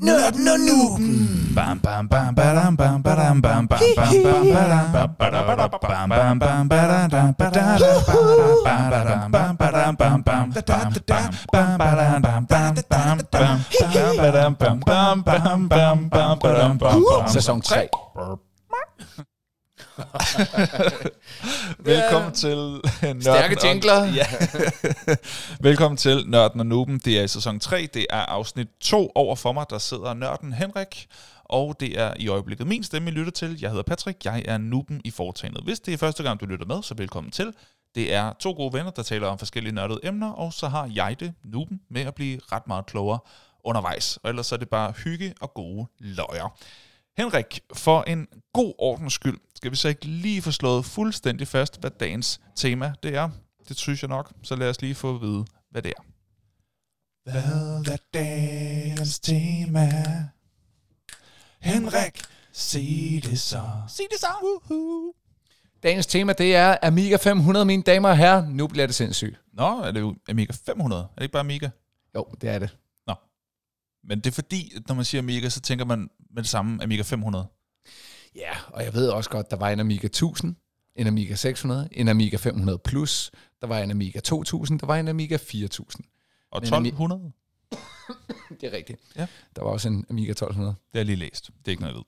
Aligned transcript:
Nerd, 0.00 0.34
no, 0.36 0.56
Noob. 0.56 0.98
Sæson 17.26 17.60
3. 17.60 17.88
Velkommen 21.78 22.32
til 22.32 22.56
Nørden 23.02 23.22
Stærke 23.22 23.66
jingler. 23.66 24.04
Ja. 24.04 24.26
Velkommen 25.68 25.96
til 25.96 26.24
Nørden 26.26 26.60
og 26.60 26.66
Nuben. 26.66 26.98
Det 26.98 27.18
er 27.18 27.22
i 27.22 27.28
sæson 27.28 27.60
3. 27.60 27.88
Det 27.94 28.06
er 28.10 28.20
afsnit 28.20 28.68
2 28.80 29.12
over 29.14 29.36
for 29.36 29.52
mig. 29.52 29.66
Der 29.70 29.78
sidder 29.78 30.14
Nørden 30.14 30.52
Henrik. 30.52 31.06
Og 31.44 31.80
det 31.80 32.00
er 32.00 32.14
i 32.16 32.28
øjeblikket 32.28 32.66
min 32.66 32.84
stemme, 32.84 33.10
I 33.10 33.12
lytter 33.12 33.32
til. 33.32 33.58
Jeg 33.60 33.70
hedder 33.70 33.82
Patrick. 33.82 34.24
Jeg 34.24 34.42
er 34.44 34.58
Nuben 34.58 35.00
i 35.04 35.10
foretagendet. 35.10 35.64
Hvis 35.64 35.80
det 35.80 35.94
er 35.94 35.98
første 35.98 36.22
gang, 36.22 36.40
du 36.40 36.46
lytter 36.46 36.66
med, 36.66 36.82
så 36.82 36.94
velkommen 36.94 37.30
til. 37.30 37.52
Det 37.94 38.14
er 38.14 38.32
to 38.40 38.52
gode 38.52 38.72
venner, 38.72 38.90
der 38.90 39.02
taler 39.02 39.26
om 39.26 39.38
forskellige 39.38 39.74
nørdede 39.74 40.00
emner, 40.02 40.30
og 40.30 40.52
så 40.52 40.68
har 40.68 40.90
jeg 40.94 41.16
det, 41.20 41.34
Nuben, 41.44 41.80
med 41.90 42.02
at 42.02 42.14
blive 42.14 42.40
ret 42.52 42.66
meget 42.66 42.86
klogere 42.86 43.18
undervejs. 43.64 44.18
Og 44.22 44.30
ellers 44.30 44.46
så 44.46 44.54
er 44.54 44.58
det 44.58 44.68
bare 44.68 44.92
hygge 45.04 45.34
og 45.40 45.54
gode 45.54 45.86
løjer. 45.98 46.58
Henrik, 47.18 47.60
for 47.74 48.02
en 48.02 48.26
god 48.52 48.72
ordens 48.78 49.12
skyld, 49.12 49.38
skal 49.58 49.70
vi 49.70 49.76
så 49.76 49.88
ikke 49.88 50.04
lige 50.04 50.42
få 50.42 50.50
slået 50.50 50.84
fuldstændig 50.84 51.48
fast, 51.48 51.80
hvad 51.80 51.90
dagens 51.90 52.40
tema 52.56 52.92
det 53.02 53.14
er? 53.14 53.30
Det 53.68 53.76
synes 53.76 54.02
jeg 54.02 54.08
nok, 54.08 54.32
så 54.42 54.56
lad 54.56 54.70
os 54.70 54.80
lige 54.80 54.94
få 54.94 55.14
at 55.14 55.20
vide, 55.20 55.44
hvad 55.70 55.82
det 55.82 55.92
er. 55.98 56.02
Hvad 57.30 57.92
er 57.92 57.96
dagens 58.14 59.18
tema? 59.18 59.88
Henrik, 61.60 62.22
sig 62.52 63.20
det 63.24 63.40
så. 63.40 63.62
Sig 63.88 64.04
det 64.10 64.20
så. 64.20 64.26
Woohoo. 64.42 65.12
Dagens 65.82 66.06
tema, 66.06 66.32
det 66.32 66.54
er 66.54 66.76
Amiga 66.82 67.16
500, 67.16 67.64
mine 67.64 67.82
damer 67.82 68.08
og 68.08 68.16
herrer. 68.16 68.48
Nu 68.48 68.66
bliver 68.66 68.86
det 68.86 68.94
sindssygt. 68.94 69.40
Nå, 69.52 69.82
er 69.82 69.90
det 69.90 70.00
jo 70.00 70.16
Amiga 70.28 70.52
500? 70.66 71.02
Er 71.02 71.06
det 71.14 71.22
ikke 71.22 71.32
bare 71.32 71.40
Amiga? 71.40 71.68
Jo, 72.14 72.26
det 72.40 72.50
er 72.50 72.58
det. 72.58 72.76
Men 74.04 74.20
det 74.20 74.26
er 74.26 74.34
fordi, 74.34 74.72
at 74.76 74.88
når 74.88 74.94
man 74.94 75.04
siger 75.04 75.22
Amiga, 75.22 75.48
så 75.48 75.60
tænker 75.60 75.84
man 75.84 76.10
med 76.30 76.42
det 76.42 76.50
samme 76.50 76.82
Amiga 76.82 77.02
500. 77.02 77.46
Ja, 78.34 78.50
og 78.68 78.84
jeg 78.84 78.94
ved 78.94 79.08
også 79.08 79.30
godt, 79.30 79.50
der 79.50 79.56
var 79.56 79.68
en 79.70 79.80
Amiga 79.80 80.06
1000, 80.06 80.56
en 80.96 81.06
Amiga 81.06 81.34
600, 81.34 81.88
en 81.92 82.08
Amiga 82.08 82.36
500 82.36 82.78
Plus, 82.78 83.30
der 83.60 83.66
var 83.66 83.78
en 83.78 83.90
Amiga 83.90 84.20
2000, 84.20 84.80
der 84.80 84.86
var 84.86 84.96
en 84.96 85.08
Amiga 85.08 85.36
4000. 85.36 86.04
Og 86.52 86.60
Men 86.62 86.68
Ami- 86.74 86.88
1200? 86.88 87.32
Det 88.60 88.72
er 88.72 88.76
rigtigt. 88.76 88.98
Ja. 89.16 89.26
Der 89.56 89.62
var 89.62 89.70
også 89.70 89.88
en 89.88 90.04
Amiga 90.10 90.30
1200. 90.30 90.68
Det 90.68 90.76
har 90.92 90.98
jeg 90.98 91.06
lige 91.06 91.16
læst. 91.16 91.46
Det 91.46 91.52
er 91.66 91.70
ikke 91.70 91.82
noget, 91.82 91.94
jeg 91.94 91.98
ved. 91.98 92.04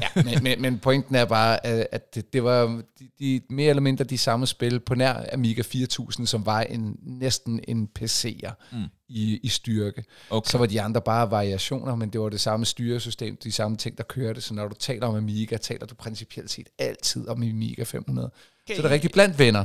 Ja, 0.00 0.22
men, 0.34 0.42
men, 0.42 0.62
men 0.62 0.78
pointen 0.78 1.14
er 1.14 1.24
bare, 1.24 1.66
at 1.66 2.14
det, 2.14 2.32
det 2.32 2.44
var 2.44 2.82
de, 2.98 3.08
de, 3.18 3.40
mere 3.50 3.68
eller 3.70 3.80
mindre 3.80 4.04
de 4.04 4.18
samme 4.18 4.46
spil 4.46 4.80
på 4.80 4.94
nær 4.94 5.24
Amiga 5.32 5.62
4000, 5.62 6.26
som 6.26 6.46
var 6.46 6.60
en, 6.60 6.96
næsten 7.02 7.60
en 7.68 7.88
PC'er 7.98 8.52
Mm. 8.72 8.84
i, 9.08 9.40
i 9.42 9.48
styrke. 9.48 10.04
Okay. 10.30 10.50
Så 10.50 10.58
var 10.58 10.66
de 10.66 10.82
andre 10.82 11.00
bare 11.00 11.30
variationer, 11.30 11.94
men 11.94 12.10
det 12.10 12.20
var 12.20 12.28
det 12.28 12.40
samme 12.40 12.66
styresystem, 12.66 13.36
de 13.44 13.52
samme 13.52 13.76
ting, 13.76 13.98
der 13.98 14.04
kørte. 14.04 14.40
Så 14.40 14.54
når 14.54 14.68
du 14.68 14.74
taler 14.74 15.06
om 15.06 15.14
Amiga, 15.14 15.56
taler 15.56 15.86
du 15.86 15.94
principielt 15.94 16.50
set 16.50 16.68
altid 16.78 17.28
om 17.28 17.42
Amiga 17.42 17.82
500. 17.82 18.30
Okay. 18.66 18.76
Så 18.76 18.82
det 18.82 18.88
er 18.88 18.92
rigtig 18.94 19.10
blandt 19.10 19.38
venner. 19.38 19.64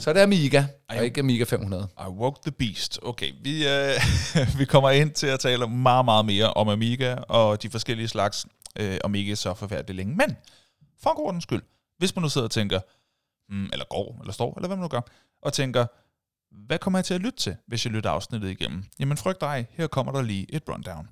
Så 0.00 0.10
er 0.10 0.14
det 0.14 0.20
Amiga, 0.20 0.64
og 0.88 1.04
ikke 1.04 1.20
Amiga 1.20 1.44
500. 1.44 1.88
I 1.98 2.10
walk 2.10 2.42
the 2.42 2.50
beast. 2.50 2.98
Okay, 3.02 3.32
vi, 3.42 3.68
øh, 3.68 3.94
vi 4.58 4.64
kommer 4.64 4.90
ind 4.90 5.10
til 5.10 5.26
at 5.26 5.40
tale 5.40 5.66
meget, 5.66 6.04
meget 6.04 6.24
mere 6.24 6.52
om 6.52 6.68
Amiga 6.68 7.14
og 7.14 7.62
de 7.62 7.70
forskellige 7.70 8.08
slags, 8.08 8.46
øh, 8.78 8.98
om 9.04 9.14
ikke 9.14 9.36
så 9.36 9.54
forfærdeligt 9.54 9.96
længe. 9.96 10.14
Men 10.14 10.36
for 11.02 11.16
god 11.16 11.26
ordens 11.26 11.42
skyld, 11.42 11.62
hvis 11.98 12.16
man 12.16 12.22
nu 12.22 12.28
sidder 12.28 12.44
og 12.46 12.50
tænker, 12.50 12.80
mm, 13.48 13.64
eller 13.72 13.84
går, 13.90 14.16
eller 14.20 14.32
står, 14.32 14.54
eller 14.56 14.68
hvad 14.68 14.76
man 14.76 14.82
nu 14.82 14.88
gør, 14.88 15.00
og 15.42 15.52
tænker, 15.52 15.86
hvad 16.66 16.78
kommer 16.78 16.98
jeg 16.98 17.04
til 17.04 17.14
at 17.14 17.20
lytte 17.20 17.38
til, 17.38 17.56
hvis 17.66 17.84
jeg 17.84 17.92
lytter 17.92 18.10
afsnittet 18.10 18.50
igennem? 18.50 18.84
Jamen 18.98 19.16
frygt 19.16 19.40
dig, 19.40 19.66
her 19.70 19.86
kommer 19.86 20.12
der 20.12 20.22
lige 20.22 20.46
et 20.54 20.62
rundown. 20.68 21.08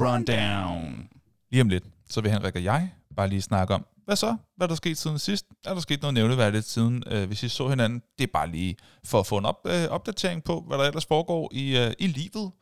Rundown. 0.00 1.08
Lige 1.50 1.60
om 1.60 1.68
lidt, 1.68 1.84
så 2.08 2.20
vil 2.20 2.30
Henrik 2.30 2.56
og 2.56 2.64
jeg 2.64 2.90
bare 3.14 3.28
lige 3.28 3.42
snakke 3.42 3.74
om, 3.74 3.86
hvad 4.04 4.16
så? 4.16 4.36
Hvad 4.56 4.66
er 4.66 4.68
der 4.68 4.74
sket 4.74 4.98
siden 4.98 5.18
sidst? 5.18 5.46
Er 5.64 5.74
der 5.74 5.80
sket 5.80 6.02
noget 6.02 6.14
nævneværdigt 6.14 6.64
siden, 6.64 7.04
øh, 7.06 7.26
hvis 7.26 7.42
I 7.42 7.48
så 7.48 7.68
hinanden? 7.68 8.02
Det 8.18 8.24
er 8.24 8.32
bare 8.32 8.50
lige 8.50 8.76
for 9.04 9.20
at 9.20 9.26
få 9.26 9.38
en 9.38 9.44
op, 9.44 9.66
øh, 9.66 9.88
opdatering 9.88 10.44
på, 10.44 10.64
hvad 10.66 10.78
der 10.78 10.84
ellers 10.84 11.06
foregår 11.06 11.50
i, 11.52 11.78
øh, 11.78 11.92
i 11.98 12.06
livet. 12.06 12.52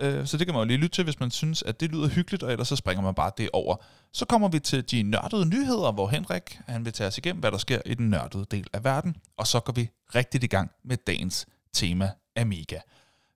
Øh, 0.00 0.26
så 0.26 0.36
det 0.36 0.46
kan 0.46 0.54
man 0.54 0.62
jo 0.62 0.66
lige 0.66 0.78
lytte 0.78 0.94
til, 0.94 1.04
hvis 1.04 1.20
man 1.20 1.30
synes, 1.30 1.62
at 1.62 1.80
det 1.80 1.90
lyder 1.90 2.08
hyggeligt, 2.08 2.42
og 2.42 2.52
ellers 2.52 2.68
så 2.68 2.76
springer 2.76 3.02
man 3.02 3.14
bare 3.14 3.30
det 3.38 3.50
over. 3.52 3.76
Så 4.12 4.24
kommer 4.24 4.48
vi 4.48 4.58
til 4.58 4.90
de 4.90 5.02
nørdede 5.02 5.46
nyheder, 5.46 5.92
hvor 5.92 6.08
Henrik 6.08 6.60
han 6.66 6.84
vil 6.84 6.92
tage 6.92 7.08
os 7.08 7.18
igennem, 7.18 7.40
hvad 7.40 7.52
der 7.52 7.58
sker 7.58 7.80
i 7.86 7.94
den 7.94 8.10
nørdede 8.10 8.46
del 8.50 8.66
af 8.72 8.84
verden. 8.84 9.16
Og 9.36 9.46
så 9.46 9.60
går 9.60 9.72
vi 9.72 9.90
rigtigt 10.14 10.44
i 10.44 10.46
gang 10.46 10.70
med 10.84 10.96
dagens 10.96 11.46
tema 11.72 12.10
Amiga. 12.36 12.78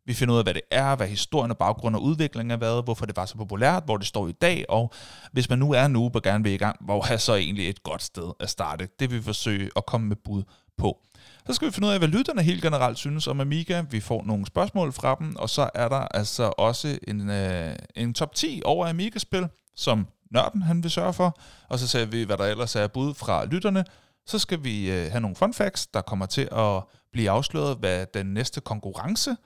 Vi 0.07 0.15
finder 0.15 0.35
ud 0.35 0.39
af, 0.39 0.45
hvad 0.45 0.55
det 0.55 0.63
er, 0.71 0.97
hvad 0.97 1.09
historien 1.09 1.51
og 1.51 1.59
baggrund 1.59 1.97
og 1.97 2.03
udviklingen 2.03 2.51
har 2.51 2.57
været, 2.57 2.85
hvorfor 2.85 3.07
det 3.07 3.17
var 3.17 3.27
så 3.27 3.37
populært, 3.37 3.85
hvor 3.85 3.97
det 3.97 4.07
står 4.07 4.29
i 4.29 4.33
dag, 4.33 4.65
og 4.69 4.93
hvis 5.33 5.51
man 5.51 5.59
nu 5.59 5.73
er 5.73 5.89
nu 5.89 6.11
og 6.15 6.23
gerne 6.23 6.45
vil 6.45 6.53
i 6.53 6.57
gang, 6.57 6.77
hvor 6.81 7.13
er 7.13 7.17
så 7.17 7.35
egentlig 7.35 7.69
et 7.69 7.83
godt 7.83 8.03
sted 8.03 8.33
at 8.41 8.51
starte? 8.51 8.89
Det 9.01 9.11
vil 9.11 9.19
vi 9.19 9.23
forsøge 9.23 9.71
at 9.77 9.87
komme 9.87 10.09
med 10.09 10.17
bud 10.17 10.43
på. 10.79 10.99
Så 11.47 11.53
skal 11.53 11.69
vi 11.69 11.73
finde 11.73 11.89
ud 11.89 11.93
af, 11.93 11.99
hvad 11.99 12.09
lytterne 12.09 12.43
helt 12.43 12.63
generelt 12.63 12.99
synes 12.99 13.27
om 13.27 13.41
Amiga. 13.41 13.83
Vi 13.91 14.01
får 14.01 14.23
nogle 14.25 14.47
spørgsmål 14.47 14.93
fra 14.93 15.17
dem, 15.19 15.37
og 15.37 15.51
så 15.51 15.71
er 15.75 15.89
der 15.89 16.09
altså 16.15 16.53
også 16.59 16.99
en, 17.09 17.31
øh, 17.31 17.77
en 17.97 18.15
top 18.15 18.35
10 18.35 18.63
over 18.65 18.87
Amiga-spil, 18.87 19.49
som 19.77 20.07
nørden 20.31 20.63
han 20.63 20.83
vil 20.83 20.91
sørge 20.91 21.13
for. 21.13 21.39
Og 21.69 21.79
så 21.79 21.89
ser 21.89 22.05
vi, 22.05 22.23
hvad 22.23 22.37
der 22.37 22.45
ellers 22.45 22.77
er 22.77 22.87
bud 22.87 23.15
fra 23.15 23.45
lytterne. 23.45 23.85
Så 24.27 24.39
skal 24.39 24.65
vi 24.65 24.91
øh, 24.91 25.11
have 25.11 25.21
nogle 25.21 25.37
fun 25.37 25.55
facts, 25.55 25.87
der 25.87 26.01
kommer 26.01 26.27
til 26.27 26.49
at 26.53 26.83
blive 27.13 27.31
afsløret, 27.31 27.77
hvad 27.77 28.07
den 28.15 28.27
næste 28.27 28.61
konkurrence 28.61 29.37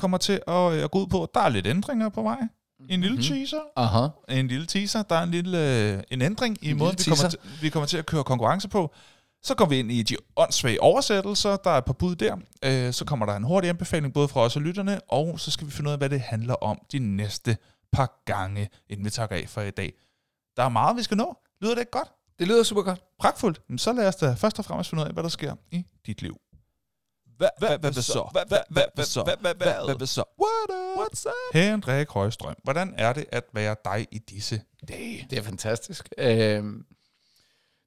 kommer 0.00 0.18
til 0.18 0.40
at, 0.48 0.72
øh, 0.72 0.84
at 0.84 0.90
gå 0.90 0.98
ud 1.02 1.06
på. 1.06 1.28
Der 1.34 1.40
er 1.40 1.48
lidt 1.48 1.66
ændringer 1.66 2.08
på 2.08 2.22
vej. 2.22 2.38
En 2.88 3.00
lille 3.00 3.16
Mhm. 3.16 3.22
teaser. 3.24 3.60
Aha. 3.76 4.08
En 4.28 4.48
lille 4.48 4.66
teaser. 4.66 5.02
Der 5.02 5.14
er 5.16 5.22
en 5.22 5.30
lille 5.30 5.92
øh, 5.92 6.02
en 6.10 6.22
ændring 6.22 6.58
i 6.62 6.70
En 6.70 6.78
måden, 6.78 6.96
vi 6.98 7.04
kommer, 7.04 7.28
til, 7.28 7.38
vi 7.62 7.68
kommer 7.70 7.86
til 7.86 7.98
at 7.98 8.06
køre 8.06 8.24
konkurrence 8.24 8.68
på. 8.68 8.94
Så 9.42 9.54
går 9.54 9.64
vi 9.64 9.78
ind 9.78 9.92
i 9.92 10.02
de 10.02 10.16
åndssvage 10.36 10.82
oversættelser. 10.82 11.56
Der 11.56 11.70
er 11.70 11.78
et 11.78 11.84
par 11.84 11.92
bud 11.92 12.14
der. 12.16 12.36
Øh, 12.64 12.92
så 12.92 13.04
kommer 13.04 13.26
der 13.26 13.36
en 13.36 13.42
hurtig 13.44 13.70
anbefaling 13.70 14.14
både 14.14 14.28
fra 14.28 14.40
os 14.40 14.56
og 14.56 14.62
lytterne. 14.62 15.00
Og 15.08 15.40
så 15.40 15.50
skal 15.50 15.66
vi 15.66 15.72
finde 15.72 15.88
ud 15.88 15.92
af, 15.92 15.98
hvad 15.98 16.08
det 16.10 16.20
handler 16.20 16.54
om 16.54 16.78
de 16.92 16.98
næste 16.98 17.56
par 17.92 18.22
gange, 18.24 18.68
inden 18.90 19.04
vi 19.04 19.10
takker 19.10 19.36
af 19.36 19.48
for 19.48 19.60
i 19.60 19.70
dag. 19.70 19.92
Der 20.56 20.62
er 20.62 20.68
meget, 20.68 20.96
vi 20.96 21.02
skal 21.02 21.16
nå. 21.16 21.36
Lyder 21.62 21.74
det 21.74 21.80
ikke 21.80 21.90
godt? 21.92 22.08
Det 22.38 22.48
lyder 22.48 22.62
super 22.62 22.82
godt. 22.82 23.00
Pragtfuldt. 23.18 23.60
Men 23.68 23.78
så 23.78 23.92
lad 23.92 24.08
os 24.08 24.16
da 24.16 24.32
først 24.32 24.58
og 24.58 24.64
fremmest 24.64 24.90
finde 24.90 25.02
ud 25.02 25.06
af, 25.08 25.12
hvad 25.12 25.22
der 25.22 25.28
sker 25.28 25.54
i 25.70 25.84
dit 26.06 26.22
liv. 26.22 26.36
Hvad, 27.58 27.78
hvad, 27.78 27.92
så? 27.92 28.28
Hvad, 28.32 29.04
så? 29.04 29.22
Hvad, 29.22 30.06
så? 30.06 30.22
Up? 30.38 30.46
What's 30.98 31.26
up? 31.26 31.54
Henrik 31.54 32.08
Højstrøm, 32.08 32.54
hvordan 32.64 32.94
er 32.98 33.12
det 33.12 33.24
at 33.32 33.44
være 33.54 33.76
dig 33.84 34.06
i 34.12 34.18
disse 34.18 34.60
dage? 34.88 35.26
Det 35.30 35.38
er 35.38 35.42
fantastisk. 35.42 36.08
Øhm, 36.18 36.84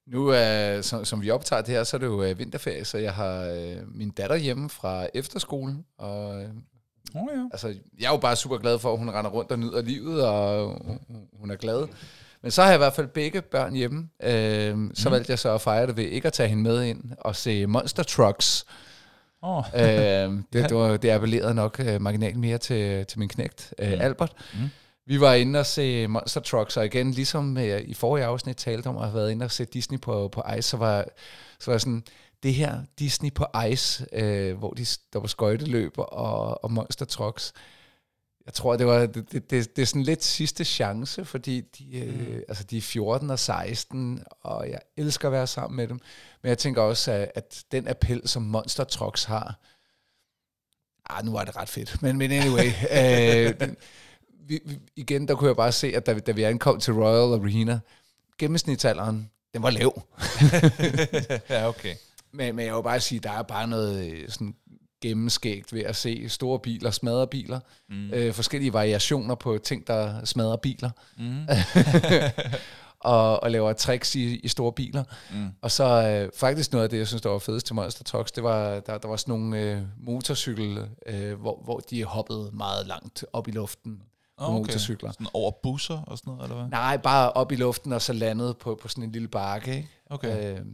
nu, 0.07 0.33
øh, 0.33 0.83
som, 0.83 1.05
som 1.05 1.21
vi 1.21 1.29
optager 1.29 1.61
det 1.61 1.73
her, 1.75 1.83
så 1.83 1.97
er 1.97 1.99
det 1.99 2.05
jo 2.07 2.23
øh, 2.23 2.39
vinterferie, 2.39 2.85
så 2.85 2.97
jeg 2.97 3.13
har 3.13 3.43
øh, 3.43 3.77
min 3.95 4.09
datter 4.09 4.35
hjemme 4.35 4.69
fra 4.69 5.07
efterskolen. 5.13 5.85
Og, 5.97 6.41
øh, 6.43 6.49
Oh, 7.15 7.27
ja. 7.35 7.43
altså, 7.51 7.67
jeg 7.99 8.05
er 8.07 8.11
jo 8.11 8.17
bare 8.17 8.35
super 8.35 8.57
glad 8.57 8.79
for, 8.79 8.93
at 8.93 8.99
hun 8.99 9.09
render 9.09 9.31
rundt 9.31 9.51
og 9.51 9.59
nyder 9.59 9.81
livet, 9.81 10.25
og 10.25 10.67
hun- 11.39 11.51
er 11.51 11.55
glad. 11.55 11.87
Men 12.41 12.51
så 12.51 12.61
har 12.61 12.69
jeg 12.69 12.75
i 12.75 12.77
hvert 12.77 12.93
fald 12.93 13.07
begge 13.07 13.41
børn 13.41 13.73
hjemme. 13.75 14.09
Øhm, 14.23 14.91
så 14.95 15.09
Mm. 15.09 15.13
valgte 15.13 15.31
jeg 15.31 15.39
så 15.39 15.53
at 15.53 15.61
fejre 15.61 15.87
det 15.87 15.97
ved 15.97 16.03
ikke 16.03 16.27
at 16.27 16.33
tage 16.33 16.49
hende 16.49 16.63
med 16.63 16.83
ind 16.83 17.03
og 17.17 17.35
se 17.35 17.65
Monster 17.65 18.03
Trucks. 18.03 18.65
Oh. 19.45 19.63
øhm, 19.75 20.45
det, 20.53 20.69
det, 20.69 20.77
var, 20.77 20.97
det 20.97 21.09
appellerede 21.09 21.53
nok 21.53 21.79
øh, 21.79 22.01
marginalt 22.01 22.37
mere 22.37 22.57
til, 22.57 23.05
til 23.05 23.19
min 23.19 23.29
knægt, 23.29 23.73
øh, 23.79 23.91
Mm. 23.93 24.01
Albert. 24.01 24.33
Mm. 24.53 24.69
Vi 25.05 25.19
var 25.19 25.33
inde 25.33 25.59
og 25.59 25.65
se 25.65 26.07
Monster 26.07 26.41
Trucks, 26.41 26.77
og 26.77 26.85
igen, 26.85 27.11
ligesom 27.11 27.57
øh, 27.57 27.81
i 27.81 27.93
forrige 27.93 28.25
afsnit 28.25 28.57
talte 28.57 28.87
om 28.87 28.97
at 28.97 29.03
have 29.03 29.13
været 29.15 29.31
inde 29.31 29.45
og 29.45 29.51
se 29.51 29.65
Disney 29.65 29.99
på, 29.99 30.27
på 30.27 30.43
Ice, 30.57 30.69
så 30.69 30.77
var, 30.77 31.05
så 31.59 31.71
var 31.71 31.77
sådan, 31.77 32.03
det 32.43 32.53
her 32.53 32.77
Disney 32.99 33.33
på 33.33 33.45
Ice, 33.71 34.05
øh, 34.13 34.57
hvor 34.57 34.71
de, 34.71 34.85
der 35.13 35.19
var 35.19 35.27
skøjteløb 35.27 35.93
og, 35.97 36.63
og 36.63 36.71
Monster 36.71 37.05
Trucks, 37.05 37.53
jeg 38.45 38.53
tror, 38.53 38.77
det 38.77 38.87
var 38.87 38.99
det, 39.05 39.31
det, 39.31 39.49
det, 39.51 39.75
det 39.75 39.81
er 39.81 39.85
sådan 39.85 40.03
lidt 40.03 40.23
sidste 40.23 40.65
chance, 40.65 41.25
fordi 41.25 41.61
de, 41.61 41.97
øh, 41.97 42.41
altså 42.47 42.63
de 42.63 42.77
er 42.77 42.81
14 42.81 43.29
og 43.29 43.39
16, 43.39 44.23
og 44.41 44.69
jeg 44.69 44.79
elsker 44.97 45.27
at 45.27 45.31
være 45.31 45.47
sammen 45.47 45.77
med 45.77 45.87
dem. 45.87 45.99
Men 46.41 46.49
jeg 46.49 46.57
tænker 46.57 46.81
også, 46.81 47.11
at, 47.11 47.31
at 47.35 47.63
den 47.71 47.87
appel, 47.87 48.21
som 48.27 48.41
Monster 48.41 48.83
Trucks 48.83 49.23
har, 49.23 49.59
ah, 51.09 51.25
nu 51.25 51.35
er 51.35 51.43
det 51.43 51.55
ret 51.55 51.69
fedt. 51.69 52.01
Men, 52.01 52.17
men 52.17 52.31
anyway, 52.31 52.71
øh, 53.49 53.59
den, 53.59 53.77
vi, 54.47 54.59
vi, 54.65 54.79
igen, 54.95 55.27
der 55.27 55.35
kunne 55.35 55.47
jeg 55.47 55.55
bare 55.55 55.71
se, 55.71 55.87
at 55.95 56.05
da, 56.05 56.13
vi- 56.13 56.19
da 56.19 56.31
vi 56.31 56.43
ankom 56.43 56.79
til 56.79 56.93
Royal 56.93 57.39
Arena, 57.41 57.79
gennemsnitsalderen, 58.37 59.29
den 59.53 59.63
var 59.63 59.69
lav. 59.69 60.01
ja, 61.49 61.67
okay. 61.67 61.95
Men, 62.31 62.55
men 62.55 62.65
jeg 62.65 62.75
vil 62.75 62.83
bare 62.83 62.99
sige, 62.99 63.19
der 63.19 63.31
er 63.31 63.41
bare 63.43 63.67
noget 63.67 64.05
øh, 64.11 64.29
sådan 64.29 64.55
gennemskægt 65.03 65.73
ved 65.73 65.81
at 65.81 65.95
se 65.95 66.29
store 66.29 66.59
biler, 66.59 66.91
smadre 66.91 67.27
biler, 67.27 67.59
mm. 67.89 68.09
øh, 68.13 68.33
forskellige 68.33 68.73
variationer 68.73 69.35
på 69.35 69.57
ting, 69.63 69.87
der 69.87 70.25
smadrer 70.25 70.55
biler, 70.57 70.89
Mm. 71.17 71.47
og, 72.99 73.43
og 73.43 73.51
laver 73.51 73.73
tricks 73.73 74.15
i, 74.15 74.35
i 74.35 74.47
store 74.47 74.73
biler. 74.73 75.03
Mm. 75.33 75.49
Og 75.61 75.71
så 75.71 75.83
øh, 75.83 76.29
faktisk 76.39 76.71
noget 76.71 76.83
af 76.83 76.89
det, 76.89 76.97
jeg 76.97 77.07
synes, 77.07 77.21
der 77.21 77.29
var 77.29 77.39
fedest 77.39 77.65
til 77.65 77.75
Monster 77.75 78.03
Trucks, 78.03 78.31
det 78.31 78.43
var, 78.43 78.79
der, 78.79 78.97
der 78.97 79.07
var 79.07 79.15
sådan 79.15 79.31
nogle 79.31 79.59
øh, 79.59 79.81
motorcykel, 79.97 80.87
øh, 81.05 81.39
hvor, 81.41 81.61
hvor 81.63 81.79
de 81.79 82.03
hoppede 82.03 82.49
meget 82.53 82.87
langt 82.87 83.25
op 83.33 83.47
i 83.47 83.51
luften 83.51 84.01
på 84.37 84.43
Okay. 84.45 84.53
motorcykler. 84.57 85.11
Sådan 85.11 85.27
over 85.33 85.51
busser 85.63 86.01
og 86.07 86.17
sådan 86.17 86.33
noget, 86.33 86.43
eller 86.43 86.55
hvad? 86.55 86.69
Nej, 86.69 86.97
bare 86.97 87.31
op 87.31 87.51
i 87.51 87.55
luften 87.55 87.93
og 87.93 88.01
så 88.01 88.13
landet 88.13 88.57
på, 88.57 88.79
på 88.81 88.87
sådan 88.87 89.03
en 89.03 89.11
lille 89.11 89.27
bakke, 89.27 89.75
ikke? 89.75 89.89
Okay. 90.09 90.59
Øh, 90.59 90.65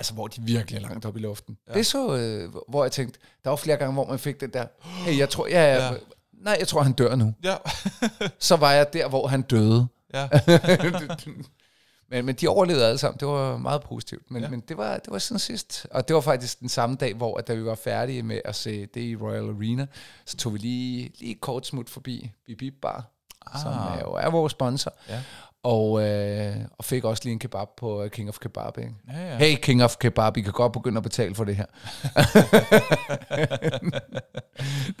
altså, 0.00 0.14
hvor 0.14 0.26
de 0.26 0.42
virkelig 0.42 0.76
er 0.78 0.80
langt 0.88 1.04
op 1.06 1.16
i 1.16 1.20
luften. 1.20 1.58
Ja. 1.68 1.72
Det 1.74 1.86
så, 1.86 2.16
øh, 2.16 2.54
hvor 2.68 2.84
jeg 2.84 2.92
tænkte, 2.92 3.18
der 3.44 3.50
var 3.50 3.56
flere 3.56 3.76
gange, 3.76 3.92
hvor 3.92 4.06
man 4.06 4.18
fik 4.18 4.40
den 4.40 4.52
der, 4.52 4.66
hey, 4.82 5.18
jeg 5.18 5.28
tror, 5.30 5.46
ja, 5.46 5.74
Ja. 5.86 5.92
nej, 6.32 6.56
jeg 6.58 6.68
tror, 6.68 6.82
han 6.82 6.92
dør 6.92 7.14
nu. 7.14 7.34
Ja. 7.44 7.56
Så 8.38 8.56
var 8.56 8.72
jeg 8.72 8.92
der, 8.92 9.08
hvor 9.08 9.26
han 9.26 9.42
døde. 9.42 9.86
ja. 10.14 10.28
men, 12.10 12.24
men 12.26 12.34
de 12.34 12.48
overlevede 12.48 12.86
alle 12.86 12.98
sammen. 12.98 13.18
Det 13.20 13.28
var 13.28 13.56
meget 13.56 13.82
positivt. 13.82 14.30
Men, 14.30 14.42
Ja. 14.42 14.48
men 14.48 14.60
det 14.60 14.76
var, 14.76 14.94
det 14.98 15.10
var 15.10 15.18
siden 15.18 15.38
sidst. 15.40 15.86
Og 15.90 16.08
det 16.08 16.14
var 16.14 16.20
faktisk 16.20 16.60
den 16.60 16.68
samme 16.68 16.96
dag, 16.96 17.14
hvor 17.14 17.38
at 17.38 17.48
da 17.48 17.54
vi 17.54 17.64
var 17.64 17.74
færdige 17.74 18.22
med 18.22 18.40
at 18.44 18.54
se 18.54 18.86
det 18.86 19.00
i 19.00 19.16
Royal 19.16 19.44
Arena, 19.48 19.86
så 20.26 20.36
tog 20.36 20.52
vi 20.52 20.58
lige, 20.58 21.10
lige 21.18 21.34
kort 21.34 21.66
smut 21.66 21.90
forbi 21.90 22.30
Bip 22.58 22.74
Bar, 22.82 23.04
ah. 23.46 23.62
som 23.62 23.72
er 23.72 23.98
jo 24.00 24.12
er 24.12 24.30
vores 24.30 24.50
sponsor. 24.50 24.92
Ja. 25.08 25.22
Og, 25.62 26.02
øh, 26.02 26.56
og 26.78 26.84
fik 26.84 27.04
også 27.04 27.22
lige 27.24 27.32
en 27.32 27.38
kebab 27.38 27.68
på 27.76 28.02
øh, 28.04 28.10
King 28.10 28.28
of 28.28 28.38
Kebab. 28.38 28.78
Ikke? 28.78 28.94
Ja, 29.08 29.30
ja. 29.30 29.36
Hey 29.36 29.56
King 29.62 29.84
of 29.84 29.96
Kebab, 29.96 30.36
I 30.36 30.40
kan 30.40 30.52
godt 30.52 30.72
begynde 30.72 30.96
at 30.96 31.02
betale 31.02 31.34
for 31.34 31.44
det 31.44 31.56
her. 31.56 31.66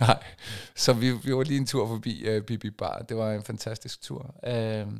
Nej, 0.00 0.22
så 0.76 0.92
vi, 0.92 1.12
vi 1.12 1.34
var 1.34 1.42
lige 1.42 1.58
en 1.58 1.66
tur 1.66 1.86
forbi 1.86 2.36
uh, 2.36 2.42
Bibi 2.42 2.70
Bar. 2.70 2.98
Det 2.98 3.16
var 3.16 3.32
en 3.32 3.42
fantastisk 3.42 4.02
tur. 4.02 4.34
Uh, 4.46 4.92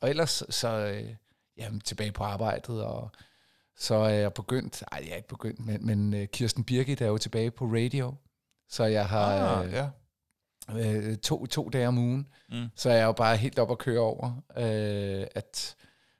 og 0.00 0.10
ellers 0.10 0.42
så 0.50 0.92
uh, 0.92 1.14
jamen, 1.56 1.80
tilbage 1.80 2.12
på 2.12 2.24
arbejdet, 2.24 2.84
og 2.84 3.10
så 3.76 3.94
er 3.94 4.08
jeg 4.08 4.32
begyndt, 4.32 4.82
ej 4.92 5.00
jeg 5.04 5.10
er 5.12 5.16
ikke 5.16 5.28
begyndt, 5.28 5.66
men, 5.66 5.86
men 5.86 6.14
uh, 6.14 6.24
Kirsten 6.32 6.64
Birgit 6.64 7.00
er 7.00 7.06
jo 7.06 7.18
tilbage 7.18 7.50
på 7.50 7.64
radio. 7.64 8.14
Så 8.68 8.84
jeg 8.84 9.06
har 9.06 9.56
Ah, 9.56 9.66
uh, 9.66 9.72
ja. 9.72 9.88
Øh, 10.70 11.16
to, 11.16 11.46
to 11.46 11.68
dage 11.68 11.88
om 11.88 11.98
ugen. 11.98 12.26
Mm. 12.50 12.66
Så 12.74 12.90
er 12.90 12.94
jeg 12.94 13.04
jo 13.04 13.12
bare 13.12 13.36
helt 13.36 13.58
op 13.58 13.70
at 13.70 13.78
køre 13.78 14.00
over, 14.00 14.42
øh, 14.56 15.26
at 15.34 15.76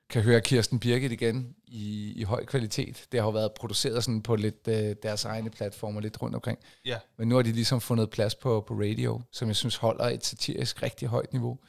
kan 0.09 0.21
høre 0.21 0.41
Kirsten 0.41 0.79
Birgit 0.79 1.11
igen 1.11 1.55
i, 1.67 2.13
i 2.15 2.23
høj 2.23 2.45
kvalitet. 2.45 3.07
Det 3.11 3.19
har 3.19 3.27
jo 3.27 3.31
været 3.31 3.51
produceret 3.53 4.03
sådan 4.03 4.21
på 4.21 4.35
lidt 4.35 4.67
øh, 4.67 4.95
deres 5.03 5.25
egne 5.25 5.49
platformer 5.49 6.01
lidt 6.01 6.21
rundt 6.21 6.35
omkring. 6.35 6.59
Ja. 6.85 6.99
Men 7.17 7.27
nu 7.27 7.35
har 7.35 7.41
de 7.41 7.51
ligesom 7.51 7.81
fundet 7.81 8.09
plads 8.09 8.35
på, 8.35 8.61
på 8.67 8.73
radio, 8.73 9.21
som 9.31 9.47
jeg 9.47 9.55
synes 9.55 9.75
holder 9.75 10.05
et 10.05 10.25
satirisk 10.25 10.83
rigtig 10.83 11.07
højt 11.07 11.33
niveau. 11.33 11.59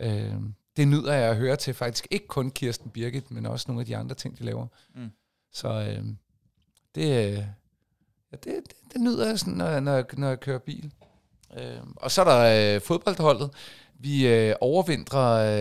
Øh, 0.00 0.34
det 0.76 0.88
nyder 0.88 1.12
jeg 1.12 1.30
at 1.30 1.36
høre 1.36 1.56
til 1.56 1.74
faktisk 1.74 2.06
ikke 2.10 2.26
kun 2.26 2.50
Kirsten 2.50 2.90
Birgit, 2.90 3.30
men 3.30 3.46
også 3.46 3.64
nogle 3.68 3.80
af 3.80 3.86
de 3.86 3.96
andre 3.96 4.14
ting, 4.14 4.38
de 4.38 4.44
laver. 4.44 4.66
Mm. 4.94 5.10
Så 5.52 5.68
øh, 5.68 6.04
det, 6.94 7.28
øh, 7.28 7.44
ja, 8.32 8.36
det, 8.36 8.44
det, 8.44 8.92
det 8.92 9.00
nyder 9.00 9.26
jeg 9.26 9.38
sådan, 9.38 9.54
når, 9.54 9.80
når, 9.80 10.04
når 10.16 10.28
jeg 10.28 10.40
kører 10.40 10.58
bil. 10.58 10.92
Øh, 11.58 11.64
og 11.96 12.10
så 12.10 12.20
er 12.20 12.24
der 12.24 12.74
øh, 12.74 12.80
fodboldholdet. 12.80 13.50
Vi 14.00 14.26
øh, 14.28 14.54
overvintrer 14.60 15.58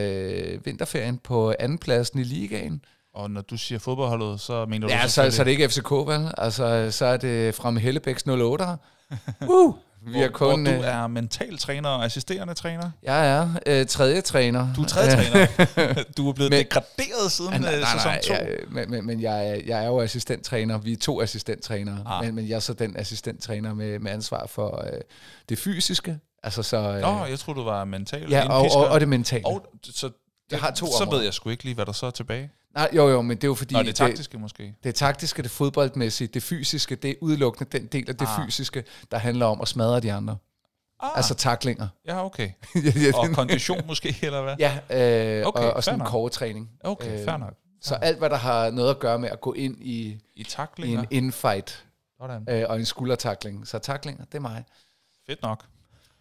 øh, 0.54 0.66
vinterferien 0.66 1.18
på 1.18 1.54
andenpladsen 1.60 2.20
i 2.20 2.24
ligaen. 2.24 2.82
Og 3.14 3.32
når 3.32 3.42
du 3.42 3.58
siger 3.58 3.80
fodboldholdet, 3.80 4.40
så 4.40 4.66
mener 4.66 4.88
du 4.88 4.94
Ja, 4.94 5.02
så, 5.02 5.08
selvfølgelig- 5.10 5.34
så 5.36 5.42
er 5.42 5.44
det 5.44 5.52
ikke 5.52 5.70
FCK, 5.70 5.92
vel? 5.92 6.32
Altså, 6.38 6.88
så 6.92 7.06
er 7.06 7.18
det 7.18 7.56
fra 7.56 7.72
Hellebæks 7.72 8.24
08'er. 8.28 8.76
Uh, 9.48 9.76
vi 10.02 10.12
hvor, 10.12 10.22
er 10.24 10.30
kun... 10.30 10.64
hvor 10.64 10.74
du 10.74 10.80
øh, 10.80 10.88
er 10.88 11.08
mentaltræner 11.08 11.90
og 11.90 12.06
assisterende 12.06 12.54
træner. 12.54 12.92
Jeg 13.04 13.30
er 13.32 13.50
øh, 13.66 13.86
tredje 13.86 14.22
træner. 14.22 14.74
Du 14.76 14.82
er 14.82 14.86
tredje 14.86 15.12
træner. 15.12 16.04
du 16.18 16.30
er 16.30 16.34
blevet 16.34 16.52
Men- 16.52 16.60
degraderet 16.60 17.32
siden 17.32 17.54
Ah, 17.54 17.62
nej, 17.62 17.74
øh, 17.76 17.80
nej, 17.82 17.90
sæson 17.94 18.12
nej, 18.12 18.22
2. 18.22 18.34
jeg, 18.34 18.58
men, 18.70 18.92
men, 18.92 19.06
men 19.06 19.22
jeg, 19.22 19.48
er- 19.50 19.62
jeg 19.66 19.84
er 19.84 19.88
jo 19.88 20.02
assistenttræner. 20.02 20.78
Vi 20.78 20.92
er 20.94 20.98
to 20.98 21.22
assistenttrænere. 21.22 22.04
Ah. 22.06 22.26
Men, 22.26 22.36
men 22.36 22.50
jeg 22.50 22.56
er 22.56 22.60
så 22.60 22.74
den 22.74 22.98
assistenttræner 22.98 23.74
med, 23.74 24.00
med 24.00 24.12
ansvar 24.12 24.48
for 24.48 24.84
øh, 24.94 25.00
det 25.50 25.58
fysiske. 25.60 26.20
Altså 26.44 26.64
så... 26.64 26.78
Øh, 26.78 27.02
Nå, 27.02 27.26
jeg 27.26 27.40
troede, 27.40 27.60
du 27.60 27.64
var 27.64 27.86
mental 27.86 28.30
ja, 28.30 28.50
og, 28.54 28.68
og, 28.76 28.88
og 28.88 29.00
det 29.00 29.08
mentale. 29.10 29.46
og 29.48 29.66
så, 29.84 30.10
Jeg 30.52 30.60
har 30.60 30.72
to 30.72 30.86
så 30.86 31.04
områder. 31.04 31.18
ved 31.18 31.24
jeg 31.26 31.34
sgu 31.34 31.50
ikke 31.50 31.64
lige, 31.64 31.76
hvad 31.76 31.86
der 31.86 31.92
så 31.92 32.06
er 32.06 32.12
tilbage. 32.12 32.50
Nej, 32.76 32.90
jo, 32.94 33.08
jo, 33.10 33.22
men 33.22 33.38
det 33.38 33.44
er 33.44 33.48
jo 33.48 33.54
fordi... 33.56 33.74
Nå, 33.74 33.80
det 33.84 33.90
er 33.90 33.94
taktiske 33.94 34.38
måske. 34.38 34.76
Det 34.84 34.96
taktiske, 34.96 35.42
det 35.44 35.52
fodboldmæssige, 35.52 36.28
det 36.28 36.44
fysiske, 36.44 36.96
det 36.96 37.10
er 37.12 37.16
udelukkende 37.22 37.78
den 37.80 37.88
del 37.88 38.10
af 38.10 38.16
det 38.18 38.28
Ah. 38.28 38.46
fysiske, 38.46 38.84
der 39.12 39.18
handler 39.18 39.46
om 39.46 39.62
at 39.62 39.68
smadre 39.68 40.00
de 40.00 40.14
andre. 40.14 40.38
Ah. 41.00 41.10
Altså 41.16 41.34
taklinger. 41.36 41.88
ja, 42.08 42.26
okay. 42.26 42.50
ja, 42.76 42.92
ja, 42.96 43.18
Og 43.18 43.28
kondition 43.34 43.82
måske, 43.88 44.16
eller 44.22 44.42
hvad? 44.44 44.56
ja 44.60 44.80
øh, 45.40 45.48
Okay, 45.48 45.64
og, 45.64 45.74
og 45.74 45.84
sådan 45.84 46.00
en 46.00 46.04
nok. 46.04 46.08
core-træning. 46.08 46.70
Okay, 46.84 47.20
Øh, 47.20 47.26
fair 47.26 47.38
nok. 47.38 47.54
Så 47.82 47.96
alt, 47.96 48.18
hvad 48.18 48.30
der 48.30 48.36
har 48.38 48.70
noget 48.72 48.90
at 48.90 49.00
gøre 49.00 49.20
med 49.20 49.30
at 49.30 49.42
gå 49.42 49.54
ind 49.54 49.78
i, 49.82 50.18
I 50.34 50.46
i 50.78 50.94
en 50.94 51.06
infight 51.12 51.86
Sådan. 52.22 52.46
øh, 52.50 52.66
og 52.70 52.76
en 52.80 52.86
skuldertakling. 52.86 53.68
Så 53.68 53.80
taklinger, 53.80 54.26
det 54.26 54.36
er 54.36 54.40
mig. 54.40 54.64
Fedt 55.28 55.42
nok. 55.42 55.66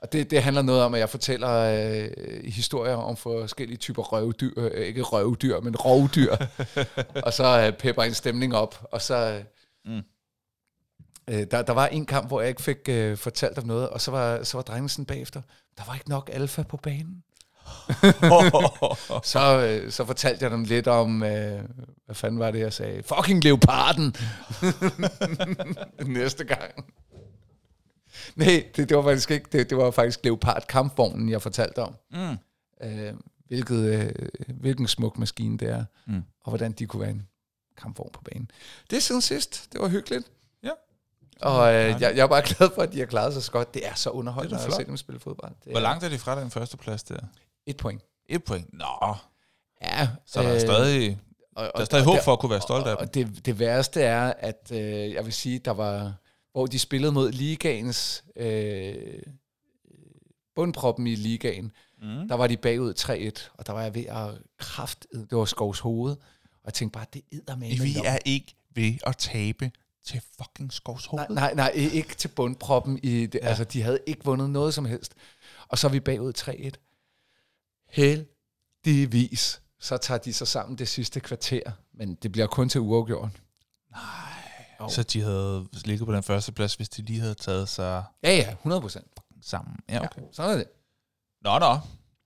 Og 0.03 0.13
det, 0.13 0.31
det 0.31 0.43
handler 0.43 0.63
noget 0.63 0.83
om, 0.83 0.95
at 0.95 1.01
jeg 1.01 1.09
fortæller 1.11 1.51
øh, 1.51 2.09
historier 2.45 2.95
om 2.95 3.17
forskellige 3.17 3.77
typer 3.79 4.03
røvdyr. 4.03 4.53
Øh, 4.57 4.87
ikke 4.87 5.03
røvdyr, 5.03 5.61
men 5.61 5.77
rovdyr. 5.77 6.37
og 7.27 7.33
så 7.33 7.67
øh, 7.67 7.73
pepper 7.79 8.03
en 8.03 8.15
stemning 8.15 8.55
op. 8.55 8.87
Og 8.93 9.03
så... 9.03 9.17
Øh, 9.17 9.45
Mm. 9.85 10.03
øh, 11.31 11.47
der, 11.51 11.63
der 11.63 11.73
var 11.73 11.87
en 11.87 12.07
kamp, 12.07 12.29
hvor 12.29 12.41
jeg 12.41 12.49
ikke 12.49 12.63
fik 12.63 12.77
øh, 12.89 13.17
fortalt 13.17 13.59
om 13.59 13.67
noget, 13.67 13.89
og 13.89 14.01
så 14.01 14.11
var, 14.11 14.43
så 14.45 14.57
var 14.57 14.63
drengen 14.63 14.89
sådan 14.89 15.05
bagefter. 15.05 15.43
Der 15.79 15.83
var 15.87 15.95
ikke 15.95 16.09
nok 16.11 16.31
alfa 16.33 16.63
på 16.63 16.77
banen. 16.77 17.23
Så, 19.23 19.67
øh, 19.67 19.91
så 19.93 20.05
fortalte 20.05 20.43
jeg 20.45 20.51
dem 20.51 20.65
lidt 20.65 20.87
om, 20.87 21.23
øh, 21.23 21.63
hvad 22.07 22.15
fanden 22.15 22.39
var 22.41 22.51
det, 22.51 22.59
jeg 22.61 22.73
sagde? 22.73 23.03
Fucking 23.03 23.45
leoparden! 23.45 24.15
Næste 26.19 26.45
gang. 26.45 26.85
Nej, 28.45 28.67
det, 28.77 28.89
det 28.89 28.97
var 28.97 29.03
faktisk 29.03 29.31
ikke, 29.31 29.49
det, 29.53 29.71
det 29.71 29.79
var 29.79 29.91
faktisk 29.91 30.21
leopard 30.25 30.67
kampvognen, 30.69 31.29
jeg 31.29 31.43
fortalte 31.43 31.79
om. 31.79 31.95
mm. 32.11 32.37
Øh, 32.83 33.15
hvilket, 33.47 33.77
øh, 33.77 34.13
hvilken 34.49 34.89
smuk 34.89 35.19
maskine 35.19 35.59
det 35.59 35.69
er, 35.69 35.85
Mm. 36.07 36.23
og 36.45 36.51
hvordan 36.51 36.73
de 36.73 36.87
kunne 36.87 37.01
være 37.01 37.11
en 37.11 37.29
kampvogn 37.77 38.11
på 38.13 38.21
banen. 38.23 38.51
Det 38.91 38.97
er 38.97 39.01
siden 39.01 39.21
sidst. 39.23 39.69
Det 39.73 39.81
var 39.81 39.89
hyggeligt. 39.89 40.31
Ja. 40.63 40.71
Og 41.41 41.75
øh, 41.75 41.91
jeg, 41.91 42.01
jeg 42.17 42.19
er 42.19 42.27
bare 42.27 42.43
glad 42.47 42.71
for, 42.75 42.83
at 42.83 42.93
de 42.93 42.99
har 42.99 43.07
klaret 43.07 43.33
sig 43.33 43.43
så 43.43 43.53
godt. 43.53 43.75
Det 43.75 43.87
er 43.87 43.95
så 43.95 44.11
underholdende 44.11 44.57
Det 44.59 44.65
er 44.65 44.69
at 44.69 44.75
se 44.75 44.85
dem 44.85 44.97
spille 44.97 45.21
fodbold. 45.21 45.53
Det 45.65 45.73
Hvor 45.73 45.81
langt 45.81 46.05
er 46.05 46.09
de 46.09 46.19
fra 46.19 46.41
den 46.41 46.51
første 46.51 46.77
plads 46.77 47.03
der? 47.03 47.19
Et 47.67 47.77
point. 47.77 48.03
Et 48.27 48.45
point. 48.45 48.75
Nå, 48.79 49.15
Ja, 49.83 50.09
så 50.27 50.43
der 50.43 50.49
er 50.49 50.59
stadig, 50.59 51.19
og, 51.57 51.71
der 51.75 51.81
er 51.81 51.85
stadig 51.85 52.05
håb 52.05 52.19
for 52.25 52.33
at 52.33 52.39
kunne 52.39 52.51
være 52.51 52.61
stolt 52.61 52.87
af 52.87 52.97
dem. 52.97 53.07
og 53.09 53.15
det, 53.15 53.47
det 53.47 53.59
værste 53.59 54.03
er, 54.03 54.33
at 54.39 54.71
øh, 54.73 55.13
jeg 55.13 55.25
vil 55.25 55.33
sige, 55.33 55.59
der 55.59 55.71
var, 55.71 56.13
hvor 56.59 56.67
de 56.67 56.79
spillede 56.79 57.13
mod 57.13 57.33
ligaens 57.33 58.25
øh, 58.37 59.23
bundproppen 60.55 61.07
i 61.07 61.15
ligaen, 61.15 61.73
Mm. 62.03 62.29
der 62.29 62.35
var 62.35 62.47
de 62.47 62.57
bagud 62.57 62.95
3-1, 62.99 63.51
og 63.55 63.67
der 63.67 63.73
var 63.73 63.83
jeg 63.83 63.95
ved 63.95 64.05
at 64.07 64.29
kraft, 64.59 65.07
det 65.13 65.39
var 65.39 65.45
Skovs 65.45 65.79
hoved, 65.81 66.13
og 66.53 66.63
jeg 66.65 66.75
tænkte 66.75 66.95
bare, 66.99 67.07
det 67.13 67.23
æder 67.33 67.57
med. 67.57 67.69
Vi 67.83 67.95
er 68.05 68.19
ikke 68.25 68.55
ved 68.75 68.95
at 69.07 69.17
tabe 69.17 69.71
til 70.05 70.23
fucking 70.39 70.73
Skovs 70.73 71.07
hoved. 71.07 71.25
Nej, 71.29 71.55
nej, 71.55 71.55
nej, 71.55 71.69
ikke 71.93 72.15
til 72.15 72.29
bundproppen. 72.29 72.99
I 73.03 73.27
det, 73.27 73.35
ja. 73.43 73.49
Altså, 73.49 73.65
de 73.65 73.83
havde 73.83 73.99
ikke 74.07 74.25
vundet 74.25 74.51
noget 74.51 74.75
som 74.75 74.85
helst. 74.85 75.15
Og 75.69 75.79
så 75.79 75.87
er 75.87 75.91
vi 75.91 76.01
bagud 76.01 76.33
3-1. 76.39 76.71
Heldigvis, 77.91 79.63
så 79.81 79.97
tager 79.97 80.19
de 80.19 80.33
sig 80.33 80.49
sammen 80.49 80.79
det 80.79 80.89
sidste 80.89 81.21
kvarter, 81.21 81.63
men 81.95 82.15
det 82.15 82.33
bliver 82.33 82.47
kun 82.47 82.69
til 82.69 82.81
uafgjort. 82.81 83.31
Jo. 84.81 84.89
Så 84.89 85.03
de 85.03 85.21
havde 85.23 85.67
ligget 85.85 86.07
på 86.07 86.13
den 86.13 86.23
første 86.23 86.53
plads, 86.53 86.75
hvis 86.75 86.89
de 86.89 87.03
lige 87.03 87.21
havde 87.21 87.35
taget 87.35 87.69
sig 87.69 88.05
Ja, 88.23 88.37
ja, 88.37 88.51
100 88.53 88.81
procent. 88.81 89.07
sammen. 89.43 89.77
Ja, 89.89 90.05
okay. 90.05 90.21
Ja, 90.21 90.27
sådan 90.33 90.51
er 90.51 90.57
det. 90.57 90.67
Nå, 91.45 91.59
nå. 91.59 91.75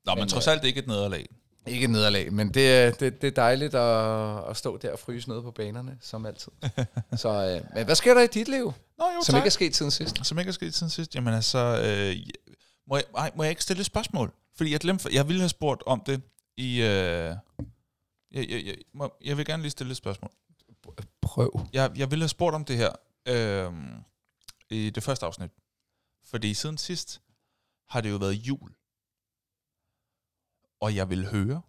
Nå, 0.05 0.15
men, 0.15 0.19
Men, 0.19 0.29
trods 0.29 0.47
øh, 0.47 0.53
alt 0.53 0.65
ikke 0.65 0.81
et 0.81 0.87
nederlag. 0.87 1.27
Ikke 1.67 1.85
et 1.85 1.91
nederlag, 1.91 2.33
men 2.33 2.55
det, 2.55 3.01
det, 3.01 3.23
det 3.23 3.27
er 3.27 3.31
dejligt 3.31 3.75
at, 3.75 4.51
at 4.51 4.57
stå 4.57 4.77
der 4.77 4.93
og 4.93 4.99
fryse 4.99 5.29
noget 5.29 5.45
på 5.45 5.51
banerne, 5.51 5.99
som 6.01 6.27
altid. 6.27 6.53
så, 7.17 7.29
øh, 7.29 7.75
men 7.77 7.85
hvad 7.85 7.95
sker 7.95 8.15
der 8.15 8.21
i 8.21 8.27
dit 8.27 8.49
liv, 8.49 8.73
Nå, 8.99 9.05
jo, 9.05 9.23
som 9.23 9.33
tak. 9.33 9.39
ikke 9.41 9.47
er 9.47 9.51
sket 9.51 9.77
siden 9.77 9.91
sidst? 9.91 10.27
Som 10.27 10.39
ikke 10.39 10.49
er 10.49 10.53
sket 10.53 10.75
siden 10.75 10.91
sidst. 10.91 11.15
Jamen 11.15 11.35
altså, 11.35 11.59
øh, 11.85 12.17
må, 12.89 12.97
jeg, 12.97 13.05
ej, 13.17 13.31
må 13.35 13.43
jeg 13.43 13.51
ikke 13.51 13.63
stille 13.63 13.81
et 13.81 13.87
spørgsmål? 13.87 14.33
Fordi 14.57 14.73
jeg 14.73 14.81
glemte, 14.81 15.09
jeg 15.13 15.29
ville 15.29 15.41
have 15.41 15.49
spurgt 15.49 15.83
om 15.87 16.03
det 16.07 16.23
i... 16.57 16.81
Øh, 16.81 16.85
jeg, 16.85 17.37
jeg, 18.51 18.65
jeg, 18.67 18.75
må, 18.95 19.13
jeg 19.25 19.37
vil 19.37 19.47
gerne 19.47 19.63
lige 19.63 19.71
stille 19.71 19.91
et 19.91 19.97
spørgsmål. 19.97 20.31
Prøv. 21.23 21.67
Jeg, 21.73 21.93
jeg 21.97 22.11
ville 22.11 22.23
have 22.23 22.29
spurgt 22.29 22.55
om 22.55 22.65
det 22.65 22.77
her 22.77 22.93
øh, 23.29 23.73
i 24.71 24.91
det 24.91 25.03
første 25.03 25.27
afsnit. 25.27 25.51
Fordi 26.25 26.55
siden 26.55 26.79
sidst 26.79 27.23
har 27.89 28.01
det 28.01 28.11
jo 28.11 28.17
været 28.17 28.33
jul. 28.33 28.75
Og 30.81 30.95
jeg 30.95 31.11
ville 31.11 31.27
høre, 31.27 31.63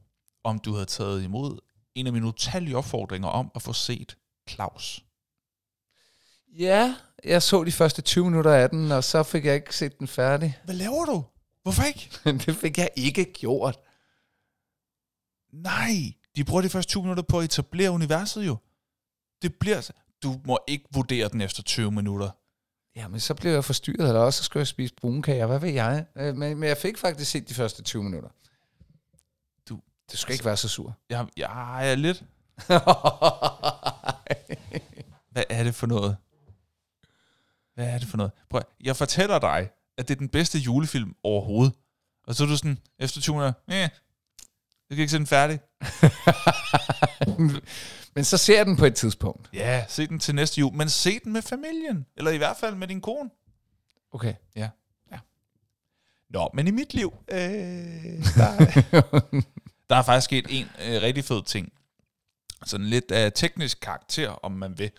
om 0.44 0.60
du 0.60 0.74
havde 0.74 0.86
taget 0.86 1.24
imod 1.24 1.60
en 1.96 2.08
af 2.08 2.14
mine 2.14 2.28
utallige 2.28 2.78
opfordringer 2.78 3.28
om 3.28 3.52
at 3.56 3.62
få 3.62 3.74
set 3.74 4.18
Claus. 4.50 5.06
Ja, 6.48 6.96
jeg 7.24 7.42
så 7.42 7.64
de 7.64 7.72
første 7.72 8.02
20 8.02 8.26
minutter 8.26 8.54
af 8.54 8.70
den, 8.70 8.92
og 8.92 9.04
så 9.04 9.24
fik 9.24 9.46
jeg 9.46 9.56
ikke 9.56 9.76
set 9.76 10.00
den 10.00 10.08
færdig. 10.08 10.60
Hvad 10.64 10.76
laver 10.76 11.06
du? 11.06 11.26
Hvorfor 11.64 11.84
ikke? 11.84 12.10
det 12.46 12.56
fik 12.56 12.78
jeg 12.78 12.90
ikke 12.96 13.34
gjort. 13.34 13.80
Nej, 15.54 16.14
de 16.36 16.44
bruger 16.44 16.62
de 16.62 16.70
første 16.70 16.90
20 16.90 17.04
minutter 17.04 17.24
på 17.24 17.40
at 17.40 17.46
etablere 17.46 17.92
universet 17.92 18.46
jo. 18.46 18.58
Det 19.44 19.56
bliver... 19.56 19.92
Du 20.24 20.40
må 20.46 20.60
ikke 20.68 20.86
vurdere 20.94 21.30
den 21.30 21.42
efter 21.42 21.64
20 21.64 21.92
minutter. 21.92 22.30
Ja, 22.96 23.08
men 23.08 23.20
så 23.20 23.34
blev 23.34 23.52
jeg 23.52 23.66
forstyrret, 23.66 24.08
eller 24.08 24.22
også 24.22 24.38
så 24.38 24.44
skulle 24.44 24.62
jeg 24.62 24.68
spise 24.68 24.94
brunkager. 24.96 25.46
Hvad 25.46 25.60
ved 25.60 25.70
jeg? 25.70 26.06
Øh, 26.16 26.36
Men, 26.36 26.58
men 26.58 26.70
jeg 26.70 26.78
fik 26.78 26.98
faktisk 26.98 27.32
set 27.32 27.50
de 27.50 27.54
første 27.54 27.84
20 27.84 28.04
minutter. 28.04 28.30
Du- 29.70 29.82
Du 30.12 30.18
skal 30.18 30.34
ikke 30.34 30.46
være 30.46 30.58
så 30.58 30.68
sur. 30.68 30.96
Jeg, 31.10 31.28
jeg 31.38 31.92
er 31.92 31.96
lidt... 31.96 32.24
Hvad 35.32 35.44
er 35.50 35.64
det 35.64 35.76
for 35.76 35.88
noget? 35.88 36.18
Hvad 37.74 37.86
er 37.88 37.98
det 37.98 38.08
for 38.08 38.18
noget? 38.18 38.32
Prøv, 38.50 38.62
jeg 38.84 38.96
fortæller 38.96 39.40
dig, 39.40 39.70
at 39.98 40.08
det 40.08 40.14
er 40.16 40.20
den 40.20 40.30
bedste 40.30 40.60
julefilm 40.60 41.16
overhovedet. 41.24 41.74
Og 42.28 42.36
så 42.36 42.44
er 42.44 42.48
du 42.48 42.58
sådan, 42.58 42.78
efter 43.00 43.22
20 43.22 43.36
minutter, 43.36 43.54
eh, 43.68 43.76
jeg 43.76 43.90
kan 44.90 45.00
ikke 45.00 45.12
se 45.12 45.18
den 45.18 45.28
færdig. 45.28 45.60
men 48.16 48.24
så 48.24 48.38
ser 48.38 48.64
den 48.64 48.78
på 48.78 48.86
et 48.86 48.96
tidspunkt. 48.96 49.50
Ja, 49.54 49.86
se 49.90 50.08
den 50.08 50.20
til 50.20 50.36
næste 50.36 50.60
jul, 50.60 50.74
men 50.74 50.90
se 50.90 51.20
den 51.24 51.34
med 51.34 51.42
familien. 51.42 52.06
Eller 52.18 52.32
i 52.32 52.38
hvert 52.38 52.58
fald 52.58 52.76
med 52.76 52.88
din 52.88 53.02
kone. 53.02 53.30
Okay. 54.12 54.34
Nå, 56.34 56.50
men 56.54 56.68
i 56.68 56.72
mit 56.72 56.94
liv, 56.94 57.14
øh, 57.32 57.38
der, 58.38 58.82
der 59.90 59.96
er 59.96 60.02
faktisk 60.02 60.26
sket 60.26 60.46
en 60.50 60.68
øh, 60.86 61.02
rigtig 61.02 61.24
fed 61.24 61.44
ting. 61.44 61.74
Sådan 62.66 62.86
lidt 62.86 63.12
af 63.12 63.32
teknisk 63.34 63.80
karakter, 63.82 64.30
om 64.30 64.52
man 64.52 64.80
vil. 64.80 64.92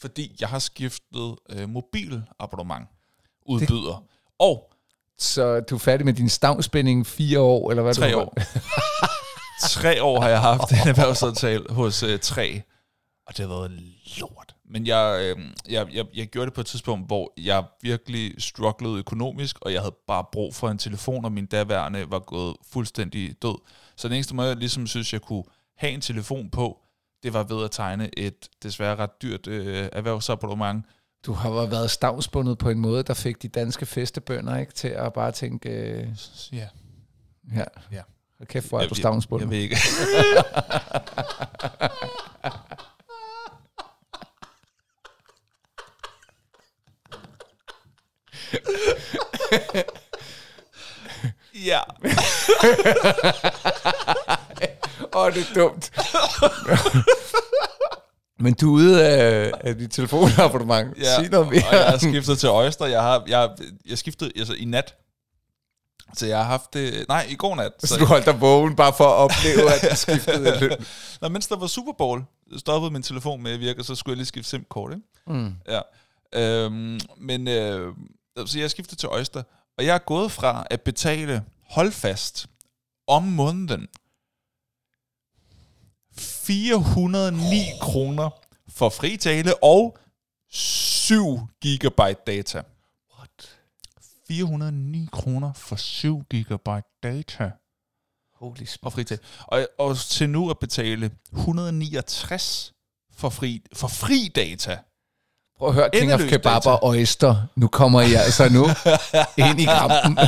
Fordi 0.00 0.36
jeg 0.40 0.48
har 0.48 0.58
skiftet 0.58 1.36
øh, 1.50 1.68
mobilabonnement 1.68 2.88
udbyder. 3.46 3.96
Det. 3.96 4.08
Og 4.38 4.72
Så 5.18 5.60
du 5.60 5.74
er 5.74 5.78
færdig 5.78 6.04
med 6.04 6.14
din 6.14 6.28
stavnspænding 6.28 7.06
fire 7.06 7.40
år, 7.40 7.70
eller 7.70 7.82
hvad? 7.82 7.94
tre 7.94 8.12
du 8.12 8.18
år. 8.18 8.34
tre 9.70 10.02
år 10.02 10.20
har 10.20 10.28
jeg 10.28 10.40
haft 10.40 10.70
en 10.72 10.88
erhvervsaftale 10.88 11.64
hos 11.70 12.02
øh, 12.02 12.18
tre. 12.18 12.62
Og 13.26 13.36
det 13.36 13.48
har 13.48 13.54
været 13.54 13.82
lort. 14.20 14.54
Men 14.64 14.86
jeg, 14.86 15.18
øh, 15.20 15.44
jeg, 15.68 15.86
jeg, 15.92 16.06
jeg 16.14 16.26
gjorde 16.26 16.46
det 16.46 16.54
på 16.54 16.60
et 16.60 16.66
tidspunkt, 16.66 17.06
hvor 17.06 17.32
jeg 17.36 17.64
virkelig 17.82 18.34
strugglede 18.38 18.98
økonomisk, 18.98 19.56
og 19.60 19.72
jeg 19.72 19.80
havde 19.80 19.94
bare 20.06 20.24
brug 20.32 20.54
for 20.54 20.68
en 20.68 20.78
telefon, 20.78 21.24
og 21.24 21.32
min 21.32 21.46
daværende 21.46 22.10
var 22.10 22.18
gået 22.18 22.56
fuldstændig 22.72 23.42
død. 23.42 23.58
Så 23.96 24.08
den 24.08 24.14
eneste 24.14 24.34
måde, 24.34 24.48
jeg 24.48 24.56
ligesom 24.56 24.86
synes, 24.86 25.12
jeg 25.12 25.20
kunne 25.20 25.44
have 25.76 25.92
en 25.92 26.00
telefon 26.00 26.50
på, 26.50 26.78
det 27.22 27.32
var 27.32 27.42
ved 27.42 27.64
at 27.64 27.70
tegne 27.70 28.18
et 28.18 28.48
desværre 28.62 28.96
ret 28.96 29.22
dyrt 29.22 29.46
øh, 29.46 29.88
erhvervsabonnement. 29.92 30.86
Du 31.26 31.32
har 31.32 31.66
været 31.66 31.90
stavnsbundet 31.90 32.58
på 32.58 32.70
en 32.70 32.78
måde, 32.78 33.02
der 33.02 33.14
fik 33.14 33.42
de 33.42 33.48
danske 33.48 33.86
festebønder 33.86 34.56
ikke 34.56 34.72
til 34.72 34.88
at 34.88 35.12
bare 35.12 35.32
tænke, 35.32 35.68
øh, 35.68 36.08
Ja, 36.52 36.68
ja, 37.54 37.64
Ja. 37.92 38.02
Hold 38.42 38.48
kæft, 38.48 38.68
hvor 38.68 38.78
er 38.78 38.82
Jeg- 38.82 38.90
du 38.90 38.94
jeg- 38.94 39.02
stavnsbundet. 39.02 39.44
jeg 39.44 39.50
ved 39.50 39.58
ikke. 39.58 39.76
ja. 51.66 51.80
Åh, 55.14 55.22
oh, 55.24 55.34
det 55.34 55.46
er 55.50 55.54
dumt. 55.54 55.92
Men 58.38 58.54
du 58.54 58.68
er 58.68 58.78
ude 58.78 59.06
af, 59.08 59.52
af 59.60 59.74
dit 59.78 59.90
telefonabonnement. 59.90 60.98
Ja, 60.98 61.14
Sig 61.14 61.28
noget 61.30 61.48
mere. 61.50 61.62
og 61.68 61.74
jeg 61.74 61.84
har 61.84 61.98
skiftet 61.98 62.38
til 62.38 62.50
Oyster. 62.50 62.86
Jeg 62.86 63.02
har, 63.02 63.24
jeg, 63.28 63.48
jeg 63.88 63.98
skiftede 63.98 64.32
altså, 64.36 64.54
i 64.54 64.64
nat. 64.64 64.94
Så 66.14 66.26
jeg 66.26 66.38
har 66.38 66.44
haft 66.44 66.74
det... 66.74 67.04
Nej, 67.08 67.26
i 67.30 67.34
går 67.34 67.54
nat. 67.54 67.72
Så 67.78 67.96
du 67.96 68.04
holdt 68.04 68.26
dig 68.26 68.40
vågen 68.40 68.76
bare 68.76 68.92
for 68.96 69.04
at 69.04 69.14
opleve, 69.14 69.72
at 69.74 69.90
du 69.90 69.96
skiftede 70.06 70.60
lidt. 70.60 70.80
Nå, 71.20 71.28
mens 71.28 71.46
der 71.46 71.56
var 71.56 71.66
Super 71.66 71.92
Bowl, 71.98 72.24
stoppede 72.56 72.92
min 72.92 73.02
telefon 73.02 73.42
med 73.42 73.52
at 73.52 73.60
virke, 73.60 73.80
og 73.80 73.84
så 73.84 73.94
skulle 73.94 74.12
jeg 74.12 74.16
lige 74.16 74.26
skifte 74.26 74.50
SIM-kort, 74.50 74.92
ikke? 74.92 75.06
Mm. 75.26 75.54
Ja. 75.68 75.80
Øhm, 76.34 77.00
men 77.18 77.48
øh, 77.48 77.94
så 78.46 78.58
jeg 78.58 78.70
skiftede 78.70 79.00
til 79.00 79.08
Oyster, 79.08 79.42
og 79.78 79.86
jeg 79.86 79.94
er 79.94 79.98
gået 79.98 80.32
fra 80.32 80.66
at 80.70 80.80
betale 80.80 81.42
holdfast 81.70 82.46
om 83.06 83.22
måneden 83.22 83.86
409 86.16 87.56
kroner 87.80 88.30
for 88.68 88.88
fri 88.88 89.16
tale 89.16 89.64
og 89.64 89.98
7 90.50 91.40
gigabyte 91.60 92.20
data. 92.26 92.62
What? 94.32 94.48
409 94.48 95.08
kroner 95.12 95.52
for 95.52 95.76
7 95.76 96.22
gigabyte 96.30 96.98
data 97.02 97.50
Holy 98.42 98.64
smokes. 98.64 98.78
og 98.82 98.92
fri 98.92 99.04
tale. 99.04 99.20
Og, 99.46 99.68
og 99.78 99.96
til 99.98 100.30
nu 100.30 100.50
at 100.50 100.58
betale 100.58 101.10
169 101.32 102.72
for 103.16 103.28
fri, 103.28 103.62
for 103.72 103.88
fri 103.88 104.32
data. 104.34 104.78
Prøv 105.58 105.68
at 105.68 105.74
høre, 105.74 105.90
King 105.92 106.12
of 106.12 106.20
Endeløs 106.20 106.32
Kebab 106.32 106.54
data. 106.54 106.70
og 106.70 106.84
Oyster. 106.84 107.46
Nu 107.56 107.68
kommer 107.68 108.00
I 108.00 108.14
altså 108.14 108.48
nu 108.48 108.64
ind 109.48 109.60
i 109.60 109.64
kampen. 109.64 110.18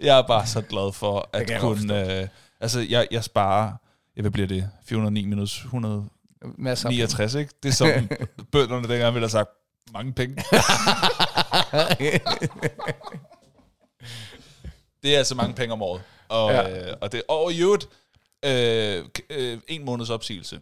Jeg 0.00 0.18
er 0.18 0.26
bare 0.26 0.46
så 0.46 0.60
glad 0.60 0.92
for 0.92 1.28
at 1.32 1.50
kunne... 1.60 2.20
Øh, 2.20 2.28
altså, 2.60 2.80
jeg, 2.80 3.06
jeg 3.10 3.24
sparer... 3.24 3.72
Jeg 4.16 4.22
hvad 4.22 4.30
bliver 4.30 4.48
det? 4.48 4.70
409 4.84 5.26
minus 5.26 5.58
169, 5.58 6.10
Masser 6.58 7.36
af 7.36 7.40
ikke? 7.40 7.54
Det 7.62 7.68
er 7.68 7.72
som 7.72 7.88
bønderne 8.52 8.88
dengang 8.88 9.14
ville 9.14 9.24
have 9.24 9.30
sagt, 9.30 9.50
mange 9.92 10.12
penge. 10.12 10.36
Det 15.02 15.14
er 15.14 15.18
altså 15.18 15.34
mange 15.34 15.54
penge 15.54 15.72
om 15.72 15.82
året. 15.82 16.02
Og, 16.28 16.50
Ja. 16.52 16.90
øh, 16.90 16.96
og, 17.00 17.12
det, 17.12 17.22
og 17.28 17.52
i 17.52 17.60
øvrigt, 17.62 17.88
øh, 18.44 19.04
øh, 19.30 19.58
en 19.68 19.84
måneds 19.84 20.10
opsigelse. 20.10 20.60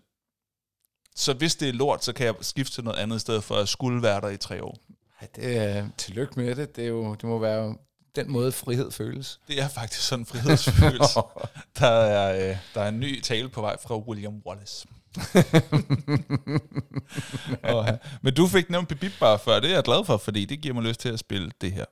Så 1.16 1.32
hvis 1.32 1.56
det 1.56 1.68
er 1.68 1.72
lort, 1.72 2.04
så 2.04 2.12
kan 2.12 2.26
jeg 2.26 2.34
skifte 2.40 2.74
til 2.74 2.84
noget 2.84 2.98
andet, 2.98 3.16
i 3.16 3.18
stedet 3.18 3.44
for 3.44 3.54
at 3.54 3.68
skulle 3.68 4.02
være 4.02 4.20
der 4.20 4.28
i 4.28 4.36
tre 4.36 4.64
år. 4.64 4.78
Ej, 5.20 5.28
det 5.36 5.56
er, 5.56 5.88
tillykke 5.96 6.32
med 6.40 6.54
det. 6.54 6.76
Det, 6.76 6.84
er 6.84 6.88
jo, 6.88 7.14
det 7.14 7.24
må 7.24 7.38
være 7.38 7.74
den 8.16 8.30
måde, 8.32 8.52
frihed 8.52 8.90
føles. 8.90 9.40
Det 9.48 9.60
er 9.62 9.68
faktisk 9.68 10.02
sådan 10.02 10.20
en 10.22 10.26
frihedsfølelse. 10.26 11.20
der, 11.78 11.86
er, 11.86 12.50
øh, 12.50 12.56
der 12.74 12.80
er 12.82 12.88
en 12.88 13.00
ny 13.00 13.20
tale 13.20 13.48
på 13.48 13.60
vej 13.60 13.76
fra 13.80 13.96
William 13.96 14.42
Wallace. 14.46 14.88
og, 17.74 17.86
ja. 17.86 17.96
Men 18.22 18.34
du 18.34 18.46
fik 18.46 18.70
nævnt 18.70 18.88
Bip 18.88 19.12
bare 19.20 19.38
før, 19.38 19.60
det 19.60 19.70
er 19.70 19.74
jeg 19.74 19.84
glad 19.84 20.04
for, 20.04 20.16
fordi 20.16 20.44
det 20.44 20.60
giver 20.60 20.74
mig 20.74 20.82
lyst 20.82 21.00
til 21.00 21.08
at 21.08 21.18
spille 21.18 21.50
det 21.60 21.72
her. 21.72 21.84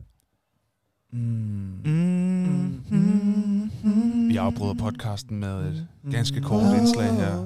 Vi 4.29 4.37
afbryder 4.37 4.75
podcasten 4.75 5.41
med 5.41 5.67
et 5.69 5.87
ganske 6.13 6.41
kort 6.41 6.77
indslag 6.77 7.13
her. 7.15 7.37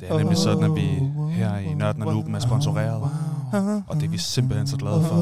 Det 0.00 0.10
er 0.10 0.18
nemlig 0.18 0.36
sådan, 0.36 0.62
at 0.64 0.74
vi 0.74 0.88
her 1.32 1.56
i 1.56 1.74
Nørden 1.74 2.02
og 2.02 2.14
Nuben 2.14 2.34
er 2.34 2.38
sponsoreret. 2.40 3.10
Og 3.88 3.96
det 3.96 4.04
er 4.04 4.08
vi 4.08 4.18
simpelthen 4.18 4.66
så 4.66 4.76
glade 4.76 5.02
for. 5.02 5.16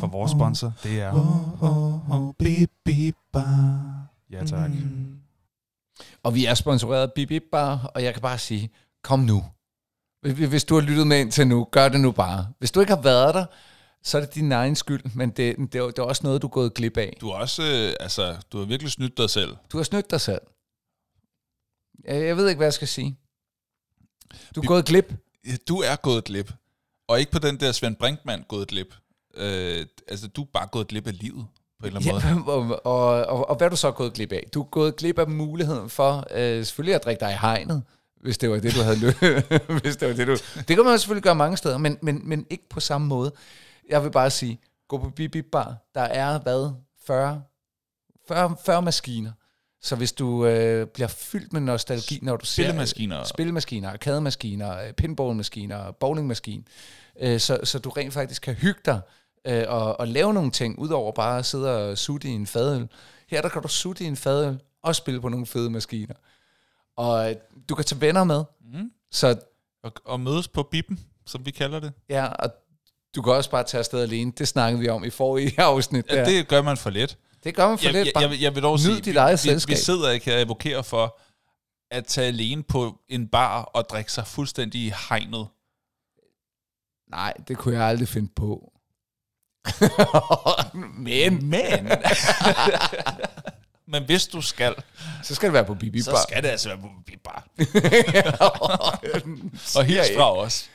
For 0.00 0.06
vores 0.06 0.30
sponsor, 0.30 0.72
det 0.82 1.02
er... 1.02 1.12
Ja 4.32 4.44
tak. 4.44 4.70
Og 6.22 6.34
vi 6.34 6.44
er 6.46 6.54
sponsoreret 6.54 7.02
af 7.02 7.12
Bip 7.12 7.42
Bar, 7.52 7.90
og 7.94 8.02
jeg 8.04 8.12
kan 8.12 8.22
bare 8.22 8.38
sige, 8.38 8.70
kom 9.02 9.20
nu. 9.20 9.44
Hvis- 10.22 10.64
du 10.64 10.74
har 10.74 10.80
lyttet 10.82 11.06
med 11.06 11.20
indtil 11.20 11.46
nu, 11.46 11.68
gør 11.72 11.88
det 11.88 12.00
nu 12.00 12.12
bare. 12.12 12.52
Hvis 12.58 12.70
du 12.72 12.80
ikke 12.80 12.94
har 12.94 13.02
været 13.02 13.34
der, 13.34 13.46
så 14.02 14.18
er 14.18 14.22
det 14.24 14.34
din 14.34 14.52
egen 14.52 14.76
skyld, 14.76 15.14
men 15.14 15.30
det, 15.30 15.56
det, 15.72 15.74
er, 15.74 15.86
det 15.86 15.98
er 15.98 16.02
også 16.02 16.22
noget, 16.24 16.42
du 16.42 16.46
er 16.46 16.50
gået 16.50 16.74
glip 16.74 16.96
af. 16.96 17.16
Du 17.20 17.26
har 17.30 17.34
også, 17.34 17.62
øh, 17.62 17.94
altså, 18.00 18.36
du 18.52 18.58
har 18.58 18.64
virkelig 18.64 18.92
snydt 18.92 19.18
dig 19.18 19.30
selv. 19.30 19.56
Du 19.72 19.76
har 19.76 19.84
snydt 19.84 20.10
dig 20.10 20.20
selv. 20.20 20.40
Jeg, 22.04 22.24
jeg 22.26 22.36
ved 22.36 22.48
ikke, 22.48 22.56
hvad 22.58 22.66
jeg 22.66 22.74
skal 22.74 22.88
sige. 22.88 23.18
Du 24.54 24.60
er 24.60 24.62
Vi- 24.62 24.66
gået 24.66 24.84
glip. 24.86 25.14
Du 25.68 25.76
er 25.80 25.96
gået 25.96 26.24
glip. 26.24 26.52
Og 27.08 27.20
ikke 27.20 27.32
på 27.32 27.38
den 27.38 27.60
der 27.60 27.72
Svend 27.72 27.96
Brinkmann 27.96 28.44
gået 28.48 28.68
glip. 28.68 28.94
Øh, 29.34 29.86
altså, 30.08 30.28
du 30.28 30.42
er 30.42 30.46
bare 30.52 30.66
gået 30.66 30.88
glip 30.88 31.06
af 31.06 31.18
livet, 31.18 31.46
på 31.80 31.86
en 31.86 31.96
eller 31.96 32.20
anden 32.20 32.44
måde. 32.44 32.66
Ja, 32.66 32.72
og, 32.84 32.86
og, 32.86 33.26
og, 33.26 33.50
og 33.50 33.56
hvad 33.56 33.66
er 33.66 33.70
du 33.70 33.76
så 33.76 33.90
gået 33.90 34.12
glip 34.12 34.32
af? 34.32 34.48
Du 34.54 34.60
er 34.60 34.64
gået 34.64 34.96
glip 34.96 35.18
af 35.18 35.28
muligheden 35.28 35.90
for 35.90 36.26
øh, 36.30 36.64
selvfølgelig 36.64 36.94
at 36.94 37.04
drikke 37.04 37.20
dig 37.20 37.30
i 37.30 37.36
hegnet, 37.40 37.82
hvis 38.20 38.38
det 38.38 38.50
var 38.50 38.58
det, 38.58 38.74
du 38.74 38.80
havde 38.80 38.98
lyst. 38.98 39.18
hvis 39.82 39.96
det 39.96 40.08
var 40.08 40.14
det, 40.14 40.26
du... 40.26 40.36
Det 40.68 40.76
kan 40.76 40.84
man 40.84 40.98
selvfølgelig 40.98 41.22
gøre 41.22 41.34
mange 41.34 41.56
steder, 41.56 41.78
men, 41.78 41.98
men, 42.02 42.20
men 42.28 42.46
ikke 42.50 42.68
på 42.68 42.80
samme 42.80 43.06
måde. 43.06 43.32
Jeg 43.88 44.04
vil 44.04 44.10
bare 44.10 44.30
sige, 44.30 44.60
gå 44.88 44.98
på 44.98 45.10
Bip 45.10 45.46
Bar. 45.52 45.76
Der 45.94 46.00
er, 46.00 46.38
hvad, 46.38 46.70
40, 47.06 47.42
40, 48.28 48.56
40 48.64 48.82
maskiner. 48.82 49.32
Så 49.82 49.96
hvis 49.96 50.12
du 50.12 50.46
øh, 50.46 50.86
bliver 50.86 51.08
fyldt 51.08 51.52
med 51.52 51.60
nostalgi, 51.60 52.18
når 52.22 52.36
du 52.36 52.46
ser... 52.46 52.62
Spillemaskiner. 52.62 53.24
Spillemaskiner, 53.24 53.90
arkademaskiner, 53.90 54.78
øh, 54.78 54.92
pinballmaskiner, 54.92 55.90
bowlingmaskine. 55.90 56.62
Øh, 57.20 57.40
så, 57.40 57.58
så 57.64 57.78
du 57.78 57.90
rent 57.90 58.14
faktisk 58.14 58.42
kan 58.42 58.54
hygge 58.54 58.80
dig 58.84 59.00
øh, 59.46 59.64
og, 59.68 60.00
og 60.00 60.08
lave 60.08 60.34
nogle 60.34 60.50
ting, 60.50 60.78
udover 60.78 61.12
bare 61.12 61.38
at 61.38 61.46
sidde 61.46 61.76
og 61.90 61.98
sutte 61.98 62.28
i 62.28 62.30
en 62.30 62.46
fadøl. 62.46 62.88
Her 63.28 63.42
der 63.42 63.48
kan 63.48 63.62
du 63.62 63.68
sutte 63.68 64.04
i 64.04 64.06
en 64.06 64.16
fadøl 64.16 64.60
og 64.82 64.96
spille 64.96 65.20
på 65.20 65.28
nogle 65.28 65.46
fede 65.46 65.70
maskiner. 65.70 66.14
Og 66.96 67.30
øh, 67.30 67.36
du 67.68 67.74
kan 67.74 67.84
tage 67.84 68.00
venner 68.00 68.24
med. 68.24 68.44
Mm. 68.72 68.90
Så 69.10 69.40
Og, 69.84 69.92
og 70.04 70.20
mødes 70.20 70.48
på 70.48 70.62
bippen 70.62 71.00
som 71.26 71.46
vi 71.46 71.50
kalder 71.50 71.80
det. 71.80 71.92
Ja, 72.08 72.26
og 72.26 72.50
du 73.14 73.22
kan 73.22 73.32
også 73.32 73.50
bare 73.50 73.64
tage 73.64 73.78
afsted 73.78 74.02
alene. 74.02 74.32
Det 74.38 74.48
snakkede 74.48 74.80
vi 74.80 74.88
om 74.88 75.04
i 75.04 75.10
forrige 75.10 75.60
afsnit. 75.70 76.06
Ja, 76.10 76.16
der. 76.16 76.24
det 76.24 76.48
gør 76.48 76.62
man 76.62 76.76
for 76.76 76.90
lidt. 76.90 77.18
det 77.44 77.54
gør 77.54 77.68
man 77.68 77.78
for 77.78 77.84
Jeg, 77.84 77.92
lidt. 77.92 78.06
jeg, 78.06 78.12
Bare. 78.14 78.30
jeg, 78.30 78.40
jeg 78.40 78.54
vil 78.54 78.62
dog 78.62 78.72
nyd 78.74 78.78
sige, 78.78 78.96
dit 78.96 79.06
vi, 79.06 79.16
eget 79.16 79.32
vi, 79.32 79.48
selskab. 79.48 79.70
vi 79.70 79.76
sidder 79.80 80.10
ikke 80.10 80.26
her 80.26 80.34
og 80.34 80.40
advokerer 80.40 80.82
for 80.82 81.18
at 81.90 82.06
tage 82.06 82.26
alene 82.26 82.62
på 82.62 82.98
en 83.08 83.28
bar 83.28 83.62
og 83.62 83.84
drikke 83.90 84.12
sig 84.12 84.26
fuldstændig 84.26 84.80
i 84.80 84.92
hegnet. 85.08 85.46
Nej, 87.10 87.32
det 87.48 87.58
kunne 87.58 87.74
jeg 87.74 87.84
aldrig 87.84 88.08
finde 88.08 88.28
på. 88.36 88.72
Men, 90.98 91.50
Men... 91.50 91.90
Men 93.92 94.04
hvis 94.04 94.26
du 94.26 94.40
skal, 94.42 94.74
så 95.22 95.34
skal 95.34 95.46
det 95.46 95.54
være 95.54 95.64
på 95.64 95.74
Bibi 95.74 96.00
så 96.02 96.10
Bar. 96.10 96.22
skal 96.28 96.42
det 96.42 96.48
altså 96.48 96.68
være 96.68 96.78
på 96.78 96.86
en 96.86 97.18
bar. 97.24 97.46
Og 99.78 99.84
hils 99.84 100.10
fra 100.16 100.36
os. 100.36 100.70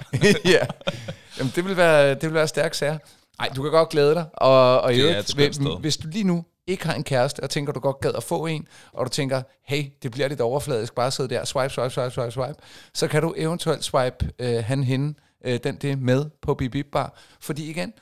ja. 0.45 0.65
Jamen, 1.37 1.53
det 1.55 1.65
vil 1.65 1.77
være, 1.77 2.09
det 2.09 2.21
vil 2.23 2.33
være 2.33 2.47
stærk 2.47 2.73
sager. 2.73 2.97
Nej, 3.39 3.49
du 3.55 3.61
kan 3.61 3.71
godt 3.71 3.89
glæde 3.89 4.15
dig. 4.15 4.25
Og, 4.33 4.81
og 4.81 4.93
i 4.93 5.01
øvrigt, 5.01 5.35
hvis, 5.35 5.59
hvis 5.79 5.97
du 5.97 6.07
lige 6.07 6.23
nu 6.23 6.45
ikke 6.67 6.85
har 6.85 6.93
en 6.93 7.03
kæreste, 7.03 7.43
og 7.43 7.49
tænker, 7.49 7.73
du 7.73 7.79
godt 7.79 7.99
gad 7.99 8.11
at 8.15 8.23
få 8.23 8.45
en, 8.45 8.67
og 8.93 9.05
du 9.05 9.09
tænker, 9.09 9.41
hey, 9.63 9.83
det 10.03 10.11
bliver 10.11 10.27
lidt 10.27 10.41
overfladisk, 10.41 10.95
bare 10.95 11.11
sidde 11.11 11.29
der, 11.29 11.45
swipe, 11.45 11.73
swipe, 11.73 11.89
swipe, 11.89 12.11
swipe, 12.11 12.31
swipe, 12.31 12.59
så 12.93 13.07
kan 13.07 13.21
du 13.21 13.33
eventuelt 13.37 13.83
swipe 13.83 14.31
øh, 14.39 14.63
han, 14.63 14.83
hende, 14.83 15.19
øh, 15.45 15.59
den 15.63 15.75
det 15.75 15.99
med 15.99 16.25
på 16.41 16.55
Bip 16.55 16.85
Bar. 16.91 17.17
Fordi 17.41 17.69
igen, 17.69 17.93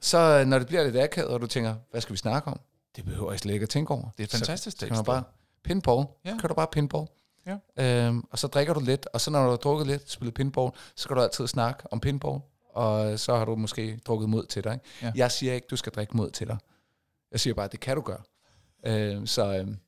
så 0.00 0.18
øh, 0.18 0.46
når 0.46 0.58
det 0.58 0.66
bliver 0.66 0.84
lidt 0.84 0.96
akavet, 0.96 1.30
og 1.30 1.40
du 1.40 1.46
tænker, 1.46 1.74
hvad 1.90 2.00
skal 2.00 2.12
vi 2.12 2.18
snakke 2.18 2.48
om? 2.48 2.60
Det 2.96 3.04
behøver 3.04 3.32
jeg 3.32 3.38
slet 3.38 3.54
ikke 3.54 3.64
at 3.64 3.68
tænke 3.68 3.90
over. 3.94 4.02
Det 4.02 4.20
er 4.20 4.24
et 4.24 4.30
fantastisk 4.30 4.76
så, 4.76 4.80
så 4.80 4.86
kan 4.86 4.96
man 4.96 5.04
bare 5.04 5.22
pinball. 5.64 6.06
Ja. 6.24 6.30
Ja. 6.30 6.38
Kan 6.38 6.48
du 6.48 6.54
bare 6.54 6.66
pinball. 6.72 7.06
Ja. 7.46 7.56
Øhm, 8.06 8.24
og 8.30 8.38
så 8.38 8.46
drikker 8.46 8.74
du 8.74 8.80
lidt, 8.80 9.06
og 9.12 9.20
så 9.20 9.30
når 9.30 9.44
du 9.44 9.50
har 9.50 9.56
drukket 9.56 9.86
lidt, 9.86 10.10
spillet 10.10 10.34
pinball, 10.34 10.72
så 10.96 11.08
kan 11.08 11.16
du 11.16 11.22
altid 11.22 11.46
snakke 11.46 11.92
om 11.92 12.00
pinball, 12.00 12.40
og 12.74 13.18
så 13.18 13.36
har 13.36 13.44
du 13.44 13.56
måske 13.56 14.00
drukket 14.06 14.28
mod 14.28 14.46
til 14.46 14.64
dig. 14.64 14.72
Ikke? 14.72 14.84
Ja. 15.02 15.12
Jeg 15.14 15.30
siger 15.32 15.54
ikke, 15.54 15.66
du 15.70 15.76
skal 15.76 15.92
drikke 15.92 16.16
mod 16.16 16.30
til 16.30 16.46
dig. 16.46 16.58
Jeg 17.32 17.40
siger 17.40 17.54
bare, 17.54 17.68
det 17.68 17.80
kan 17.80 17.96
du 17.96 18.02
gøre. 18.02 18.22
Øhm, 18.86 19.26
så 19.26 19.56
øhm, 19.56 19.78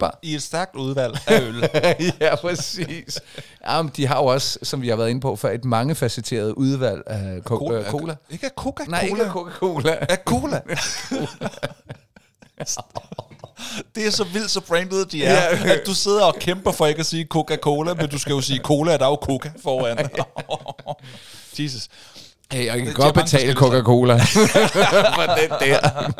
bare. 0.00 0.10
I 0.22 0.34
et 0.34 0.42
stærkt 0.42 0.76
udvalg 0.76 1.18
af 1.26 1.40
øl. 1.40 1.68
ja, 2.20 2.36
præcis. 2.36 3.20
Jamen, 3.68 3.92
de 3.96 4.06
har 4.06 4.16
jo 4.18 4.24
også, 4.26 4.58
som 4.62 4.82
vi 4.82 4.88
har 4.88 4.96
været 4.96 5.10
inde 5.10 5.20
på, 5.20 5.36
for 5.36 5.48
et 5.48 5.64
mangefacetteret 5.64 6.52
udvalg 6.52 7.02
af 7.06 7.38
co- 7.38 7.42
cola. 7.42 7.78
Øh, 7.78 7.84
cola. 7.90 8.14
Ikke 8.30 8.46
af 8.46 8.50
Coca-Cola. 8.56 8.90
Nej, 8.90 9.00
ikke 9.10 9.24
af 9.24 9.30
Coca-Cola. 9.30 9.96
af 10.08 10.18
cola. 10.24 10.60
det 13.94 14.06
er 14.06 14.10
så 14.10 14.24
vildt, 14.24 14.50
så 14.50 14.60
branded 14.60 15.04
de 15.06 15.24
er, 15.24 15.32
Ja. 15.32 15.72
at 15.74 15.82
du 15.86 15.94
sidder 15.94 16.24
og 16.24 16.34
kæmper 16.34 16.72
for 16.72 16.86
ikke 16.86 17.00
at 17.00 17.06
sige 17.06 17.26
Coca-Cola, 17.34 17.94
men 17.94 18.08
du 18.08 18.18
skal 18.18 18.30
jo 18.32 18.40
sige 18.40 18.60
cola, 18.64 18.96
der 18.96 19.04
er 19.04 19.08
jo 19.10 19.18
Coca 19.22 19.50
foran. 19.62 20.08
Jesus. 21.58 21.88
Hey, 22.52 22.66
jeg 22.66 22.78
kan 22.78 22.86
Det- 22.86 22.94
godt 22.96 23.14
betale 23.14 23.54
Coca-Cola 23.54 24.14
for 25.16 25.34
den 25.38 25.50
der. 25.60 26.10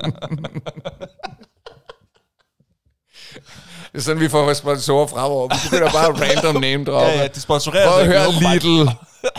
Det 3.33 3.99
er 3.99 4.01
sådan, 4.01 4.21
vi 4.21 4.29
får 4.29 4.53
sponsorer 4.53 5.07
fremover. 5.07 5.49
Vi 5.49 5.55
begynder 5.71 5.93
bare 5.93 6.09
at 6.09 6.21
random 6.21 6.61
name 6.63 6.85
drop. 6.85 7.03
Ja, 7.07 7.21
ja, 7.21 7.27
de 7.27 7.41
sponsorerer 7.41 7.91
Prøv 7.91 8.01
at 8.01 8.07
høre. 8.07 8.55
Lidl. 8.55 8.91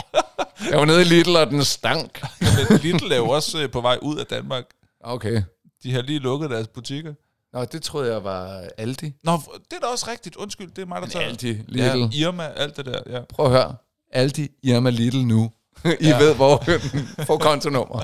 Jeg 0.70 0.78
var 0.78 0.84
nede 0.84 1.00
i 1.00 1.04
Lidl, 1.04 1.36
og 1.36 1.46
den 1.46 1.64
stank. 1.64 2.22
Men 2.40 2.78
Lidl 2.82 3.12
er 3.12 3.16
jo 3.16 3.28
også 3.28 3.58
øh, 3.62 3.70
på 3.70 3.80
vej 3.80 3.98
ud 4.02 4.16
af 4.18 4.26
Danmark. 4.26 4.64
Okay. 5.04 5.42
De 5.82 5.92
har 5.94 6.02
lige 6.02 6.18
lukket 6.18 6.50
deres 6.50 6.68
butikker. 6.68 7.14
Nå, 7.52 7.64
det 7.64 7.82
troede 7.82 8.12
jeg 8.12 8.24
var 8.24 8.62
Aldi. 8.78 9.12
Nå, 9.24 9.32
det 9.70 9.76
er 9.76 9.80
da 9.80 9.86
også 9.86 10.10
rigtigt. 10.10 10.36
Undskyld, 10.36 10.70
det 10.70 10.82
er 10.82 10.86
mig, 10.86 11.02
der 11.02 11.08
tager... 11.08 11.26
Aldi, 11.26 11.52
Lidl. 11.68 11.98
Ja, 12.16 12.26
Irma, 12.26 12.48
alt 12.56 12.76
det 12.76 12.86
der, 12.86 12.98
ja. 13.10 13.20
Prøv 13.34 13.46
at 13.46 13.52
høre. 13.52 13.74
Aldi, 14.12 14.48
Irma, 14.62 14.90
Lidl 14.90 15.16
nu. 15.24 15.50
I 15.84 15.88
Ja. 16.00 16.18
ved, 16.18 16.34
hvor 16.34 16.64
får 17.26 17.36
kontonummer. 17.38 18.02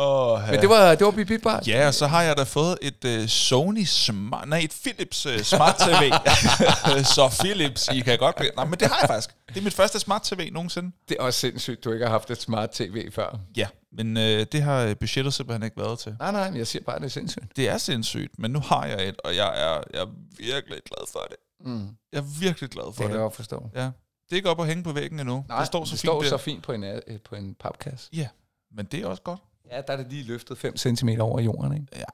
Oh, 0.00 0.50
Men 0.50 0.60
det 0.60 0.68
var, 0.68 0.94
det 0.94 1.04
var 1.04 1.10
Bibi 1.10 1.38
Bar. 1.38 1.62
Ja, 1.66 1.86
og 1.86 1.94
så 1.94 2.06
har 2.06 2.22
jeg 2.22 2.36
da 2.36 2.42
fået 2.42 2.78
et 2.82 3.04
uh, 3.22 3.26
Sony 3.28 3.84
Smart... 3.84 4.48
Nej, 4.48 4.58
et 4.58 4.76
Philips 4.84 5.26
uh, 5.26 5.38
Smart 5.40 5.74
TV. 5.78 6.12
så 7.14 7.36
Philips, 7.40 7.88
I 7.88 8.00
kan 8.00 8.18
godt... 8.18 8.42
Nej, 8.56 8.64
men 8.64 8.78
det 8.80 8.88
har 8.88 8.98
jeg 9.00 9.08
faktisk. 9.08 9.34
Det 9.48 9.56
er 9.56 9.62
mit 9.62 9.74
første 9.74 9.98
Smart 10.00 10.22
TV 10.22 10.48
nogensinde. 10.52 10.92
Det 11.08 11.16
er 11.20 11.22
også 11.22 11.40
sindssygt, 11.40 11.84
du 11.84 11.92
ikke 11.92 12.04
har 12.04 12.12
haft 12.12 12.30
et 12.30 12.40
smart 12.40 12.70
tv 12.70 13.10
før. 13.12 13.38
Ja, 13.56 13.66
men 13.92 14.16
uh, 14.16 14.22
det 14.22 14.62
har 14.62 14.82
øh, 14.82 14.96
budgettet 14.96 15.34
simpelthen 15.34 15.62
ikke 15.62 15.76
været 15.76 15.98
til. 15.98 16.16
Nej, 16.18 16.32
nej, 16.32 16.50
men 16.50 16.58
jeg 16.58 16.66
siger 16.66 16.82
bare, 16.84 16.98
det 16.98 17.04
er 17.04 17.08
sindssygt. 17.08 17.56
Det 17.56 17.68
er 17.68 17.78
sindssygt, 17.78 18.38
men 18.38 18.50
nu 18.50 18.60
har 18.60 18.86
jeg 18.86 19.08
et, 19.08 19.16
og 19.24 19.36
jeg 19.36 19.48
er, 19.48 19.80
jeg 19.94 20.00
er 20.02 20.06
virkelig 20.38 20.78
glad 20.84 21.06
for 21.12 21.26
det. 21.28 21.36
Mm. 21.66 21.88
Jeg 22.12 22.18
er 22.18 22.40
virkelig 22.40 22.70
glad 22.70 22.84
Det 22.84 22.94
for 22.94 23.02
kan 23.02 23.10
jeg 23.10 23.14
det. 23.18 23.22
godt 23.22 23.36
forstå. 23.36 23.70
Ja. 23.74 23.80
Det 23.82 24.32
er 24.32 24.36
ikke 24.36 24.50
op 24.50 24.60
at 24.60 24.66
hænge 24.66 24.82
på 24.84 24.92
væggen 24.92 25.20
endnu. 25.20 25.44
Nej, 25.48 25.58
det 25.58 25.66
står 25.66 25.84
så 25.84 25.90
det 25.92 26.00
fint 26.00 26.08
står 26.08 26.22
der. 26.22 26.28
så 26.28 26.36
fint 26.36 26.62
på 26.62 26.72
en, 26.72 26.84
øh, 26.84 27.00
på 27.28 27.34
en 27.34 27.54
papkasse. 27.60 28.08
Ja, 28.12 28.28
men 28.76 28.86
det 28.86 29.00
er 29.02 29.06
også 29.06 29.22
godt. 29.22 29.40
Ja, 29.70 29.80
der 29.80 29.92
er 29.92 29.96
det 29.96 30.06
lige 30.10 30.24
løftet 30.24 30.58
5 30.58 30.76
cm 30.76 31.08
over 31.20 31.40
jorden, 31.40 31.72
ikke? 31.72 31.86
Ja, 31.96 32.04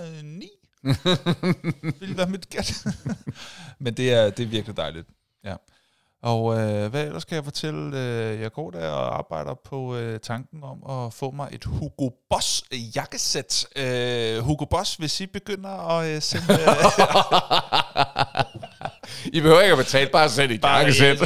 øh, 0.00 0.22
ni. 0.22 0.48
Vil 2.00 2.16
være 2.16 2.28
mit 2.28 2.50
gæt. 2.50 2.86
Men 3.80 3.94
det 3.94 4.12
er, 4.12 4.30
det 4.30 4.42
er 4.42 4.48
virkelig 4.48 4.76
dejligt. 4.76 5.08
Ja. 5.44 5.54
Og 6.22 6.58
øh, 6.58 6.90
hvad 6.90 7.06
ellers 7.06 7.22
skal 7.22 7.34
jeg 7.34 7.44
fortælle? 7.44 7.98
Øh, 7.98 8.40
jeg 8.40 8.52
går 8.52 8.70
der 8.70 8.88
og 8.88 9.18
arbejder 9.18 9.54
på 9.64 9.96
øh, 9.96 10.20
tanken 10.20 10.62
om 10.62 10.90
at 10.90 11.12
få 11.14 11.30
mig 11.30 11.48
et 11.52 11.64
Hugo 11.64 12.10
Boss 12.30 12.64
jakkesæt. 12.96 13.66
Øh, 13.76 14.38
Hugo 14.38 14.64
Boss, 14.64 14.94
hvis 14.94 15.20
I 15.20 15.26
begynder 15.26 15.70
at 15.70 16.08
øh, 16.08 16.22
sende... 16.22 16.52
Øh, 16.52 16.58
I 19.36 19.40
behøver 19.40 19.60
ikke 19.60 19.72
at 19.72 19.78
betale, 19.78 20.10
bare 20.10 20.30
sæt 20.30 20.50
i 20.50 20.60
jakkesæt. 20.62 21.18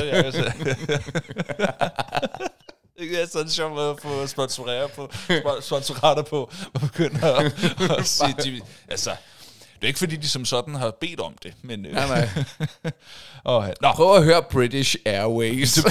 Det 3.11 3.23
er 3.23 3.27
sådan 3.27 3.47
en 3.47 3.51
sjov 3.51 3.71
måde 3.71 3.91
at 3.91 3.97
få 4.03 4.27
sponsorere 4.27 4.89
på, 4.89 5.11
spon- 5.13 5.63
sponsorater 5.63 6.23
på, 6.23 6.51
og 6.75 6.81
begynde 6.81 7.33
at, 7.35 7.45
at 7.99 8.07
sige, 8.19 8.35
de, 8.45 8.61
altså, 8.89 9.11
det 9.75 9.83
er 9.83 9.87
ikke 9.87 9.99
fordi, 9.99 10.17
de 10.17 10.29
som 10.29 10.45
sådan 10.45 10.75
har 10.75 10.91
bedt 11.01 11.21
om 11.21 11.35
det, 11.43 11.55
men... 11.63 11.87
Øh, 11.87 11.93
Nej, 11.95 12.09
nej. 12.09 12.29
og, 13.45 13.75
nå, 13.81 13.93
Prøv 13.93 14.17
at 14.17 14.25
høre 14.25 14.43
British 14.43 14.97
Airways. 15.07 15.75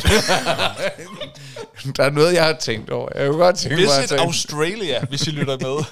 der 1.98 2.04
er 2.04 2.10
noget, 2.10 2.34
jeg 2.34 2.46
har 2.46 2.54
tænkt 2.54 2.90
over. 2.90 3.10
Jeg 3.16 3.30
kunne 3.30 3.44
godt 3.44 3.56
tænke 3.58 3.76
mig 3.76 3.84
at 3.86 3.90
Visit 3.98 4.10
tænke. 4.10 4.24
Australia, 4.24 5.06
hvis 5.06 5.28
I 5.28 5.32
lytter 5.32 5.58
med. 5.58 5.86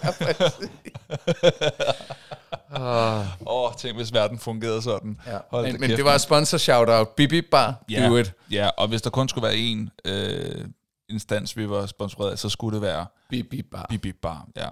Åh, 2.77 3.25
oh, 3.45 3.71
tænk, 3.77 3.95
hvis 3.95 4.13
verden 4.13 4.39
fungerede 4.39 4.81
sådan. 4.81 5.17
Ja. 5.27 5.37
Hold 5.51 5.65
Men, 5.65 5.79
men 5.79 5.89
kæft, 5.89 5.97
det 5.97 6.05
var 6.05 6.17
sponsor 6.17 6.57
shout-out. 6.57 7.09
Bibi 7.09 7.41
Bar, 7.41 7.75
ja, 7.89 8.07
do 8.07 8.17
it. 8.17 8.31
Ja, 8.51 8.69
og 8.77 8.87
hvis 8.87 9.01
der 9.01 9.09
kun 9.09 9.29
skulle 9.29 9.47
være 9.47 9.57
en 9.57 9.89
øh, 10.05 10.65
instans, 11.09 11.57
vi 11.57 11.69
var 11.69 11.85
sponsoreret 11.85 12.31
af, 12.31 12.39
så 12.39 12.49
skulle 12.49 12.75
det 12.75 12.81
være 12.81 13.05
Bibi 13.29 13.61
Bar. 13.61 13.85
Bip 13.89 14.01
Bip 14.01 14.15
Bar. 14.21 14.47
Ja. 14.55 14.69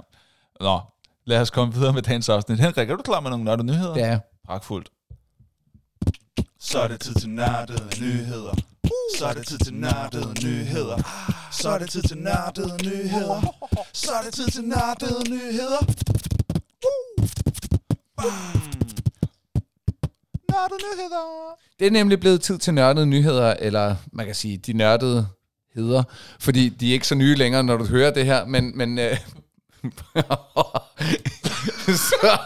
Nå, 0.59 0.79
lad 1.25 1.41
os 1.41 1.49
komme 1.49 1.73
videre 1.73 1.93
med 1.93 2.01
dagens 2.01 2.29
afsnit. 2.29 2.59
Henrik, 2.59 2.89
er 2.89 2.95
du 2.95 3.01
klar 3.01 3.19
med 3.19 3.29
nogle 3.29 3.45
nørdede 3.45 3.67
nyheder? 3.67 3.97
Ja. 3.97 4.19
Pragtfuldt. 4.45 4.89
Så 6.59 6.79
er 6.79 6.87
det 6.87 6.99
tid 6.99 7.13
til 7.13 7.29
nørdede 7.29 8.01
nyheder. 8.01 8.53
Så 9.17 9.25
er 9.25 9.33
det 9.33 9.47
tid 9.47 9.57
til 9.57 9.73
nørdede 9.73 10.45
nyheder. 10.45 10.97
Så 11.51 11.69
er 11.69 11.77
det 11.77 11.89
tid 11.89 12.01
til 12.01 12.17
nørdede 12.17 12.83
nyheder. 12.83 13.41
Så 13.93 14.11
er 14.11 14.21
det 14.21 14.33
tid 14.33 14.47
til 14.47 14.63
nørdede 14.63 15.29
nyheder. 15.29 15.81
Nørdede 20.51 20.79
nyheder. 20.87 21.55
Det 21.79 21.87
er 21.87 21.91
nemlig 21.91 22.19
blevet 22.19 22.41
tid 22.41 22.57
til 22.57 22.73
nørdede 22.73 23.05
nyheder, 23.05 23.53
eller 23.59 23.95
man 24.11 24.25
kan 24.25 24.35
sige, 24.35 24.57
de 24.57 24.73
nørdede 24.73 25.27
heder, 25.77 26.03
fordi 26.39 26.69
de 26.69 26.89
er 26.89 26.93
ikke 26.93 27.07
så 27.07 27.15
nye 27.15 27.35
længere, 27.35 27.63
når 27.63 27.77
du 27.77 27.85
hører 27.85 28.11
det 28.11 28.25
her, 28.25 28.45
men, 28.45 28.77
men 28.77 28.99
øh, 28.99 29.17
så, 32.09 32.39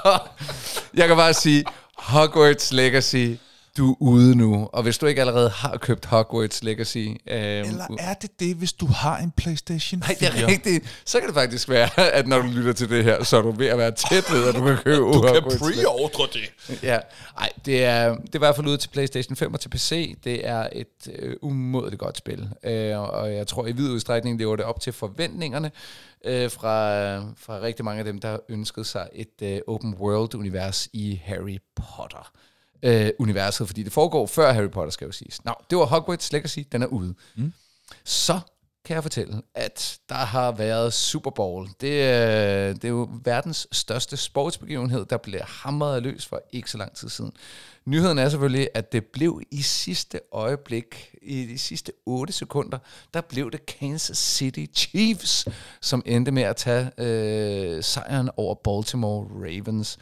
jeg 0.93 1.07
kan 1.07 1.17
bare 1.17 1.33
sige, 1.33 1.63
Hogwarts 1.97 2.73
Legacy, 2.73 3.27
du 3.77 3.91
er 3.91 3.95
ude 3.99 4.35
nu, 4.35 4.69
og 4.73 4.83
hvis 4.83 4.97
du 4.97 5.05
ikke 5.05 5.21
allerede 5.21 5.49
har 5.49 5.77
købt 5.77 6.05
Hogwarts 6.05 6.63
Legacy, 6.63 6.97
øh, 6.97 7.15
Eller 7.27 7.85
er 7.99 8.13
det 8.13 8.39
det, 8.39 8.55
hvis 8.55 8.73
du 8.73 8.85
har 8.85 9.17
en 9.17 9.31
Playstation 9.31 10.03
4? 10.03 10.15
Nej, 10.21 10.31
det 10.33 10.43
er 10.43 10.47
rigtigt. 10.47 11.01
Så 11.05 11.19
kan 11.19 11.27
det 11.27 11.35
faktisk 11.35 11.69
være, 11.69 11.99
at 12.13 12.27
når 12.27 12.41
du 12.41 12.47
lytter 12.47 12.73
til 12.73 12.89
det 12.89 13.03
her, 13.03 13.23
så 13.23 13.37
er 13.37 13.41
du 13.41 13.51
ved 13.51 13.67
at 13.67 13.77
være 13.77 13.91
tæt 13.91 14.31
ved, 14.31 14.47
at 14.49 14.55
du 14.55 14.65
kan 14.65 14.77
købe 14.77 15.05
Du 15.13 15.21
kan 15.21 15.43
pre-ordre 15.59 16.27
det. 16.33 16.83
Ja, 16.83 16.99
ej, 17.37 17.49
det 17.65 17.83
er, 17.83 18.09
det 18.09 18.35
er 18.35 18.35
i 18.35 18.37
hvert 18.37 18.55
fald 18.55 18.67
ude 18.67 18.77
til 18.77 18.89
PlayStation 18.89 19.35
5 19.35 19.53
og 19.53 19.59
til 19.59 19.69
PC. 19.69 20.17
Det 20.23 20.47
er 20.47 20.69
et 20.71 21.13
øh, 21.19 21.35
umådeligt 21.41 21.99
godt 21.99 22.17
spil, 22.17 22.49
øh, 22.63 22.99
og 22.99 23.33
jeg 23.33 23.47
tror 23.47 23.67
i 23.67 23.71
vid 23.71 23.89
udstrækning 23.89 24.39
lever 24.39 24.55
det 24.55 24.65
op 24.65 24.79
til 24.79 24.93
forventningerne 24.93 25.71
øh, 26.25 26.51
fra, 26.51 27.17
fra 27.19 27.61
rigtig 27.61 27.85
mange 27.85 27.99
af 27.99 28.05
dem, 28.05 28.19
der 28.19 28.37
ønskede 28.49 28.85
sig 28.85 29.07
et 29.13 29.41
øh, 29.41 29.59
open 29.67 29.95
world 29.95 30.35
univers 30.35 30.87
i 30.93 31.21
Harry 31.25 31.57
Potter. 31.75 32.31
Øh, 32.83 33.09
universet, 33.19 33.67
fordi 33.67 33.83
det 33.83 33.91
foregår 33.93 34.25
før 34.27 34.53
Harry 34.53 34.69
Potter, 34.69 34.91
skal 34.91 35.05
jo 35.05 35.11
siges. 35.11 35.45
Nå, 35.45 35.53
det 35.69 35.77
var 35.77 35.85
Hogwarts 35.85 36.31
Legacy, 36.33 36.59
den 36.71 36.83
er 36.83 36.87
ude. 36.87 37.13
Mm. 37.35 37.53
Så 38.03 38.39
kan 38.85 38.93
jeg 38.95 39.03
fortælle, 39.03 39.41
at 39.55 39.97
der 40.09 40.15
har 40.15 40.51
været 40.51 40.93
Super 40.93 41.31
Bowl. 41.31 41.69
Det, 41.81 42.03
er- 42.03 42.73
det 42.73 42.83
er 42.83 42.89
jo 42.89 43.09
verdens 43.23 43.67
største 43.71 44.17
sportsbegivenhed, 44.17 45.05
der 45.05 45.17
bliver 45.17 45.43
hamret 45.45 46.03
løs 46.03 46.25
for 46.25 46.41
ikke 46.51 46.71
så 46.71 46.77
lang 46.77 46.95
tid 46.95 47.09
siden. 47.09 47.31
Nyheden 47.85 48.17
er 48.17 48.29
selvfølgelig, 48.29 48.69
at 48.73 48.91
det 48.91 49.05
blev 49.05 49.41
i 49.51 49.61
sidste 49.61 50.19
øjeblik, 50.31 51.15
i 51.21 51.45
de 51.45 51.57
sidste 51.57 51.91
8 52.05 52.33
sekunder, 52.33 52.77
der 53.13 53.21
blev 53.21 53.51
det 53.51 53.65
Kansas 53.65 54.17
City 54.17 54.65
Chiefs, 54.75 55.45
som 55.81 56.03
endte 56.05 56.31
med 56.31 56.43
at 56.43 56.55
tage 56.55 56.91
øh, 56.97 57.83
sejren 57.83 58.29
over 58.37 58.55
Baltimore 58.55 59.27
Ravens. 59.33 59.97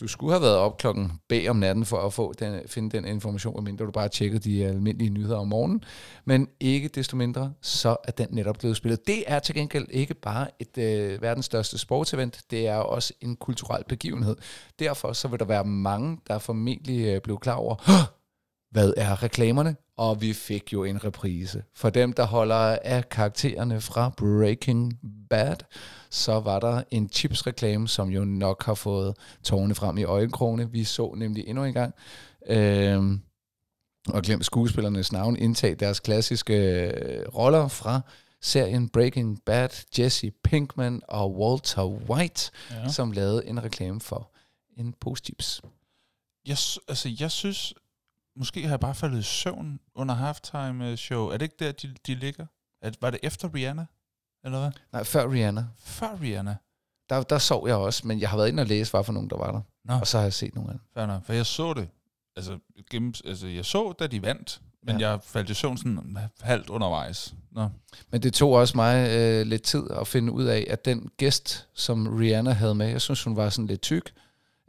Du 0.00 0.08
skulle 0.08 0.32
have 0.32 0.42
været 0.42 0.56
op 0.56 0.78
klokken 0.78 1.12
B 1.28 1.32
om 1.48 1.56
natten 1.56 1.84
for 1.84 1.98
at 1.98 2.12
få 2.12 2.32
den, 2.32 2.60
finde 2.66 2.96
den 2.96 3.04
information, 3.04 3.54
medmindre 3.54 3.84
du 3.84 3.90
bare 3.90 4.08
tjekkede 4.08 4.50
de 4.50 4.64
almindelige 4.66 5.10
nyheder 5.10 5.36
om 5.36 5.48
morgenen. 5.48 5.84
Men 6.24 6.48
ikke 6.60 6.88
desto 6.88 7.16
mindre, 7.16 7.52
så 7.62 7.96
er 8.04 8.12
den 8.12 8.28
netop 8.30 8.56
blevet 8.58 8.76
spillet. 8.76 9.06
Det 9.06 9.24
er 9.26 9.38
til 9.38 9.54
gengæld 9.54 9.86
ikke 9.90 10.14
bare 10.14 10.46
et 10.58 10.78
øh, 10.78 11.22
verdens 11.22 11.46
største 11.46 11.78
sportsevent, 11.78 12.42
det 12.50 12.66
er 12.66 12.76
også 12.76 13.12
en 13.20 13.36
kulturel 13.36 13.84
begivenhed. 13.88 14.36
Derfor 14.78 15.12
så 15.12 15.28
vil 15.28 15.38
der 15.38 15.44
være 15.44 15.64
mange, 15.64 16.18
der 16.26 16.38
formentlig 16.38 17.06
øh, 17.06 17.20
blev 17.20 17.38
klar 17.38 17.54
over, 17.54 17.74
hvad 18.70 18.94
er 18.96 19.22
reklamerne? 19.22 19.76
Og 19.96 20.20
vi 20.20 20.32
fik 20.32 20.72
jo 20.72 20.84
en 20.84 21.04
reprise. 21.04 21.62
For 21.74 21.90
dem, 21.90 22.12
der 22.12 22.24
holder 22.26 22.78
af 22.84 23.08
karaktererne 23.08 23.80
fra 23.80 24.08
Breaking 24.16 24.98
Bad, 25.30 25.56
så 26.10 26.40
var 26.40 26.60
der 26.60 26.82
en 26.90 27.08
chips-reklame, 27.12 27.88
som 27.88 28.08
jo 28.08 28.24
nok 28.24 28.64
har 28.64 28.74
fået 28.74 29.16
tårne 29.44 29.74
frem 29.74 29.98
i 29.98 30.04
øjenkrone. 30.04 30.70
Vi 30.70 30.84
så 30.84 31.14
nemlig 31.16 31.48
endnu 31.48 31.64
en 31.64 31.74
gang, 31.74 31.94
øh, 32.46 33.02
og 34.08 34.22
glemt 34.22 34.44
skuespillernes 34.44 35.12
navn, 35.12 35.36
indtage 35.36 35.74
deres 35.74 36.00
klassiske 36.00 36.54
øh, 36.54 37.28
roller 37.34 37.68
fra 37.68 38.00
serien 38.42 38.88
Breaking 38.88 39.40
Bad, 39.46 39.68
Jesse 39.98 40.30
Pinkman 40.44 41.02
og 41.08 41.34
Walter 41.38 41.84
White, 41.86 42.50
Ja. 42.70 42.88
som 42.88 43.12
lavede 43.12 43.46
en 43.46 43.64
reklame 43.64 44.00
for 44.00 44.30
en 44.76 44.94
pose 45.00 45.22
chips. 45.24 45.62
Jeg, 46.46 46.56
altså, 46.88 47.16
jeg 47.20 47.30
synes, 47.30 47.74
måske 48.36 48.62
har 48.62 48.68
jeg 48.70 48.80
bare 48.80 48.94
faldet 48.94 49.18
i 49.18 49.22
søvn 49.22 49.80
under 49.94 50.14
halftime 50.14 50.90
øh, 50.90 50.96
show. 50.96 51.26
Er 51.28 51.32
det 51.36 51.42
ikke 51.42 51.56
der, 51.58 51.72
de, 51.72 51.94
de 52.06 52.14
ligger? 52.14 52.46
At, 52.82 52.96
var 53.02 53.10
det 53.10 53.20
efter 53.22 53.54
Rihanna? 53.54 53.86
Eller 54.44 54.60
hvad? 54.60 54.70
Nej, 54.92 55.04
før 55.04 55.30
Rihanna. 55.30 55.66
Før 55.78 56.18
Rihanna? 56.20 56.56
Der, 57.10 57.22
der 57.22 57.38
sov 57.38 57.68
jeg 57.68 57.76
også, 57.76 58.06
men 58.06 58.20
jeg 58.20 58.30
har 58.30 58.36
været 58.36 58.48
inde 58.48 58.60
og 58.60 58.66
læse, 58.66 58.90
hvad 58.90 59.04
for 59.04 59.12
nogen, 59.12 59.30
der 59.30 59.36
var 59.36 59.52
der. 59.52 59.60
Nå. 59.84 59.94
Og 59.94 60.06
så 60.06 60.16
har 60.18 60.22
jeg 60.24 60.32
set 60.32 60.54
nogle 60.54 60.70
af 60.70 60.74
dem. 60.78 60.80
Fair 60.94 61.06
nok, 61.06 61.24
for 61.24 61.32
jeg 61.32 61.46
så 61.46 61.74
det. 61.74 61.88
Altså, 62.36 62.58
gennem, 62.90 63.14
altså 63.24 63.46
jeg 63.46 63.64
så, 63.64 63.92
da 63.92 64.06
de 64.06 64.22
vandt, 64.22 64.60
men 64.82 65.00
Ja. 65.00 65.10
jeg 65.10 65.20
faldt 65.22 65.50
i 65.50 65.54
søvn 65.54 65.76
sådan 65.76 66.18
halvt 66.40 66.70
undervejs. 66.70 67.34
Nå. 67.50 67.68
Men 68.10 68.22
det 68.22 68.34
tog 68.34 68.52
også 68.52 68.76
mig 68.76 69.08
øh, 69.10 69.46
lidt 69.46 69.62
tid 69.62 69.90
at 69.90 70.06
finde 70.06 70.32
ud 70.32 70.44
af, 70.44 70.66
at 70.70 70.84
den 70.84 71.10
gæst, 71.16 71.68
som 71.74 72.06
Rihanna 72.16 72.50
havde 72.52 72.74
med, 72.74 72.86
jeg 72.88 73.00
synes, 73.00 73.24
hun 73.24 73.36
var 73.36 73.48
sådan 73.50 73.66
lidt 73.66 73.82
tyk, 73.82 74.12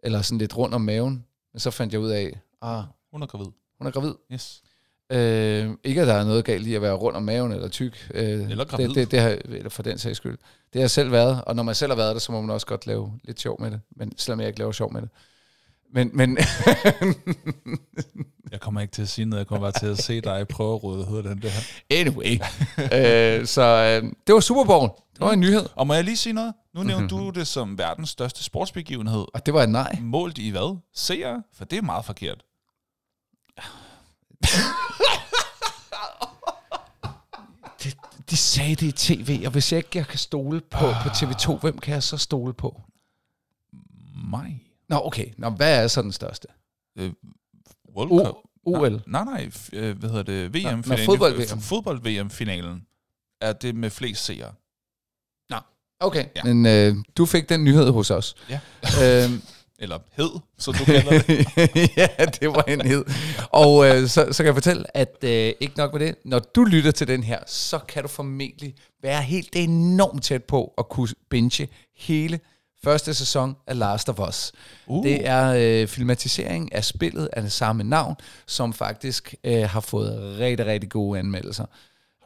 eller 0.04 0.22
sådan 0.22 0.38
lidt 0.38 0.58
rund 0.58 0.74
om 0.74 0.82
maven. 0.82 1.26
Men 1.54 1.60
så 1.60 1.72
fandt 1.72 1.94
jeg 1.94 2.02
ud 2.02 2.10
af, 2.10 2.40
ah, 2.62 2.84
Hun 3.16 3.22
er 3.22 3.26
gravid. 3.28 3.48
hun 3.78 3.88
er 3.88 3.92
gravid. 3.92 4.14
Yes. 4.34 4.62
Øh, 5.12 5.70
ikke 5.84 6.02
at 6.02 6.08
der 6.08 6.14
er 6.14 6.24
noget 6.26 6.46
galt 6.46 6.68
i 6.68 6.76
at 6.76 6.82
være 6.82 6.94
rund 6.94 7.16
om 7.16 7.24
maven 7.24 7.52
eller 7.52 7.68
tyk. 7.68 8.08
Øh, 8.14 8.52
Eller 8.52 8.66
gravid. 8.66 8.88
Det, 8.88 8.96
det, 8.96 9.12
det 9.12 9.20
har, 9.20 9.30
eller 9.46 9.70
for 9.70 9.84
den 9.84 9.98
sags 9.98 10.18
skyld. 10.18 10.38
Det 10.38 10.74
har 10.74 10.80
jeg 10.82 10.92
selv 10.92 11.12
været, 11.12 11.42
og 11.48 11.56
når 11.56 11.64
man 11.64 11.76
selv 11.76 11.92
har 11.92 11.96
været 11.98 12.14
det, 12.16 12.22
så 12.22 12.32
må 12.32 12.42
man 12.42 12.50
også 12.50 12.68
godt 12.68 12.88
lave 12.88 13.20
lidt 13.24 13.42
sjov 13.42 13.62
med 13.62 13.72
det. 13.72 13.82
Men 13.96 14.18
selvom 14.18 14.40
jeg 14.40 14.48
ikke 14.48 14.60
laver 14.60 14.72
sjov 14.72 14.94
med 14.94 15.02
det. 15.02 15.10
Men, 15.94 16.10
men 16.14 16.38
Jeg 18.52 18.60
kommer 18.60 18.82
ikke 18.82 18.92
til 18.92 19.02
at 19.02 19.10
sige 19.10 19.26
noget, 19.26 19.40
jeg 19.40 19.48
kommer 19.48 19.72
bare 19.72 19.80
til 19.80 19.88
at 19.88 19.98
se 19.98 20.22
dig 20.22 20.48
prøve 20.48 20.76
at 20.76 20.84
råde 20.84 21.06
hedder 21.06 21.22
den 21.34 21.42
der. 21.42 21.50
anyway. 21.90 22.34
øh, 23.42 23.48
så 23.48 24.00
øh, 24.04 24.12
det 24.28 24.36
var 24.36 24.40
Super 24.42 24.64
Bowl. 24.64 24.90
Det 25.14 25.20
var 25.20 25.32
en 25.32 25.40
nyhed. 25.40 25.66
Og 25.76 25.88
må 25.88 25.94
jeg 25.94 26.04
lige 26.04 26.18
sige 26.18 26.34
noget? 26.34 26.54
Nu 26.76 26.84
nævnte 26.84 27.16
du 27.16 27.30
det 27.30 27.48
som 27.48 27.78
verdens 27.78 28.10
største 28.10 28.44
sportsbegivenhed. 28.44 29.26
Og 29.34 29.46
det 29.46 29.54
var 29.54 29.64
et 29.64 29.70
nej. 29.70 29.98
Målt 30.02 30.38
i 30.38 30.50
hvad? 30.50 30.78
Seere? 30.96 31.44
For 31.54 31.66
det 31.66 31.78
er 31.78 31.82
meget 31.82 32.06
forkert. 32.06 32.44
Det, 37.84 37.98
de 38.30 38.38
sagde 38.38 38.76
det 38.76 38.82
i 39.10 39.16
tv, 39.16 39.42
og 39.46 39.52
hvis 39.52 39.72
jeg 39.72 39.78
ikke 39.78 39.90
jeg 39.94 40.08
kan 40.08 40.20
stole 40.20 40.62
på, 40.62 40.78
på 41.04 41.10
TV2, 41.10 41.60
hvem 41.60 41.78
kan 41.78 41.94
jeg 41.94 42.04
så 42.04 42.18
stole 42.18 42.54
på? 42.54 42.82
Mig. 44.32 44.62
Nå, 44.90 45.02
okay. 45.06 45.26
Nå, 45.38 45.50
hvad 45.50 45.84
er 45.84 45.88
så 45.88 46.02
den 46.02 46.12
største? 46.12 46.48
World 47.96 48.12
O- 48.12 48.26
Cup. 48.26 48.36
OL. 48.66 48.92
Nej, 49.08 49.24
nej, 49.24 49.24
nej 49.24 49.50
øh, 49.74 49.98
hvad 49.98 50.10
hedder 50.10 50.24
det? 50.24 50.54
VM-finalen. 50.54 50.84
Nå, 50.88 50.96
fodbold-VM. 51.06 51.62
Fodbold-VM-finalen 51.62 52.86
er 53.42 53.54
det 53.54 53.76
med 53.76 53.90
flest 53.90 54.26
seere. 54.26 54.54
Okay. 56.00 56.26
Ja. 56.36 56.44
Men 56.44 56.66
øh, 56.66 56.96
du 57.18 57.26
fik 57.26 57.50
den 57.50 57.64
nyhed 57.64 57.90
hos 57.92 58.12
os. 58.12 58.36
Ja. 58.50 58.60
øhm, 59.04 59.42
Eller 59.80 60.00
hed, 60.12 60.30
så 60.58 60.72
du 60.72 60.86
kalder 60.86 61.22
det. 61.22 61.48
ja, 61.98 62.08
det 62.40 62.48
var 62.48 62.64
en 62.68 62.82
hed. 62.82 63.06
Og 63.50 63.88
øh, 63.88 64.08
så, 64.08 64.28
så 64.32 64.38
kan 64.38 64.46
jeg 64.46 64.54
fortælle, 64.54 64.98
at 64.98 65.18
øh, 65.24 65.54
ikke 65.60 65.74
nok 65.78 65.94
med 65.94 66.08
det, 66.08 66.16
når 66.26 66.40
du 66.40 66.64
lytter 66.64 66.92
til 66.92 67.08
den 67.08 67.24
her, 67.24 67.40
så 67.48 67.80
kan 67.80 68.02
du 68.02 68.08
formentlig 68.08 68.76
være 69.02 69.22
helt 69.22 69.50
enormt 69.56 70.24
tæt 70.24 70.44
på 70.44 70.74
at 70.78 70.90
kunne 70.90 71.10
binge 71.30 71.68
hele 71.98 72.40
første 72.84 73.14
sæson 73.14 73.56
af 73.68 73.80
Last 73.80 74.10
of 74.10 74.20
Us. 74.30 74.52
Uh. 74.88 75.06
Det 75.06 75.28
er 75.28 75.54
øh, 75.58 75.88
filmatisering 75.88 76.76
af 76.76 76.84
spillet 76.84 77.30
af 77.34 77.42
det 77.42 77.52
samme 77.52 77.84
navn, 77.84 78.16
som 78.48 78.74
faktisk 78.74 79.36
øh, 79.44 79.70
har 79.70 79.80
fået 79.80 80.40
rigtig, 80.40 80.66
rigtig 80.66 80.90
gode 80.90 81.20
anmeldelser. 81.20 81.66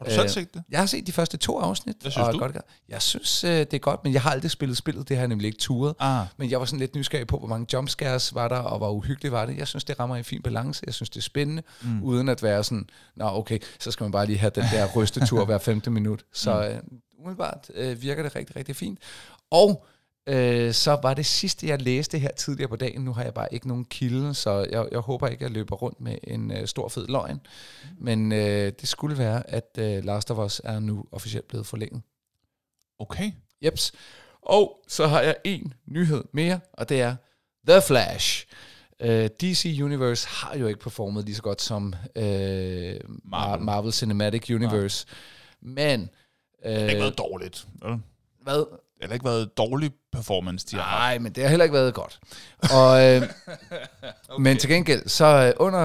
Har 0.00 0.04
du 0.06 0.10
selv 0.10 0.24
Øh, 0.24 0.30
set 0.30 0.54
det? 0.54 0.62
Jeg 0.70 0.78
har 0.78 0.86
set 0.86 1.06
de 1.06 1.12
første 1.12 1.36
to 1.36 1.58
afsnit. 1.58 1.96
Hvad 2.00 2.10
synes 2.10 2.26
og 2.28 2.32
du? 2.34 2.38
Godt, 2.38 2.56
jeg 2.88 3.02
synes, 3.02 3.44
øh, 3.44 3.50
det 3.50 3.74
er 3.74 3.78
godt, 3.78 4.04
men 4.04 4.12
jeg 4.12 4.22
har 4.22 4.30
aldrig 4.30 4.50
spillet 4.50 4.76
spillet. 4.76 5.08
Det 5.08 5.16
har 5.16 5.22
jeg 5.22 5.28
nemlig 5.28 5.46
ikke 5.46 5.58
turet. 5.58 5.94
Ah, 5.98 6.26
Men 6.36 6.50
jeg 6.50 6.58
var 6.60 6.64
sådan 6.66 6.78
lidt 6.80 6.94
nysgerrig 6.94 7.26
på, 7.26 7.38
hvor 7.38 7.48
mange 7.48 7.66
jumpscares 7.72 8.34
var 8.34 8.48
der, 8.48 8.56
og 8.56 8.78
hvor 8.78 8.90
uhyggeligt 8.90 9.32
var 9.32 9.46
det. 9.46 9.56
Jeg 9.56 9.68
synes, 9.68 9.84
det 9.84 10.00
rammer 10.00 10.16
en 10.16 10.24
fin 10.24 10.42
balance. 10.42 10.82
Jeg 10.86 10.94
synes, 10.94 11.10
det 11.10 11.16
er 11.16 11.22
spændende, 11.22 11.62
mm. 11.82 12.02
uden 12.02 12.28
at 12.28 12.42
være 12.42 12.64
sådan, 12.64 12.86
nå 13.16 13.28
okay, 13.28 13.58
så 13.80 13.90
skal 13.90 14.04
man 14.04 14.12
bare 14.12 14.26
lige 14.26 14.38
have 14.38 14.52
den 14.54 14.64
der 14.72 14.86
rystetur 14.96 15.44
hver 15.44 15.58
femte 15.58 15.90
minut. 15.90 16.24
Så 16.32 16.68
øh, 16.68 16.78
umiddelbart 17.18 17.70
øh, 17.74 18.02
virker 18.02 18.22
det 18.22 18.36
rigtig, 18.36 18.56
rigtig 18.56 18.76
fint. 18.76 18.98
Og 19.50 19.86
øh, 20.26 20.72
så 20.72 20.98
var 21.02 21.14
det 21.14 21.26
sidste, 21.26 21.66
jeg 21.66 21.82
læste 21.82 22.18
her 22.18 22.30
tidligere 22.30 22.68
på 22.68 22.76
dagen. 22.76 23.00
Nu 23.02 23.12
har 23.12 23.22
jeg 23.24 23.34
bare 23.34 23.54
ikke 23.54 23.68
nogen 23.68 23.84
kilde, 23.84 24.34
så 24.34 24.66
jeg, 24.72 24.88
jeg 24.92 24.98
håber 24.98 25.28
ikke, 25.28 25.44
at 25.44 25.48
jeg 25.48 25.50
løber 25.50 25.76
rundt 25.76 26.00
med 26.00 26.18
en 26.24 26.50
øh, 26.52 26.66
stor 26.66 26.88
fed 26.88 27.06
løgn. 27.08 27.40
Men 27.98 28.32
øh, 28.32 28.72
det 28.80 28.88
skulle 28.88 29.18
være, 29.18 29.50
at 29.50 29.78
øh, 29.78 30.04
Last 30.04 30.30
of 30.30 30.38
Us 30.38 30.60
er 30.64 30.78
nu 30.80 31.04
officielt 31.12 31.48
blevet 31.48 31.66
forlænget. 31.66 32.02
okay. 32.98 33.32
Jeps. 33.64 33.92
Og 34.42 34.84
så 34.88 35.06
har 35.06 35.20
jeg 35.20 35.36
en 35.44 35.74
nyhed 35.86 36.24
mere, 36.32 36.60
og 36.72 36.88
det 36.88 37.00
er 37.00 37.16
The 37.68 37.80
Flash. 37.86 38.46
Uh, 39.04 39.08
DC 39.08 39.78
Universe 39.82 40.28
har 40.28 40.56
jo 40.56 40.66
ikke 40.66 40.80
performet 40.80 41.24
lige 41.24 41.34
så 41.34 41.42
godt 41.42 41.62
som 41.62 41.84
uh, 42.16 42.22
Marvel. 43.24 43.64
Marvel. 43.64 43.92
Cinematic 43.92 44.50
Universe. 44.50 45.06
Men... 45.62 46.00
Uh, 46.64 46.70
Det 46.70 46.80
har 46.80 46.88
ikke 46.88 47.00
været 47.00 47.18
dårligt. 47.18 47.66
vel? 47.82 47.98
hvad? 48.42 48.64
Har 49.02 49.12
ikke 49.14 49.24
været 49.24 49.56
dårlig 49.58 49.90
performance, 50.12 50.66
de 50.70 50.76
har. 50.76 50.98
Nej, 50.98 51.18
men 51.18 51.32
det 51.32 51.42
har 51.42 51.48
heller 51.50 51.64
ikke 51.64 51.74
været 51.74 51.94
godt. 51.94 52.20
Og, 52.72 53.04
øh, 53.04 53.22
okay. 54.28 54.42
Men 54.42 54.56
til 54.58 54.70
gengæld, 54.70 55.08
så 55.08 55.24
øh, 55.26 55.52
under 55.66 55.80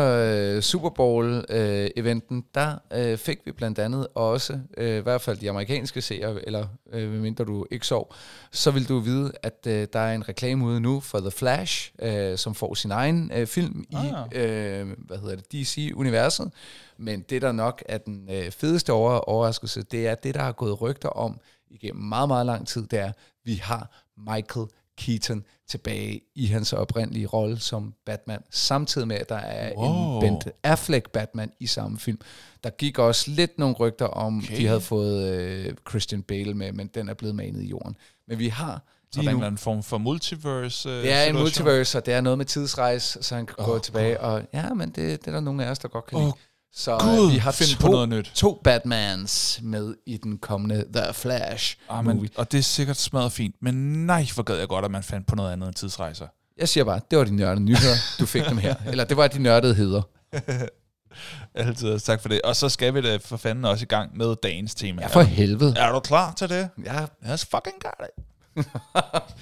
øh, 0.56 0.62
Super 0.62 0.90
Bowl-eventen, 0.90 2.52
der 2.56 2.76
øh, 2.94 3.18
fik 3.18 3.40
vi 3.46 3.52
blandt 3.52 3.80
andet 3.80 4.08
også, 4.16 4.60
øh, 4.78 4.98
i 4.98 5.02
hvert 5.02 5.22
fald 5.22 5.38
de 5.38 5.50
amerikanske 5.50 6.02
seere, 6.02 6.48
eller 6.48 6.68
øh, 6.94 7.10
medmindre 7.12 7.46
du 7.46 7.66
ikke 7.72 7.88
sov, 7.88 8.14
så 8.52 8.72
vil 8.72 8.90
du 8.90 9.00
vide, 9.00 9.32
at 9.44 9.68
øh, 9.68 9.88
der 9.94 10.00
er 10.00 10.16
en 10.16 10.30
reklame 10.30 10.66
ude 10.66 10.80
nu 10.80 11.00
for 11.00 11.20
The 11.20 11.32
Flash, 11.32 11.92
øh, 12.02 12.38
som 12.38 12.56
får 12.56 12.74
sin 12.74 12.92
egen 12.92 13.32
øh, 13.36 13.48
film 13.48 13.86
Ah. 13.96 14.06
i, 14.06 14.38
øh, 14.38 14.88
hvad 14.98 15.18
hedder 15.18 15.36
det, 15.36 15.52
DC-universet. 15.54 16.52
Men 16.98 17.22
det, 17.30 17.42
der 17.42 17.52
nok 17.52 17.84
er 17.90 17.98
den 17.98 18.30
øh, 18.32 18.52
fedeste 18.52 18.94
over- 18.94 19.30
overraskelse, 19.30 19.84
det 19.84 20.08
er 20.08 20.16
det, 20.16 20.36
der 20.36 20.42
har 20.42 20.52
gået 20.52 20.82
rygter 20.82 21.10
om 21.10 21.40
igennem 21.76 22.04
meget, 22.04 22.28
meget 22.28 22.46
lang 22.46 22.68
tid, 22.68 22.88
det 22.88 23.00
er, 23.00 23.12
vi 23.46 23.56
har 23.56 24.04
Michael 24.18 24.68
Keaton 24.98 25.44
tilbage 25.70 26.22
i 26.36 26.46
hans 26.46 26.74
oprindelige 26.74 27.26
rolle 27.28 27.60
som 27.60 27.94
Batman, 28.06 28.40
samtidig 28.50 29.08
med, 29.08 29.16
at 29.16 29.30
der 29.30 29.36
er 29.36 29.74
Wow. 29.78 30.22
en 30.22 30.40
Ben 30.42 30.52
Affleck 30.64 31.10
Batman 31.10 31.52
i 31.60 31.68
samme 31.68 32.00
film. 32.00 32.20
Der 32.64 32.70
gik 32.70 33.00
også 33.00 33.32
lidt 33.32 33.60
nogle 33.60 33.76
rygter 33.76 34.06
om, 34.06 34.38
Okay. 34.38 34.58
de 34.58 34.68
havde 34.68 34.82
fået 34.82 35.34
øh, 35.34 35.74
Christian 35.90 36.22
Bale 36.24 36.54
med, 36.54 36.72
men 36.72 36.88
den 36.88 37.10
er 37.10 37.14
blevet 37.14 37.36
manet 37.36 37.62
i 37.62 37.68
jorden. 37.68 37.96
Men 38.28 38.40
vi 38.40 38.48
har 38.48 38.82
Så 39.12 39.22
der 39.22 39.28
er 39.28 39.30
en 39.30 39.36
nu... 39.36 39.40
eller 39.40 39.48
anden 39.48 39.58
form 39.58 39.84
for 39.84 39.98
multiverse 39.98 40.90
øh, 40.90 41.04
Det 41.04 41.12
er 41.14 41.24
en 41.24 41.36
multiverse, 41.36 41.98
og 41.98 42.06
det 42.06 42.14
er 42.14 42.22
noget 42.22 42.38
med 42.38 42.46
tidsrejse, 42.46 43.24
så 43.24 43.36
han 43.36 43.46
kan 43.46 43.56
oh, 43.60 43.66
gå 43.66 43.80
tilbage. 43.80 44.20
Og 44.20 44.44
ja, 44.54 44.74
men 44.74 44.90
det, 44.90 44.96
det 44.96 45.28
er 45.28 45.32
der 45.32 45.40
nogle 45.40 45.66
af 45.66 45.72
os, 45.72 45.80
der 45.80 45.88
godt 45.88 46.06
kan 46.06 46.18
Åh, 46.18 46.24
lide. 46.24 46.34
Så 46.78 46.98
Gud, 46.98 47.26
øh, 47.28 47.34
vi 47.34 47.38
har 47.38 47.52
find 47.52 47.80
på 47.80 47.88
noget 47.88 48.10
nyt. 48.10 48.32
to 48.36 48.62
Batmans 48.64 49.60
med 49.64 49.96
i 50.06 50.18
den 50.18 50.38
kommende 50.38 50.86
The 50.94 51.14
Flash 51.14 51.78
Ah, 51.90 52.06
movie. 52.06 52.20
men, 52.20 52.30
og 52.36 52.52
det 52.52 52.58
er 52.58 52.62
sikkert 52.64 52.98
smadret 52.98 53.32
fint, 53.32 53.56
men 53.62 54.06
nej, 54.06 54.28
hvor 54.34 54.44
gad 54.44 54.56
jeg 54.58 54.68
godt, 54.68 54.86
at 54.86 54.92
man 54.92 55.04
fandt 55.04 55.28
på 55.28 55.36
noget 55.36 55.52
andet 55.52 55.68
end 55.68 55.76
tidsrejser. 55.76 56.28
Jeg 56.58 56.70
siger 56.70 56.84
bare, 56.84 57.00
det 57.12 57.18
var 57.20 57.26
de 57.26 57.36
nørdede 57.36 57.60
nyheder, 57.66 57.96
du 58.20 58.26
fik 58.26 58.46
dem 58.50 58.58
her. 58.58 58.76
Eller 58.88 59.04
det 59.04 59.18
var 59.18 59.28
de 59.28 59.40
nørdede 59.40 59.76
heder. 59.76 60.02
Altid, 61.56 62.00
tak 62.00 62.22
for 62.22 62.30
det. 62.30 62.42
Og 62.42 62.56
så 62.56 62.70
skal 62.70 62.94
vi 62.94 63.02
da 63.02 63.18
for 63.18 63.38
fanden 63.38 63.66
også 63.66 63.84
i 63.84 63.88
gang 63.88 64.18
med 64.18 64.36
dagens 64.44 64.76
tema. 64.76 65.02
Ja, 65.02 65.08
for 65.08 65.22
helvede. 65.22 65.74
Er 65.78 65.92
du 65.92 66.00
klar 66.00 66.34
til 66.34 66.50
det? 66.50 66.70
Ja, 66.86 67.06
Yes, 67.32 67.46
fucking 67.46 67.76
got 67.82 68.08
it. 68.08 68.26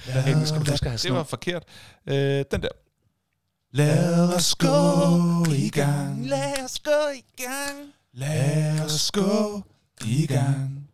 hey, 0.06 0.34
nu 0.34 0.46
skal 0.46 0.60
du 0.60 0.64
huske 0.70 0.86
at 0.86 0.90
have 0.90 0.98
Det 0.98 1.12
var 1.14 1.22
forkert. 1.22 1.62
Øh, 2.06 2.44
den 2.50 2.62
der. 2.62 2.68
Lad 3.74 4.34
os 4.34 4.54
gå 4.54 5.52
i 5.54 5.68
gang. 5.68 6.26
Lad 6.26 6.64
os 6.64 6.78
gå 6.84 6.90
i 7.16 7.42
gang. 7.42 7.92
Lad 8.12 8.80
os 8.84 9.10
gå 9.12 9.62
i 10.04 10.26
gang. 10.26 10.88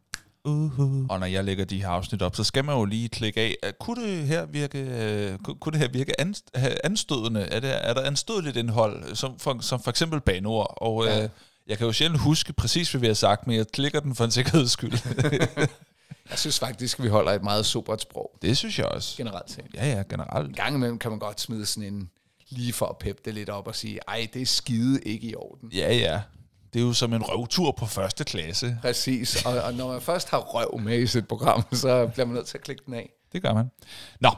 Uh-huh. 0.48 1.06
Og 1.08 1.20
når 1.20 1.24
jeg 1.26 1.44
lægger 1.44 1.64
de 1.64 1.80
her 1.80 1.88
afsnit 1.88 2.22
op, 2.22 2.36
så 2.36 2.44
skal 2.44 2.64
man 2.64 2.76
jo 2.76 2.84
lige 2.84 3.08
klikke 3.08 3.40
af. 3.40 3.56
at 3.62 3.78
Kunne 3.78 4.02
det 4.08 4.26
her 4.26 4.46
virke, 4.46 4.78
øh, 4.78 5.38
ku- 5.38 5.54
kunne 5.54 5.72
det 5.72 5.80
her 5.80 5.88
virke 5.88 6.20
an, 6.20 6.34
have 6.54 6.76
anstødende? 6.86 7.40
Er, 7.40 7.60
det, 7.60 7.88
er 7.88 7.94
der 7.94 8.02
anstødeligt 8.02 8.56
indhold, 8.56 9.14
som 9.14 9.38
for, 9.38 9.58
som 9.60 9.82
for 9.82 9.90
eksempel 9.90 10.20
banord? 10.20 10.74
Og 10.76 11.04
Ja. 11.04 11.22
øh, 11.22 11.28
jeg 11.66 11.78
kan 11.78 11.86
jo 11.86 11.92
sjældent 11.92 12.20
huske 12.22 12.52
præcis, 12.52 12.90
hvad 12.90 13.00
vi 13.00 13.06
har 13.06 13.14
sagt, 13.14 13.46
men 13.46 13.56
jeg 13.56 13.66
klikker 13.72 14.00
den 14.00 14.14
for 14.14 14.24
en 14.24 14.30
sikkerheds 14.30 14.70
skyld. 14.70 14.92
Jeg 16.30 16.38
synes 16.38 16.58
faktisk, 16.58 17.02
vi 17.02 17.08
holder 17.08 17.32
et 17.32 17.42
meget 17.42 17.66
sobert 17.66 18.00
sprog, 18.02 18.30
det 18.42 18.56
synes 18.56 18.78
jeg 18.78 18.86
også. 18.86 19.16
generelt 19.16 19.50
set. 19.50 19.64
Ja, 19.74 19.88
ja, 19.90 20.02
generelt. 20.10 20.48
En 20.48 20.54
gang 20.54 20.74
imellem 20.74 20.98
kan 20.98 21.10
man 21.10 21.18
godt 21.20 21.40
smide 21.40 21.66
sådan 21.66 21.94
en, 21.94 22.10
lige 22.50 22.72
for 22.72 22.86
at 22.86 22.98
peppe 22.98 23.22
det 23.24 23.34
lidt 23.34 23.48
op 23.48 23.66
og 23.66 23.74
sige, 23.74 23.98
ej, 24.08 24.28
det 24.34 24.42
er 24.42 24.46
skide 24.46 25.00
ikke 25.02 25.26
i 25.26 25.34
orden. 25.34 25.72
Ja, 25.72 25.94
ja. 25.94 26.20
Det 26.72 26.80
er 26.80 26.84
jo 26.84 26.92
som 26.92 27.12
en 27.12 27.22
røvtur 27.22 27.72
på 27.72 27.86
første 27.86 28.24
klasse. 28.24 28.78
Præcis, 28.82 29.44
og, 29.44 29.62
og 29.62 29.74
når 29.74 29.92
man 29.92 30.00
først 30.00 30.28
har 30.28 30.38
røv 30.38 30.78
med 30.78 30.98
i 30.98 31.06
sit 31.06 31.28
program, 31.28 31.64
så 31.72 32.06
bliver 32.06 32.26
man 32.26 32.34
nødt 32.34 32.46
til 32.46 32.58
at 32.58 32.64
klikke 32.64 32.82
den 32.86 32.94
af. 32.94 33.10
Det 33.32 33.42
gør 33.42 33.54
man. 33.54 33.70
Nå, 34.20 34.30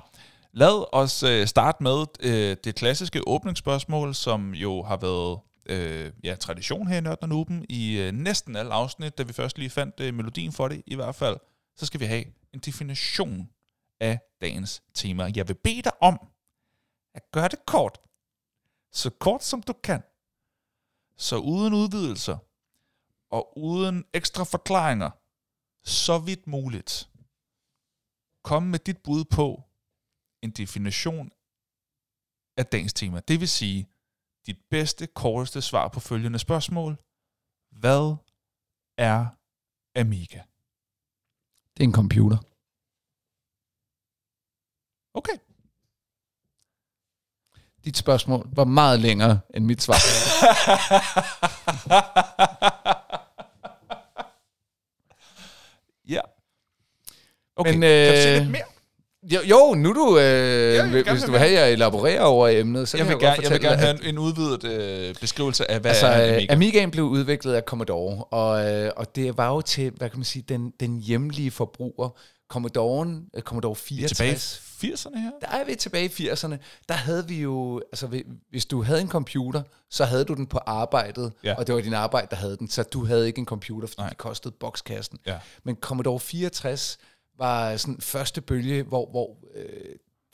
lad 0.52 0.94
os 0.94 1.22
øh, 1.22 1.46
starte 1.46 1.82
med 1.82 2.04
øh, 2.20 2.56
det 2.64 2.74
klassiske 2.74 3.28
åbningsspørgsmål, 3.28 4.14
som 4.14 4.54
jo 4.54 4.82
har 4.82 4.96
været 4.96 5.38
øh, 5.66 6.12
ja, 6.24 6.34
tradition 6.34 6.86
her 6.86 6.98
i 6.98 7.00
Nørden 7.00 7.22
og 7.22 7.28
Nuben 7.28 7.66
i 7.68 7.98
øh, 7.98 8.12
næsten 8.12 8.56
alle 8.56 8.72
afsnit, 8.72 9.18
da 9.18 9.22
vi 9.22 9.32
først 9.32 9.58
lige 9.58 9.70
fandt 9.70 10.00
øh, 10.00 10.14
melodien 10.14 10.52
for 10.52 10.68
det 10.68 10.82
i 10.86 10.94
hvert 10.94 11.14
fald. 11.14 11.36
Så 11.76 11.86
skal 11.86 12.00
vi 12.00 12.04
have 12.04 12.24
en 12.54 12.60
definition 12.60 13.48
af 14.00 14.18
dagens 14.40 14.82
tema. 14.94 15.32
Jeg 15.36 15.48
vil 15.48 15.54
bede 15.54 15.82
dig 15.82 15.92
om 16.00 16.18
at 17.14 17.30
gøre 17.30 17.48
det 17.48 17.66
kort. 17.66 17.98
Så 18.92 19.10
kort 19.10 19.44
som 19.44 19.62
du 19.62 19.72
kan. 19.72 20.02
Så 21.16 21.36
uden 21.36 21.74
udvidelser 21.74 22.38
og 23.30 23.58
uden 23.58 24.04
ekstra 24.12 24.44
forklaringer, 24.44 25.10
så 25.82 26.18
vidt 26.18 26.46
muligt 26.46 27.08
komme 28.42 28.68
med 28.70 28.78
dit 28.78 29.02
bud 29.02 29.24
på 29.24 29.62
en 30.42 30.50
definition 30.50 31.32
af 32.56 32.66
dagens 32.66 32.92
tema. 32.92 33.20
Det 33.20 33.40
vil 33.40 33.48
sige, 33.48 33.88
dit 34.46 34.58
bedste, 34.70 35.06
korteste 35.06 35.62
svar 35.62 35.88
på 35.88 36.00
følgende 36.00 36.38
spørgsmål. 36.38 37.02
Hvad 37.70 38.16
er 38.98 39.26
Amiga? 40.00 40.42
Det 41.76 41.82
er 41.82 41.88
en 41.88 41.94
computer. 41.94 42.38
Okay. 45.14 45.51
Dit 47.84 47.96
spørgsmål 47.96 48.48
var 48.52 48.64
meget 48.64 49.00
længere 49.00 49.38
end 49.54 49.64
mit 49.64 49.82
svar. 49.82 49.96
ja. 56.08 56.20
Okay, 57.56 57.72
Men, 57.74 57.82
øh, 57.82 58.06
kan 58.06 58.14
du 58.14 58.20
sige 58.22 58.38
lidt 58.38 58.50
mere? 58.50 58.62
Jo, 59.22 59.40
jo 59.44 59.74
nu 59.74 59.92
du, 59.92 60.18
øh, 60.18 60.92
vil 60.92 61.10
hvis 61.10 61.22
du 61.22 61.30
vil 61.30 61.40
have, 61.40 61.52
jeg 61.52 61.72
elaborerer 61.72 62.22
over 62.22 62.48
emnet, 62.48 62.88
så 62.88 62.96
Jeg 62.96 63.06
kan 63.06 63.18
vil, 63.18 63.22
jeg, 63.24 63.36
gerne, 63.36 63.36
godt 63.36 63.44
jeg 63.44 63.50
vil 63.50 63.60
fortælle 63.60 63.68
gerne 63.68 63.98
have 63.98 64.08
en, 64.08 64.14
en 64.14 64.18
udvidet 64.18 64.64
øh, 64.64 65.14
beskrivelse 65.20 65.70
af, 65.70 65.80
hvad 65.80 65.90
Altså, 65.90 66.06
er 66.06 66.28
øh, 66.28 66.34
Amiga. 66.34 66.52
Amigaen 66.52 66.90
blev 66.90 67.04
udviklet 67.04 67.54
af 67.54 67.62
Commodore, 67.62 68.24
og, 68.24 68.70
øh, 68.70 68.90
og 68.96 69.16
det 69.16 69.38
var 69.38 69.48
jo 69.48 69.60
til, 69.60 69.92
hvad 69.96 70.10
kan 70.10 70.18
man 70.18 70.24
sige, 70.24 70.44
den, 70.48 70.72
den 70.80 70.98
hjemlige 71.00 71.50
forbruger. 71.50 72.18
Commodore'en, 72.56 73.30
øh, 73.34 73.42
Commodore 73.42 73.76
Vi 73.88 74.04
er 74.04 74.08
tilbage 74.08 74.36
64, 74.36 74.82
i 74.82 74.86
80'erne 74.92 75.18
her? 75.18 75.30
der 75.40 75.46
er 75.48 75.64
vi 75.64 75.74
tilbage 75.74 76.04
i 76.04 76.08
80'erne, 76.08 76.56
der 76.88 76.94
havde 76.94 77.28
vi 77.28 77.40
jo, 77.42 77.82
altså 77.92 78.06
hvi- 78.06 78.26
hvis 78.50 78.66
du 78.66 78.82
havde 78.82 79.00
en 79.00 79.08
computer, 79.08 79.62
så 79.90 80.04
havde 80.04 80.24
du 80.24 80.34
den 80.34 80.46
på 80.46 80.58
arbejdet, 80.66 81.32
Ja. 81.44 81.54
og 81.54 81.66
det 81.66 81.74
var 81.74 81.80
din 81.80 81.94
arbejde, 81.94 82.26
der 82.30 82.36
havde 82.36 82.56
den, 82.56 82.68
så 82.68 82.82
du 82.82 83.04
havde 83.04 83.26
ikke 83.26 83.38
en 83.38 83.46
computer, 83.46 83.88
fordi 83.88 84.00
Nej. 84.00 84.08
det 84.08 84.18
kostede 84.18 84.54
bokskassen. 84.60 85.18
Ja. 85.26 85.38
Men 85.64 85.76
Commodore 85.80 86.20
64 86.20 86.98
var 87.38 87.76
sådan 87.76 88.00
første 88.00 88.40
bølge, 88.40 88.82
hvor, 88.82 89.10
hvor 89.10 89.36
øh, 89.54 89.66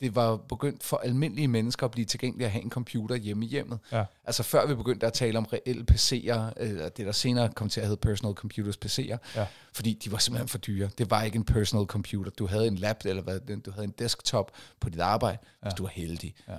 det 0.00 0.14
var 0.14 0.36
begyndt 0.36 0.82
for 0.82 0.96
almindelige 0.96 1.48
mennesker 1.48 1.84
at 1.86 1.90
blive 1.90 2.04
tilgængeligt 2.04 2.46
at 2.46 2.52
have 2.52 2.64
en 2.64 2.70
computer 2.70 3.16
hjemme 3.16 3.44
i 3.44 3.48
hjemmet. 3.48 3.78
Ja. 3.92 4.04
Altså 4.24 4.42
før 4.42 4.66
vi 4.66 4.74
begyndte 4.74 5.06
at 5.06 5.12
tale 5.12 5.38
om 5.38 5.44
reelle 5.44 5.84
PC'er, 5.90 6.52
øh, 6.62 6.68
det 6.96 6.98
der 7.06 7.12
senere 7.12 7.48
kom 7.52 7.68
til 7.68 7.80
at 7.80 7.86
hedde 7.86 8.00
personal 8.00 8.34
computers 8.34 8.76
PC'er, 8.84 9.16
Ja. 9.34 9.46
fordi 9.72 9.94
de 10.04 10.12
var 10.12 10.18
simpelthen 10.18 10.48
for 10.48 10.58
dyre. 10.58 10.90
Det 10.98 11.10
var 11.10 11.22
ikke 11.22 11.36
en 11.36 11.44
personal 11.44 11.86
computer. 11.86 12.30
Du 12.30 12.46
havde 12.46 12.66
en 12.66 12.74
lap, 12.76 12.96
eller 13.04 13.22
hvad, 13.22 13.40
du 13.60 13.70
havde 13.70 13.84
en 13.84 13.94
desktop 13.98 14.52
på 14.80 14.90
dit 14.90 15.00
arbejde, 15.00 15.38
ja. 15.42 15.68
hvis 15.68 15.74
du 15.74 15.82
var 15.82 15.90
heldig. 15.90 16.34
Ja. 16.48 16.56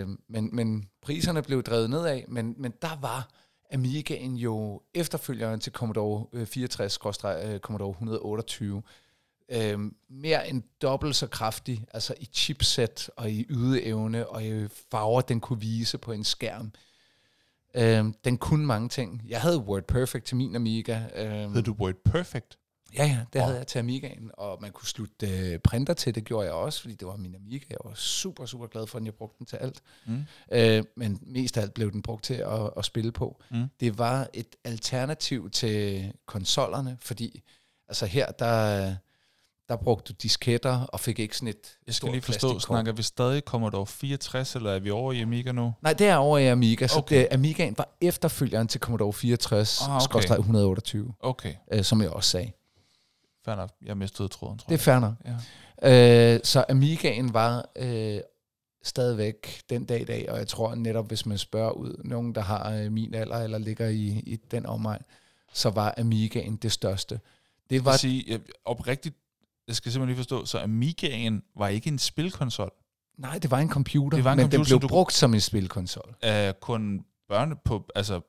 Øh, 0.00 0.08
men, 0.28 0.50
men 0.52 0.88
priserne 1.02 1.42
blev 1.42 1.62
drevet 1.62 1.90
nedad, 1.90 2.22
men, 2.28 2.54
men 2.58 2.72
der 2.82 2.98
var 3.00 3.28
Amigaen 3.72 4.36
jo 4.36 4.82
efterfølgeren 4.94 5.60
til 5.60 5.72
Commodore 5.72 6.26
øh, 6.32 6.42
64-Commodore 6.42 7.90
128, 7.90 8.82
øh, 9.48 9.78
mere 10.08 10.48
end 10.48 10.62
dobbelt 10.82 11.16
så 11.16 11.26
kraftig, 11.26 11.84
altså 11.94 12.14
i 12.20 12.28
chipset 12.32 13.10
og 13.16 13.30
i 13.30 13.46
ydeevne 13.48 14.28
og 14.28 14.44
i 14.44 14.68
farver, 14.90 15.20
den 15.20 15.40
kunne 15.40 15.60
vise 15.60 15.98
på 15.98 16.12
en 16.12 16.24
skærm. 16.24 16.72
Øh, 17.74 18.04
den 18.24 18.38
kunne 18.38 18.66
mange 18.66 18.88
ting. 18.88 19.22
Jeg 19.28 19.40
havde 19.40 19.58
WordPerfect 19.58 20.24
til 20.24 20.36
min 20.36 20.56
Amiga. 20.56 21.00
Øh, 21.14 21.54
Hed 21.54 21.62
du 21.62 21.72
Word 21.72 21.94
Perfect? 22.04 22.58
Ja, 22.94 23.04
ja, 23.04 23.24
det 23.32 23.40
Åh. 23.40 23.44
havde 23.44 23.58
jeg 23.58 23.66
til 23.66 23.78
Amigaen, 23.78 24.30
og 24.34 24.58
man 24.60 24.72
kunne 24.72 24.88
slutte 24.88 25.28
øh, 25.28 25.58
printer 25.58 25.94
til, 25.94 26.14
det 26.14 26.24
gjorde 26.24 26.46
jeg 26.46 26.54
også, 26.54 26.80
fordi 26.80 26.94
det 26.94 27.08
var 27.08 27.16
min 27.16 27.34
Amiga. 27.34 27.64
Jeg 27.70 27.78
var 27.84 27.94
super, 27.94 28.46
super 28.46 28.66
glad 28.66 28.86
for 28.86 28.98
den, 28.98 29.06
jeg 29.06 29.14
brugte 29.14 29.38
den 29.38 29.46
til 29.46 29.56
alt. 29.56 29.82
Mm. 30.06 30.24
Øh, 30.52 30.84
men 30.96 31.18
mest 31.22 31.56
af 31.56 31.62
alt 31.62 31.74
blev 31.74 31.92
den 31.92 32.02
brugt 32.02 32.24
til 32.24 32.34
at, 32.34 32.70
at 32.76 32.84
spille 32.84 33.12
på. 33.12 33.42
Mm. 33.50 33.64
Det 33.80 33.98
var 33.98 34.28
et 34.32 34.56
alternativ 34.64 35.50
til 35.50 36.12
konsollerne, 36.26 36.98
fordi 37.00 37.42
altså 37.88 38.06
her, 38.06 38.30
der, 38.30 38.94
der 39.68 39.76
brugte 39.76 40.12
du 40.12 40.16
disketter 40.22 40.80
og 40.80 41.00
fik 41.00 41.18
ikke 41.18 41.36
sådan 41.36 41.48
et 41.48 41.76
Jeg 41.86 41.94
skal 41.94 42.10
lige 42.10 42.22
forstå, 42.22 42.48
plastikkort. 42.48 42.62
snakker 42.62 42.92
vi 42.92 43.02
stadig 43.02 43.42
Commodore 43.42 43.86
64, 43.86 44.54
eller 44.54 44.70
er 44.72 44.78
vi 44.78 44.90
over 44.90 45.12
i 45.12 45.20
Amiga 45.20 45.52
nu? 45.52 45.72
Nej, 45.82 45.92
det 45.92 46.06
er 46.06 46.16
over 46.16 46.38
i 46.38 46.46
Amiga, 46.46 46.86
så 46.86 46.98
Okay. 46.98 47.18
det, 47.18 47.28
Amigaen 47.30 47.74
var 47.78 47.88
efterfølgeren 48.00 48.68
til 48.68 48.80
Commodore 48.80 49.12
64, 49.12 49.82
Ah, 49.82 49.96
okay. 49.96 50.18
okay. 50.18 50.38
128, 50.38 51.14
Okay, 51.20 51.54
øh, 51.72 51.84
som 51.84 52.02
jeg 52.02 52.10
også 52.10 52.30
sagde. 52.30 52.52
fair 53.44 53.54
nok. 53.56 53.70
Jeg 53.84 53.96
mistede 53.96 54.28
tråden, 54.28 54.58
tror 54.58 54.66
Det 54.68 54.72
er 54.72 54.72
jeg. 54.72 54.80
fair 54.80 54.98
nok. 54.98 55.14
Ja. 55.82 56.34
Øh, 56.34 56.40
så 56.44 56.64
Amigaen 56.68 57.34
var 57.34 57.68
øh, 57.76 58.20
stadigvæk 58.82 59.60
den 59.70 59.84
dag 59.84 60.00
i 60.00 60.04
dag, 60.04 60.30
og 60.30 60.38
jeg 60.38 60.48
tror 60.48 60.74
netop, 60.74 61.08
hvis 61.08 61.26
man 61.26 61.38
spørger 61.38 61.70
ud 61.70 62.00
nogen, 62.04 62.34
der 62.34 62.40
har 62.40 62.72
øh, 62.72 62.92
min 62.92 63.14
alder, 63.14 63.36
eller 63.38 63.58
ligger 63.58 63.88
i, 63.88 64.06
i 64.26 64.36
den 64.50 64.66
omegn, 64.66 65.02
så 65.52 65.70
var 65.70 65.94
Amigaen 65.98 66.56
det 66.56 66.72
største. 66.72 67.14
Det 67.70 67.76
Jeg 67.76 67.84
var 67.84 67.90
vil 67.92 67.98
sige, 67.98 68.24
jeg, 68.28 68.40
oprigtigt, 68.64 69.16
jeg 69.68 69.76
skal 69.76 69.92
simpelthen 69.92 70.08
lige 70.08 70.16
forstå, 70.24 70.44
så 70.44 70.58
Amigaen 70.58 71.42
var 71.56 71.68
ikke 71.68 71.88
en 71.88 71.98
spilkonsol 71.98 72.70
Nej, 73.18 73.38
det 73.38 73.50
var 73.50 73.58
en 73.58 73.70
computer, 73.70 74.16
Det 74.18 74.24
var 74.24 74.32
en 74.32 74.36
men 74.36 74.44
computer, 74.44 74.58
den 74.58 74.78
blev 74.78 74.80
du- 74.80 74.88
brugt 74.88 75.12
som 75.12 75.34
en 75.34 75.40
spilkonsol. 75.40 76.14
af 76.22 76.60
kun 76.60 77.04
børne 77.28 77.56
på, 77.64 77.86
altså 77.94 78.20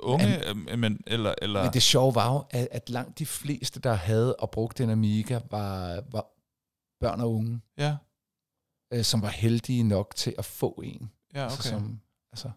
unge, 0.00 0.48
øh, 0.48 0.78
men, 0.78 1.00
eller, 1.06 1.34
eller 1.42 1.62
Men 1.64 1.72
det 1.72 1.82
sjove 1.82 2.14
var 2.14 2.32
jo, 2.32 2.44
at, 2.50 2.68
at 2.70 2.90
langt 2.90 3.18
de 3.18 3.26
fleste, 3.26 3.80
der 3.80 3.94
havde 3.94 4.36
og 4.36 4.50
brugte 4.50 4.84
en 4.84 4.90
Amiga, 4.90 5.40
var, 5.50 6.02
var 6.10 6.26
børn 7.00 7.20
og 7.20 7.34
unge, 7.34 7.60
ja, 7.78 7.96
øh, 8.92 9.04
som 9.04 9.22
var 9.22 9.28
heldige 9.28 9.82
nok 9.82 10.12
til 10.16 10.34
at 10.38 10.44
få 10.44 10.80
en. 10.84 11.10
ja, 11.34 11.42
Altså, 11.42 11.58
okay. 11.60 11.68
som, 11.70 12.00
altså, 12.32 12.50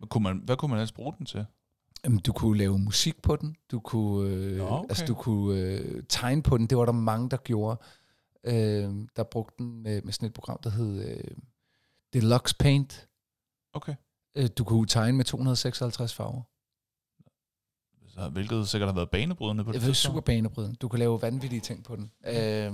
Men 0.00 0.08
kunne 0.08 0.22
man, 0.22 0.38
hvad 0.44 0.56
kunne 0.56 0.68
man 0.68 0.78
ellers 0.78 0.92
bruge 0.92 1.14
den 1.18 1.26
til? 1.26 1.46
Jamen, 2.06 2.18
du 2.18 2.32
kunne 2.32 2.58
lave 2.58 2.78
musik 2.78 3.22
på 3.22 3.36
den. 3.36 3.56
Du 3.70 3.80
kunne, 3.80 4.30
øh, 4.30 4.56
Nå, 4.58 4.68
okay. 4.68 4.88
altså, 4.88 5.04
du 5.06 5.14
kunne 5.14 5.60
øh, 5.60 6.02
tegne 6.08 6.42
på 6.42 6.58
den. 6.58 6.66
Det 6.66 6.78
var 6.78 6.84
der 6.84 6.92
mange, 6.92 7.30
der 7.30 7.36
gjorde. 7.36 7.80
Øh, 8.44 8.94
der 9.16 9.22
brugte 9.30 9.54
den 9.58 9.82
med, 9.82 10.02
med 10.02 10.12
sådan 10.12 10.26
et 10.26 10.32
program, 10.32 10.58
der 10.64 10.70
hed 10.70 11.08
øh, 11.08 11.36
Deluxe 12.12 12.56
Paint. 12.58 13.08
Okay. 13.72 13.94
Øh, 14.36 14.48
du 14.58 14.64
kunne 14.64 14.86
tegne 14.86 15.16
med 15.16 15.24
256 15.24 16.14
farver. 16.14 16.42
Så, 18.08 18.28
hvilket 18.28 18.68
sikkert 18.68 18.88
har 18.88 18.94
været 18.94 19.10
banebrydende 19.10 19.64
på 19.64 19.72
det 19.72 19.80
Det 19.80 19.88
var 19.88 19.94
super 19.94 20.20
banebrydende. 20.20 20.76
Du 20.76 20.88
kunne 20.88 20.98
lave 20.98 21.22
vanvittige 21.22 21.60
ting 21.60 21.84
på 21.84 21.96
den. 21.96 22.10
Øh, 22.26 22.72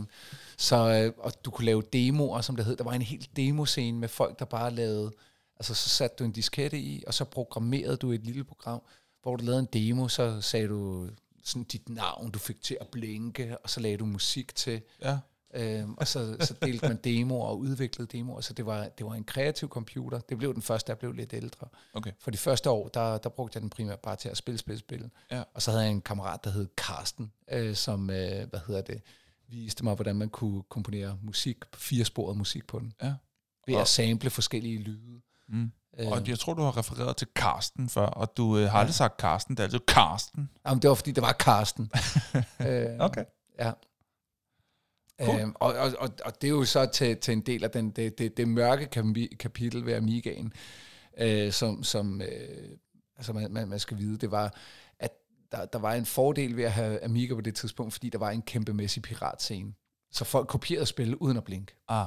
så, 0.59 0.77
øh, 0.77 1.13
og 1.25 1.33
du 1.45 1.51
kunne 1.51 1.67
lave 1.67 1.83
demoer, 1.93 2.41
som 2.41 2.57
det 2.57 2.65
hed. 2.65 2.77
Der 2.77 2.85
var 2.85 2.93
en 2.93 3.03
helt 3.03 3.37
demoscene 3.37 3.99
med 3.99 4.09
folk, 4.09 4.39
der 4.39 4.45
bare 4.45 4.71
lavede... 4.71 5.13
Altså, 5.57 5.75
så 5.75 5.89
satte 5.89 6.17
du 6.19 6.25
en 6.25 6.33
diskette 6.33 6.79
i, 6.79 7.05
og 7.07 7.15
så 7.15 7.25
programmerede 7.25 7.97
du 7.97 8.13
et 8.13 8.25
lille 8.25 8.45
program, 8.45 8.83
hvor 9.23 9.37
du 9.37 9.45
lavede 9.45 9.61
en 9.61 9.69
demo, 9.73 10.09
så 10.09 10.41
sagde 10.41 10.69
du 10.69 11.09
sådan 11.45 11.65
dit 11.65 11.89
navn, 11.89 12.31
du 12.31 12.39
fik 12.39 12.63
til 12.63 12.79
at 12.81 12.89
blinke, 12.89 13.59
og 13.59 13.71
så 13.71 13.81
lagde 13.81 13.97
du 13.97 14.07
musik 14.07 14.55
til. 14.55 14.83
Ja. 15.03 15.19
Øhm, 15.55 15.95
og 15.95 16.09
så, 16.09 16.37
så 16.41 16.55
delte 16.63 16.89
man 16.89 16.97
demoer 17.05 17.47
og 17.47 17.59
udviklede 17.59 18.19
demoer, 18.19 18.41
så 18.41 18.53
det 18.53 18.67
var, 18.67 18.89
det 18.89 19.07
var 19.07 19.15
en 19.15 19.25
kreativ 19.25 19.69
computer. 19.69 20.21
Det 20.21 20.39
blev 20.39 20.55
den 20.55 20.63
første, 20.63 20.93
der 20.93 20.99
blev 20.99 21.13
lidt 21.13 21.33
ældre. 21.33 21.69
Okay. 21.95 22.13
For 22.19 22.31
de 22.31 22.39
første 22.39 22.71
år, 22.71 22.89
der, 22.89 23.19
der 23.19 23.29
brugte 23.29 23.57
jeg 23.57 23.63
den 23.63 23.71
primært 23.71 24.01
bare 24.01 24.17
til 24.17 24.29
at 24.29 24.37
spille, 24.37 24.59
spille, 24.59 24.79
spille. 24.79 25.11
Ja. 25.31 25.43
Og 25.55 25.63
så 25.63 25.71
havde 25.71 25.85
jeg 25.85 25.93
en 25.93 26.01
kammerat, 26.01 26.45
der 26.45 26.51
hed 26.51 26.69
Karsten, 26.77 27.33
øh, 27.51 27.75
som, 27.75 28.11
øh, 28.11 28.49
hvad 28.51 28.61
hedder 28.67 28.81
det, 28.83 29.03
viste 29.49 29.85
mig, 29.85 29.95
hvordan 29.95 30.17
man 30.17 30.29
kunne 30.29 30.63
komponere 30.63 31.19
musik, 31.23 31.57
firesporet 31.75 32.37
musik 32.37 32.67
på 32.67 32.79
den. 32.79 32.93
Ja. 33.03 33.15
Ved 33.67 33.77
at 33.77 33.89
sample 33.89 34.31
forskellige 34.31 34.79
lyde. 34.79 35.21
Mm. 35.49 35.73
Og 35.99 36.29
jeg 36.29 36.39
tror, 36.39 36.55
du 36.55 36.63
har 36.63 36.77
refereret 36.77 37.17
til 37.17 37.29
Karsten 37.37 37.89
før, 37.89 38.07
og 38.07 38.37
du 38.37 38.59
øh, 38.59 38.71
har 38.71 38.79
aldrig 38.79 38.95
sagt 38.95 39.17
Karsten, 39.17 39.57
det 39.57 39.61
er 39.61 39.65
altid 39.65 39.81
Karsten. 39.89 40.51
Jamen, 40.67 40.83
det 40.83 40.89
var, 40.89 40.95
fordi 40.95 41.13
det 41.13 41.23
var 41.23 41.33
Karsten. 41.33 41.91
øh, 42.67 42.99
Okay. 42.99 43.25
Ja. 43.59 43.73
Cool. 45.23 45.41
Øhm, 45.41 45.53
og, 45.55 45.75
og, 45.75 45.93
og, 45.99 46.09
og 46.25 46.43
det 46.43 46.47
er 46.47 46.51
jo 46.51 46.65
så 46.65 46.87
til, 46.87 47.17
til 47.17 47.33
en 47.33 47.41
del 47.41 47.65
af 47.65 47.71
den, 47.71 47.91
det, 47.91 48.19
det, 48.19 48.37
det 48.37 48.49
mørke 48.49 48.87
kapitel 49.39 49.87
ved 49.87 49.95
Amigaen, 49.95 50.53
øh, 51.19 51.53
som, 51.53 51.85
som 51.85 52.23
øh, 52.23 52.69
altså 53.17 53.33
man, 53.33 53.53
man, 53.53 53.69
man 53.69 53.79
skal 53.79 53.99
vide, 53.99 54.19
det 54.19 54.31
var, 54.31 54.55
at 54.99 55.11
der, 55.53 55.67
der 55.67 55.79
var 55.79 55.95
en 55.95 56.07
fordel 56.07 56.57
ved 56.57 56.65
at 56.65 56.73
have 56.73 57.05
Amiga 57.05 57.35
på 57.35 57.41
det 57.41 57.55
tidspunkt, 57.55 57.93
fordi 57.93 58.09
der 58.09 58.19
var 58.19 58.31
en 58.31 58.43
kæmpemæssig 58.43 59.03
piratscene. 59.03 59.73
Så 60.11 60.25
folk 60.25 60.49
kopierede 60.49 60.87
spil 60.87 61.17
uden 61.17 61.37
at 61.37 61.45
blinke. 61.45 61.77
Ah. 61.89 62.07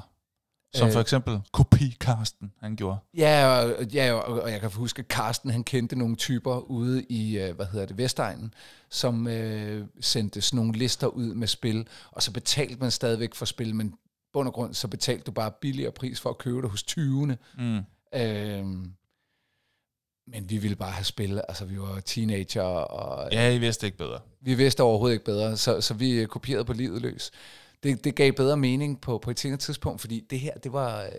Som 0.73 0.87
Øh. 0.87 0.93
for 0.93 0.99
eksempel 1.01 1.41
kopi 1.51 1.95
Karsten, 1.99 2.51
han 2.61 2.75
gjorde. 2.75 2.97
Ja, 3.17 3.47
og, 3.47 3.83
ja 3.85 4.13
og, 4.13 4.41
og 4.41 4.51
jeg 4.51 4.61
kan 4.61 4.69
huske, 4.71 4.99
at 4.99 5.05
Carsten 5.05 5.49
han 5.49 5.63
kendte 5.63 5.95
nogle 5.95 6.15
typer 6.15 6.57
ude 6.59 7.03
i, 7.03 7.37
øh, 7.37 7.55
hvad 7.55 7.65
hedder 7.65 7.85
det, 7.85 7.97
Vestegnen, 7.97 8.53
som 8.89 9.27
øh, 9.27 9.85
sendte 10.01 10.41
sådan 10.41 10.57
nogle 10.57 10.73
lister 10.77 11.07
ud 11.07 11.33
med 11.33 11.47
spil, 11.47 11.87
og 12.11 12.23
så 12.23 12.31
betalte 12.31 12.75
man 12.79 12.91
stadigvæk 12.91 13.35
for 13.35 13.45
spil, 13.45 13.75
men 13.75 13.93
bund 14.33 14.47
og 14.47 14.53
grund, 14.53 14.73
så 14.73 14.87
betalte 14.87 15.23
du 15.23 15.31
bare 15.31 15.51
billigere 15.61 15.91
pris 15.91 16.19
for 16.19 16.29
at 16.29 16.37
købe 16.37 16.61
det 16.61 16.69
hos 16.69 16.83
20'erne. 16.83 17.33
Mm. 17.57 17.79
Øhm, 18.19 18.91
men 20.27 20.49
vi 20.49 20.57
ville 20.57 20.75
bare 20.75 20.91
have 20.91 21.03
spil, 21.05 21.41
altså 21.49 21.65
vi 21.65 21.79
var 21.79 21.99
teenager, 21.99 22.61
og 22.61 23.29
Ja, 23.31 23.51
I 23.51 23.57
vidste 23.57 23.85
ikke 23.85 23.97
bedre. 23.97 24.19
vi 24.41 24.53
vidste 24.53 24.83
overhovedet 24.83 25.13
ikke 25.13 25.25
bedre, 25.25 25.57
så, 25.57 25.81
så 25.81 25.93
vi 25.93 26.11
øh, 26.11 26.27
kopierede 26.27 26.65
på 26.65 26.73
livet 26.73 27.01
løs. 27.01 27.31
Det, 27.85 28.03
det 28.03 28.15
gav 28.15 28.31
bedre 28.33 28.57
mening 28.57 29.01
på, 29.01 29.17
på 29.17 29.31
et 29.31 29.39
senere 29.39 29.57
tidspunkt, 29.57 30.01
fordi 30.01 30.19
det 30.29 30.39
her, 30.39 30.53
det 30.53 30.73
var, 30.73 31.01
øh, 31.03 31.09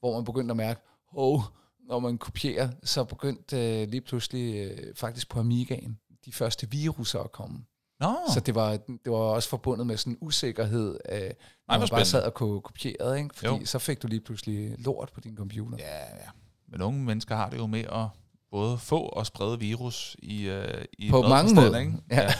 hvor 0.00 0.14
man 0.14 0.24
begyndte 0.24 0.52
at 0.52 0.56
mærke, 0.56 0.80
oh, 1.14 1.40
når 1.88 1.98
man 1.98 2.18
kopierer, 2.18 2.68
så 2.82 3.04
begyndte 3.04 3.80
øh, 3.82 3.88
lige 3.88 4.00
pludselig 4.00 4.54
øh, 4.70 4.94
faktisk 4.96 5.28
på 5.30 5.40
Amigaen 5.40 5.98
de 6.24 6.32
første 6.32 6.70
viruser 6.70 7.20
at 7.20 7.32
komme. 7.32 7.58
Nå, 8.00 8.06
Oh. 8.06 8.34
Så 8.34 8.40
det 8.40 8.54
var, 8.54 8.70
det 8.70 9.12
var 9.12 9.16
også 9.16 9.48
forbundet 9.48 9.86
med 9.86 9.96
sådan 9.96 10.12
en 10.12 10.18
usikkerhed, 10.20 10.98
øh, 11.12 11.20
når 11.20 11.30
hvor 11.68 11.78
man 11.78 11.88
bare 11.90 12.04
sad 12.04 12.22
og 12.22 12.34
ko- 12.34 12.60
kopierede, 12.60 13.18
ikke? 13.18 13.30
fordi 13.34 13.54
Jo. 13.54 13.64
så 13.64 13.78
fik 13.78 14.02
du 14.02 14.06
lige 14.06 14.20
pludselig 14.20 14.74
lort 14.78 15.10
på 15.14 15.20
din 15.20 15.36
computer. 15.36 15.76
ja, 15.80 15.98
ja. 15.98 16.28
Men 16.68 16.82
unge 16.82 17.04
mennesker 17.04 17.36
har 17.36 17.50
det 17.50 17.58
jo 17.58 17.66
med 17.66 17.80
at 17.84 18.06
både 18.50 18.78
få 18.78 19.00
og 19.00 19.26
sprede 19.26 19.58
virus 19.58 20.16
i, 20.22 20.42
øh, 20.48 20.84
i 20.98 21.10
På 21.10 21.22
mange 21.22 21.54
måder. 21.54 21.78
Ikke? 21.78 21.92
Ja, 22.10 22.26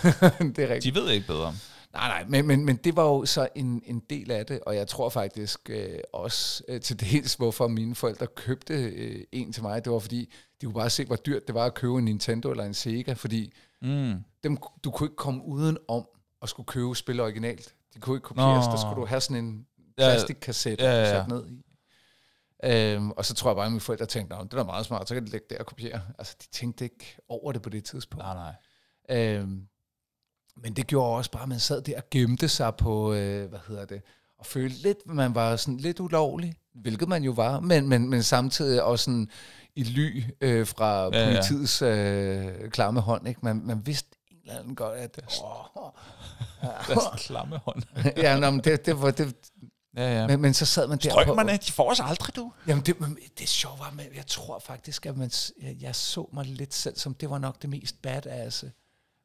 det 0.56 0.58
er 0.58 0.74
rigtigt. 0.74 0.94
De 0.94 1.00
ved 1.00 1.10
ikke 1.10 1.26
bedre. 1.26 1.54
Nej, 1.92 2.08
nej, 2.08 2.24
men, 2.28 2.46
men, 2.46 2.64
men 2.64 2.76
det 2.76 2.96
var 2.96 3.04
jo 3.04 3.24
så 3.26 3.48
en, 3.54 3.82
en 3.86 4.00
del 4.10 4.30
af 4.30 4.46
det, 4.46 4.60
og 4.60 4.76
jeg 4.76 4.88
tror 4.88 5.08
faktisk 5.08 5.70
øh, 5.70 5.98
også 6.12 6.62
øh, 6.68 6.80
til 6.80 7.00
dels, 7.00 7.34
hvorfor 7.34 7.68
mine 7.68 7.94
forældre 7.94 8.26
købte 8.26 8.74
øh, 8.74 9.24
en 9.32 9.52
til 9.52 9.62
mig. 9.62 9.84
Det 9.84 9.92
var 9.92 9.98
fordi, 9.98 10.32
de 10.60 10.66
kunne 10.66 10.74
bare 10.74 10.90
se, 10.90 11.04
hvor 11.04 11.16
dyrt 11.16 11.46
det 11.46 11.54
var 11.54 11.64
at 11.66 11.74
købe 11.74 11.98
en 11.98 12.04
Nintendo 12.04 12.50
eller 12.50 12.64
en 12.64 12.74
Sega, 12.74 13.12
fordi 13.12 13.52
Mm. 13.82 14.14
dem, 14.44 14.58
du 14.84 14.90
kunne 14.90 15.04
ikke 15.06 15.16
komme 15.16 15.44
uden 15.44 15.78
om 15.88 16.06
at 16.42 16.48
skulle 16.48 16.66
købe 16.66 16.96
spil 16.96 17.20
originalt. 17.20 17.74
De 17.94 18.00
kunne 18.00 18.16
ikke 18.16 18.24
kopieres, 18.24 18.66
Nå. 18.66 18.72
der 18.72 18.78
skulle 18.78 18.96
du 19.00 19.06
have 19.06 19.20
sådan 19.20 19.44
en 19.44 19.66
plastikkassette 19.96 20.84
ja, 20.84 20.90
ja, 20.92 20.98
ja. 21.00 21.06
sat 21.20 21.28
ned 21.28 21.46
i. 21.48 21.64
Øhm, 22.64 23.10
og 23.10 23.24
så 23.24 23.34
tror 23.34 23.50
jeg 23.50 23.56
bare, 23.56 23.66
at 23.66 23.72
mine 23.72 23.80
forældre 23.80 24.06
tænkte, 24.06 24.36
"Nå, 24.36 24.44
det 24.44 24.54
er 24.54 24.64
meget 24.64 24.86
smart, 24.86 25.08
så 25.08 25.14
kan 25.14 25.24
de 25.26 25.30
lægge 25.30 25.46
det 25.50 25.58
og 25.58 25.66
kopiere. 25.66 26.00
Altså, 26.18 26.36
de 26.42 26.46
tænkte 26.52 26.84
ikke 26.84 27.16
over 27.28 27.52
det 27.52 27.62
på 27.62 27.70
det 27.70 27.84
tidspunkt. 27.84 28.24
Nej, 28.24 28.54
nej. 29.08 29.16
Øhm, 29.18 29.66
men 30.56 30.72
det 30.72 30.86
gjorde 30.86 31.16
også 31.16 31.30
bare, 31.30 31.42
at 31.42 31.48
man 31.48 31.60
sad 31.60 31.82
der 31.82 31.96
og 31.96 32.02
gemte 32.10 32.48
sig 32.48 32.74
på, 32.74 33.12
øh, 33.12 33.48
hvad 33.48 33.58
hedder 33.68 33.84
det, 33.84 34.02
og 34.38 34.46
følte 34.46 34.82
lidt, 34.82 34.98
at 35.08 35.14
man 35.14 35.34
var 35.34 35.56
sådan 35.56 35.76
lidt 35.76 36.00
ulovlig, 36.00 36.54
hvilket 36.74 37.08
man 37.08 37.22
jo 37.22 37.32
var, 37.32 37.60
men, 37.60 37.88
men, 37.88 38.10
men 38.10 38.22
samtidig 38.22 38.82
også 38.82 39.04
sådan 39.04 39.28
i 39.76 39.82
ly 39.82 40.22
øh, 40.40 40.66
fra 40.66 41.04
Ja, 41.04 41.24
politiets 41.26 41.82
øh, 41.82 42.70
klamme 42.70 43.00
hånd. 43.00 43.28
Ikke? 43.28 43.40
Man, 43.42 43.62
man 43.64 43.86
vidste 43.86 44.08
en 44.30 44.36
eller 44.42 44.58
anden 44.60 44.74
godt, 44.74 44.98
at... 44.98 45.20
Åh, 45.44 45.90
Deres 46.88 47.24
klamme 47.26 47.58
hånd. 47.64 47.82
ja, 48.16 48.38
nå, 48.38 48.50
men 48.50 48.60
det, 48.60 48.86
det 48.86 49.02
var 49.02 49.10
det, 49.10 49.34
Ja, 49.96 50.20
ja. 50.20 50.26
men, 50.26 50.40
men 50.40 50.54
så 50.54 50.66
sad 50.66 50.86
man 50.88 50.98
der 50.98 51.24
på... 51.24 51.48
de 51.66 51.72
får 51.72 51.90
os 51.90 52.00
aldrig, 52.00 52.36
du. 52.36 52.52
Jamen, 52.66 52.84
det, 52.84 53.00
men 53.00 53.18
det 53.38 53.48
sjove 53.48 53.78
var, 53.78 53.90
men 53.90 54.06
jeg 54.16 54.26
tror 54.26 54.58
faktisk, 54.58 55.06
at 55.06 55.16
man, 55.16 55.30
jeg, 55.62 55.76
jeg 55.80 55.94
så 55.94 56.28
mig 56.32 56.46
lidt 56.46 56.74
selv 56.74 56.96
som, 56.96 57.14
det 57.14 57.30
var 57.30 57.38
nok 57.38 57.62
det 57.62 57.70
mest 57.70 58.02
badass. 58.02 58.64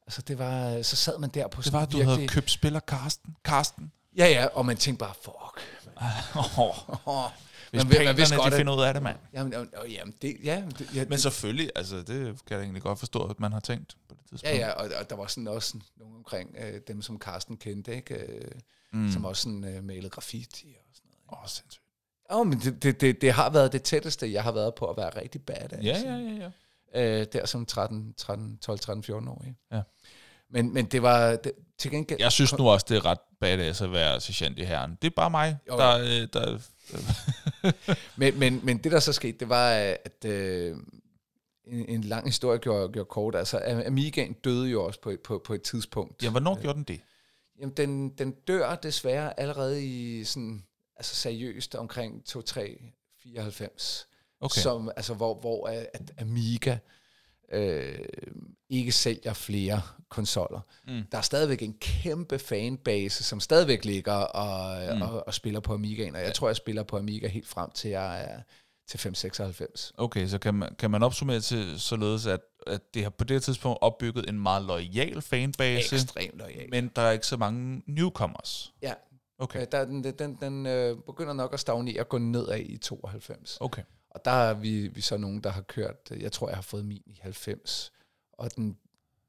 Altså, 0.08 0.22
det 0.22 0.40
var, 0.40 0.82
så 0.82 0.96
sad 0.96 1.18
man 1.20 1.30
der 1.30 1.48
på 1.48 1.58
Det 1.58 1.66
sådan 1.66 1.78
var, 1.78 1.84
at 1.86 1.92
du 1.92 1.98
virkelig... 1.98 2.16
havde 2.18 2.28
købt 2.28 2.52
spiller 2.52 2.80
Karsten. 2.80 3.36
Karsten. 3.44 3.92
Ja, 4.18 4.28
ja, 4.28 4.46
og 4.46 4.66
man 4.66 4.78
tænkte 4.78 5.00
bare, 5.00 5.14
fuck. 5.22 5.62
Oh. 7.06 7.32
Hvis 7.72 7.84
Man 7.84 8.06
man 8.06 8.18
vidste 8.18 8.36
godt, 8.36 8.52
de 8.52 8.58
finder 8.58 8.76
ud 8.76 8.82
af 8.84 8.94
det, 8.94 9.04
mand. 9.04 9.18
Jamen, 9.34 9.54
jamen, 9.90 10.14
det, 10.22 10.38
ja, 10.44 10.64
det, 10.80 10.90
ja, 10.96 11.06
Men 11.10 11.18
selvfølgelig, 11.20 11.72
altså, 11.76 11.96
det 11.98 12.46
kan 12.48 12.58
jeg 12.58 12.64
egentlig 12.64 12.82
godt 12.82 13.00
forstå, 13.00 13.24
at 13.24 13.40
man 13.40 13.52
har 13.52 13.60
tænkt 13.60 13.98
på 14.10 14.16
det 14.16 14.30
tidspunkt. 14.30 14.56
ja, 14.56 14.68
ja, 14.68 14.72
og, 14.72 14.90
og 15.00 15.10
der 15.10 15.16
var 15.16 15.28
sådan 15.28 15.48
også 15.48 15.78
nogen 15.98 16.16
omkring 16.16 16.56
øh, 16.60 16.82
dem, 16.88 17.02
som 17.02 17.20
Carsten 17.20 17.58
kendte, 17.58 17.96
ikke? 17.96 18.16
Øh, 18.16 18.52
Mm. 18.92 19.00
mm. 19.02 19.12
som 19.12 19.26
også 19.26 19.42
sådan, 19.42 19.64
øh, 19.64 19.84
malede 19.84 20.10
graffiti 20.10 20.76
og 20.80 20.96
sådan 20.96 21.10
noget. 21.10 21.40
Åh, 21.40 21.44
oh, 21.44 21.50
sindssygt. 21.50 21.84
Åh, 22.32 22.40
oh, 22.40 22.48
men 22.48 22.60
det, 22.60 22.84
det, 22.84 23.02
det, 23.02 23.22
det 23.22 23.32
har 23.32 23.50
været 23.50 23.72
det 23.72 23.84
tætteste, 23.84 24.32
jeg 24.32 24.44
har 24.44 24.52
været 24.52 24.76
på 24.76 24.86
at 24.86 24.98
være 24.98 25.10
rigtig 25.10 25.42
badass. 25.42 25.84
Ja, 25.86 25.98
ja, 25.98 26.16
ja, 26.16 26.32
ja. 26.44 26.50
Øh, 26.96 27.26
der 27.34 27.46
som 27.46 27.66
13, 27.66 28.14
13, 28.18 28.58
12, 28.58 28.80
13, 28.80 29.04
14 29.04 29.28
år. 29.28 29.46
Ja. 29.72 29.82
Men, 30.50 30.74
men 30.74 30.86
det 30.86 31.02
var 31.02 31.36
det, 31.36 31.52
til 31.78 31.92
gengæld... 31.92 32.20
Jeg 32.20 32.32
synes 32.32 32.58
nu 32.58 32.70
også, 32.70 32.86
det 32.90 32.98
er 32.98 33.06
ret 33.06 33.20
badass 33.40 33.82
at 33.82 33.92
være 33.92 34.22
sergeant 34.22 34.60
i 34.60 34.64
herren. 34.64 34.98
Det 35.02 35.08
er 35.08 35.16
bare 35.16 35.30
mig, 35.30 35.58
Jo. 35.68 35.78
der, 35.78 36.00
øh, 36.00 36.28
der... 36.34 36.58
Men, 38.16 38.40
men, 38.40 38.60
men 38.64 38.78
det, 38.78 38.92
der 38.92 39.00
så 39.00 39.14
skete, 39.14 39.38
det 39.38 39.50
var, 39.50 39.70
at 39.70 40.26
øh, 40.26 40.78
en, 41.68 41.90
en 41.90 42.02
lang 42.02 42.26
historie 42.26 42.60
gjorde, 42.60 42.94
gjorde 42.94 43.10
kort. 43.10 43.36
Altså, 43.36 43.82
Amigaen 43.86 44.34
døde 44.34 44.70
jo 44.70 44.84
også 44.86 45.02
på, 45.02 45.14
på, 45.24 45.42
på 45.46 45.54
et 45.54 45.62
tidspunkt. 45.62 46.24
Ja, 46.24 46.30
hvornår 46.30 46.62
gjorde 46.62 46.78
den 46.78 46.84
det? 46.84 47.02
Jamen, 47.60 47.74
den, 47.78 48.10
den 48.10 48.32
dør 48.32 48.76
desværre 48.76 49.40
allerede 49.40 49.86
i 49.86 50.24
sådan, 50.24 50.64
altså 50.96 51.16
seriøst 51.16 51.76
omkring 51.76 52.24
2-3-94. 52.30 54.06
Okay. 54.46 54.62
Som, 54.62 54.92
altså, 54.96 55.14
hvor, 55.14 55.40
hvor 55.40 55.68
at 55.68 55.88
at 55.94 56.12
Amiga 56.18 56.78
øh, 57.52 57.98
ikke 58.70 58.92
sælger 58.92 59.34
flere 59.34 59.82
konsoller. 60.10 60.60
Mm. 60.88 61.02
Der 61.12 61.18
er 61.18 61.22
stadigvæk 61.22 61.62
en 61.62 61.74
kæmpe 61.80 62.40
fanbase, 62.40 63.24
som 63.24 63.40
stadigvæk 63.40 63.86
ligger 63.86 64.14
og, 64.14 64.96
Mm. 64.96 65.02
og, 65.02 65.28
og 65.28 65.34
spiller 65.34 65.60
på 65.60 65.74
Amigaen, 65.74 66.16
og 66.16 66.22
jeg 66.22 66.34
tror, 66.34 66.48
jeg 66.50 66.56
spiller 66.56 66.84
på 66.84 66.98
Amiga 66.98 67.28
helt 67.28 67.48
frem 67.48 67.72
til 67.72 67.90
jeg 67.90 68.22
er 68.24 68.42
til 68.88 69.00
596. 69.00 69.94
Okay, 69.98 70.28
så 70.28 70.38
kan 70.40 70.54
man, 70.54 70.76
kan 70.80 70.92
man 70.92 71.04
opsummere 71.04 71.40
til 71.40 71.80
således, 71.80 72.26
at, 72.28 72.40
at 72.68 72.94
det 72.94 73.04
har 73.04 73.10
på 73.10 73.24
det 73.24 73.44
tidspunkt 73.44 73.78
opbygget 73.82 74.30
en 74.30 74.40
meget 74.40 74.64
lojal 74.64 75.22
fanbase, 75.22 75.96
Ekstremt 75.96 76.38
lojal. 76.38 76.70
men 76.70 76.92
der 76.96 77.02
er 77.02 77.12
ikke 77.12 77.28
så 77.28 77.38
mange 77.38 77.82
newcomers. 77.88 78.74
Ja, 78.82 78.94
Okay, 79.40 79.60
okay. 79.60 79.68
der, 79.72 79.78
er 79.78 79.86
den, 79.86 80.04
den, 80.04 80.38
den 80.42 80.66
øh, 80.66 80.98
begynder 81.06 81.34
nok 81.34 81.54
at 81.54 81.60
stagnere 81.60 82.00
og 82.00 82.10
gå 82.10 82.18
nedad 82.18 82.60
i 82.60 82.78
92. 82.78 83.58
okay. 83.62 83.82
Og 84.16 84.26
der 84.26 84.32
er 84.32 84.54
vi, 84.54 84.88
vi 84.88 85.02
så 85.02 85.18
nogen, 85.18 85.42
der 85.42 85.50
har 85.50 85.62
kørt, 85.62 85.96
jeg 86.20 86.32
tror, 86.32 86.48
jeg 86.50 86.58
har 86.58 86.62
fået 86.62 86.86
min 86.86 87.02
i 87.06 87.20
90, 87.22 87.92
og 88.34 88.56
den, 88.56 88.78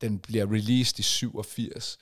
den 0.00 0.18
bliver 0.18 0.44
released 0.52 0.98
i 0.98 1.02
87. 1.02 1.98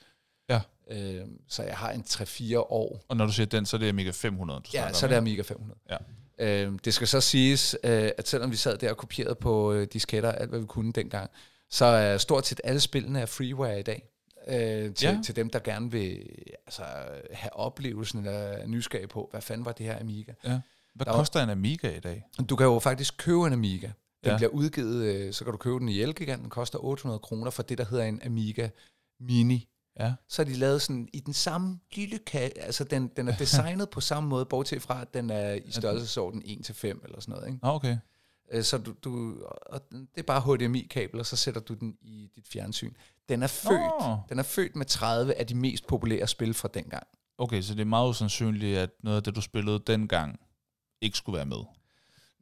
Ja. 0.49 0.61
Øh, 0.91 1.21
så 1.47 1.63
jeg 1.63 1.77
har 1.77 1.91
en 1.91 2.01
3-4 2.07 2.57
år. 2.57 3.05
Og 3.07 3.17
når 3.17 3.25
du 3.25 3.31
siger 3.31 3.45
den, 3.45 3.65
så 3.65 3.77
er 3.77 3.79
det 3.79 3.89
Amiga 3.89 4.11
500, 4.11 4.59
du 4.59 4.69
Ja, 4.73 4.93
så 4.93 5.05
er 5.05 5.09
det? 5.09 5.15
Amiga 5.15 5.41
500. 5.41 5.79
Ja. 5.89 5.97
Øh, 6.39 6.73
det 6.85 6.93
skal 6.93 7.07
så 7.07 7.21
siges, 7.21 7.75
øh, 7.83 8.09
at 8.17 8.27
selvom 8.27 8.51
vi 8.51 8.55
sad 8.55 8.77
der 8.77 8.89
og 8.89 8.97
kopierede 8.97 9.35
på 9.35 9.73
øh, 9.73 9.87
disketter, 9.93 10.31
alt 10.31 10.49
hvad 10.49 10.59
vi 10.59 10.65
kunne 10.65 10.91
dengang, 10.91 11.29
så 11.69 11.85
er 11.85 12.17
stort 12.17 12.47
set 12.47 12.61
alle 12.63 12.79
spillene 12.79 13.19
er 13.21 13.25
freeware 13.25 13.79
i 13.79 13.83
dag. 13.83 14.09
Øh, 14.47 14.93
til, 14.93 15.07
Ja. 15.09 15.19
til 15.25 15.35
dem, 15.35 15.49
der 15.49 15.59
gerne 15.59 15.91
vil 15.91 16.29
altså, 16.65 16.83
have 17.31 17.53
oplevelsen 17.55 18.19
eller 18.19 18.31
er 18.31 18.67
nysgerrige 18.67 19.07
på, 19.07 19.27
hvad 19.31 19.41
fanden 19.41 19.65
var 19.65 19.71
det 19.71 19.85
her 19.85 19.99
Amiga. 19.99 20.33
Ja. 20.43 20.59
Hvad 20.95 21.05
Der 21.05 21.11
koster 21.13 21.43
en 21.43 21.49
Amiga 21.49 21.89
i 21.97 21.99
dag? 21.99 22.23
Du 22.49 22.55
kan 22.55 22.65
jo 22.65 22.79
faktisk 22.79 23.13
købe 23.17 23.47
en 23.47 23.53
Amiga. 23.53 23.87
Den 23.87 24.31
Ja. 24.31 24.37
bliver 24.37 24.49
udgivet, 24.49 25.03
øh, 25.03 25.33
så 25.33 25.43
kan 25.43 25.51
du 25.51 25.57
købe 25.57 25.79
den 25.79 25.89
i 25.89 26.01
Elgiganten, 26.01 26.43
den 26.43 26.49
koster 26.49 26.79
800 26.79 27.19
kroner 27.19 27.51
for 27.51 27.63
det, 27.63 27.77
der 27.77 27.85
hedder 27.85 28.03
en 28.03 28.21
Amiga 28.25 28.69
Mini. 29.19 29.67
Ja. 29.99 30.13
Så 30.29 30.41
er 30.41 30.45
de 30.45 30.53
lavet 30.53 30.81
sådan 30.81 31.07
i 31.13 31.19
den 31.19 31.33
samme 31.33 31.79
lille 31.95 32.17
kasse, 32.17 32.59
altså 32.61 32.83
den, 32.83 33.07
den 33.17 33.27
er 33.27 33.37
designet 33.43 33.89
på 33.89 34.01
samme 34.01 34.29
måde, 34.29 34.45
bortset 34.45 34.81
fra, 34.81 35.01
at 35.01 35.13
den 35.13 35.29
er 35.29 35.53
i 35.53 35.71
størrelsesorden 35.71 36.41
1-5 36.43 36.85
eller 37.05 37.19
sådan 37.19 37.33
noget. 37.35 37.47
Ikke? 37.47 37.59
Nå, 37.63 37.69
okay. 37.69 37.97
Øh, 38.51 38.63
Så 38.63 38.77
du, 38.77 38.93
du, 39.03 39.35
og 39.65 39.81
det 39.91 40.07
er 40.17 40.23
bare 40.23 40.41
HDMI-kabel, 40.41 41.19
og 41.19 41.25
så 41.25 41.35
sætter 41.35 41.61
du 41.61 41.73
den 41.73 41.97
i 42.01 42.29
dit 42.35 42.47
fjernsyn. 42.47 42.93
Den 43.29 43.43
er 43.43 43.47
født, 43.47 43.91
Nå. 44.01 44.17
den 44.29 44.39
er 44.39 44.43
født 44.43 44.75
med 44.75 44.85
30 44.85 45.33
af 45.33 45.47
de 45.47 45.55
mest 45.55 45.87
populære 45.87 46.27
spil 46.27 46.53
fra 46.53 46.67
dengang. 46.73 47.07
Okay, 47.37 47.61
så 47.61 47.73
det 47.73 47.81
er 47.81 47.85
meget 47.85 48.09
usandsynligt, 48.09 48.77
at 48.77 48.89
noget 49.03 49.17
af 49.17 49.23
det, 49.23 49.35
du 49.35 49.41
spillede 49.41 49.79
dengang, 49.87 50.39
ikke 51.05 51.17
skulle 51.17 51.37
være 51.37 51.45
med. 51.45 51.57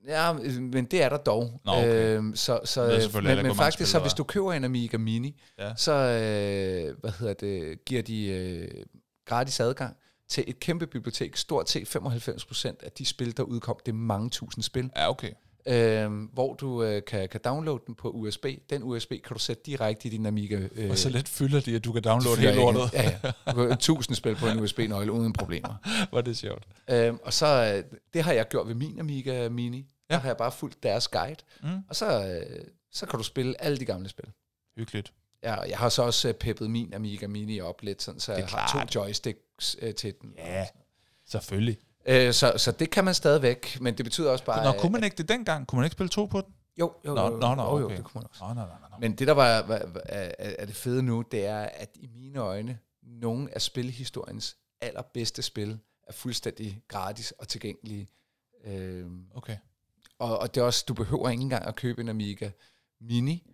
Ja, 0.07 0.33
men 0.59 0.85
det 0.85 1.03
er 1.03 1.09
der 1.09 1.17
dog. 1.17 1.61
Nå, 1.65 1.71
okay. 1.71 2.17
øhm, 2.17 2.35
så, 2.35 2.59
så, 2.65 3.09
men, 3.23 3.43
men 3.43 3.55
faktisk, 3.55 3.91
så 3.91 3.99
hvis 3.99 4.13
du 4.13 4.23
køber 4.23 4.53
en 4.53 4.63
Amiga 4.63 4.97
Mini, 4.97 5.41
Ja. 5.59 5.75
så 5.75 5.91
øh, 5.91 6.99
hvad 6.99 7.11
hedder 7.19 7.33
det, 7.33 7.85
giver 7.85 8.01
de 8.01 8.25
øh, 8.25 8.85
gratis 9.25 9.59
adgang 9.59 9.97
til 10.29 10.43
et 10.47 10.59
kæmpe 10.59 10.87
bibliotek. 10.87 11.35
Stort 11.37 11.69
set 11.69 11.95
95% 11.95 12.85
af 12.85 12.91
de 12.91 13.05
spil, 13.05 13.37
der 13.37 13.43
udkom, 13.43 13.79
det 13.85 13.91
er 13.91 13.95
mange 13.95 14.29
tusind 14.29 14.63
spil. 14.63 14.89
Ja, 14.95 15.09
okay. 15.09 15.31
Øh, 15.65 16.11
hvor 16.33 16.53
du 16.53 16.83
øh, 16.83 17.01
kan, 17.07 17.29
kan 17.29 17.39
downloade 17.45 17.83
den 17.87 17.95
på 17.95 18.09
USB. 18.09 18.45
Den 18.69 18.83
USB 18.83 19.11
kan 19.11 19.33
du 19.33 19.39
sætte 19.39 19.63
direkte 19.65 20.07
i 20.07 20.11
din 20.11 20.25
Amiga. 20.25 20.67
Øh, 20.75 20.91
Og 20.91 20.97
så 20.97 21.09
lidt 21.09 21.29
fylder 21.29 21.59
de, 21.61 21.75
at 21.75 21.83
du 21.83 21.91
kan 21.91 22.01
downloade 22.03 22.39
hele 22.39 22.55
lortet. 22.55 22.93
Ja, 22.93 23.19
ja. 23.23 23.51
Du 23.51 23.67
kan 23.67 23.77
tusind 23.77 24.15
spil 24.15 24.35
på 24.35 24.47
en 24.47 24.59
USB-nøgle 24.59 25.11
uden 25.11 25.33
problemer. 25.33 25.75
Var 26.13 26.21
det 26.21 26.37
sjovt. 26.37 26.63
Øhm, 26.89 27.19
og 27.23 27.33
så, 27.33 27.73
øh, 27.75 27.99
det 28.13 28.23
har 28.23 28.33
jeg 28.33 28.47
gjort 28.47 28.67
ved 28.67 28.75
min 28.75 28.99
Amiga 28.99 29.49
Mini. 29.49 29.87
Ja. 30.09 30.15
Der 30.15 30.21
har 30.21 30.29
jeg 30.29 30.37
bare 30.37 30.51
fulgt 30.51 30.83
deres 30.83 31.07
guide. 31.07 31.35
Mm. 31.63 31.69
Og 31.89 31.95
så, 31.95 32.27
øh, 32.27 32.65
så 32.91 33.05
kan 33.05 33.17
du 33.17 33.23
spille 33.23 33.61
alle 33.61 33.77
de 33.77 33.85
gamle 33.85 34.09
spil. 34.09 34.25
Hyggeligt. 34.77 35.13
Ja, 35.43 35.55
og 35.55 35.69
jeg 35.69 35.77
har 35.77 35.89
så 35.89 36.03
også 36.03 36.27
øh, 36.27 36.33
peppet 36.33 36.69
min 36.71 36.93
Amiga 36.93 37.27
Mini 37.27 37.59
op 37.61 37.81
lidt, 37.81 38.01
sådan, 38.03 38.19
så 38.19 38.33
jeg 38.33 38.45
har 38.47 38.85
to 38.87 38.99
joysticks 38.99 39.75
øh, 39.81 39.93
til 39.95 40.13
den. 40.21 40.33
Ja, 40.37 40.65
selvfølgelig. 41.27 41.77
Øh, 42.05 42.33
så, 42.33 42.53
så 42.57 42.71
det 42.71 42.89
kan 42.89 43.05
man 43.05 43.13
stadigvæk, 43.13 43.77
men 43.81 43.97
det 43.97 44.05
betyder 44.05 44.31
også 44.31 44.45
bare... 44.45 44.63
Nå, 44.63 44.79
kunne 44.79 44.91
man 44.91 45.03
ikke 45.03 45.15
det 45.15 45.29
dengang? 45.29 45.67
Kunne 45.67 45.77
man 45.77 45.85
ikke 45.85 45.93
spille 45.93 46.09
to 46.09 46.25
på 46.25 46.41
den? 46.41 46.53
Jo, 46.79 46.93
jo, 47.05 47.13
Nå, 47.13 47.21
jo, 47.31 47.37
nå, 47.37 47.55
nå, 47.55 47.63
jo, 47.63 47.79
jo, 47.79 47.85
okay. 47.85 47.97
det 47.97 48.05
kunne 48.05 48.19
man 48.19 48.29
også. 48.29 48.43
Nå, 48.43 48.53
nå, 48.53 48.61
nå, 48.61 48.67
nå. 48.91 48.95
Men 48.99 49.15
det, 49.15 49.27
der 49.27 49.33
var, 49.33 49.61
var, 49.61 49.81
var 49.87 50.01
er, 50.05 50.65
det 50.65 50.75
fede 50.75 51.03
nu, 51.03 51.23
det 51.31 51.45
er, 51.45 51.59
at 51.59 51.89
i 51.95 52.07
mine 52.07 52.39
øjne, 52.39 52.79
nogle 53.03 53.55
af 53.55 53.61
spilhistoriens 53.61 54.57
allerbedste 54.81 55.41
spil 55.41 55.79
er 56.07 56.13
fuldstændig 56.13 56.81
gratis 56.87 57.31
og 57.31 57.47
tilgængelige. 57.47 58.09
Øhm, 58.65 59.25
Okay. 59.35 59.57
og, 60.19 60.39
og 60.39 60.55
det 60.55 60.61
er 60.61 60.65
også, 60.65 60.85
du 60.87 60.93
behøver 60.93 61.29
ikke 61.29 61.41
engang 61.41 61.65
at 61.65 61.75
købe 61.75 62.01
en 62.01 62.09
Amiga 62.09 62.49
Mini. 63.01 63.49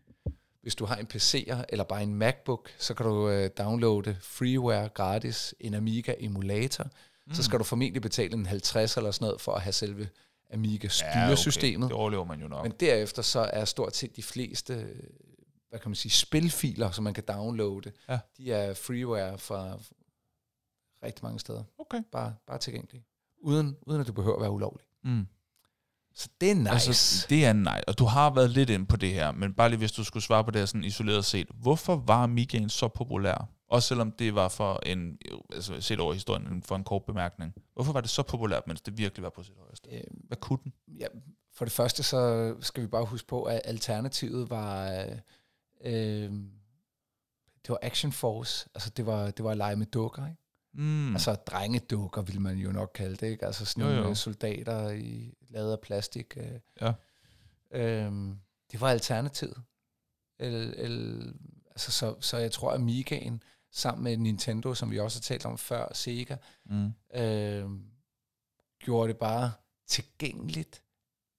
Hvis 0.61 0.75
du 0.75 0.85
har 0.85 0.95
en 0.95 1.07
PC'er 1.13 1.63
eller 1.69 1.83
bare 1.83 2.03
en 2.03 2.15
MacBook, 2.15 2.69
så 2.77 2.93
kan 2.93 3.05
du 3.05 3.29
øh, 3.29 3.49
downloade 3.57 4.17
freeware 4.21 4.89
gratis, 4.89 5.55
en 5.59 5.73
Amiga 5.73 6.13
emulator. 6.19 6.87
Mm. 7.30 7.36
Så 7.36 7.43
skal 7.43 7.59
du 7.59 7.63
formentlig 7.63 8.01
betale 8.01 8.34
en 8.34 8.45
50 8.45 8.97
eller 8.97 9.11
sådan 9.11 9.25
noget 9.25 9.41
for 9.41 9.53
at 9.55 9.61
have 9.61 9.73
selve 9.73 10.09
Amiga 10.53 10.88
styresystemet. 10.88 11.89
Det 11.89 11.97
overlever 11.97 12.23
man 12.25 12.41
jo 12.41 12.47
nok. 12.47 12.63
Men 12.63 12.71
derefter 12.80 13.21
så 13.21 13.39
er 13.53 13.65
stort 13.65 13.95
set 13.95 14.15
de 14.15 14.23
fleste, 14.23 14.73
hvad 15.69 15.80
kan 15.80 15.89
man 15.89 15.95
sige, 15.95 16.11
spilfiler, 16.11 16.91
som 16.91 17.03
man 17.03 17.13
kan 17.13 17.23
downloade, 17.27 17.91
Ja. 18.09 18.19
de 18.38 18.51
er 18.51 18.73
freeware 18.73 19.38
fra 19.38 19.77
rigtig 21.03 21.23
mange 21.25 21.39
steder. 21.39 21.63
Okay. 21.80 22.01
Bare, 22.11 22.36
bare 22.47 22.57
tilgængelige. 22.57 23.05
Uden, 23.41 23.77
uden 23.88 24.01
at 24.01 24.07
du 24.07 24.13
behøver 24.13 24.36
at 24.36 24.41
være 24.41 24.51
ulovlig. 24.51 24.86
Mm. 25.03 25.27
Så 26.15 26.30
det 26.41 26.51
er 26.51 26.55
nice. 26.55 26.69
Altså, 26.71 27.25
det 27.30 27.45
er 27.45 27.53
nej. 27.53 27.84
Og 27.88 27.99
du 27.99 28.05
har 28.05 28.34
været 28.34 28.49
lidt 28.49 28.69
inde 28.69 28.86
på 28.86 28.97
det 28.97 29.13
her, 29.13 29.32
men 29.32 29.53
bare 29.53 29.69
lige 29.69 29.77
hvis 29.77 29.91
du 29.91 30.03
skulle 30.03 30.23
svare 30.23 30.43
på 30.43 30.51
det 30.51 30.61
her 30.61 30.65
sådan 30.65 30.84
isoleret 30.84 31.25
set. 31.25 31.47
Hvorfor 31.55 31.95
var 31.95 32.23
Amigaen 32.23 32.69
så 32.69 32.88
populær? 32.88 33.49
Også 33.70 33.88
selvom 33.88 34.11
det 34.11 34.36
var 34.36 34.47
for 34.47 34.80
en, 34.86 35.17
altså 35.53 35.82
set 35.82 35.99
over 35.99 36.13
historien, 36.13 36.63
for 36.63 36.76
en 36.76 36.84
kort 36.84 37.03
bemærkning. 37.03 37.53
Hvorfor 37.74 37.93
var 37.93 38.01
det 38.01 38.09
så 38.09 38.24
populært, 38.24 38.67
mens 38.67 38.82
det 38.82 38.97
virkelig 38.97 39.24
var 39.24 39.30
på 39.30 39.43
sit 39.43 39.55
højeste? 39.59 39.89
Øh, 39.89 40.03
Hvad 40.11 40.38
kunne 40.38 40.59
den? 40.63 40.74
ja, 40.88 41.07
for 41.53 41.65
det 41.65 41.72
første 41.72 42.03
så 42.03 42.55
skal 42.61 42.84
vi 42.84 42.88
bare 42.88 43.05
huske 43.05 43.28
på, 43.28 43.43
at 43.43 43.61
alternativet 43.65 44.49
var... 44.49 44.91
Øh, 44.91 45.17
øh, 45.86 46.32
det 47.61 47.70
var 47.70 47.80
Action 47.82 48.11
Force. 48.11 48.70
Altså 48.76 48.89
det 48.89 49.05
var, 49.05 49.32
det 49.32 49.45
var 49.45 49.51
at 49.51 49.57
lege 49.57 49.76
med 49.76 49.86
dukker, 49.86 50.26
ikke? 50.28 50.38
Mm. 50.74 51.11
Altså 51.13 51.34
drengedukker, 51.36 52.22
vil 52.22 52.41
man 52.41 52.57
jo 52.57 52.72
nok 52.72 52.91
kalde 52.93 53.15
det, 53.15 53.28
ikke? 53.28 53.45
Altså 53.45 53.65
sådan 53.65 53.84
Jo, 53.84 53.89
nogle 53.89 54.03
jo. 54.03 54.09
øh, 54.09 54.15
soldater 54.15 54.89
i, 54.89 55.34
lavet 55.49 55.72
af 55.72 55.80
plastik. 55.80 56.38
Øh. 56.38 56.59
Ja. 56.82 56.93
Øhm, 57.72 58.39
det 58.72 58.82
var 58.82 58.89
alternativet. 58.89 59.61
El, 60.39 60.74
el, 60.78 61.34
altså, 61.72 61.91
så, 61.91 62.15
så 62.20 62.38
jeg 62.38 62.51
tror, 62.51 62.70
at 62.72 62.76
Amigaen 62.76 63.43
sammen 63.72 64.03
med 64.03 64.17
Nintendo, 64.17 64.74
som 64.74 64.91
vi 64.91 64.99
også 64.99 65.17
har 65.17 65.22
talt 65.22 65.45
om 65.45 65.57
før, 65.57 65.93
Sega, 65.93 66.36
mm. 66.65 66.93
øh, 67.15 67.65
gjorde 68.80 69.07
det 69.07 69.17
bare 69.17 69.51
tilgængeligt 69.88 70.84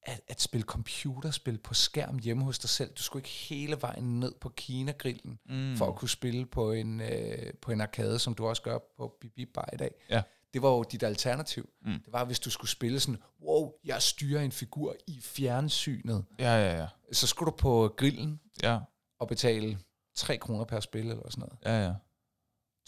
at, 0.03 0.20
at 0.28 0.41
spille 0.41 0.64
computerspil 0.64 1.59
på 1.59 1.74
skærm 1.74 2.18
hjemme 2.18 2.45
hos 2.45 2.59
dig 2.59 2.70
selv. 2.70 2.93
Du 2.93 3.03
skulle 3.03 3.20
ikke 3.20 3.28
hele 3.31 3.76
vejen 3.81 4.20
ned 4.20 4.35
på 4.41 4.49
Kina-grillen 4.49 5.39
Mm. 5.49 5.76
for 5.76 5.87
at 5.87 5.97
kunne 5.97 6.09
spille 6.09 6.47
på 6.47 6.72
en, 6.72 7.01
øh, 7.01 7.55
på 7.62 7.72
en 7.72 7.81
arcade, 7.81 8.18
som 8.18 8.35
du 8.35 8.47
også 8.47 8.62
gør 8.62 8.78
på 8.97 9.16
Bibi 9.20 9.45
Bar 9.45 9.68
i 9.72 9.76
dag. 9.76 9.91
Ja. 10.11 10.22
Det 10.55 10.62
var 10.62 10.68
jo 10.68 10.83
dit 10.93 11.03
alternativ. 11.03 11.68
Mm. 11.83 11.93
Det 12.05 12.12
var, 12.12 12.24
hvis 12.24 12.41
du 12.41 12.51
skulle 12.51 12.70
spille 12.70 13.01
sådan, 13.01 13.22
wow, 13.43 13.72
jeg 13.85 14.03
styrer 14.03 14.43
en 14.43 14.53
figur 14.53 14.97
i 15.07 15.20
fjernsynet. 15.22 16.24
Ja, 16.39 16.55
ja, 16.57 16.76
ja. 16.81 16.87
Så 17.12 17.26
skulle 17.26 17.51
du 17.53 17.57
på 17.57 17.95
grillen 17.97 18.41
Ja, 18.62 18.78
og 19.20 19.28
betale 19.28 19.78
3 20.14 20.37
kroner 20.37 20.64
per 20.64 20.81
spil 20.81 21.01
eller 21.11 21.31
sådan 21.31 21.41
noget. 21.41 21.59
ja, 21.64 21.87
ja. 21.87 21.95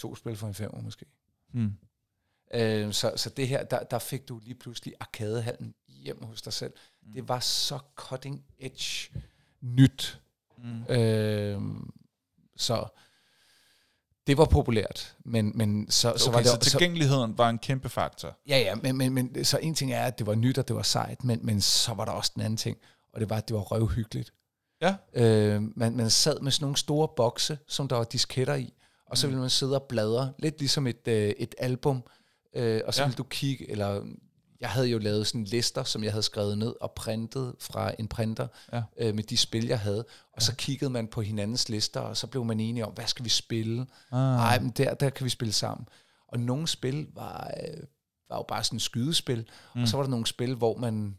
To 0.03 0.15
spil 0.15 0.37
for 0.37 0.49
en 0.49 0.55
femmer 0.55 0.81
måske. 0.81 1.07
Mm. 1.53 1.73
Øh, 2.55 2.93
så, 2.93 3.13
så 3.17 3.31
det 3.31 3.49
her, 3.49 3.65
der, 3.65 3.83
der 3.83 3.99
fik 3.99 4.29
du 4.29 4.39
lige 4.39 4.55
pludselig 4.55 4.95
arkadehallen 5.01 5.75
hjem 5.89 6.23
hos 6.23 6.43
dig 6.43 6.53
selv. 6.53 6.73
Mm. 7.03 7.13
Det 7.13 7.29
var 7.29 7.41
så 7.41 7.79
cutting 7.97 8.45
edge 8.59 9.11
nyt. 9.61 10.21
Mm. 10.59 10.95
Øh, 10.95 11.61
så 12.57 12.87
det 14.27 14.39
var 14.39 14.45
populært, 14.45 15.17
men, 15.25 15.53
men 15.55 15.91
så, 15.91 16.15
så 16.17 16.29
Okay, 16.29 16.35
var 16.35 16.43
det 16.43 16.65
så 16.65 16.71
tilgængeligheden 16.71 17.39
var 17.39 17.49
en 17.49 17.59
kæmpe 17.59 17.89
faktor. 17.89 18.39
Ja, 18.49 18.59
ja, 18.59 18.75
men, 18.75 18.97
men, 18.97 19.15
men 19.15 19.45
så 19.45 19.59
en 19.59 19.75
ting 19.75 19.93
er, 19.93 20.05
at 20.05 20.19
det 20.19 20.27
var 20.27 20.35
nyt, 20.35 20.59
og 20.59 20.69
det 20.69 20.77
var 20.77 20.83
sejt, 20.83 21.25
men, 21.25 21.47
men 21.47 21.61
så 21.61 21.95
var 21.95 22.05
der 22.05 22.13
også 22.13 22.33
den 22.35 22.43
anden 22.43 22.57
ting, 22.57 22.79
og 23.13 23.21
det 23.21 23.31
var, 23.31 23.37
at 23.37 23.49
det 23.49 23.57
var 23.57 23.63
røvhyggeligt. 23.63 24.33
Ja. 24.81 24.97
Øh, 25.15 25.63
man, 25.77 25.97
man 25.97 26.11
sad 26.11 26.41
med 26.41 26.53
sådan 26.53 26.65
nogle 26.65 26.77
store 26.77 27.09
bokse, 27.17 27.59
som 27.69 27.89
der 27.89 27.97
var 27.97 28.05
disketter 28.05 28.55
i, 28.55 28.73
og 29.13 29.17
Mm. 29.17 29.21
så 29.21 29.27
ville 29.27 29.41
man 29.41 29.51
sidde 29.51 29.75
og 29.77 29.83
bladre, 29.83 30.33
lidt 30.39 30.59
ligesom 30.59 30.87
et, 30.87 31.09
øh, 31.09 31.29
et 31.39 31.55
album, 31.59 32.03
øh, 32.57 32.81
og 32.87 32.95
så 32.95 33.03
Ja. 33.03 33.07
ville 33.07 33.17
du 33.17 33.23
kigge, 33.23 33.71
eller 33.71 34.05
jeg 34.61 34.71
havde 34.71 34.87
jo 34.89 34.99
lavet 34.99 35.27
sådan 35.27 35.45
lister, 35.45 35.85
som 35.85 36.05
jeg 36.05 36.13
havde 36.13 36.23
skrevet 36.23 36.59
ned 36.59 36.75
og 36.81 36.93
printet 36.97 37.55
fra 37.61 37.93
en 37.99 38.09
printer 38.09 38.47
Ja. 38.73 38.83
øh, 38.99 39.15
med 39.15 39.25
de 39.25 39.37
spil, 39.37 39.67
jeg 39.67 39.79
havde, 39.81 39.99
og 40.33 40.41
ja. 40.41 40.45
så 40.45 40.55
kiggede 40.57 40.91
man 40.91 41.07
på 41.09 41.21
hinandens 41.23 41.69
lister, 41.69 42.01
og 42.01 42.17
så 42.17 42.27
blev 42.27 42.45
man 42.45 42.61
enige 42.61 42.87
om, 42.87 42.93
hvad 42.93 43.07
skal 43.07 43.25
vi 43.25 43.31
spille? 43.31 43.81
Ah. 44.13 44.19
Nej, 44.19 44.59
men 44.61 44.71
der, 44.71 44.95
der 44.95 45.11
kan 45.11 45.25
vi 45.25 45.31
spille 45.31 45.53
sammen. 45.53 45.89
Og 46.29 46.41
nogle 46.41 46.69
spil 46.69 47.07
var, 47.15 47.51
øh, 47.63 47.83
var 48.29 48.37
jo 48.37 48.45
bare 48.49 48.65
sådan 48.65 48.81
skydespil, 48.81 49.47
mm. 49.75 49.83
og 49.83 49.89
så 49.89 49.97
var 49.97 50.05
der 50.05 50.11
nogle 50.11 50.27
spil, 50.27 50.55
hvor 50.55 50.77
man 50.77 51.19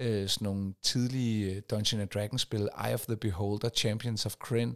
øh, 0.00 0.28
sådan 0.28 0.44
nogle 0.46 0.74
tidlige 0.82 1.54
øh, 1.54 1.62
Dungeon 1.70 2.00
and 2.00 2.08
Dragons 2.08 2.42
spil, 2.42 2.68
Eye 2.86 2.94
of 2.94 3.00
the 3.06 3.16
Beholder, 3.16 3.68
Champions 3.68 4.26
of 4.26 4.36
Kryn, 4.36 4.74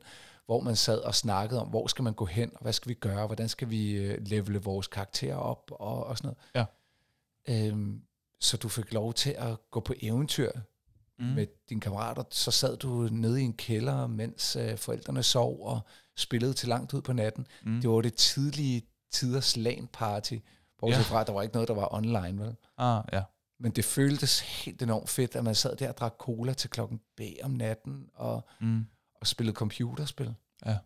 hvor 0.49 0.61
man 0.61 0.77
sad 0.77 0.99
og 0.99 1.15
snakkede 1.15 1.61
om, 1.61 1.69
hvor 1.69 1.87
skal 1.87 2.03
man 2.03 2.15
gå 2.15 2.25
hen, 2.25 2.51
og 2.55 2.63
hvad 2.63 2.73
skal 2.73 2.89
vi 2.89 2.95
gøre, 2.95 3.27
hvordan 3.27 3.49
skal 3.49 3.71
vi 3.71 3.91
øh, 3.93 4.19
levele 4.27 4.59
vores 4.59 4.87
karakterer 4.87 5.37
op, 5.37 5.71
og, 5.73 6.07
og 6.07 6.19
sådan 6.19 6.35
noget. 6.55 6.69
Ja. 7.49 7.67
Øhm, 7.69 8.03
så 8.41 8.57
du 8.57 8.69
fik 8.69 8.93
lov 8.93 9.15
til 9.15 9.31
at 9.31 9.71
gå 9.71 9.81
på 9.81 9.95
eventyr 10.03 10.51
Mm. 11.21 11.25
med 11.27 11.47
dine 11.69 11.81
kammerater. 11.81 12.23
Så 12.31 12.51
sad 12.51 12.77
du 12.77 12.89
nede 13.13 13.41
i 13.41 13.45
en 13.45 13.53
kælder, 13.53 14.07
mens 14.07 14.57
øh, 14.57 14.77
forældrene 14.79 15.23
sov 15.23 15.67
og 15.67 15.81
spillede 16.17 16.53
til 16.55 16.69
langt 16.69 16.95
ud 16.95 17.03
på 17.03 17.13
natten. 17.13 17.47
Mm. 17.65 17.81
Det 17.81 17.91
var 17.91 18.01
det 18.01 18.15
tidlige 18.15 18.83
tiders 19.13 19.57
LAN-party, 19.57 20.39
bortset 20.79 20.99
ja. 20.99 21.05
fra, 21.05 21.21
at 21.21 21.27
der 21.27 21.33
var 21.33 21.43
ikke 21.43 21.55
noget, 21.55 21.69
der 21.69 21.75
var 21.75 21.95
online, 21.95 22.45
vel? 22.45 22.57
Ah, 22.79 23.05
ja. 23.13 23.23
Men 23.61 23.73
det 23.73 23.85
føltes 23.85 24.41
helt 24.41 24.83
enormt 24.83 25.09
fedt, 25.09 25.37
at 25.37 25.45
man 25.45 25.55
sad 25.55 25.77
der 25.77 25.89
og 25.89 25.97
drak 25.99 26.15
cola 26.19 26.53
til 26.53 26.71
klokken 26.71 27.01
B 27.17 27.21
om 27.43 27.51
natten 27.51 28.09
og, 28.15 28.45
Mm. 28.61 28.87
Og 29.21 29.27
spillede 29.27 29.57
computerspil. 29.57 30.35
Ja. 30.67 30.77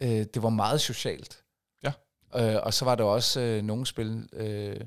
Øh, 0.00 0.26
det 0.34 0.42
var 0.42 0.48
meget 0.48 0.80
socialt. 0.80 1.42
Ja. 1.82 1.92
Øh, 2.36 2.60
og 2.62 2.74
så 2.74 2.84
var 2.84 2.94
der 2.94 3.04
også 3.04 3.40
øh, 3.40 3.62
nogle 3.62 3.86
spil, 3.86 4.28
øh, 4.32 4.80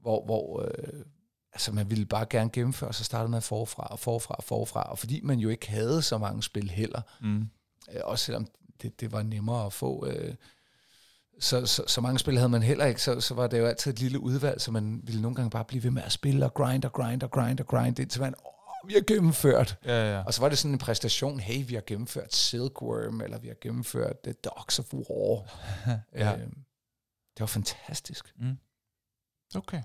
hvor, 0.00 0.24
hvor 0.24 0.62
øh, 0.62 1.04
altså 1.52 1.72
man 1.72 1.90
ville 1.90 2.06
bare 2.06 2.26
gerne 2.30 2.50
gennemføre, 2.50 2.92
så 2.92 3.04
startede 3.04 3.30
man 3.30 3.42
forfra 3.42 3.86
og 3.86 3.98
forfra 3.98 4.34
og 4.34 4.44
forfra. 4.44 4.82
Og 4.82 4.98
fordi 4.98 5.20
man 5.20 5.38
jo 5.38 5.48
ikke 5.48 5.70
havde 5.70 6.02
så 6.02 6.18
mange 6.18 6.42
spil 6.42 6.70
heller, 6.70 7.00
Mm. 7.20 7.48
øh, 7.92 8.00
også 8.04 8.24
selvom 8.24 8.46
det, 8.82 9.00
det 9.00 9.12
var 9.12 9.22
nemmere 9.22 9.66
at 9.66 9.72
få, 9.72 10.06
øh, 10.06 10.34
så, 11.40 11.66
så, 11.66 11.84
så 11.86 12.00
mange 12.00 12.18
spil 12.18 12.36
havde 12.36 12.48
man 12.48 12.62
heller 12.62 12.84
ikke, 12.84 13.02
så, 13.02 13.20
så 13.20 13.34
var 13.34 13.46
det 13.46 13.58
jo 13.58 13.66
altid 13.66 13.92
et 13.92 14.00
lille 14.00 14.20
udvalg, 14.20 14.60
så 14.60 14.70
man 14.70 15.00
ville 15.04 15.22
nogle 15.22 15.34
gange 15.34 15.50
bare 15.50 15.64
blive 15.64 15.82
ved 15.84 15.90
med 15.90 16.02
at 16.02 16.12
spille 16.12 16.44
og 16.44 16.54
grind 16.54 16.84
og 16.84 16.92
grind 16.92 17.22
og 17.22 17.30
grind 17.30 17.60
og 17.60 17.66
grind, 17.66 17.98
indtil 17.98 18.20
man, 18.20 18.34
vi 18.86 18.94
har 18.94 19.00
gennemført. 19.06 19.78
Ja, 19.84 20.14
ja. 20.14 20.24
Og 20.24 20.34
så 20.34 20.40
var 20.40 20.48
det 20.48 20.58
sådan 20.58 20.72
en 20.72 20.78
præstation, 20.78 21.40
hey, 21.40 21.68
vi 21.68 21.74
har 21.74 21.82
gennemført 21.86 22.34
Silkworm, 22.34 23.20
eller 23.20 23.38
vi 23.38 23.48
har 23.48 23.56
gennemført 23.60 24.20
The 24.24 24.32
Dogs 24.32 24.78
of 24.78 24.94
War. 24.94 25.44
Ja. 26.14 26.32
øh, 26.36 26.46
det 27.36 27.40
var 27.40 27.46
fantastisk. 27.46 28.34
Okay. 29.56 29.82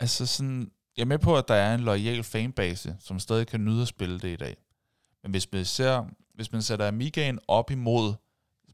Altså 0.00 0.26
sådan, 0.26 0.72
jeg 0.96 1.02
er 1.02 1.06
med 1.06 1.18
på, 1.18 1.36
at 1.36 1.48
der 1.48 1.54
er 1.54 1.74
en 1.74 1.80
lojal 1.80 2.24
fanbase, 2.24 2.96
som 3.00 3.18
stadig 3.18 3.46
kan 3.46 3.64
nyde 3.64 3.82
at 3.82 3.88
spille 3.88 4.20
det 4.20 4.28
i 4.28 4.36
dag. 4.36 4.56
Men 5.22 5.30
hvis 5.30 5.52
man, 5.52 5.64
ser, 5.64 6.04
hvis 6.34 6.52
man 6.52 6.62
sætter 6.62 6.88
Amigaen 6.88 7.38
op 7.48 7.70
imod 7.70 8.14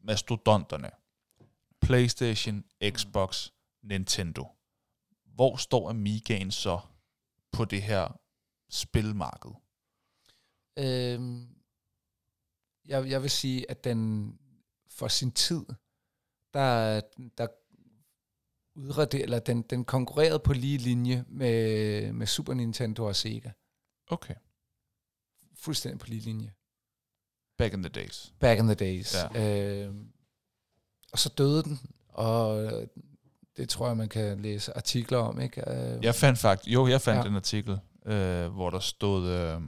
mastodonterne, 0.02 0.90
PlayStation, 1.80 2.64
Xbox, 2.90 3.50
Nintendo. 3.82 4.48
Hvor 5.34 5.56
står 5.56 5.90
Amigaen 5.90 6.50
så 6.50 6.80
på 7.52 7.64
det 7.64 7.82
her 7.82 8.20
spilmarked? 8.74 9.50
Øhm, 10.78 11.48
jeg, 12.84 13.10
jeg 13.10 13.22
vil 13.22 13.30
sige, 13.30 13.70
at 13.70 13.84
den 13.84 14.32
for 14.88 15.08
sin 15.08 15.32
tid, 15.32 15.64
der, 16.54 17.00
der 17.38 17.46
udrader, 18.74 19.22
eller 19.22 19.38
den, 19.38 19.62
den 19.62 19.84
konkurrerede 19.84 20.38
på 20.38 20.52
lige 20.52 20.78
linje 20.78 21.24
med, 21.28 22.12
med 22.12 22.26
Super 22.26 22.54
Nintendo 22.54 23.04
og 23.04 23.16
Sega. 23.16 23.50
Okay. 24.06 24.34
Fuldstændig 25.54 26.00
på 26.00 26.06
lige 26.06 26.20
linje. 26.20 26.52
Back 27.58 27.74
in 27.74 27.82
the 27.82 27.88
days. 27.88 28.34
Back 28.40 28.60
in 28.60 28.66
the 28.66 28.74
days. 28.74 29.14
Ja. 29.14 29.86
Øh, 29.86 29.94
og 31.12 31.18
så 31.18 31.28
døde 31.28 31.62
den, 31.62 31.78
og 32.08 32.70
det 33.56 33.68
tror 33.68 33.86
jeg, 33.86 33.96
man 33.96 34.08
kan 34.08 34.40
læse 34.40 34.76
artikler 34.76 35.18
om. 35.18 35.40
Ikke? 35.40 35.70
Øh, 35.70 36.04
Jeg 36.04 36.14
fandt 36.14 36.38
faktisk, 36.38 36.74
jo, 36.74 36.86
jeg 36.86 37.00
fandt 37.00 37.24
ja. 37.24 37.30
en 37.30 37.36
artikel, 37.36 37.80
øh, 38.04 38.46
hvor 38.48 38.70
der 38.70 38.78
stod, 38.78 39.28
øh, 39.28 39.60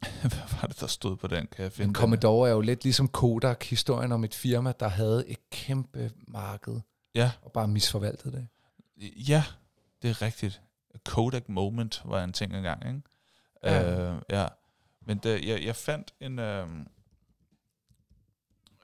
hvad 0.20 0.60
var 0.60 0.68
det, 0.68 0.80
der 0.80 0.86
stod 0.86 1.16
på 1.16 1.26
den, 1.26 1.46
kan 1.46 1.62
jeg 1.62 1.72
finde 1.72 1.86
Men? 1.88 1.94
Commodore 1.94 2.48
er 2.48 2.52
jo 2.52 2.60
lidt 2.60 2.84
ligesom 2.84 3.08
Kodak, 3.08 3.64
historien 3.64 4.12
om 4.12 4.24
et 4.24 4.34
firma, 4.34 4.72
der 4.80 4.88
havde 4.88 5.28
et 5.28 5.50
kæmpe 5.50 6.10
marked, 6.28 6.80
Ja, 7.14 7.30
og 7.42 7.52
bare 7.52 7.68
misforvaltede 7.68 8.36
det. 8.36 8.48
ja, 9.28 9.44
det 10.02 10.10
er 10.10 10.22
rigtigt. 10.22 10.62
Kodak 11.04 11.48
Moment 11.48 12.02
var 12.04 12.24
en 12.24 12.32
ting 12.32 12.56
engang, 12.56 12.86
ikke? 12.86 13.02
Ja. 13.64 14.12
Øh, 14.12 14.22
ja. 14.30 14.46
Men 15.06 15.18
det, 15.18 15.44
jeg, 15.46 15.64
jeg 15.64 15.76
fandt 15.76 16.14
en... 16.20 16.38
Øh, 16.38 16.68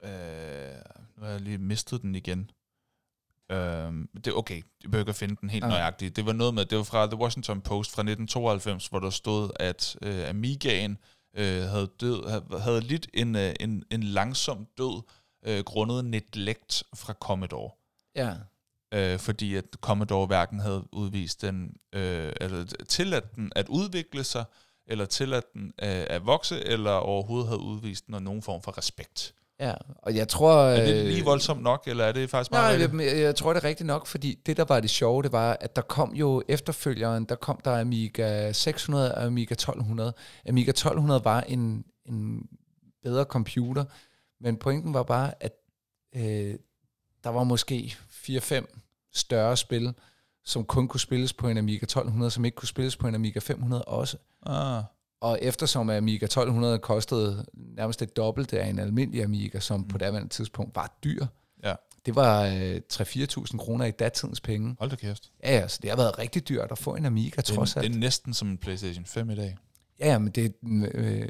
øh, 0.03 0.75
nu 1.17 1.23
har 1.23 1.29
jeg 1.31 1.41
lige 1.41 1.57
mistet 1.57 2.01
den 2.01 2.15
igen. 2.15 2.51
Øh, 3.51 3.91
det 4.25 4.33
okay, 4.33 4.55
jeg 4.55 4.91
behøver 4.91 4.99
ikke 4.99 5.09
at 5.09 5.15
finde 5.15 5.35
den 5.41 5.49
helt 5.49 5.63
Nej. 5.63 5.69
nøjagtigt. 5.69 6.15
Det 6.15 6.25
var 6.25 6.33
noget 6.33 6.53
med, 6.53 6.65
det 6.65 6.77
var 6.77 6.83
fra 6.83 7.05
The 7.05 7.15
Washington 7.15 7.61
Post 7.61 7.91
fra 7.91 8.01
1992, 8.01 8.87
hvor 8.87 8.99
der 8.99 9.09
stod, 9.09 9.51
at 9.55 9.95
øh, 10.01 10.29
Amigaen 10.29 10.97
øh, 11.37 11.63
havde, 11.63 11.87
død, 11.99 12.29
havde, 12.29 12.61
havde 12.61 12.81
lidt 12.81 13.07
en, 13.13 13.35
øh, 13.35 13.53
en, 13.59 13.83
en 13.91 14.03
langsom 14.03 14.67
død 14.77 15.01
øh, 15.45 15.63
grundet 15.63 16.05
neglect 16.05 16.83
fra 16.95 17.13
Commodore. 17.13 17.71
Ja, 18.15 18.35
Øh, 18.93 19.19
fordi 19.19 19.55
at 19.55 19.65
Commodore 19.81 20.25
hverken 20.25 20.59
havde 20.59 20.83
udvist 20.91 21.41
den, 21.41 21.75
øh, 21.93 22.33
altså 22.41 22.85
tilladt 22.87 23.35
den 23.35 23.51
at 23.55 23.69
udvikle 23.69 24.23
sig, 24.23 24.45
eller 24.87 25.05
tilladt 25.05 25.53
den 25.53 25.65
øh, 25.67 26.05
at 26.09 26.25
vokse, 26.25 26.65
eller 26.65 26.91
overhovedet 26.91 27.47
havde 27.47 27.61
udvist 27.61 28.09
noget, 28.09 28.23
nogen 28.23 28.41
form 28.41 28.61
for 28.61 28.77
respekt. 28.77 29.35
Ja. 29.67 29.73
Og 29.97 30.15
jeg 30.15 30.27
tror... 30.27 30.61
Er 30.61 30.85
det 30.85 30.99
øh, 30.99 31.05
lige 31.05 31.23
voldsomt 31.23 31.63
nok, 31.63 31.83
eller 31.87 32.03
er 32.03 32.11
det 32.11 32.29
faktisk 32.29 32.51
Nej, 32.51 32.61
meget 32.61 32.93
rigtigt? 32.93 33.15
jeg, 33.15 33.23
jeg 33.23 33.35
tror 33.35 33.53
det 33.53 33.63
er 33.63 33.67
rigtigt 33.67 33.87
nok, 33.87 34.07
fordi 34.07 34.39
det, 34.45 34.57
der 34.57 34.65
var 34.65 34.79
det 34.79 34.89
sjove, 34.89 35.23
det 35.23 35.31
var, 35.31 35.57
at 35.61 35.75
der 35.75 35.81
kom 35.81 36.13
jo 36.13 36.43
efterfølgeren, 36.47 37.25
der 37.25 37.35
kom 37.35 37.59
der 37.65 37.79
Amiga 37.79 38.51
600 38.51 39.15
og 39.15 39.23
Amiga 39.23 39.53
1200. 39.53 40.13
Amiga 40.49 40.69
1200 40.69 41.21
var 41.23 41.41
en, 41.41 41.85
en 42.05 42.47
bedre 43.03 43.23
computer, 43.23 43.85
men 44.41 44.57
pointen 44.57 44.93
var 44.93 45.03
bare, 45.03 45.31
at 45.39 45.53
øh, 46.15 46.55
der 47.23 47.29
var 47.29 47.43
måske 47.43 47.95
4-5 48.09 48.79
større 49.13 49.57
spil, 49.57 49.93
som 50.45 50.65
kun 50.65 50.87
kunne 50.87 50.99
spilles 50.99 51.33
på 51.33 51.47
en 51.47 51.57
Amiga 51.57 51.83
1200, 51.83 52.31
som 52.31 52.45
ikke 52.45 52.55
kunne 52.55 52.67
spilles 52.67 52.97
på 52.97 53.07
en 53.07 53.15
Amiga 53.15 53.39
500 53.39 53.83
også. 53.83 54.17
Ah, 54.45 54.83
Og 55.23 55.39
eftersom 55.41 55.89
Amiga 55.89 56.25
1200 56.25 56.79
kostede 56.79 57.45
nærmest 57.53 57.99
det 57.99 58.15
dobbelte 58.17 58.59
af 58.61 58.67
en 58.69 58.79
almindelig 58.79 59.23
Amiga, 59.23 59.59
som 59.59 59.79
mm. 59.79 59.87
på 59.87 59.97
daværende 59.97 60.29
tidspunkt 60.29 60.75
var 60.75 60.97
dyr, 61.03 61.25
ja, 61.63 61.73
det 62.05 62.15
var 62.15 62.41
øh, 62.45 62.81
3-4.000 62.93 63.57
kroner 63.57 63.85
i 63.85 63.91
datidens 63.91 64.41
penge. 64.41 64.75
hold 64.79 64.89
da 64.89 64.95
kæft. 64.95 65.31
Ja, 65.43 65.55
ja, 65.59 65.67
så 65.67 65.79
det 65.81 65.89
har 65.89 65.97
været 65.97 66.19
rigtig 66.19 66.49
dyrt 66.49 66.71
at 66.71 66.77
få 66.77 66.95
en 66.95 67.05
Amiga, 67.05 67.35
Det 67.35 67.45
trods 67.45 67.75
alt. 67.75 67.87
det 67.87 67.95
er 67.95 67.99
næsten 67.99 68.33
som 68.33 68.47
en 68.47 68.57
PlayStation 68.57 69.05
5 69.05 69.29
i 69.29 69.35
dag. 69.35 69.57
Ja, 69.99 70.17
men 70.19 70.31
det, 70.31 70.53
øh, 70.93 71.27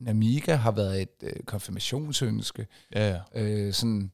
en 0.00 0.08
Amiga 0.08 0.54
har 0.54 0.70
været 0.70 1.02
et 1.02 1.22
øh, 1.22 1.42
konfirmationsønske. 1.46 2.66
Ja, 2.94 3.10
ja. 3.34 3.42
Øh, 3.42 3.72
sådan, 3.72 4.12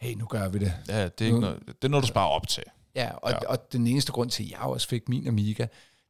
hey, 0.00 0.14
nu 0.14 0.26
gør 0.26 0.48
vi 0.48 0.58
det. 0.58 0.72
ja 0.88 1.04
det, 1.04 1.20
er 1.20 1.24
ikke 1.24 1.34
Nu- 1.34 1.40
noget, 1.40 1.62
det 1.66 1.84
er 1.84 1.88
noget, 1.88 2.02
du 2.02 2.08
sparer 2.08 2.28
op 2.28 2.48
til. 2.48 2.62
Ja, 2.94 3.10
og, 3.14 3.30
ja. 3.30 3.38
og 3.48 3.72
den 3.72 3.86
eneste 3.86 4.12
grund 4.12 4.30
til, 4.30 4.44
at 4.44 4.50
jeg 4.50 4.58
også 4.60 4.88
fik 4.88 5.08
min 5.08 5.26
Amiga, 5.28 5.66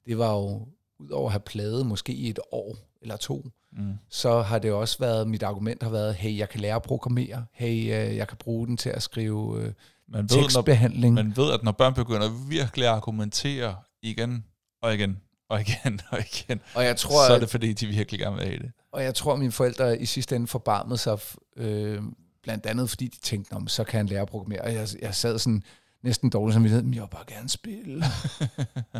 det 0.06 0.18
var 0.18 0.32
jo, 0.32 0.68
udover 0.98 1.26
at 1.26 1.32
have 1.32 1.40
pladet 1.40 1.86
måske 1.86 2.12
i 2.12 2.30
et 2.30 2.38
år 2.52 2.76
eller 3.02 3.16
to, 3.16 3.46
Mm. 3.78 3.94
så 4.10 4.40
har 4.42 4.58
det 4.58 4.72
også 4.72 4.98
været, 4.98 5.28
mit 5.28 5.42
argument 5.42 5.82
har 5.82 5.90
været, 5.90 6.14
hey, 6.14 6.38
jeg 6.38 6.48
kan 6.48 6.60
lære 6.60 6.74
at 6.74 6.82
programmere, 6.82 7.44
hey, 7.52 7.80
øh, 7.82 8.16
jeg 8.16 8.28
kan 8.28 8.36
bruge 8.36 8.66
den 8.66 8.76
til 8.76 8.90
at 8.90 9.02
skrive 9.02 9.56
øh, 9.62 9.72
Man, 10.08 10.22
ved, 10.22 10.36
når, 10.36 10.42
tekstbehandling. 10.42 11.14
man 11.14 11.36
ved, 11.36 11.52
at 11.52 11.62
når 11.62 11.72
børn 11.72 11.94
begynder 11.94 12.28
virkelig 12.48 12.86
at 12.88 12.92
argumentere 12.94 13.76
igen 14.02 14.44
og 14.82 14.94
igen 14.94 15.20
og 15.48 15.60
igen 15.60 16.00
og 16.10 16.18
igen, 16.18 16.60
og 16.74 16.84
jeg 16.84 16.96
tror, 16.96 17.26
så 17.26 17.34
er 17.34 17.38
det 17.38 17.50
fordi, 17.50 17.72
de 17.72 17.86
virkelig 17.86 18.20
gerne 18.20 18.36
vil 18.36 18.44
have 18.44 18.58
det. 18.58 18.72
Og 18.92 19.02
jeg 19.04 19.14
tror, 19.14 19.32
at 19.32 19.38
mine 19.38 19.52
forældre 19.52 19.98
i 20.00 20.06
sidste 20.06 20.36
ende 20.36 20.46
forbarmede 20.46 20.98
sig, 20.98 21.18
øh, 21.56 22.02
blandt 22.42 22.66
andet 22.66 22.90
fordi 22.90 23.08
de 23.08 23.18
tænkte, 23.20 23.52
om 23.52 23.68
så 23.68 23.84
kan 23.84 23.96
han 23.98 24.06
lære 24.06 24.20
at 24.22 24.28
programmere. 24.28 24.60
Og 24.62 24.74
jeg, 24.74 24.88
jeg 25.02 25.14
sad 25.14 25.38
sådan 25.38 25.62
næsten 26.02 26.30
dårlig 26.30 26.52
som 26.54 26.62
men 26.62 26.94
jeg 26.94 27.02
vil 27.02 27.08
bare 27.10 27.24
gerne 27.28 27.48
spille. 27.48 28.04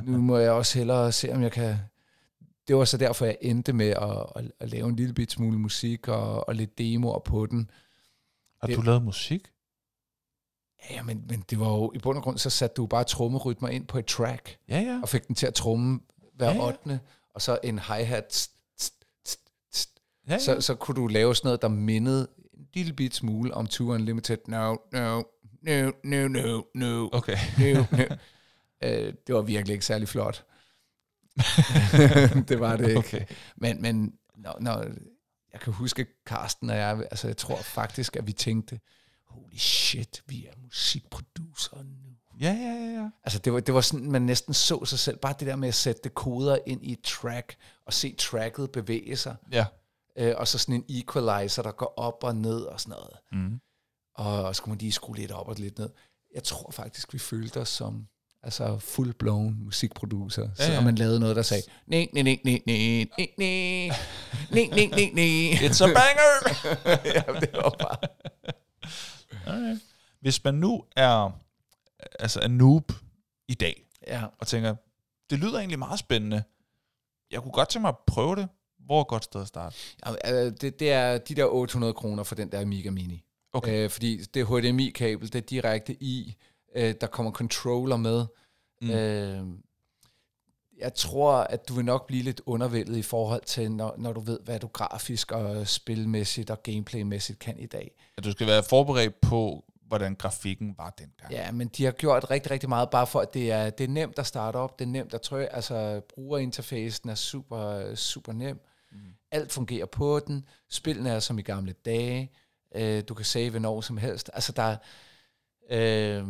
nu 0.05 0.19
må 0.19 0.37
jeg 0.37 0.51
også 0.51 0.79
hellere 0.79 1.13
se, 1.13 1.33
om 1.33 1.43
jeg 1.43 1.53
kan... 1.53 1.77
Det 2.69 2.77
var 2.77 2.85
så 2.85 2.97
derfor, 2.97 3.25
jeg 3.25 3.37
endte 3.41 3.73
med 3.73 3.89
at, 3.89 4.27
at, 4.37 4.53
at 4.61 4.71
lave 4.71 4.89
en 4.89 4.97
lille 4.97 5.15
bit 5.15 5.33
smule 5.33 5.59
musik 5.59 6.09
og, 6.09 6.49
og 6.49 6.55
lidt 6.55 6.79
demoer 6.79 7.19
på 7.19 7.47
den. 7.47 7.71
Har 8.61 8.67
Det- 8.67 8.77
du 8.77 8.83
lavet 8.83 9.03
musik? 9.03 9.49
Ja, 10.91 11.03
men, 11.03 11.25
men 11.29 11.45
det 11.51 11.61
var 11.61 11.69
jo, 11.69 11.93
i 11.95 11.99
bund 11.99 12.17
og 12.19 12.25
grund, 12.25 12.39
så 12.39 12.51
satte 12.51 12.75
du 12.75 12.87
bare 12.87 13.05
trommerytmer 13.05 13.69
ind 13.69 13.87
på 13.87 13.99
et 13.99 14.07
track, 14.07 14.59
Ja, 14.69 14.81
ja. 14.81 15.01
og 15.03 15.09
fik 15.09 15.27
den 15.29 15.35
til 15.35 15.47
at 15.47 15.55
tromme 15.55 16.01
hver 16.35 16.47
Ja, 16.47 16.53
ja, 16.55 16.61
ja. 16.63 16.67
8. 16.69 17.01
Og 17.35 17.43
så 17.43 17.59
en 17.65 17.79
hi-hat. 17.79 18.49
ja, 20.29 20.33
ja. 20.33 20.39
så, 20.39 20.61
så 20.61 20.75
kunne 20.75 20.95
du 20.95 21.07
lave 21.07 21.35
sådan 21.35 21.47
noget, 21.49 21.63
der 21.63 21.69
mindede 21.69 22.29
en 22.55 22.67
lille 22.75 22.93
bit 22.93 23.15
smule 23.15 23.55
om 23.55 23.67
Two 23.67 23.93
Unlimited. 23.93 24.39
No, 24.49 24.77
no, 24.93 25.23
no, 25.67 25.91
no, 26.05 26.29
no, 26.29 26.63
no, 26.75 27.09
Okay. 27.13 27.37
no, 27.59 27.85
no. 27.99 28.05
Øh, 28.85 29.15
det 29.27 29.35
var 29.35 29.43
virkelig 29.43 29.73
ikke 29.73 29.87
særlig 29.87 30.09
flot. 30.09 30.45
det 32.49 32.61
var 32.61 32.77
det 32.77 32.89
ikke. 32.89 32.99
Okay. 32.99 33.25
Men, 33.57 33.83
men 33.83 34.15
når, 34.37 34.57
når, 34.61 34.85
jeg 35.53 35.61
kan 35.61 35.73
huske, 35.73 36.07
Carsten 36.27 36.71
og 36.71 36.77
jeg, 36.77 36.99
altså 37.11 37.27
jeg 37.27 37.37
tror 37.37 37.57
faktisk, 37.57 38.17
at 38.17 38.27
vi 38.27 38.33
tænkte, 38.33 38.81
holy 39.27 39.57
shit, 39.57 40.23
vi 40.27 40.47
er 40.47 40.53
musikproducere 40.63 41.85
nu. 41.85 41.97
Ja, 42.41 42.53
ja, 42.53 42.73
ja, 42.73 43.01
ja. 43.03 43.11
Altså 43.25 43.39
det 43.39 43.53
var, 43.53 43.61
det 43.61 43.75
var 43.75 43.81
sådan, 43.81 44.11
man 44.11 44.23
næsten 44.23 44.55
så 44.55 44.85
sig 44.85 44.99
selv. 44.99 45.17
Bare 45.17 45.35
det 45.39 45.47
der 45.47 45.57
med 45.57 45.69
at 45.69 45.75
sætte 45.75 46.09
koder 46.09 46.59
ind 46.67 46.85
i 46.85 46.93
et 46.93 47.03
track, 47.05 47.57
og 47.87 47.93
se 47.93 48.15
tracket 48.19 48.73
bevæge 48.73 49.17
sig. 49.17 49.37
Ja. 49.53 49.67
Øh, 50.19 50.35
og 50.37 50.49
så 50.49 50.59
sådan 50.59 50.75
en 50.75 50.85
equalizer, 50.89 51.63
der 51.63 51.73
går 51.73 51.95
op 51.97 52.25
og 52.25 52.37
ned 52.37 52.61
og 52.61 52.81
sådan 52.81 52.99
noget. 52.99 53.17
Mm. 53.33 53.61
Og 54.17 54.57
så 54.57 54.63
kunne 54.63 54.71
man 54.71 54.79
lige 54.79 54.93
skrue 54.93 55.17
lidt 55.17 55.31
op 55.33 55.49
og 55.49 55.55
lidt 55.59 55.79
ned. 55.79 55.91
Jeg 56.35 56.45
tror 56.45 56.71
faktisk, 56.71 57.13
vi 57.13 57.19
følte 57.19 57.61
os 57.61 57.69
som 57.69 58.07
altså 58.43 58.79
full-blown 58.79 59.65
musikproducer. 59.65 60.43
Ja, 60.59 60.65
Ja. 60.69 60.75
Så 60.77 60.81
man 60.81 60.95
lavede 60.95 61.21
noget, 61.21 61.37
der 61.37 61.43
sagde, 61.43 61.63
nej, 61.87 62.09
nej, 62.13 62.23
nej, 62.23 62.39
nej, 62.45 62.63
nej, 62.67 63.07
nej, 63.19 63.29
nej, 63.39 63.89
nej, 64.51 64.69
nej, 64.73 64.87
nej, 64.87 65.11
nej. 65.15 65.69
It's 65.69 65.85
a 65.85 65.87
banger! 65.87 66.33
ja, 67.17 67.41
det 67.41 67.53
var 67.53 67.75
bare... 67.79 67.97
Alright. 69.47 69.81
Hvis 70.21 70.45
man 70.45 70.55
nu 70.55 70.85
er, 70.97 71.31
altså 72.19 72.41
er 72.41 72.49
noob 72.49 72.93
i 73.49 73.55
dag, 73.55 73.83
Ja. 74.07 74.25
og 74.39 74.47
tænker, 74.47 74.75
det 75.31 75.39
lyder 75.39 75.59
egentlig 75.59 75.79
meget 75.79 75.99
spændende. 75.99 76.43
Jeg 77.31 77.43
kunne 77.43 77.53
godt 77.53 77.69
tænke 77.69 77.83
mig 77.83 77.89
at 77.89 77.99
prøve 78.07 78.37
det. 78.37 78.49
Hvor 78.87 78.97
er 78.99 79.01
et 79.03 79.09
godt 79.09 79.25
sted 79.25 79.41
at 79.41 79.49
starte? 79.49 79.77
Ja, 80.07 80.33
øh, 80.47 80.53
det, 80.61 80.81
det 80.81 80.93
er 80.93 81.19
de 81.19 81.35
der 81.35 81.45
800 81.45 81.93
kroner 81.95 82.23
for 82.23 82.35
den 82.35 82.53
der 82.53 82.61
Amiga 82.61 82.91
Mini. 82.91 83.23
Okay. 83.57 83.85
Øh, 83.85 83.91
fordi 83.91 84.17
det 84.35 84.47
HDMI-kabel, 84.47 85.33
det 85.33 85.35
er 85.35 85.47
direkte 85.47 86.03
i. 86.03 86.37
Øh, 86.77 86.95
der 87.01 87.07
kommer 87.07 87.33
controller 87.33 87.97
med. 87.97 88.27
Mm. 88.83 88.91
Øh, 88.91 89.47
jeg 90.79 90.95
tror, 90.95 91.33
at 91.33 91.69
du 91.69 91.75
vil 91.75 91.85
nok 91.85 92.07
blive 92.07 92.23
lidt 92.23 92.41
undervældet 92.47 92.97
i 92.97 93.03
forhold 93.03 93.43
til, 93.47 93.73
når, 93.73 93.95
når 93.99 94.13
du 94.13 94.21
ved, 94.21 94.39
hvad 94.45 94.61
du 94.61 94.67
grafisk 94.67 95.33
og 95.33 95.69
spilmæssigt 95.69 96.51
og 96.51 96.63
gameplaymæssigt 96.63 97.39
kan 97.39 97.59
i 97.59 97.67
dag. 97.67 97.91
At 98.17 98.25
du 98.25 98.31
skal 98.31 98.47
være 98.47 98.63
forberedt 98.63 99.21
på, 99.21 99.65
hvordan 99.87 100.15
grafikken 100.15 100.75
var 100.79 100.91
dengang. 100.99 101.33
Ja, 101.33 101.53
men 101.53 101.69
de 101.69 101.85
har 101.85 101.93
gjort 101.93 102.31
rigtig, 102.31 102.51
rigtig 102.51 102.69
meget, 102.69 102.91
bare 102.91 103.07
for, 103.07 103.21
at 103.21 103.35
det 103.35 103.53
er, 103.53 103.71
det 103.71 103.85
er 103.85 103.89
nemt 103.89 104.19
at 104.19 104.27
starte 104.27 104.57
op, 104.57 104.79
det 104.79 104.85
er 104.85 104.89
nemt 104.89 105.15
at 105.15 105.23
trykke, 105.23 105.55
altså 105.55 106.01
brugerinterfacen 106.15 107.11
er 107.11 107.15
super, 107.15 107.95
super 107.95 108.33
nem. 108.33 108.61
Mm. 108.93 108.99
Alt 109.31 109.53
fungerer 109.53 109.87
på 109.87 110.21
den, 110.27 110.45
spillene 110.71 111.11
er 111.11 111.21
som 111.21 111.39
i 111.39 111.43
gamle 111.43 111.73
dage, 111.73 112.33
øh, 112.77 113.03
du 113.09 113.15
kan 113.15 113.25
save 113.25 113.61
når 113.61 113.81
som 113.81 113.97
helst. 113.97 114.31
Altså 114.35 114.53
der 114.53 114.63
er, 114.63 114.77
øh, 115.71 116.27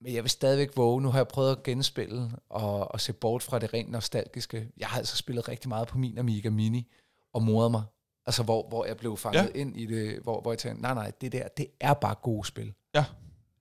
men 0.00 0.14
jeg 0.14 0.22
vil 0.22 0.30
stadigvæk 0.30 0.76
våge, 0.76 1.02
nu 1.02 1.10
har 1.10 1.18
jeg 1.18 1.28
prøvet 1.28 1.50
at 1.50 1.62
genspille 1.62 2.30
og, 2.48 2.92
og 2.92 3.00
se 3.00 3.12
bort 3.12 3.42
fra 3.42 3.58
det 3.58 3.74
rent 3.74 3.90
nostalgiske. 3.90 4.68
Jeg 4.76 4.88
har 4.88 4.98
altså 4.98 5.16
spillet 5.16 5.48
rigtig 5.48 5.68
meget 5.68 5.88
på 5.88 5.98
min 5.98 6.18
Amiga 6.18 6.50
Mini 6.50 6.92
og 7.32 7.42
mordet 7.42 7.70
mig. 7.70 7.82
Altså 8.26 8.42
hvor, 8.42 8.68
hvor 8.68 8.84
jeg 8.84 8.96
blev 8.96 9.16
fanget 9.16 9.50
ja. 9.54 9.60
ind 9.60 9.76
i 9.76 9.86
det, 9.86 10.18
hvor, 10.22 10.40
hvor 10.40 10.52
jeg 10.52 10.58
tænkte, 10.58 10.82
nej 10.82 10.94
nej, 10.94 11.12
det 11.20 11.32
der, 11.32 11.48
det 11.48 11.66
er 11.80 11.94
bare 11.94 12.14
gode 12.22 12.46
spil. 12.46 12.74
Ja. 12.94 13.04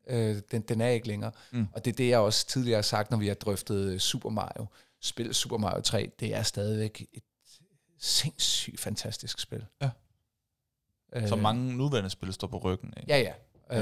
Øh, 0.08 0.42
den, 0.52 0.62
den 0.62 0.82
er 0.82 0.88
ikke 0.88 1.08
længere. 1.08 1.32
Mm. 1.52 1.68
Og 1.74 1.86
det 1.86 1.92
er 1.92 1.96
det, 1.96 2.10
jeg 2.10 2.20
også 2.20 2.48
tidligere 2.48 2.78
har 2.78 2.82
sagt, 2.82 3.12
når 3.12 3.18
vi 3.18 3.28
har 3.28 3.36
drøftet 3.36 4.02
Super 4.02 4.30
Mario. 4.30 4.66
Spil 5.02 5.34
Super 5.34 5.58
Mario 5.58 5.82
3, 5.82 6.12
det 6.20 6.36
er 6.36 6.44
stadigvæk 6.44 7.08
et 7.14 7.24
sindssygt 8.00 8.80
fantastisk 8.80 9.40
spil. 9.40 9.66
Ja. 9.82 9.90
Øh, 11.16 11.28
Som 11.28 11.40
mange 11.40 11.78
nuværende 11.78 12.10
spil 12.10 12.34
står 12.34 12.48
på 12.48 12.58
ryggen 12.58 12.94
af. 12.98 13.04
Ja, 13.08 13.18
ja. 13.20 13.34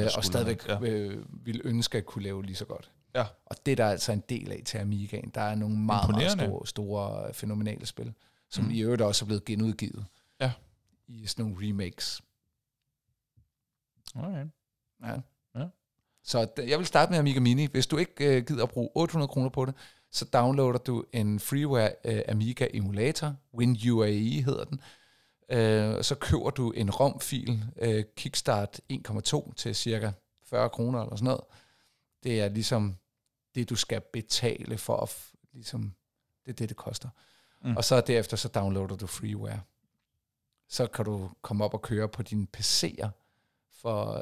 Øh, 0.02 0.08
og 0.18 0.24
stadigvæk 0.24 0.68
ja. 0.68 0.82
øh, 0.82 1.26
ville 1.46 1.62
ønske 1.66 1.98
at 1.98 2.06
kunne 2.06 2.24
lave 2.24 2.44
lige 2.46 2.56
så 2.56 2.66
godt. 2.66 2.92
Ja. 3.16 3.26
Og 3.46 3.56
det 3.66 3.72
er 3.72 3.76
der 3.76 3.90
altså 3.90 4.12
en 4.12 4.24
del 4.30 4.52
af 4.52 4.62
til 4.66 4.78
Amigaen. 4.78 5.32
Der 5.36 5.42
er 5.42 5.56
nogle 5.56 5.78
meget, 5.78 6.10
meget 6.12 6.32
store, 6.32 6.68
store 6.68 7.34
fænomenale 7.34 7.86
spil, 7.86 8.14
som 8.50 8.66
Mm. 8.66 8.72
i 8.72 8.80
øvrigt 8.80 9.02
også 9.02 9.26
er 9.26 9.28
blevet 9.28 9.46
genudgivet. 9.46 10.06
Ja. 10.42 10.52
I 11.08 11.26
sådan 11.28 11.46
nogle 11.46 11.68
remakes. 11.70 12.22
Alright. 14.16 14.50
Ja. 15.04 15.16
Ja. 15.60 15.68
Så 16.24 16.48
jeg 16.68 16.78
vil 16.80 16.86
starte 16.86 17.12
med 17.12 17.20
Amiga 17.20 17.40
Mini. 17.40 17.66
Hvis 17.66 17.88
du 17.88 17.98
ikke 17.98 18.38
øh, 18.38 18.46
gider 18.46 18.64
at 18.64 18.70
bruge 18.70 18.90
800 18.96 19.28
kroner 19.28 19.50
på 19.50 19.66
det, 19.66 19.76
så 20.12 20.26
downloader 20.26 20.78
du 20.80 21.04
en 21.14 21.40
freeware 21.40 21.92
øh, 22.06 22.22
Amiga 22.28 22.68
emulator, 22.74 23.36
WinUAE 23.54 24.42
hedder 24.42 24.64
den. 24.64 24.82
Øh, 25.52 25.96
og 25.98 26.06
så 26.06 26.16
køber 26.16 26.50
du 26.50 26.72
en 26.72 26.90
ROM-fil, 26.92 27.64
øh, 27.82 28.04
Kickstart 28.18 28.82
1.2 28.94 29.54
til 29.54 29.76
cirka 29.76 30.12
40 30.44 30.70
kroner 30.70 31.02
eller 31.02 31.16
sådan 31.16 31.26
noget. 31.26 31.42
Det 32.24 32.42
er 32.42 32.50
ligesom 32.50 32.98
det, 33.56 33.70
du 33.70 33.76
skal 33.76 34.02
betale 34.14 34.78
for 34.78 34.98
at, 34.98 35.10
f- 35.10 35.34
ligesom, 35.54 35.94
det 36.46 36.52
er 36.52 36.56
det, 36.56 36.70
det 36.70 36.78
koster. 36.78 37.10
Mm. 37.64 37.78
Og 37.78 37.84
så 37.84 38.02
derefter, 38.02 38.38
så 38.38 38.48
downloader 38.48 38.96
du 38.96 39.08
freeware. 39.08 39.62
Så 40.70 40.88
kan 40.88 41.06
du 41.06 41.30
komme 41.42 41.64
op 41.66 41.74
og 41.74 41.82
køre 41.82 42.10
på 42.10 42.24
dine 42.24 42.48
PC'er 42.58 43.10
for 43.72 44.14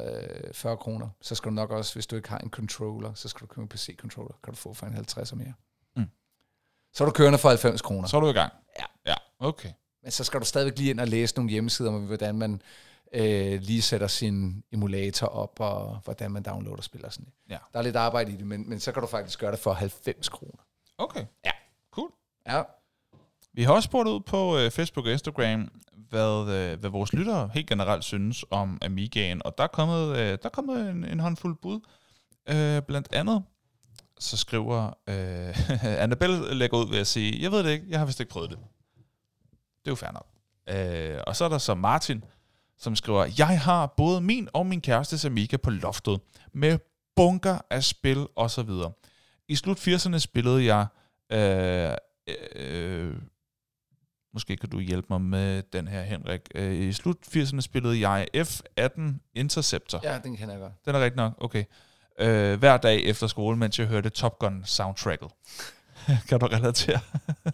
øh, 0.48 0.54
40 0.54 0.78
kroner. 0.78 1.10
Så 1.22 1.36
skal 1.36 1.50
du 1.50 1.54
nok 1.56 1.72
også, 1.72 1.94
hvis 1.96 2.08
du 2.08 2.16
ikke 2.16 2.30
har 2.30 2.38
en 2.38 2.50
controller, 2.50 3.14
så 3.14 3.30
skal 3.30 3.42
du 3.42 3.46
købe 3.48 3.62
en 3.62 3.70
PC-controller. 3.70 4.34
Kan 4.44 4.54
du 4.54 4.58
få 4.58 4.74
for 4.74 4.86
en 4.86 4.94
50 4.94 5.36
mere. 5.36 5.54
Mm. 5.96 6.06
Så 6.94 7.04
er 7.04 7.06
du 7.06 7.12
kørende 7.14 7.40
for 7.40 7.50
90 7.50 7.82
kroner. 7.82 8.08
Så 8.08 8.18
er 8.18 8.22
du 8.22 8.28
i 8.28 8.34
gang. 8.34 8.54
Ja. 8.80 8.86
Ja, 9.06 9.16
okay. 9.40 9.72
Men 10.08 10.12
så 10.12 10.24
skal 10.24 10.40
du 10.40 10.46
stadigvæk 10.46 10.78
lige 10.78 10.90
ind 10.90 11.00
og 11.00 11.08
læse 11.08 11.36
nogle 11.36 11.52
hjemmesider 11.52 11.92
om, 11.92 12.06
hvordan 12.06 12.36
man 12.36 12.62
øh, 13.14 13.62
lige 13.62 13.82
sætter 13.82 14.08
sin 14.08 14.64
emulator 14.72 15.28
op, 15.28 15.60
og 15.60 16.00
hvordan 16.04 16.32
man 16.32 16.44
downloader 16.44 16.82
spil 16.82 17.06
og 17.06 17.14
sådan 17.14 17.28
Ja. 17.50 17.58
Der 17.74 17.80
er 17.80 17.84
lidt 17.84 17.96
arbejde 17.96 18.32
i 18.32 18.36
det, 18.36 18.48
men, 18.48 18.70
men 18.70 18.80
så 18.80 18.92
kan 18.92 19.02
du 19.02 19.08
faktisk 19.08 19.40
gøre 19.40 19.52
det 19.52 19.60
for 19.60 19.74
90 19.74 20.30
kroner. 20.30 20.64
Okay. 20.98 21.26
Ja. 21.46 21.52
Cool. 21.92 22.12
Ja. 22.48 22.64
Vi 23.54 23.64
har 23.64 23.74
også 23.74 23.88
spurgt 23.88 24.10
ud 24.10 24.20
på 24.20 24.58
øh, 24.58 24.72
Facebook 24.72 25.06
og 25.06 25.12
Instagram, 25.12 25.72
hvad, 26.10 26.50
øh, 26.50 26.80
hvad 26.80 26.90
vores 26.90 27.14
lyttere 27.14 27.50
helt 27.54 27.68
generelt 27.68 28.04
synes 28.04 28.46
om 28.50 28.78
Amigaen, 28.82 29.42
og 29.46 29.58
der 29.58 29.64
er 29.64 29.68
kommet, 29.68 30.10
øh, 30.10 30.18
der 30.18 30.38
er 30.44 30.50
kommet 30.50 30.90
en, 30.90 31.06
en 31.06 31.20
håndfuld 31.20 31.56
bud. 31.56 31.80
Øh, 32.50 32.82
blandt 32.82 33.14
andet, 33.14 33.44
så 34.20 34.38
skriver 34.38 34.86
øh, 35.08 35.74
Annabelle 36.04 36.54
lægger 36.54 36.78
ud 36.78 36.90
ved 36.90 37.00
at 37.00 37.08
sige, 37.08 37.42
jeg 37.42 37.52
ved 37.52 37.64
det 37.64 37.72
ikke, 37.72 37.86
jeg 37.90 38.00
har 38.00 38.06
vist 38.06 38.20
ikke 38.20 38.32
prøvet 38.32 38.50
det. 38.50 38.60
Det 39.88 39.92
er 39.92 39.96
jo 39.96 39.96
fair 39.96 40.12
nok. 40.12 40.28
Øh, 40.70 41.22
og 41.28 41.36
så 41.36 41.46
er 41.46 41.50
der 41.50 41.58
så 41.58 41.76
Martin, 41.76 42.24
som 42.78 42.96
skriver, 42.96 43.26
jeg 43.38 43.62
har 43.62 43.94
både 43.98 44.22
min 44.22 44.50
og 44.54 44.66
min 44.66 44.82
kærestes 44.82 45.26
Amiga 45.26 45.58
på 45.58 45.70
loftet, 45.70 46.20
med 46.54 46.80
bunker 47.16 47.58
af 47.70 47.84
spil 47.84 48.28
og 48.36 48.52
så 48.52 48.64
videre. 48.64 48.92
I 49.48 49.56
slut 49.56 49.88
80'erne 49.88 50.18
spillede 50.18 50.76
jeg 50.76 50.88
øh, 51.32 51.94
øh, 52.56 53.16
måske 54.34 54.58
kan 54.58 54.70
du 54.70 54.80
hjælpe 54.80 55.08
mig 55.10 55.22
med 55.22 55.64
den 55.74 55.88
her, 55.88 56.02
Henrik. 56.02 56.42
Øh, 56.56 56.74
I 56.74 56.94
slut 56.94 57.18
80'erne 57.28 57.62
spillede 57.62 58.10
jeg 58.10 58.28
F-18 58.36 59.02
Interceptor. 59.34 60.00
ja, 60.04 60.20
den 60.24 60.38
kan 60.38 60.50
jeg 60.50 60.60
godt. 60.60 60.86
Den 60.86 60.96
er 60.96 61.04
rigtig 61.04 61.18
nok, 61.18 61.34
okay. 61.38 61.64
Øh, 62.20 62.60
hver 62.60 62.78
dag 62.78 63.04
efter 63.04 63.28
skole, 63.28 63.58
mens 63.58 63.80
jeg 63.80 63.88
hørte 63.88 64.10
Top 64.10 64.40
Gun 64.40 64.64
soundtracket. 64.66 65.32
kan 66.30 66.40
du 66.40 66.46
relatere? 66.46 67.00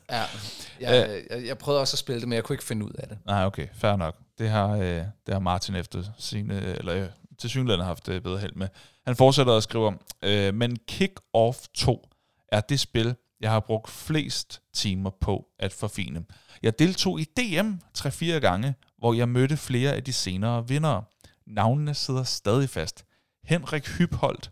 Ja. 0.10 0.24
Jeg, 0.80 1.24
jeg, 1.30 1.46
jeg 1.46 1.58
prøvede 1.58 1.82
også 1.82 1.96
at 1.96 2.00
spille 2.00 2.20
det, 2.22 2.28
men 2.28 2.36
jeg 2.36 2.44
kunne 2.44 2.54
ikke 2.54 2.64
finde 2.64 2.86
ud 2.86 2.92
af 2.92 3.08
det. 3.08 3.18
Nej, 3.26 3.46
okay, 3.46 3.68
fair 3.74 3.96
nok. 3.96 4.16
Det 4.38 4.50
har, 4.50 4.70
øh, 4.70 5.04
det 5.26 5.34
har 5.34 5.40
Martin 5.40 5.76
efter 5.76 6.04
sine, 6.18 6.62
eller 6.62 6.96
øh, 6.96 7.10
til 7.40 7.50
synligheden 7.50 7.86
haft 7.86 8.10
øh, 8.10 8.22
bedre 8.22 8.40
held 8.40 8.54
med. 8.54 8.68
Han 9.06 9.16
fortsætter 9.16 9.54
og 9.54 9.64
skriver, 9.64 9.94
øh, 10.22 10.54
men 10.54 10.78
Kick-Off 10.92 11.66
2 11.74 12.10
er 12.48 12.62
det 12.62 12.80
spil, 12.80 13.16
jeg 13.40 13.52
har 13.52 13.60
brugt 13.60 13.90
flest 13.90 14.62
timer 14.74 15.10
på 15.10 15.48
at 15.60 15.74
forfine. 15.74 16.26
Jeg 16.64 16.80
deltog 16.80 17.20
i 17.20 17.24
DM 17.24 17.72
3-4 17.98 18.26
gange, 18.26 18.76
hvor 18.98 19.14
jeg 19.14 19.30
mødte 19.30 19.58
flere 19.58 19.94
af 19.94 20.04
de 20.04 20.14
senere 20.14 20.68
vindere. 20.68 21.04
Navnene 21.48 21.94
sidder 21.94 22.24
stadig 22.24 22.70
fast. 22.70 23.06
Henrik 23.44 23.88
Hypholdt, 23.88 24.52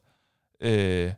øh, 0.61 1.13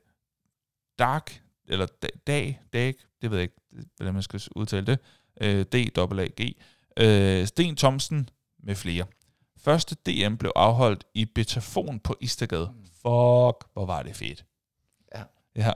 Dark, 0.99 1.42
eller 1.67 1.85
Da- 1.85 2.07
Dag, 2.27 2.61
Dag, 2.73 2.95
det 3.21 3.31
ved 3.31 3.37
jeg 3.37 3.43
ikke, 3.43 3.55
hvordan 3.97 4.13
man 4.13 4.23
skal 4.23 4.41
udtale 4.55 4.85
det, 4.85 4.99
øh, 5.41 5.65
D-A-A-G, 5.65 6.55
øh, 6.99 7.47
Sten 7.47 7.75
Thomsen 7.75 8.29
med 8.63 8.75
flere. 8.75 9.05
Første 9.57 9.95
DM 9.95 10.35
blev 10.35 10.51
afholdt 10.55 11.03
i 11.13 11.25
Betafon 11.25 11.99
på 11.99 12.15
Istergade. 12.21 12.71
Fuck, 12.85 13.03
hvor 13.73 13.85
var 13.85 14.03
det 14.03 14.15
fedt. 14.15 14.45
Ja. 15.15 15.23
Ja, 15.55 15.71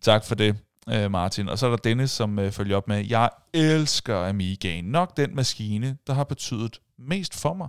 tak 0.00 0.24
for 0.24 0.34
det, 0.34 0.56
øh, 0.88 1.10
Martin. 1.10 1.48
Og 1.48 1.58
så 1.58 1.66
er 1.66 1.70
der 1.70 1.76
Dennis, 1.76 2.10
som 2.10 2.38
øh, 2.38 2.52
følger 2.52 2.76
op 2.76 2.88
med, 2.88 3.06
jeg 3.06 3.30
elsker 3.52 4.16
Amigaen. 4.28 4.84
Nok 4.84 5.16
den 5.16 5.34
maskine, 5.36 5.98
der 6.06 6.12
har 6.14 6.24
betydet 6.24 6.80
mest 6.98 7.34
for 7.34 7.54
mig. 7.54 7.68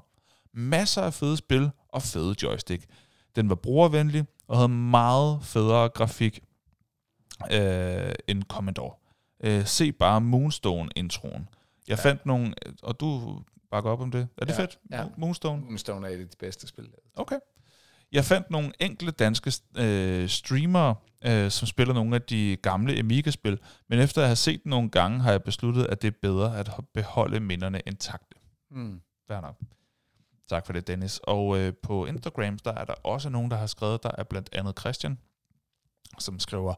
Masser 0.53 1.01
af 1.01 1.14
fede 1.14 1.38
spil 1.38 1.70
og 1.89 2.01
fede 2.01 2.36
joystick. 2.43 2.86
Den 3.36 3.49
var 3.49 3.55
brugervenlig 3.55 4.26
og 4.47 4.58
havde 4.58 4.70
meget 4.70 5.39
federe 5.43 5.89
grafik 5.89 6.39
øh, 7.52 8.14
end 8.28 8.44
Commodore. 8.44 8.94
Øh, 9.44 9.66
se 9.66 9.92
bare 9.92 10.22
Moonstone-introen. 10.22 11.50
Jeg 11.88 11.98
Ja. 11.98 12.10
fandt 12.10 12.26
nogle, 12.26 12.54
og 12.84 13.00
du 13.00 13.40
bakker 13.72 13.92
op 13.92 14.02
om 14.02 14.12
det. 14.12 14.28
Er 14.38 14.46
det 14.46 14.54
Ja, 14.54 14.62
fedt? 14.62 14.80
ja. 14.92 15.06
Moonstone? 15.18 15.62
Moonstone 15.62 16.08
er 16.08 16.12
et 16.12 16.20
af 16.22 16.30
de 16.30 16.38
bedste 16.40 16.68
spil. 16.68 16.88
Okay. 17.16 17.36
Jeg 18.12 18.26
fandt 18.26 18.50
nogle 18.52 18.72
enkelte 18.80 19.12
danske 19.12 19.54
øh, 19.78 20.30
streamere, 20.30 20.96
øh, 21.26 21.52
som 21.52 21.66
spiller 21.68 21.94
nogle 21.94 22.16
af 22.16 22.22
de 22.22 22.58
gamle 22.62 23.00
Amiga-spil, 23.00 23.60
men 23.88 24.00
efter 24.00 24.22
at 24.22 24.28
have 24.28 24.36
set 24.36 24.64
dem 24.64 24.70
nogle 24.70 24.90
gange, 24.90 25.20
har 25.20 25.32
jeg 25.32 25.44
besluttet, 25.44 25.86
at 25.86 26.02
det 26.02 26.08
er 26.08 26.18
bedre 26.22 26.60
at 26.60 26.72
beholde 26.94 27.40
minderne 27.40 27.82
intakte. 27.88 28.36
Hmm. 28.72 29.02
Fair 29.28 29.42
nok. 29.42 29.56
Tak 30.50 30.66
for 30.66 30.74
det, 30.74 30.88
Dennis. 30.88 31.20
Og 31.24 31.58
øh, 31.58 31.74
på 31.84 32.06
Instagram, 32.06 32.58
der 32.60 32.74
er 32.74 32.86
der 32.86 32.94
også 32.94 33.30
nogen, 33.30 33.52
der 33.52 33.58
har 33.58 33.68
skrevet, 33.68 34.04
der 34.04 34.12
er 34.18 34.24
blandt 34.24 34.50
andet 34.54 34.80
Christian, 34.80 35.18
som 36.20 36.40
skriver, 36.40 36.74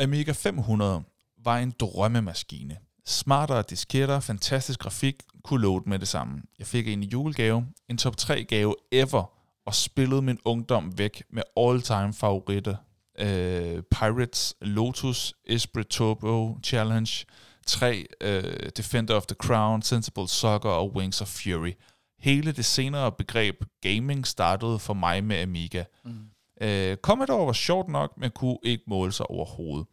Amiga 0.00 0.32
500 0.32 1.02
var 1.44 1.58
en 1.58 1.70
drømmemaskine. 1.80 2.76
Smartere 3.06 3.62
disketter, 3.62 4.20
fantastisk 4.20 4.80
grafik, 4.80 5.22
kunne 5.44 5.62
load 5.62 5.80
med 5.86 5.98
det 5.98 6.08
samme. 6.08 6.42
Jeg 6.58 6.66
fik 6.66 6.88
en 6.88 7.02
i 7.02 7.06
julegave, 7.06 7.66
en 7.88 7.98
top 7.98 8.16
3 8.16 8.44
gave 8.44 8.74
ever, 8.92 9.32
og 9.66 9.74
spillede 9.74 10.22
min 10.22 10.38
ungdom 10.44 10.98
væk 10.98 11.22
med 11.30 11.42
all-time 11.56 12.12
favoritter. 12.12 12.76
Øh, 13.18 13.82
Pirates, 13.82 14.54
Lotus, 14.60 15.34
Esprit 15.46 15.86
Turbo 15.86 16.58
Challenge, 16.64 17.24
3, 17.66 18.06
øh, 18.20 18.70
Defender 18.76 19.14
of 19.14 19.26
the 19.26 19.34
Crown, 19.34 19.82
Sensible 19.82 20.28
Soccer 20.28 20.70
og 20.70 20.96
Wings 20.96 21.20
of 21.20 21.28
Fury. 21.28 21.72
Hele 22.18 22.52
det 22.52 22.64
senere 22.64 23.12
begreb 23.12 23.64
gaming 23.80 24.26
startede 24.26 24.78
for 24.78 24.94
mig 24.94 25.24
med 25.24 25.36
Amiga. 25.36 25.84
Mm. 26.04 26.30
Øh, 26.60 26.96
Commodore 26.96 27.46
var 27.46 27.52
sjovt 27.52 27.88
nok, 27.88 28.12
men 28.16 28.30
kunne 28.30 28.58
ikke 28.62 28.84
måle 28.86 29.12
sig 29.12 29.30
overhovedet. 29.30 29.86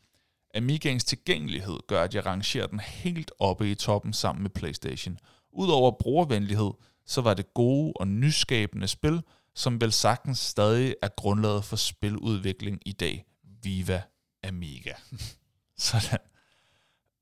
Amigaens 0.55 1.03
tilgængelighed 1.03 1.80
gør, 1.88 2.03
at 2.03 2.16
jeg 2.16 2.26
rangerer 2.26 2.68
den 2.68 2.80
helt 2.80 3.32
oppe 3.39 3.72
i 3.72 3.76
toppen 3.76 4.13
sammen 4.13 4.43
med 4.43 4.49
PlayStation. 4.49 5.18
Udover 5.51 5.91
brugervenlighed, 5.91 6.72
så 7.05 7.22
var 7.22 7.34
det 7.34 7.53
gode 7.53 7.93
og 7.95 8.07
nyskabende 8.07 8.88
spil, 8.88 9.22
som 9.55 9.82
vel 9.82 9.91
sagtens 9.91 10.39
stadig 10.39 10.95
er 11.01 11.07
grundlaget 11.07 11.63
for 11.66 11.76
spiludvikling 11.76 12.82
i 12.86 12.91
dag. 12.91 13.26
Viva 13.63 14.01
Amiga. 14.43 14.93
Sådan. 15.78 16.20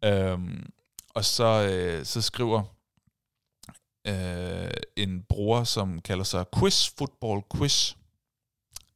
Øhm, 0.04 0.74
og 1.10 1.26
så, 1.26 1.70
øh, 1.72 2.06
så 2.06 2.22
skriver 2.22 2.64
øh, 4.08 4.72
en 4.98 5.24
bruger, 5.30 5.64
som 5.64 6.02
kalder 6.02 6.24
sig 6.24 6.46
Quiz 6.60 6.90
Football 6.98 7.42
Quiz. 7.56 7.94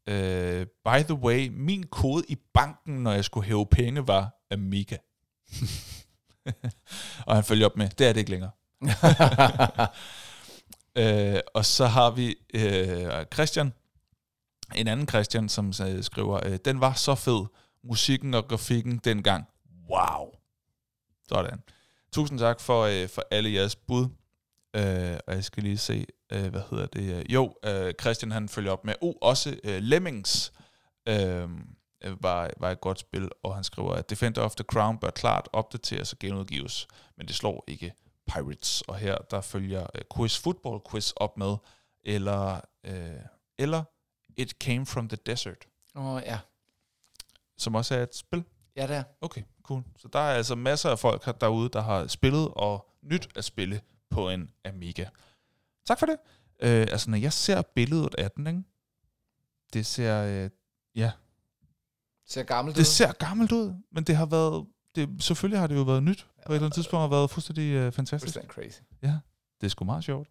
Øh, 0.08 0.68
by 0.86 1.04
the 1.04 1.14
way, 1.14 1.48
min 1.52 1.84
kode 1.84 2.24
i 2.28 2.38
banken, 2.54 3.04
når 3.04 3.12
jeg 3.12 3.26
skulle 3.26 3.48
hæve 3.48 3.66
penge, 3.66 4.08
var 4.08 4.44
Amiga. 4.52 4.98
og 7.28 7.36
han 7.36 7.44
følger 7.44 7.66
op 7.66 7.78
med, 7.78 7.90
det 7.90 8.08
er 8.08 8.14
det 8.14 8.20
ikke 8.20 8.32
længere. 8.32 8.52
øh, 11.36 11.40
og 11.54 11.66
så 11.66 11.86
har 11.86 12.12
vi 12.12 12.36
øh, 12.54 13.26
Christian, 13.34 13.74
en 14.76 14.88
anden 14.88 15.08
Christian, 15.08 15.50
som 15.50 15.68
øh, 15.68 16.04
skriver, 16.04 16.48
øh, 16.48 16.60
den 16.66 16.82
var 16.82 16.94
så 16.94 17.16
fed, 17.16 17.46
musikken 17.84 18.34
og 18.34 18.48
grafikken 18.48 18.98
dengang. 18.98 19.46
Wow. 19.90 20.32
Sådan. 21.30 21.60
Tusind 22.12 22.40
tak 22.40 22.60
for, 22.60 22.84
øh, 22.84 23.10
for 23.10 23.24
alle 23.32 23.54
jeres 23.54 23.76
bud. 23.76 24.08
Øh, 24.74 25.18
og 25.28 25.34
jeg 25.34 25.44
skal 25.44 25.64
lige 25.64 25.78
se, 25.78 26.06
øh, 26.34 26.48
hvad 26.50 26.62
hedder 26.70 26.86
det? 26.86 27.16
øh, 27.16 27.34
Jo, 27.34 27.56
øh, 27.64 27.94
Christian 28.02 28.32
han 28.32 28.50
følger 28.50 28.72
op 28.72 28.86
med, 28.86 28.94
oh, 29.02 29.14
også 29.22 29.60
øh, 29.64 29.82
Lemmings 29.82 30.54
øh, 31.08 31.50
øh, 32.04 32.24
var, 32.24 32.50
var 32.58 32.72
et 32.72 32.82
godt 32.82 33.00
spil, 33.00 33.30
og 33.44 33.56
han 33.56 33.64
skriver, 33.64 33.94
at 33.94 34.10
Defender 34.10 34.42
of 34.42 34.56
the 34.56 34.64
Crown 34.64 34.98
bør 34.98 35.10
klart 35.10 35.50
opdateres 35.54 36.14
og 36.14 36.20
genudgives, 36.20 36.88
men 37.18 37.28
det 37.28 37.36
slår 37.36 37.64
ikke 37.68 37.94
Pirates. 38.28 38.82
Og 38.82 38.96
her 38.96 39.18
der 39.18 39.42
følger 39.42 39.88
øh, 39.96 40.02
Quiz 40.16 40.38
Football 40.40 40.80
Quiz 40.92 41.12
op 41.16 41.38
med, 41.38 41.56
eller, 42.04 42.62
øh, 42.84 43.12
eller 43.58 43.84
It 44.38 44.52
Came 44.52 44.86
from 44.86 45.10
the 45.10 45.18
Desert, 45.26 45.68
Åh, 45.96 46.06
oh, 46.06 46.22
ja. 46.26 46.40
som 47.58 47.76
også 47.76 47.96
er 47.96 48.04
et 48.04 48.16
spil. 48.16 48.44
Ja, 48.76 48.88
det 48.88 48.96
er. 48.96 49.04
Okay, 49.22 49.42
cool. 49.64 49.84
Så 49.98 50.08
der 50.14 50.20
er 50.20 50.34
altså 50.34 50.56
masser 50.56 50.90
af 50.90 51.00
folk 51.00 51.42
derude, 51.42 51.70
der 51.70 51.82
har 51.82 52.08
spillet 52.08 52.48
og 52.56 52.90
nyt 53.02 53.30
at 53.36 53.44
spille 53.44 53.82
på 54.10 54.30
en 54.30 54.52
Amiga. 54.66 55.06
Tak 55.88 56.00
for 56.00 56.06
det. 56.06 56.16
Øh, 56.62 56.88
altså, 56.92 57.10
når 57.10 57.18
jeg 57.18 57.34
ser 57.34 57.62
billedet 57.62 58.16
af 58.18 58.32
den, 58.32 58.48
ikke? 58.48 58.64
det 59.74 59.86
ser, 59.86 60.24
øh, 60.24 60.50
ja, 60.96 61.12
Ser 62.30 62.44
gammelt 62.44 62.76
det 62.76 62.82
ud. 62.82 62.86
ser 62.86 63.12
gammelt 63.12 63.52
ud, 63.52 63.74
men 63.92 64.04
det 64.04 64.16
har 64.16 64.26
været, 64.26 64.66
det, 64.96 65.24
selvfølgelig 65.24 65.60
har 65.60 65.68
det 65.68 65.76
jo 65.76 65.82
været 65.82 66.04
nyt. 66.04 66.28
På 66.46 66.52
et 66.52 66.56
eller 66.56 66.66
andet 66.66 66.74
tidspunkt 66.76 67.02
har 67.02 67.08
været 67.08 67.30
fuldstændig 67.30 67.72
øh, 67.72 67.92
fantastisk. 67.92 68.34
Fuldstændig 68.36 68.52
crazy. 68.52 68.82
Det 69.62 69.66
er 69.66 69.70
sgu 69.70 69.86
meget 69.86 70.04
sjovt. 70.04 70.30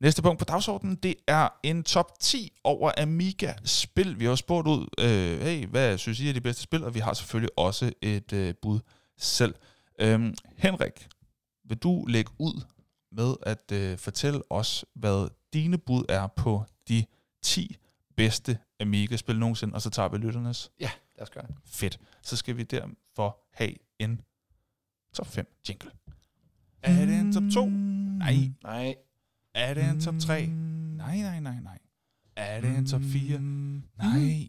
Næste 0.00 0.22
punkt 0.22 0.38
på 0.38 0.44
dagsordenen, 0.44 0.96
det 0.96 1.14
er 1.26 1.48
en 1.62 1.82
top 1.84 2.18
10 2.20 2.52
over 2.64 2.92
Amiga-spil. 2.98 4.18
Vi 4.18 4.24
har 4.24 4.34
spurgt 4.34 4.68
ud, 4.68 4.86
øh, 5.00 5.40
hey, 5.40 5.66
hvad 5.66 5.98
synes 5.98 6.20
I 6.20 6.28
er 6.28 6.32
de 6.32 6.40
bedste 6.40 6.62
spil? 6.62 6.84
Og 6.84 6.94
vi 6.94 6.98
har 6.98 7.14
selvfølgelig 7.14 7.58
også 7.58 7.92
et 8.02 8.32
øh, 8.32 8.54
bud 8.62 8.80
selv. 9.18 9.54
Øhm, 10.00 10.34
Henrik, 10.56 11.08
vil 11.64 11.78
du 11.78 12.04
lægge 12.06 12.30
ud 12.38 12.62
med 13.12 13.34
at 13.42 13.72
øh, 13.72 13.98
fortælle 13.98 14.42
os, 14.50 14.84
hvad 14.94 15.28
dine 15.52 15.78
bud 15.78 16.04
er 16.08 16.26
på 16.26 16.64
de 16.88 17.04
10 17.42 17.76
bedste 18.16 18.58
Amiga-spil 18.80 19.38
nogensinde, 19.38 19.74
og 19.74 19.82
så 19.82 19.90
tager 19.90 20.08
vi 20.08 20.16
lytternes. 20.16 20.70
Ja, 20.80 20.90
lad 21.16 21.22
os 21.22 21.30
gøre 21.30 21.46
det. 21.46 21.54
Fedt. 21.64 22.00
Så 22.22 22.36
skal 22.36 22.56
vi 22.56 22.62
derfor 22.62 23.38
have 23.52 23.74
en 23.98 24.20
top 25.14 25.26
5 25.26 25.46
jingle. 25.68 25.90
Er 26.82 27.06
det 27.06 27.14
en 27.20 27.32
top 27.32 27.42
2? 27.54 27.66
Nej. 27.68 28.34
Nej. 28.62 28.94
Er 29.54 29.74
det 29.74 29.84
en 29.84 30.00
top 30.00 30.14
3? 30.20 30.46
Nej, 30.46 31.16
nej, 31.16 31.40
nej, 31.40 31.60
nej. 31.60 31.78
Er 32.36 32.60
det 32.60 32.70
en 32.78 32.86
top 32.86 33.00
4? 33.12 33.38
Nej. 33.40 34.48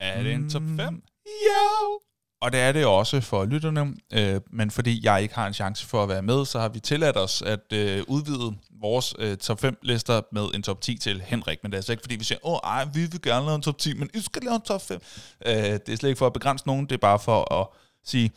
Er 0.00 0.22
det 0.22 0.32
en 0.34 0.50
top 0.50 0.62
5? 0.76 1.02
Jo! 1.26 2.00
Og 2.42 2.52
det 2.52 2.60
er 2.60 2.72
det 2.72 2.86
også 2.86 3.20
for 3.20 3.44
lytterne, 3.44 3.94
øh, 4.12 4.40
men 4.50 4.70
fordi 4.70 5.00
jeg 5.04 5.22
ikke 5.22 5.34
har 5.34 5.46
en 5.46 5.54
chance 5.54 5.86
for 5.86 6.02
at 6.02 6.08
være 6.08 6.22
med, 6.22 6.44
så 6.44 6.60
har 6.60 6.68
vi 6.68 6.80
tilladt 6.80 7.16
os 7.16 7.42
at 7.42 7.72
øh, 7.72 8.02
udvide 8.08 8.56
vores 8.80 9.14
øh, 9.18 9.36
top 9.36 9.64
5-lister 9.64 10.20
med 10.32 10.48
en 10.54 10.62
top 10.62 10.80
10 10.80 10.98
til 10.98 11.20
Henrik. 11.20 11.58
Men 11.62 11.72
det 11.72 11.76
er 11.76 11.78
altså 11.78 11.92
ikke 11.92 12.02
fordi, 12.02 12.16
vi 12.16 12.24
siger, 12.24 12.38
åh 12.46 12.58
ej, 12.64 12.84
vi 12.94 13.00
vil 13.00 13.22
gerne 13.22 13.46
lave 13.46 13.54
en 13.54 13.62
top 13.62 13.78
10, 13.78 13.94
men 13.94 14.10
I 14.14 14.20
skal 14.20 14.42
lave 14.42 14.54
en 14.54 14.60
top 14.60 14.82
5. 14.82 15.00
Øh, 15.46 15.54
det 15.54 15.88
er 15.88 15.96
slet 15.96 16.04
ikke 16.08 16.18
for 16.18 16.26
at 16.26 16.32
begrænse 16.32 16.66
nogen, 16.66 16.86
det 16.86 16.92
er 16.92 16.98
bare 16.98 17.18
for 17.18 17.54
at 17.60 17.66
sige, 18.04 18.32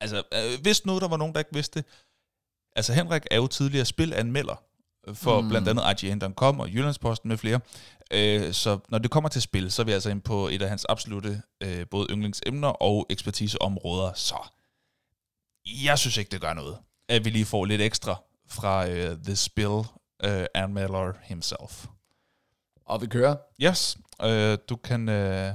altså 0.00 0.22
øh, 0.34 0.62
hvis 0.62 0.86
nu 0.86 0.98
der 0.98 1.08
var 1.08 1.16
nogen, 1.16 1.32
der 1.32 1.40
ikke 1.40 1.54
vidste 1.54 1.80
det, 1.80 1.88
altså 2.76 2.92
Henrik 2.92 3.22
er 3.30 3.36
jo 3.36 3.46
tidligere 3.46 3.84
spilanmelder 3.84 4.62
for 5.14 5.40
Mm. 5.40 5.48
blandt 5.48 5.68
andet 5.68 6.02
IGN.com 6.02 6.60
og 6.60 6.68
Jyllandsposten 6.70 7.28
med 7.28 7.36
flere. 7.36 7.60
Øh, 8.10 8.52
så 8.52 8.78
når 8.88 8.98
det 8.98 9.10
kommer 9.10 9.28
til 9.28 9.42
spil, 9.42 9.72
så 9.72 9.82
er 9.82 9.86
vi 9.86 9.92
altså 9.92 10.10
inde 10.10 10.22
på 10.22 10.48
et 10.48 10.62
af 10.62 10.68
hans 10.68 10.84
absolute 10.88 11.42
øh, 11.60 11.86
både 11.90 12.06
yndlingsemner 12.10 12.68
og 12.68 13.06
ekspertiseområder. 13.10 14.12
Så 14.12 14.48
jeg 15.84 15.98
synes 15.98 16.16
ikke, 16.16 16.30
det 16.30 16.40
gør 16.40 16.54
noget, 16.54 16.78
at 17.08 17.24
vi 17.24 17.30
lige 17.30 17.44
får 17.44 17.64
lidt 17.64 17.80
ekstra 17.80 18.16
fra 18.48 18.88
øh, 18.88 19.16
The 19.24 19.36
Spill 19.36 19.78
øh, 20.24 20.46
anmelder 20.54 21.12
himself. 21.22 21.86
Og 22.84 23.00
vi 23.02 23.06
kører. 23.06 23.36
Yes, 23.62 23.96
øh, 24.22 24.58
du 24.68 24.76
kan 24.76 25.08
øh, 25.08 25.52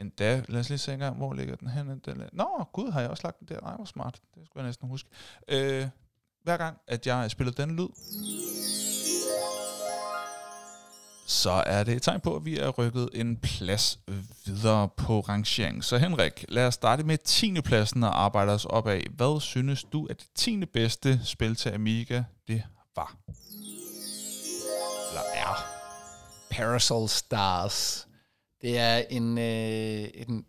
endda, 0.00 0.42
lad 0.48 0.60
os 0.60 0.68
lige 0.68 0.78
se 0.78 0.92
engang, 0.92 1.16
hvor 1.16 1.32
ligger 1.34 1.56
den 1.56 1.68
henne? 1.68 2.00
Nå, 2.32 2.64
gud, 2.72 2.90
har 2.92 3.00
jeg 3.00 3.10
også 3.10 3.22
lagt 3.26 3.38
den 3.40 3.48
der? 3.48 3.60
Nej, 3.60 3.76
hvor 3.76 3.84
smart. 3.84 4.14
Det 4.34 4.42
skulle 4.46 4.62
jeg 4.62 4.68
næsten 4.68 4.88
huske. 4.88 5.08
Øh, 5.48 5.86
hver 6.44 6.56
gang, 6.56 6.76
at 6.88 7.06
jeg 7.06 7.30
spiller 7.30 7.52
den 7.52 7.76
lyd, 7.76 7.88
så 11.26 11.50
er 11.66 11.84
det 11.84 11.94
et 11.94 12.02
tegn 12.02 12.20
på, 12.20 12.36
at 12.36 12.44
vi 12.44 12.58
er 12.58 12.68
rykket 12.68 13.08
en 13.14 13.36
plads 13.36 13.98
videre 14.46 14.88
på 14.96 15.20
rangeringen. 15.20 15.82
Så 15.82 15.98
Henrik, 15.98 16.44
lad 16.48 16.66
os 16.66 16.74
starte 16.74 17.02
med 17.02 17.18
10. 17.18 17.60
pladsen 17.60 18.02
og 18.02 18.22
arbejde 18.22 18.52
os 18.52 18.64
op 18.64 18.86
af. 18.86 19.06
Hvad 19.10 19.40
synes 19.40 19.84
du, 19.84 20.06
at 20.06 20.18
det 20.20 20.26
10. 20.34 20.64
bedste 20.64 21.20
spil 21.24 21.56
til 21.56 21.70
Amiga, 21.70 22.22
det 22.48 22.62
var? 22.96 23.16
Eller 25.08 25.22
er? 25.34 25.66
Parasol 26.50 27.08
Stars. 27.08 28.08
Det 28.62 28.78
er 28.78 28.96
en, 28.96 29.38
øh, 29.38 30.08
en, 30.14 30.44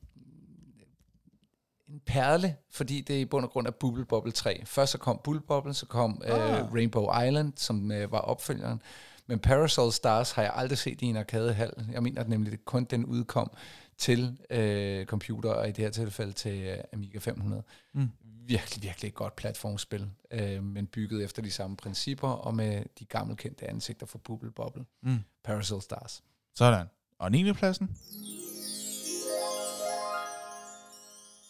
en 1.96 2.02
perle, 2.06 2.56
fordi 2.72 3.02
det 3.02 3.14
i 3.14 3.26
bund 3.26 3.46
og 3.46 3.52
grund 3.52 3.68
er 3.68 3.72
Bubble 3.72 4.06
Bobble 4.06 4.32
3. 4.32 4.66
Først 4.66 4.92
så 4.92 4.98
kom 4.98 5.20
Bubble 5.24 5.42
Bobble, 5.48 5.74
så 5.74 5.86
kom 5.86 6.22
øh, 6.26 6.34
Ah. 6.36 6.74
Rainbow 6.74 7.22
Island, 7.28 7.54
som 7.56 7.92
øh, 7.92 8.12
var 8.12 8.20
opfølgeren. 8.20 8.82
Men 9.28 9.40
Parasol 9.40 9.92
Stars 9.92 10.32
har 10.32 10.42
jeg 10.42 10.52
aldrig 10.56 10.78
set 10.78 11.02
i 11.02 11.06
en 11.06 11.18
arkadehal. 11.18 11.74
Jeg 11.92 12.04
mener 12.04 12.24
nemlig, 12.28 12.54
at 12.54 12.66
kun 12.66 12.84
den 12.84 13.06
udkom 13.06 13.52
til 13.98 14.38
øh, 14.50 15.06
computer, 15.06 15.50
og 15.50 15.68
i 15.70 15.72
det 15.72 15.84
her 15.84 15.92
tilfælde 15.92 16.32
til 16.32 16.62
øh, 16.62 16.78
Amiga 16.94 17.18
500. 17.18 17.64
Mm. 17.94 18.10
Virkelig, 18.48 18.84
virkelig 18.84 19.08
et 19.08 19.14
godt 19.16 19.36
platformspil, 19.36 20.10
øh, 20.32 20.64
men 20.64 20.88
bygget 20.88 21.24
efter 21.24 21.42
de 21.42 21.52
samme 21.52 21.78
principper, 21.78 22.28
og 22.28 22.56
med 22.56 22.84
de 23.00 23.06
gammelkendte 23.06 23.70
ansigter 23.70 24.06
for 24.06 24.18
Bubble 24.18 24.52
Bobble. 24.52 24.86
Mm. 25.04 25.20
Parasol 25.44 25.82
Stars. 25.82 26.24
Sådan. 26.56 26.86
Og 27.20 27.32
9. 27.32 27.54
pladsen? 27.54 27.98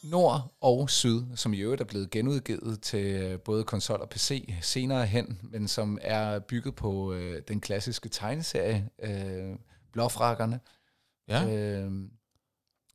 Nord 0.09 0.55
og 0.61 0.89
Syd, 0.89 1.21
som 1.35 1.53
i 1.53 1.57
øvrigt 1.57 1.81
er 1.81 1.85
blevet 1.85 2.09
genudgivet 2.09 2.81
til 2.81 3.05
øh, 3.05 3.39
både 3.39 3.63
konsol 3.63 4.01
og 4.01 4.09
PC 4.09 4.53
senere 4.61 5.05
hen, 5.05 5.39
men 5.43 5.67
som 5.67 5.97
er 6.01 6.39
bygget 6.39 6.75
på 6.75 7.13
øh, 7.13 7.41
den 7.47 7.61
klassiske 7.61 8.09
tegneserie, 8.09 8.89
øh, 9.03 9.55
Blåfrakkerne, 9.93 10.59
Ja. 11.27 11.55
øh, 11.55 11.91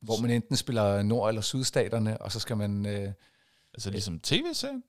hvor 0.01 0.21
man 0.21 0.31
enten 0.31 0.55
spiller 0.55 1.01
Nord- 1.03 1.29
eller 1.29 1.41
Sydstaterne, 1.41 2.21
og 2.21 2.31
så 2.31 2.39
skal 2.39 2.57
man... 2.57 2.85
Øh, 2.85 3.13
Altså 3.73 3.89
ligesom 3.89 4.19
tv-serien? 4.19 4.83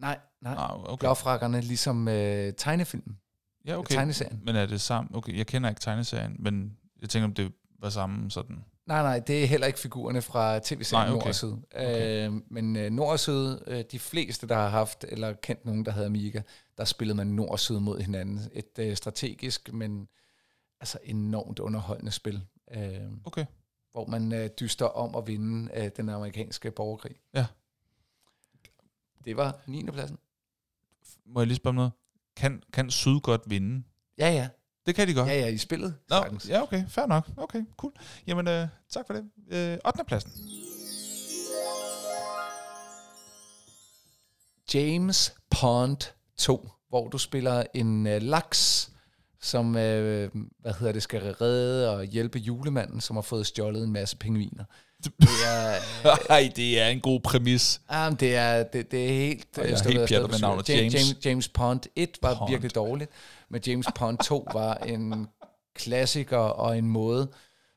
nej, 0.00 0.18
nej, 0.42 0.54
Ah, 0.58 0.84
okay. 0.92 1.00
Blåfrakkerne 1.00 1.60
ligesom 1.60 2.08
øh, 2.08 2.52
tegnefilmen, 2.56 3.18
Ja, 3.66 3.72
okay. 3.72 3.78
okay. 3.78 3.94
tegneserien. 3.94 4.40
Men 4.44 4.56
er 4.56 4.66
det 4.66 4.80
samme? 4.80 5.10
Okay, 5.14 5.36
jeg 5.38 5.46
kender 5.46 5.68
ikke 5.68 5.80
tegneserien, 5.80 6.36
men 6.38 6.76
jeg 7.00 7.08
tænker, 7.08 7.24
om 7.28 7.34
det 7.34 7.52
var 7.80 7.90
samme 7.90 8.30
sådan. 8.30 8.64
Nej, 8.88 9.02
nej, 9.02 9.18
det 9.18 9.42
er 9.42 9.46
heller 9.46 9.66
ikke 9.66 9.78
figurerne 9.78 10.22
fra 10.22 10.58
tv-serien 10.58 11.08
okay. 11.08 11.18
Nord 11.18 11.26
og 11.26 11.34
Syd. 11.34 11.52
Okay. 11.74 12.28
Øh, 12.28 12.32
men 12.50 12.76
øh, 12.76 12.90
Nord 12.90 13.12
og 13.12 13.20
Syd, 13.20 13.58
øh, 13.66 13.84
de 13.92 13.98
fleste, 13.98 14.48
der 14.48 14.54
har 14.54 14.68
haft 14.68 15.04
eller 15.08 15.32
kendt 15.32 15.64
nogen, 15.64 15.84
der 15.84 15.92
havde 15.92 16.06
Amiga, 16.06 16.42
der 16.78 16.84
spillede 16.84 17.16
man 17.16 17.26
Nord 17.26 17.50
og 17.50 17.60
Syd 17.60 17.78
mod 17.78 18.00
hinanden. 18.00 18.40
Et 18.52 18.78
øh, 18.78 18.96
strategisk, 18.96 19.72
men 19.72 20.08
altså 20.80 20.98
enormt 21.04 21.58
underholdende 21.58 22.12
spil, 22.12 22.46
øh, 22.76 23.00
Okay. 23.24 23.46
hvor 23.92 24.06
man 24.06 24.32
øh, 24.32 24.50
dyster 24.60 24.86
om 24.86 25.14
at 25.16 25.26
vinde 25.26 25.70
øh, 25.74 25.90
den 25.96 26.08
amerikanske 26.08 26.70
borgerkrig. 26.70 27.16
Ja. 27.34 27.46
Det 29.24 29.36
var 29.36 29.60
9. 29.66 29.84
pladsen. 29.90 30.18
Må 31.26 31.40
jeg 31.40 31.46
lige 31.46 31.56
spørge 31.56 31.74
noget? 31.74 31.92
Kan, 32.36 32.62
kan 32.72 32.90
Syd 32.90 33.20
godt 33.20 33.42
vinde? 33.46 33.82
Ja, 34.18 34.30
ja. 34.30 34.48
Det 34.88 34.96
kan 34.96 35.08
de 35.08 35.14
godt. 35.14 35.28
Ja, 35.28 35.38
ja, 35.38 35.46
i 35.46 35.58
spillet. 35.58 35.94
Nå, 36.10 36.16
sagtens. 36.16 36.48
ja, 36.48 36.62
okay. 36.62 36.84
Fair 36.88 37.06
nok. 37.06 37.28
Okay, 37.36 37.62
cool. 37.76 37.92
Jamen, 38.26 38.48
øh, 38.48 38.66
tak 38.90 39.06
for 39.06 39.14
det. 39.14 39.24
Øh, 39.50 39.78
8. 39.86 40.04
pladsen. 40.06 40.32
James 44.74 45.34
Pond 45.50 45.96
2, 46.38 46.68
hvor 46.88 47.08
du 47.08 47.18
spiller 47.18 47.64
en 47.74 48.06
øh, 48.06 48.22
laks, 48.22 48.90
som 49.42 49.76
øh, 49.76 50.30
hvad 50.60 50.72
hedder 50.78 50.92
det, 50.92 51.02
skal 51.02 51.20
redde 51.34 51.90
og 51.90 52.04
hjælpe 52.04 52.38
julemanden, 52.38 53.00
som 53.00 53.16
har 53.16 53.22
fået 53.22 53.46
stjålet 53.46 53.84
en 53.84 53.92
masse 53.92 54.16
pingviner. 54.16 54.64
Det 55.04 55.12
er, 55.46 55.74
Nej, 56.28 56.52
det 56.56 56.80
er 56.80 56.86
en 56.86 57.00
god 57.00 57.20
præmis. 57.20 57.80
ah, 57.88 58.20
det 58.20 58.36
er, 58.36 58.62
det, 58.62 58.90
det 58.90 59.04
er 59.04 59.08
helt... 59.08 59.58
Og 59.58 59.64
jeg 59.64 59.72
er 59.72 59.78
øh, 59.86 59.92
helt 59.92 60.08
pjattet 60.08 60.30
med 60.30 60.38
navnet 60.38 60.68
James. 60.68 60.94
James. 60.94 61.26
James, 61.26 61.48
Pond 61.48 61.80
1 61.96 62.10
var. 62.22 62.34
Pond. 62.34 62.50
virkelig 62.50 62.74
dårligt, 62.74 63.10
men 63.50 63.62
James 63.66 63.86
Pond 63.94 64.18
2 64.18 64.48
var 64.52 64.74
en 64.74 65.28
klassiker 65.74 66.36
og 66.38 66.78
en 66.78 66.86
måde 66.86 67.32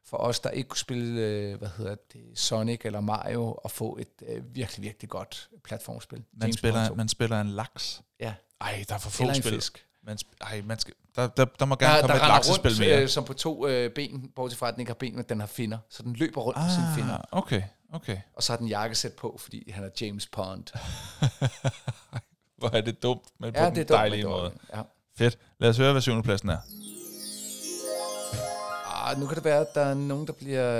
for 0.05 0.17
os, 0.17 0.39
der 0.39 0.49
ikke 0.49 0.67
kunne 0.69 0.77
spille, 0.77 1.21
øh, 1.21 1.57
hvad 1.57 1.69
hedder 1.77 1.95
det, 2.13 2.39
Sonic 2.39 2.81
eller 2.83 2.99
Mario, 3.01 3.51
at 3.51 3.71
få 3.71 3.97
et 4.01 4.07
øh, 4.27 4.55
virkelig, 4.55 4.83
virkelig 4.83 5.09
godt 5.09 5.49
platformspil. 5.63 6.23
Man 6.33 6.41
James 6.41 6.55
spiller, 6.57 6.79
Bond 6.79 6.89
2. 6.89 6.95
man 6.95 7.07
spiller 7.07 7.41
en 7.41 7.47
laks. 7.49 8.01
Ja, 8.19 8.33
Ej, 8.61 8.85
der 8.89 8.95
er 8.95 8.99
for 8.99 9.09
få 9.09 9.23
eller 9.23 9.33
spil. 9.33 9.53
fisk. 9.53 9.85
Man 10.03 10.17
ej, 10.41 10.61
man 10.65 10.79
skal, 10.79 10.93
der, 11.15 11.27
der, 11.27 11.45
der 11.45 11.65
må 11.65 11.75
gerne 11.75 11.93
Der, 11.95 12.01
komme 12.01 12.15
der 12.15 12.21
et 12.23 12.27
laksespil 12.27 12.71
rundt 12.71 12.79
mere. 12.79 13.01
øh, 13.01 13.09
som 13.09 13.23
på 13.23 13.33
to 13.33 13.67
øh, 13.67 13.91
ben, 13.91 14.31
bortset 14.35 14.59
fra 14.59 14.67
at 14.67 14.73
den 14.73 14.79
ikke 14.81 14.89
har 14.89 14.93
ben, 14.95 15.15
men 15.15 15.25
den 15.29 15.39
har 15.39 15.47
finner. 15.47 15.77
Så 15.89 16.03
den 16.03 16.13
løber 16.13 16.41
rundt 16.41 16.57
ah. 16.57 16.63
på 16.63 16.69
sine 16.69 16.87
finner. 16.95 17.17
okay, 17.31 17.61
okay. 17.93 18.17
Og 18.33 18.43
så 18.43 18.51
har 18.51 18.57
den 18.57 18.67
jakkesæt 18.67 19.13
på, 19.13 19.37
fordi 19.39 19.71
han 19.71 19.83
er 19.83 19.89
James 20.01 20.27
Pond. 20.27 20.63
Hvor 22.59 22.69
er 22.75 22.81
det 22.81 23.03
dumt, 23.03 23.23
men 23.39 23.55
Ja, 23.55 23.69
på 23.69 23.75
det 23.75 23.87
den 23.87 23.95
dejlige 23.97 24.23
måde. 24.23 24.53
Ja. 24.75 24.81
Fedt. 25.21 25.37
Lad 25.59 25.69
os 25.69 25.77
høre, 25.77 25.91
hvad 25.91 26.01
syvende 26.01 26.23
pladsen 26.23 26.49
er. 26.49 26.57
Ah, 28.85 29.19
nu 29.19 29.25
kan 29.27 29.35
det 29.35 29.43
være, 29.43 29.59
at 29.59 29.75
der 29.75 29.81
er 29.81 29.93
nogen, 29.93 30.27
der 30.27 30.33
bliver, 30.33 30.71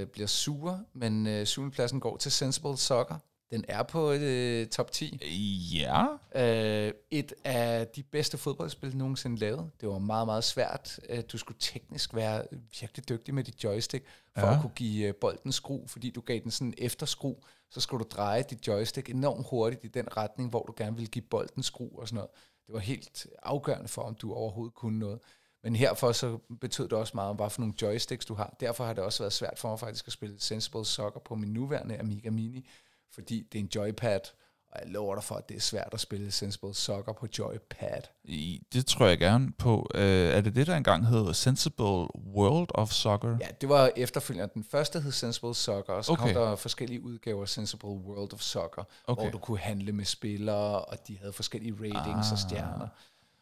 øh, 0.00 0.06
bliver 0.06 0.26
sure, 0.26 0.84
men 0.94 1.26
øh, 1.26 1.46
syvende 1.46 1.74
pladsen 1.74 2.00
går 2.00 2.16
til 2.16 2.32
Sensible 2.32 2.76
Soccer. 2.76 3.16
Den 3.50 3.64
er 3.68 3.82
på 3.82 4.12
øh, 4.12 4.66
top 4.66 4.92
10. 4.92 5.20
Ja. 5.74 6.04
Øh, 6.86 6.92
et 7.10 7.32
af 7.44 7.86
de 7.88 8.02
bedste 8.02 8.38
fodboldspil 8.38 8.96
nogensinde 8.96 9.36
lavet. 9.36 9.70
Det 9.80 9.88
var 9.88 9.98
meget, 9.98 10.26
meget 10.26 10.44
svært. 10.44 11.00
Øh, 11.08 11.22
Du 11.32 11.38
skulle 11.38 11.58
teknisk 11.60 12.14
være 12.14 12.42
virkelig 12.80 13.08
dygtig 13.08 13.34
med 13.34 13.44
dit 13.44 13.64
joystick, 13.64 14.04
for 14.38 14.46
Ja. 14.46 14.54
at 14.54 14.60
kunne 14.60 14.72
give 14.76 15.06
øh, 15.08 15.14
bolden 15.14 15.52
skru, 15.52 15.86
fordi 15.86 16.10
du 16.10 16.20
gav 16.20 16.38
den 16.42 16.50
sådan 16.50 16.66
en 16.68 16.74
efterskru, 16.78 17.34
så 17.70 17.80
skulle 17.80 18.04
du 18.04 18.08
dreje 18.16 18.44
dit 18.50 18.66
joystick 18.66 19.10
enormt 19.10 19.46
hurtigt 19.50 19.84
i 19.84 19.88
den 19.88 20.16
retning, 20.16 20.50
hvor 20.50 20.62
du 20.62 20.74
gerne 20.76 20.96
ville 20.96 21.08
give 21.08 21.24
bolden 21.30 21.62
skru 21.62 21.88
og 21.98 22.08
sådan 22.08 22.14
noget. 22.16 22.30
Det 22.66 22.72
var 22.72 22.78
helt 22.78 23.26
afgørende 23.42 23.88
for, 23.88 24.02
om 24.02 24.14
du 24.14 24.34
overhovedet 24.34 24.74
kunne 24.74 24.98
noget. 24.98 25.20
Men 25.62 25.76
herfor 25.76 26.12
så 26.12 26.38
betød 26.60 26.84
det 26.84 26.92
også 26.92 27.12
meget, 27.14 27.30
om 27.30 27.36
hvad 27.36 27.50
for 27.50 27.60
nogle 27.60 27.74
joysticks 27.82 28.26
du 28.26 28.34
har. 28.34 28.56
Derfor 28.60 28.84
har 28.84 28.92
det 28.92 29.04
også 29.04 29.22
været 29.22 29.32
svært 29.32 29.58
for 29.58 29.68
mig 29.68 29.78
faktisk 29.80 30.06
at 30.06 30.12
spille 30.12 30.40
Sensible 30.40 30.84
Soccer 30.84 31.20
på 31.20 31.34
min 31.34 31.52
nuværende 31.52 31.98
Amiga 31.98 32.30
Mini, 32.30 32.68
fordi 33.10 33.42
det 33.52 33.58
er 33.58 33.62
en 33.62 33.70
joypad, 33.74 34.20
og 34.72 34.80
jeg 34.84 34.90
lover 34.90 35.14
dig 35.14 35.24
for, 35.24 35.34
at 35.34 35.48
det 35.48 35.56
er 35.56 35.60
svært 35.60 35.88
at 35.92 36.00
spille 36.00 36.30
Sensible 36.30 36.74
Soccer 36.74 37.12
på 37.12 37.26
joypad. 37.38 38.02
I, 38.24 38.62
det 38.72 38.86
tror 38.86 39.06
jeg 39.06 39.18
gerne 39.18 39.52
på. 39.52 39.90
Øh, 39.94 40.02
er 40.04 40.40
det 40.40 40.54
det, 40.54 40.66
der 40.66 40.76
engang 40.76 41.06
hed 41.06 41.34
Sensible 41.34 42.06
World 42.34 42.68
of 42.74 42.90
Soccer? 42.90 43.36
Ja, 43.40 43.46
det 43.60 43.68
var 43.68 43.90
efterfølgende. 43.96 44.50
Den 44.54 44.64
første 44.64 45.00
hed 45.00 45.12
Sensible 45.12 45.54
Soccer, 45.54 45.92
og 45.92 46.04
så 46.04 46.12
okay. 46.12 46.22
Kom 46.22 46.34
der 46.34 46.56
forskellige 46.56 47.02
udgaver 47.02 47.42
af 47.42 47.48
Sensible 47.48 47.88
World 47.88 48.34
of 48.34 48.40
Soccer, 48.40 48.84
okay. 49.06 49.22
hvor 49.22 49.30
du 49.30 49.38
kunne 49.38 49.58
handle 49.58 49.92
med 49.92 50.04
spillere, 50.04 50.84
og 50.84 51.08
de 51.08 51.18
havde 51.18 51.32
forskellige 51.32 51.74
ratings 51.74 52.26
ah. 52.26 52.32
og 52.32 52.38
stjerner. 52.38 52.88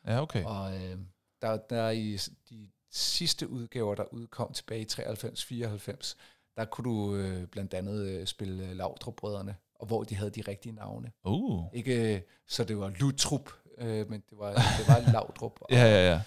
Ja, 0.07 0.23
okay. 0.23 0.45
Og 0.45 0.75
øh, 0.75 0.97
der, 1.43 1.57
der 1.57 1.83
er 1.83 1.91
i 1.91 2.19
de 2.51 2.69
sidste 2.91 3.49
udgaver, 3.49 3.95
der 3.95 4.05
udkom 4.13 4.53
tilbage 4.53 4.81
i 4.81 4.87
93-94, 4.87 6.15
der 6.57 6.65
kunne 6.65 6.91
du 6.91 7.15
øh, 7.15 7.47
blandt 7.47 7.75
andet 7.75 8.07
øh, 8.07 8.27
spille 8.27 8.69
øh, 8.69 8.77
Laudrup-brødrene, 8.77 9.57
og 9.81 9.87
hvor 9.87 10.05
de 10.05 10.15
havde 10.15 10.31
de 10.31 10.43
rigtige 10.49 10.73
navne. 10.73 11.13
Uh. 11.25 11.65
Ikke 11.73 12.15
øh, 12.15 12.21
så 12.49 12.65
det 12.65 12.79
var 12.79 12.89
Lutrup, 12.89 13.51
øh, 13.79 14.11
men 14.11 14.23
det 14.31 14.39
var, 14.39 14.49
det 14.53 14.89
var 14.89 15.13
Laudrup 15.13 15.59
og, 15.61 15.67
Ja, 15.77 15.83
ja, 15.85 16.11
ja. 16.11 16.23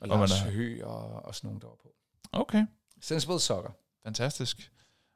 og 0.00 0.10
Og 0.10 0.18
Lars 0.18 0.40
Høgh 0.40 0.86
og, 0.86 1.24
og 1.24 1.34
sådan 1.34 1.48
nogen, 1.48 1.60
der 1.60 1.66
var 1.66 1.76
på. 1.82 1.94
Okay. 2.32 2.66
Sensible 3.00 3.40
Soccer. 3.40 3.70
Fantastisk. 4.04 4.72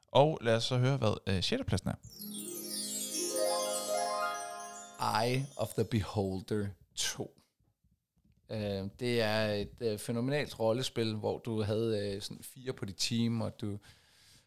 Og 0.07 0.37
lad 0.41 0.55
os 0.55 0.63
så 0.63 0.77
høre, 0.77 0.97
hvad 0.97 1.17
øh, 1.27 1.43
6. 1.43 1.63
pladsen 1.67 1.89
er. 1.89 1.95
Eye 5.23 5.45
of 5.57 5.73
the 5.73 5.85
Beholder 5.85 6.67
2. 6.95 7.41
Øh, 8.49 8.83
det 8.99 9.21
er 9.21 9.47
et 9.47 9.81
øh, 9.81 9.99
fænomenalt 9.99 10.59
rollespil, 10.59 11.15
hvor 11.15 11.37
du 11.37 11.61
havde 11.61 12.13
øh, 12.15 12.21
sådan 12.21 12.43
fire 12.43 12.73
på 12.73 12.85
dit 12.85 12.95
team, 12.97 13.41
og 13.41 13.61
du 13.61 13.77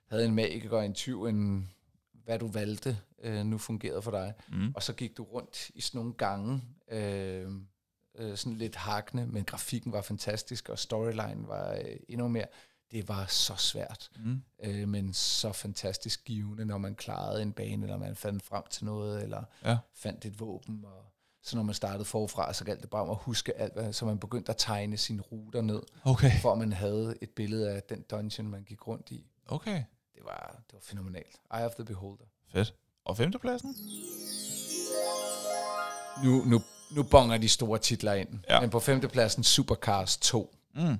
havde 0.09 0.25
en 0.25 0.35
magiker 0.35 0.77
og 0.77 0.85
en 0.85 0.95
tyv, 0.95 1.25
en, 1.25 1.71
hvad 2.31 2.39
du 2.39 2.47
valgte, 2.49 2.99
øh, 3.23 3.45
nu 3.47 3.59
fungerede 3.59 4.03
for 4.03 4.11
dig. 4.11 4.35
Mm. 4.49 4.73
Og 4.77 4.83
så 4.83 4.93
gik 4.93 5.17
du 5.17 5.23
rundt 5.23 5.71
i 5.75 5.81
sådan 5.81 5.99
nogle 5.99 6.13
gange, 6.15 6.63
øh, 6.91 7.49
øh, 8.19 8.37
sådan 8.37 8.59
lidt 8.59 8.77
hakkende, 8.77 9.27
men 9.27 9.45
grafikken 9.45 9.93
var 9.93 10.03
fantastisk, 10.03 10.69
og 10.69 10.79
storyline 10.79 11.49
var 11.49 11.73
øh, 11.73 11.97
endnu 12.09 12.29
mere. 12.29 12.47
Det 12.91 13.09
var 13.09 13.27
så 13.27 13.55
svært, 13.57 14.11
Mm. 14.25 14.43
øh, 14.65 14.89
men 14.89 15.13
så 15.13 15.53
fantastisk 15.53 16.25
givende, 16.25 16.65
når 16.65 16.79
man 16.79 16.95
klarede 16.95 17.43
en 17.43 17.53
bane, 17.53 17.83
eller 17.87 17.97
man 17.99 18.17
fandt 18.17 18.43
frem 18.43 18.63
til 18.71 18.85
noget, 18.85 19.23
eller 19.23 19.45
Ja. 19.65 19.79
fandt 19.95 20.25
et 20.25 20.41
våben. 20.41 20.85
Og 20.85 21.05
så 21.43 21.57
når 21.57 21.63
man 21.63 21.75
startede 21.75 22.05
forfra, 22.05 22.53
så 22.53 22.65
galt 22.65 22.81
det 22.83 22.91
bare 22.91 23.03
om 23.03 23.11
at 23.11 23.17
huske 23.21 23.57
alt, 23.57 23.73
hvad, 23.73 23.93
så 23.93 24.07
man 24.07 24.19
begyndte 24.19 24.51
at 24.51 24.57
tegne 24.59 24.97
sine 24.97 25.23
ruter 25.23 25.63
ned, 25.63 25.83
Okay. 26.05 26.31
for 26.43 26.55
man 26.55 26.73
havde 26.73 27.15
et 27.23 27.31
billede 27.31 27.71
af 27.71 27.83
den 27.83 28.03
dungeon, 28.11 28.49
man 28.49 28.63
gik 28.65 28.87
rundt 28.87 29.11
i. 29.11 29.27
Okay. 29.47 29.83
Det 30.21 30.27
var, 30.27 30.63
det 30.67 30.73
var 30.75 30.81
fænomenalt. 30.83 31.41
Eye 31.55 31.65
of 31.67 31.75
the 31.75 31.85
Beholder. 31.85 32.25
Fedt. 32.53 32.75
Og 33.05 33.17
5. 33.17 33.33
pladsen? 33.41 33.75
Nu, 36.25 36.45
nu, 36.45 36.61
nu 36.91 37.03
bonger 37.03 37.39
de 37.39 37.49
store 37.49 37.79
titler 37.79 38.13
ind. 38.13 38.29
Ja. 38.49 38.61
Men 38.61 38.71
på 38.71 38.81
femtepladsen 38.81 39.45
Supercars 39.45 40.17
2. 40.17 40.55
Mm. 40.75 40.97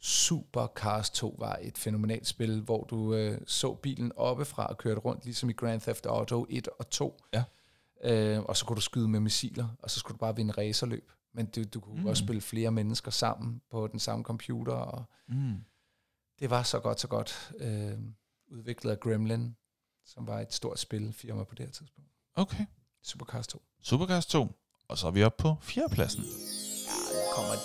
Supercars 0.00 1.10
2 1.10 1.36
var 1.38 1.58
et 1.62 1.78
fænomenalt 1.78 2.26
spil, 2.26 2.60
hvor 2.60 2.84
du 2.84 3.14
øh, 3.14 3.40
så 3.46 3.74
bilen 3.74 4.12
oppefra 4.16 4.66
og 4.66 4.78
kørte 4.78 5.00
rundt, 5.00 5.24
ligesom 5.24 5.50
i 5.50 5.52
Grand 5.52 5.80
Theft 5.80 6.06
Auto 6.06 6.46
1 6.50 6.68
og 6.78 6.90
2. 6.90 7.20
Ja. 7.34 7.44
Øh, 8.04 8.42
og 8.42 8.56
så 8.56 8.64
kunne 8.64 8.76
du 8.76 8.80
skyde 8.80 9.08
med 9.08 9.20
missiler, 9.20 9.68
og 9.78 9.90
så 9.90 10.00
skulle 10.00 10.14
du 10.14 10.18
bare 10.18 10.36
vinde 10.36 10.54
racerløb. 10.58 11.10
Men 11.34 11.46
du, 11.46 11.64
du 11.64 11.80
kunne 11.80 12.00
mm. 12.00 12.06
også 12.06 12.24
spille 12.24 12.40
flere 12.42 12.70
mennesker 12.70 13.10
sammen 13.10 13.62
på 13.70 13.86
den 13.86 13.98
samme 14.00 14.24
computer, 14.24 14.72
og 14.72 15.04
Mm. 15.28 15.64
det 16.40 16.50
var 16.50 16.62
så 16.62 16.80
godt, 16.80 17.00
så 17.00 17.08
godt. 17.08 17.52
Øh, 17.58 17.98
udviklet 18.52 18.90
af 18.90 19.00
Gremlin, 19.00 19.56
som 20.04 20.26
var 20.26 20.40
et 20.40 20.52
stort 20.52 20.78
spilfirma 20.78 21.44
på 21.44 21.54
det 21.54 21.66
her 21.66 21.72
tidspunkt. 21.72 22.10
Okay. 22.34 22.66
Supercars 23.02 23.46
2. 23.46 23.62
Supercast 23.82 24.30
2. 24.30 24.48
Og 24.88 24.98
så 24.98 25.06
er 25.06 25.10
vi 25.10 25.22
oppe 25.22 25.42
på 25.42 25.56
4. 25.60 25.88
pladsen. 25.92 26.22
Ja, 26.22 27.14
nu 27.14 27.34
kommer 27.34 27.52
de. 27.52 27.58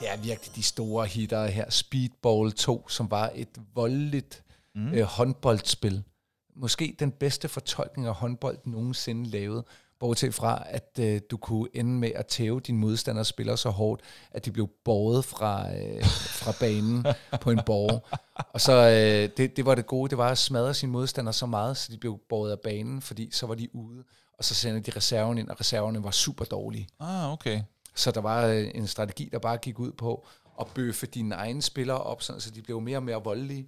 Det 0.00 0.12
er 0.12 0.16
virkelig 0.16 0.56
de 0.56 0.62
store 0.62 1.06
hitter 1.06 1.46
her. 1.46 1.70
Speedball 1.70 2.52
2, 2.52 2.88
som 2.88 3.10
var 3.10 3.32
et 3.34 3.60
voldeligt 3.74 4.44
mm. 4.74 4.92
øh, 4.92 5.02
håndboldspil. 5.02 6.04
Måske 6.56 6.96
den 6.98 7.12
bedste 7.12 7.48
fortolkning 7.48 8.06
af 8.06 8.14
håndbold 8.14 8.58
nogensinde 8.64 9.30
lavet. 9.30 9.64
Bortset 10.04 10.34
fra, 10.34 10.62
at 10.66 10.98
øh, 11.00 11.20
du 11.30 11.36
kunne 11.36 11.68
ende 11.74 11.90
med 11.90 12.10
at 12.14 12.26
tæve 12.26 12.60
dine 12.60 12.78
modstanders 12.78 13.28
spillere 13.28 13.56
så 13.56 13.70
hårdt, 13.70 14.02
at 14.30 14.44
de 14.44 14.52
blev 14.52 14.68
båret 14.84 15.24
fra, 15.24 15.76
øh, 15.76 16.04
fra 16.40 16.52
banen 16.60 17.06
på 17.40 17.50
en 17.50 17.60
borg. 17.66 18.06
Og 18.52 18.60
så 18.60 18.72
øh, 18.72 19.36
det, 19.36 19.56
det 19.56 19.66
var 19.66 19.74
det 19.74 19.86
gode, 19.86 20.10
det 20.10 20.18
var 20.18 20.28
at 20.28 20.38
smadre 20.38 20.74
sine 20.74 20.92
modstandere 20.92 21.32
så 21.32 21.46
meget, 21.46 21.76
så 21.76 21.92
de 21.92 21.98
blev 21.98 22.20
båret 22.28 22.50
af 22.50 22.60
banen, 22.60 23.02
fordi 23.02 23.30
så 23.32 23.46
var 23.46 23.54
de 23.54 23.74
ude. 23.74 24.04
Og 24.38 24.44
så 24.44 24.54
sendte 24.54 24.90
de 24.90 24.96
reserven 24.96 25.38
ind, 25.38 25.48
og 25.48 25.60
reserverne 25.60 26.04
var 26.04 26.10
super 26.10 26.44
dårlige. 26.44 26.88
Ah, 27.00 27.32
okay. 27.32 27.60
Så 27.94 28.10
der 28.10 28.20
var 28.20 28.46
øh, 28.46 28.70
en 28.74 28.86
strategi, 28.86 29.28
der 29.32 29.38
bare 29.38 29.56
gik 29.56 29.78
ud 29.78 29.92
på 29.92 30.26
at 30.60 30.66
bøffe 30.74 31.06
dine 31.06 31.34
egne 31.34 31.62
spillere 31.62 31.98
op, 31.98 32.22
sådan, 32.22 32.40
så 32.40 32.50
de 32.50 32.62
blev 32.62 32.80
mere 32.80 32.96
og 32.96 33.02
mere 33.02 33.24
voldelige. 33.24 33.66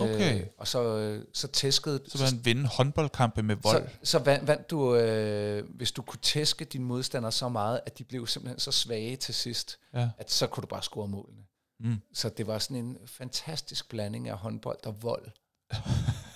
Okay. 0.00 0.40
Øh, 0.40 0.46
og 0.58 0.68
så, 0.68 0.96
øh, 0.98 1.24
så 1.32 1.48
tæskede... 1.48 2.00
Så 2.08 2.24
man 2.32 2.44
vinde 2.44 2.66
håndboldkampe 2.66 3.42
med 3.42 3.56
vold. 3.62 3.88
så, 4.02 4.10
så 4.10 4.18
vandt, 4.18 4.46
vandt 4.46 4.70
du, 4.70 4.96
øh, 4.96 5.64
hvis 5.76 5.92
du 5.92 6.02
kunne 6.02 6.20
tæske 6.22 6.64
dine 6.64 6.84
modstandere 6.84 7.32
så 7.32 7.48
meget, 7.48 7.80
at 7.86 7.98
de 7.98 8.04
blev 8.04 8.26
simpelthen 8.26 8.58
så 8.58 8.72
svage 8.72 9.16
til 9.16 9.34
sidst, 9.34 9.78
Ja. 9.94 10.08
at 10.18 10.30
så 10.30 10.46
kunne 10.46 10.62
du 10.62 10.66
bare 10.66 10.82
score 10.82 11.08
målene. 11.08 11.42
Mm. 11.80 12.00
Så 12.14 12.28
det 12.28 12.46
var 12.46 12.58
sådan 12.58 12.76
en 12.76 12.98
fantastisk 13.06 13.88
blanding 13.88 14.28
af 14.28 14.36
håndbold 14.36 14.86
og 14.86 15.02
vold. 15.02 15.26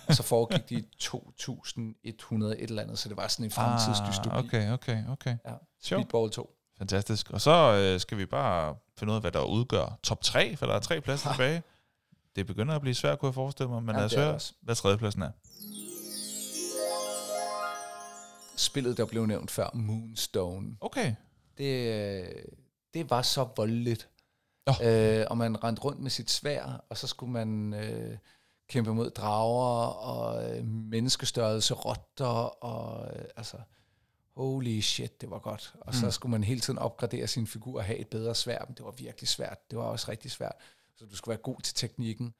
og 0.09 0.15
så 0.15 0.23
foregik 0.23 0.69
de 0.69 0.75
i 0.75 0.85
2100 0.99 2.59
et 2.59 2.71
eller 2.71 2.83
andet, 2.83 2.99
så 2.99 3.09
det 3.09 3.17
var 3.17 3.29
sådan 3.29 3.45
en 3.45 3.51
fremtidsdystopi. 3.51 4.29
Ah, 4.37 4.45
okay, 4.45 4.73
okay, 4.73 5.05
okay. 5.09 5.37
Ja. 5.47 5.53
Speedball 5.83 6.31
2. 6.31 6.51
Fantastisk. 6.79 7.31
Og 7.31 7.41
så 7.41 7.51
øh, 7.75 8.01
skal 8.01 8.19
vi 8.19 8.27
bare 8.27 8.75
finde 8.99 9.11
ud 9.11 9.17
af, 9.17 9.21
hvad 9.23 9.33
der 9.33 9.43
udgør 9.43 9.99
top 10.03 10.23
3, 10.23 10.57
for 10.57 10.67
der 10.67 10.75
er 10.75 10.81
tre 10.81 11.01
pladser 11.01 11.31
tilbage. 11.33 11.63
Det 12.37 12.47
begynder 12.47 12.75
at 12.75 12.81
blive 12.81 12.95
svært, 12.95 13.19
kunne 13.19 13.27
jeg 13.27 13.35
forestille 13.35 13.71
mig, 13.71 13.83
men 13.83 13.95
Ja, 13.95 14.01
lad 14.01 14.05
os 14.05 14.11
det 14.11 14.19
er 14.19 14.23
det 14.23 14.31
høre, 14.31 14.41
hvad 14.61 14.75
tredjepladsen 14.75 15.23
er. 15.23 15.31
Spillet, 18.57 18.97
der 18.97 19.07
blev 19.07 19.27
nævnt 19.27 19.51
før, 19.51 19.71
Moonstone. 19.75 20.77
Okay. 20.81 21.15
det, 21.59 21.89
øh, 22.25 22.43
det 22.95 23.11
var 23.11 23.23
så 23.23 23.49
voldeligt. 23.57 24.09
Nå. 24.67 24.73
Øh, 24.89 25.27
og 25.31 25.39
man 25.39 25.65
rendte 25.65 25.83
rundt 25.83 26.01
med 26.01 26.11
sit 26.11 26.31
svær, 26.31 26.85
og 26.89 26.99
så 26.99 27.07
skulle 27.07 27.33
man 27.33 27.75
øh, 27.75 28.17
kæmpe 28.69 28.95
mod 28.95 29.11
drager 29.11 29.87
og 29.87 30.51
øh, 30.51 30.65
menneskestørrelse 30.67 31.75
rotter, 31.75 32.65
og 32.65 33.17
øh, 33.17 33.25
altså, 33.37 33.57
holy 34.37 34.81
shit, 34.81 35.21
det 35.21 35.31
var 35.31 35.39
godt. 35.39 35.75
Og 35.81 35.87
mm. 35.87 35.93
så 35.93 36.11
skulle 36.11 36.31
man 36.31 36.45
hele 36.45 36.61
tiden 36.61 36.79
opgradere 36.79 37.27
sin 37.27 37.47
figur 37.47 37.79
og 37.79 37.85
have 37.85 37.99
et 37.99 38.09
bedre 38.09 38.35
svær, 38.35 38.65
men 38.69 38.75
det 38.75 38.85
var 38.85 38.91
virkelig 38.91 39.29
svært. 39.29 39.71
Det 39.71 39.79
var 39.79 39.85
også 39.85 40.11
rigtig 40.11 40.31
svært. 40.31 40.55
Så 40.97 41.05
du 41.07 41.17
skulle 41.17 41.33
være 41.33 41.43
god 41.43 41.61
til 41.61 41.75
teknikken. 41.75 42.35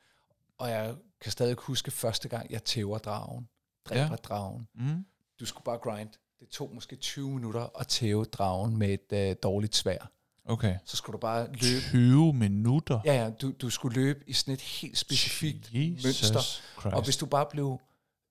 Og 0.59 0.71
jeg 0.71 0.95
kan 1.21 1.33
stadig 1.33 1.57
huske 1.59 1.91
første 1.91 2.29
gang, 2.29 2.51
jeg 2.51 2.65
tæver 2.65 2.99
dragen, 2.99 3.49
dræber 3.85 4.01
Ja. 4.11 4.17
dragen 4.17 4.69
Mm. 4.75 5.05
du 5.41 5.47
skulle 5.47 5.65
bare 5.65 5.79
grind. 5.79 6.09
Det 6.41 6.49
tog 6.49 6.75
måske 6.75 6.97
20 6.97 7.31
minutter 7.31 7.81
at 7.81 7.87
tæve 7.89 8.25
dragen 8.25 8.77
med 8.77 8.89
et 9.13 9.31
øh, 9.31 9.37
dårligt 9.43 9.77
svær. 9.77 10.11
Okay. 10.45 10.79
Så 10.85 10.97
skulle 10.97 11.15
du 11.15 11.19
bare 11.19 11.47
løbe. 11.47 11.81
20 11.81 12.33
minutter. 12.35 13.01
Ja, 13.05 13.15
ja, 13.25 13.31
du, 13.31 13.53
du 13.53 13.71
skulle 13.71 13.95
løbe 14.03 14.25
i 14.27 14.33
sådan 14.33 14.55
et 14.55 14.61
helt 14.61 14.99
specifikt 14.99 15.73
mønster. 15.75 16.41
Christ. 16.41 16.63
Og 16.95 17.05
hvis 17.05 17.17
du 17.17 17.27
bare 17.27 17.47
blev 17.51 17.81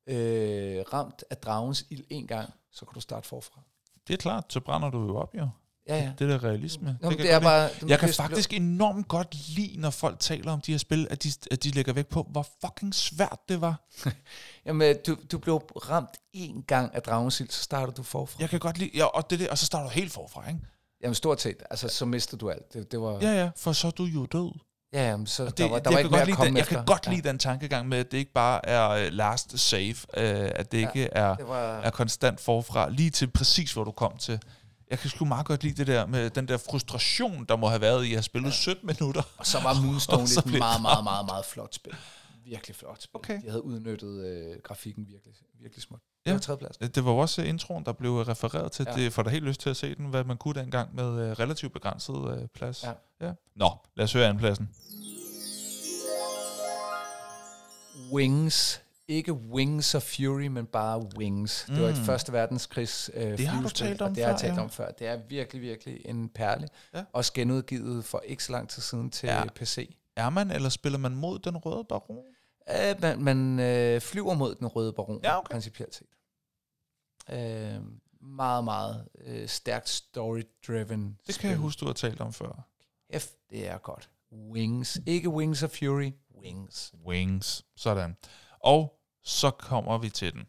øh, 0.08 0.84
ramt 0.94 1.24
af 1.30 1.38
dragens 1.38 1.86
ild 1.90 2.04
en 2.10 2.28
gang, 2.28 2.54
så 2.72 2.86
kunne 2.86 2.96
du 2.96 3.02
starte 3.02 3.28
forfra. 3.28 3.62
Det 4.08 4.14
er 4.14 4.18
klart, 4.18 4.54
så 4.54 4.60
brænder 4.60 4.90
du 4.90 5.06
jo 5.06 5.16
op, 5.18 5.36
jo. 5.36 5.50
Ja, 5.88 5.98
ja. 5.98 6.12
Det 6.20 6.30
der 6.30 6.44
realisme. 6.44 6.98
Nå, 7.02 7.10
kan 7.10 7.18
det, 7.18 7.26
jeg 7.26 7.34
er 7.36 7.40
bare... 7.40 7.70
Jeg 7.88 8.00
kan 8.00 8.14
faktisk 8.14 8.54
enormt 8.54 9.08
godt 9.08 9.36
lide, 9.56 9.80
når 9.82 9.90
folk 9.90 10.20
taler 10.20 10.52
om 10.52 10.62
de 10.62 10.72
her 10.72 10.80
spil, 10.80 11.08
at 11.10 11.24
de, 11.24 11.32
at 11.52 11.64
de 11.64 11.70
lægger 11.72 11.94
væk 11.94 12.08
på, 12.08 12.28
hvor 12.32 12.48
fucking 12.66 12.96
svært 12.96 13.40
det 13.50 13.62
var. 13.62 13.82
Jamen, 14.66 14.96
du, 15.08 15.18
du 15.32 15.38
blev 15.38 15.56
ramt 15.90 16.10
en 16.34 16.64
gang 16.68 16.96
af 16.96 17.02
dragens 17.02 17.40
ild, 17.40 17.50
så 17.50 17.64
starter 17.64 17.94
du 17.94 18.04
forfra. 18.04 18.38
Jeg 18.40 18.50
kan 18.50 18.60
godt 18.60 18.78
lide, 18.78 18.92
ja, 18.96 19.06
og, 19.06 19.30
det, 19.30 19.40
det, 19.40 19.50
og 19.50 19.58
så 19.58 19.66
starter 19.66 19.90
du 19.90 19.94
helt 19.94 20.12
forfra, 20.14 20.48
ikke? 20.50 20.60
Jamen 21.04 21.16
stort 21.16 21.42
set, 21.42 21.64
altså 21.70 21.88
så 21.88 22.06
mistede 22.06 22.40
du 22.40 22.50
alt. 22.50 22.74
Det, 22.74 22.92
det 22.92 23.02
var, 23.02 23.20
Ja, 23.22 23.32
ja, 23.44 23.50
for 23.58 23.74
så 23.74 23.88
er 23.88 23.92
du 23.92 24.04
jo 24.04 24.26
død. 24.26 24.52
ja 24.94 25.10
jamen, 25.10 25.28
så 25.28 25.46
Og 25.46 25.58
der 25.58 25.70
var, 25.70 25.80
der 25.80 25.92
jeg 25.92 25.96
var 25.96 25.98
kan 25.98 26.06
ikke 26.06 26.12
mere 26.12 26.22
at 26.22 26.28
komme 26.38 26.48
den, 26.48 26.56
Jeg 26.58 26.62
efter. 26.62 26.76
kan 26.76 26.86
godt 26.86 27.06
Ja, 27.08 27.12
lide 27.12 27.28
den 27.28 27.40
tankegang 27.40 27.88
med, 27.90 27.98
at 27.98 28.12
det 28.12 28.18
ikke 28.18 28.34
bare 28.34 28.66
er 28.70 29.08
uh, 29.08 29.14
last 29.14 29.60
save, 29.60 29.96
uh, 30.18 30.24
at 30.56 30.72
det 30.72 30.82
Ja, 30.82 30.88
ikke 30.88 31.04
er, 31.12 31.36
det 31.36 31.48
var, 31.48 31.80
er 31.82 31.90
konstant 31.90 32.40
forfra, 32.42 32.90
lige 32.90 33.10
til 33.10 33.28
præcis, 33.32 33.74
hvor 33.74 33.84
du 33.84 33.92
kom 33.92 34.18
til. 34.18 34.40
Jeg 34.90 35.00
kan 35.00 35.10
sgu 35.10 35.26
meget 35.26 35.46
godt 35.46 35.64
lide 35.64 35.74
det 35.76 35.88
der 35.88 36.06
med 36.06 36.30
den 36.30 36.48
der 36.48 36.58
frustration, 36.58 37.46
der 37.50 37.56
må 37.56 37.68
have 37.68 37.82
været 37.82 38.04
i 38.04 38.08
at 38.12 38.16
have 38.16 38.24
spillet 38.24 38.54
17 38.54 38.88
minutter. 38.88 39.22
og 39.38 39.46
så 39.46 39.60
var 39.60 39.74
Moonstone 39.82 40.24
et 40.24 40.44
blev- 40.46 40.58
meget, 40.60 40.82
meget, 40.82 41.04
meget, 41.04 41.26
meget 41.26 41.46
flot 41.46 41.76
spil. 41.76 41.94
Virkelig 42.46 42.76
flot 42.76 43.02
spil. 43.02 43.16
Okay. 43.18 43.42
De 43.42 43.50
havde 43.50 43.64
udnyttet 43.64 44.26
øh, 44.26 44.62
grafikken 44.64 45.08
virkelig, 45.08 45.34
virkelig 45.62 45.84
smukt. 45.84 46.04
Ja. 46.26 46.34
Det 46.34 46.48
var. 46.50 46.88
Det 46.88 47.06
var 47.06 47.12
også 47.12 47.42
introen, 47.42 47.86
der 47.86 47.92
blev 47.94 48.12
refereret 48.18 48.72
til. 48.72 48.86
Ja. 48.90 48.96
Det 49.04 49.14
får 49.14 49.24
da 49.24 49.30
helt 49.30 49.44
lyst 49.46 49.60
til 49.62 49.70
at 49.70 49.78
se 49.78 49.96
den, 49.96 50.06
hvad 50.06 50.24
man 50.24 50.38
kunne 50.38 50.62
dengang 50.62 50.96
med 50.96 51.06
uh, 51.06 51.40
relativt 51.40 51.74
begrænset 51.74 52.14
uh, 52.14 52.34
plads. 52.54 52.84
Ja. 52.84 52.92
ja. 53.28 53.34
Nå, 53.56 53.70
lad 53.96 54.04
os 54.04 54.14
høre 54.14 54.26
andenpladsen. 54.26 54.70
Wings. 58.14 58.82
Ikke 59.08 59.34
Wings 59.34 59.96
of 59.96 60.02
Fury, 60.04 60.48
men 60.48 60.66
bare 60.66 61.10
Wings. 61.18 61.66
Det 61.70 61.82
var 61.82 61.88
et 61.90 61.98
Mm. 61.98 62.04
første 62.06 62.34
verdenskrigs 62.34 63.12
øh, 63.14 63.38
Det 63.38 63.48
har 63.48 63.62
du 63.64 63.70
talt 63.70 64.02
om 64.02 64.10
og 64.10 64.16
det 64.16 64.24
har 64.24 64.32
jeg 64.32 64.40
talt 64.40 64.56
ja. 64.56 64.62
om 64.62 64.70
før. 64.70 64.92
Det 64.92 65.08
er 65.08 65.18
virkelig, 65.30 65.62
virkelig 65.62 66.02
en 66.06 66.30
perle. 66.30 66.68
Ja. 66.94 67.04
Også 67.14 67.34
genudgivet 67.34 68.06
for 68.06 68.20
ikke 68.26 68.44
så 68.44 68.52
lang 68.52 68.70
tid 68.70 68.82
siden 68.82 69.10
til 69.10 69.28
Ja. 69.28 69.44
PC. 69.56 69.96
Er 70.16 70.30
man, 70.30 70.52
eller 70.52 70.70
spiller 70.70 71.00
man 71.00 71.16
mod 71.16 71.40
den 71.40 71.58
røde 71.58 71.84
baron? 71.90 72.18
Uh, 72.70 73.02
man 73.02 73.22
man 73.24 73.60
øh, 73.60 74.02
flyver 74.02 74.34
mod 74.34 74.56
den 74.56 74.68
røde 74.68 74.94
baron, 74.94 75.20
Ja, 75.24 75.38
okay. 75.38 75.52
principielt 75.54 75.96
set. 75.96 76.08
Uh, 77.34 77.84
meget, 78.22 78.64
meget 78.64 79.06
øh, 79.26 79.48
stærkt 79.48 79.90
story-driven 79.90 81.18
Det 81.28 81.40
kan 81.40 81.50
jeg 81.50 81.58
huske, 81.58 81.80
du 81.80 81.86
har 81.86 81.94
talt 81.94 82.22
om 82.22 82.34
før. 82.34 82.68
F, 83.18 83.26
det 83.50 83.68
er 83.68 83.78
godt. 83.78 84.10
Wings. 84.52 85.00
Ikke 85.06 85.30
Wings 85.30 85.64
of 85.64 85.70
Fury. 85.70 86.12
Wings. 86.44 86.94
Wings. 87.06 87.66
Sådan. 87.76 88.16
Og 88.66 89.00
så 89.24 89.52
kommer 89.52 89.98
vi 89.98 90.10
til 90.10 90.34
den. 90.34 90.44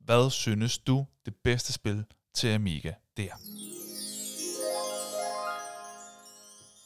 Hvad 0.00 0.30
synes 0.30 0.78
du 0.78 1.06
det 1.24 1.34
bedste 1.44 1.72
spil 1.72 2.04
til 2.34 2.48
Amiga? 2.48 2.92
Det 3.16 3.24
er. 3.24 3.36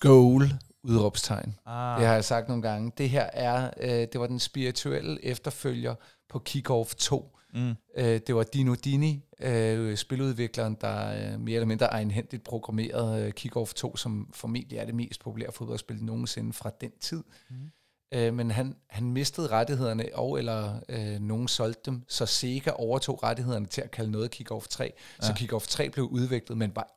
Goal. 0.00 0.42
Udråbstegn. 0.82 1.58
Ah. 1.66 1.98
Det 1.98 2.06
har 2.06 2.14
jeg 2.14 2.24
sagt 2.24 2.48
nogle 2.48 2.62
gange. 2.62 2.92
Det 2.98 3.10
her 3.10 3.30
er, 3.32 3.70
øh, 3.80 3.90
det 3.90 4.20
var 4.20 4.26
den 4.26 4.38
spirituelle 4.38 5.24
efterfølger 5.24 5.94
på 6.28 6.42
Kick-Off 6.48 6.94
2. 6.94 7.38
Mm. 7.54 7.74
Øh, 7.96 8.20
det 8.26 8.34
var 8.34 8.42
Dino 8.42 8.74
Dini, 8.74 9.24
øh, 9.40 9.96
spiludvikleren, 9.96 10.76
der 10.80 11.32
øh, 11.32 11.40
mere 11.40 11.54
eller 11.54 11.66
mindre 11.66 11.86
egenhændigt 11.86 12.44
programmerede 12.44 13.26
øh, 13.26 13.32
Kick-Off 13.40 13.72
2, 13.74 13.96
som 13.96 14.30
formentlig 14.32 14.78
er 14.78 14.84
det 14.84 14.94
mest 14.94 15.20
populære 15.20 15.52
fodboldspil 15.52 16.04
nogensinde 16.04 16.52
fra 16.52 16.70
den 16.80 16.90
tid. 17.00 17.24
Mhm. 17.50 17.72
Øh, 18.12 18.34
men 18.34 18.50
han, 18.50 18.76
han 18.90 19.10
mistede 19.12 19.46
rettighederne, 19.46 20.08
og 20.14 20.38
eller 20.38 20.80
øh, 20.88 21.20
nogen 21.20 21.48
solgte 21.48 21.90
dem, 21.90 22.04
så 22.08 22.26
Sega 22.26 22.70
overtog 22.70 23.22
rettighederne 23.22 23.66
til 23.66 23.80
at 23.80 23.90
kalde 23.90 24.10
noget 24.10 24.34
Kick-Off 24.40 24.66
3. 24.70 24.92
Ja. 25.22 25.26
Så. 25.26 25.32
Kick-Off 25.32 25.66
3 25.68 25.90
blev 25.90 26.04
udviklet, 26.04 26.58
men 26.58 26.76
var 26.76 26.88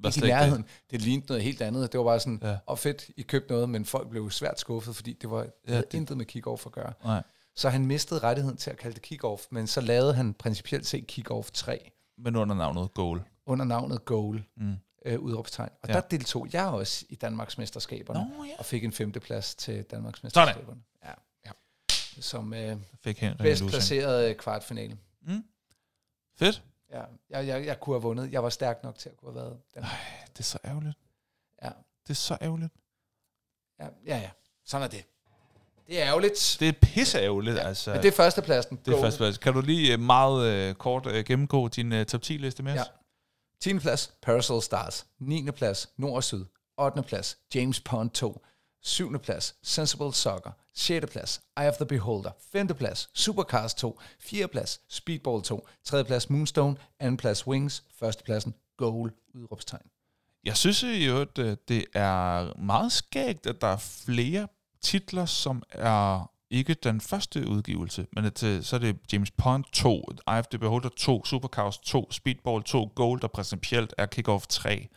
Var 0.00 0.08
ikke 0.16 0.26
i 0.26 0.30
nærheden. 0.30 0.62
Det. 0.62 0.70
det 0.90 1.02
lignede 1.02 1.26
noget 1.28 1.42
helt 1.42 1.62
andet. 1.62 1.92
Det 1.92 1.98
var 1.98 2.04
bare 2.04 2.20
sådan, 2.20 2.40
Ja. 2.42 2.56
og 2.66 2.78
fedt, 2.78 3.10
I 3.16 3.22
købte 3.22 3.52
noget, 3.52 3.68
men 3.68 3.84
folk 3.84 4.10
blev 4.10 4.30
svært 4.30 4.60
skuffet, 4.60 4.96
fordi 4.96 5.12
det 5.12 5.30
var 5.30 5.40
det 5.42 5.50
Ja, 5.68 5.76
det- 5.76 5.94
intet 5.94 6.16
med 6.16 6.26
kick-off 6.36 6.66
at 6.66 6.72
gøre. 6.72 6.92
Nej. 7.04 7.22
Så 7.56 7.68
han 7.68 7.86
mistede 7.86 8.20
rettigheden 8.20 8.56
til 8.56 8.70
at 8.70 8.76
kalde 8.76 8.94
det 9.00 9.06
kick-off, 9.12 9.46
men 9.50 9.66
så 9.66 9.80
lavede 9.80 10.14
han 10.14 10.34
principielt 10.34 10.86
set 10.86 11.04
kick-off 11.12 11.50
3 11.52 11.90
Men 12.18 12.36
under 12.36 12.54
navnet 12.54 12.94
Goal. 12.94 13.20
under 13.46 13.64
navnet 13.64 14.04
Goal, 14.04 14.44
Mm. 14.56 14.74
Øh, 15.04 15.20
udråbstegn. 15.20 15.70
Og 15.82 15.88
Ja. 15.88 15.94
der 15.94 16.00
deltog 16.00 16.48
jeg 16.52 16.66
også 16.66 17.04
i 17.08 17.14
Danmarks 17.14 17.58
mesterskaberne, 17.58 18.30
Nå, 18.38 18.44
ja. 18.44 18.54
og 18.58 18.64
fik 18.64 18.84
en 18.84 18.92
femteplads 18.92 19.54
til 19.54 19.82
Danmarks 19.82 20.22
mesterskaberne. 20.22 20.80
Ja, 21.04 21.12
ja. 21.46 21.50
Som 22.20 22.54
øh, 22.54 22.76
Fik 23.04 23.18
Henrik 23.18 23.38
bedst 23.38 23.64
placeret 23.66 24.30
øh, 24.30 24.36
kvartfinale. 24.36 24.98
Mm. 25.22 25.44
Fedt. 26.38 26.62
Ja, 26.92 27.02
jeg, 27.30 27.46
jeg, 27.46 27.66
jeg 27.66 27.80
kunne 27.80 27.94
have 27.94 28.02
vundet. 28.02 28.32
Jeg 28.32 28.42
var 28.42 28.48
stærk 28.48 28.82
nok 28.82 28.98
til 28.98 29.08
at 29.08 29.16
kunne 29.16 29.32
have 29.32 29.42
været 29.44 29.58
den. 29.74 29.82
Det 30.32 30.38
er 30.38 30.42
så 30.42 30.58
ærgerligt. 30.64 30.96
Ja. 31.62 31.68
Det 32.02 32.10
er 32.10 32.14
så 32.14 32.36
ærgerligt. 32.42 32.72
Ja, 33.80 33.86
ja, 34.06 34.18
ja. 34.18 34.30
Sådan 34.64 34.84
er 34.84 34.88
det. 34.90 35.04
Det 35.86 36.02
er 36.02 36.06
ærgerligt. 36.08 36.56
Det 36.60 36.68
er 36.68 36.72
pisse 36.82 37.18
ærgerligt, 37.18 37.56
ja. 37.56 37.66
altså. 37.68 37.90
Men 37.92 38.02
det 38.02 38.08
er 38.08 38.12
førstepladsen. 38.12 38.76
det 38.76 38.88
er 38.88 38.92
Goal. 38.92 39.02
først, 39.04 39.16
plads. 39.16 39.38
Kan 39.38 39.52
du 39.54 39.60
lige 39.60 39.94
uh, 39.94 40.00
meget 40.00 40.70
uh, 40.70 40.76
kort 40.76 41.06
uh, 41.06 41.12
gennemgå 41.14 41.68
din 41.68 41.92
uh, 41.92 42.04
top 42.04 42.22
10 42.22 42.32
liste 42.36 42.62
med 42.62 42.72
os? 42.72 42.76
Ja. 42.78 42.82
10. 43.60 43.80
plads, 43.80 44.12
Parasol 44.22 44.62
Stars. 44.62 45.06
9. 45.18 45.50
plads, 45.50 45.88
Nord 45.96 46.14
og 46.14 46.24
Syd. 46.24 46.44
8. 46.78 47.02
plads, 47.02 47.38
James 47.54 47.80
Pond 47.80 48.10
2. 48.10 48.40
7. 48.82 49.18
plads, 49.18 49.54
Sensible 49.62 50.12
Soccer. 50.12 50.50
6. 50.74 51.06
plads, 51.12 51.40
Eye 51.56 51.68
of 51.68 51.76
the 51.76 51.86
Beholder. 51.86 52.30
5. 52.52 52.68
plads, 52.76 53.08
Supercars 53.14 53.74
2. 53.74 54.00
4. 54.20 54.48
plads, 54.48 54.80
Speedball 54.88 55.42
2. 55.42 55.66
3. 55.84 56.04
plads, 56.04 56.30
Moonstone. 56.30 56.76
2. 57.02 57.16
plads, 57.16 57.46
Wings. 57.46 57.82
1. 58.02 58.22
pladsen, 58.24 58.54
Goal. 58.76 59.12
Udråbstegn. 59.34 59.86
Jeg 60.44 60.56
synes 60.56 60.82
i 60.82 61.04
øvrigt, 61.04 61.38
øh, 61.38 61.56
det 61.68 61.84
er 61.94 62.58
meget 62.60 62.92
skægt, 62.92 63.46
at 63.46 63.60
der 63.60 63.66
er 63.66 63.76
flere 63.76 64.48
titler, 64.82 65.26
som 65.26 65.62
er 65.70 66.30
ikke 66.50 66.74
den 66.74 67.00
første 67.00 67.48
udgivelse, 67.48 68.06
men 68.12 68.24
øh, 68.24 68.62
så 68.62 68.70
er 68.76 68.80
det 68.80 68.96
James 69.12 69.30
Pond 69.30 69.64
2, 69.72 69.94
Eye 70.28 70.38
of 70.38 70.46
the 70.46 70.58
Beholder 70.58 70.88
2, 70.96 71.24
Supercars 71.24 71.78
2, 71.78 72.10
Speedball 72.12 72.62
2, 72.62 72.92
Gold, 72.94 73.20
der 73.20 73.28
principielt 73.28 73.94
er 73.98 74.06
Kickoff 74.06 74.46
3. 74.46 74.88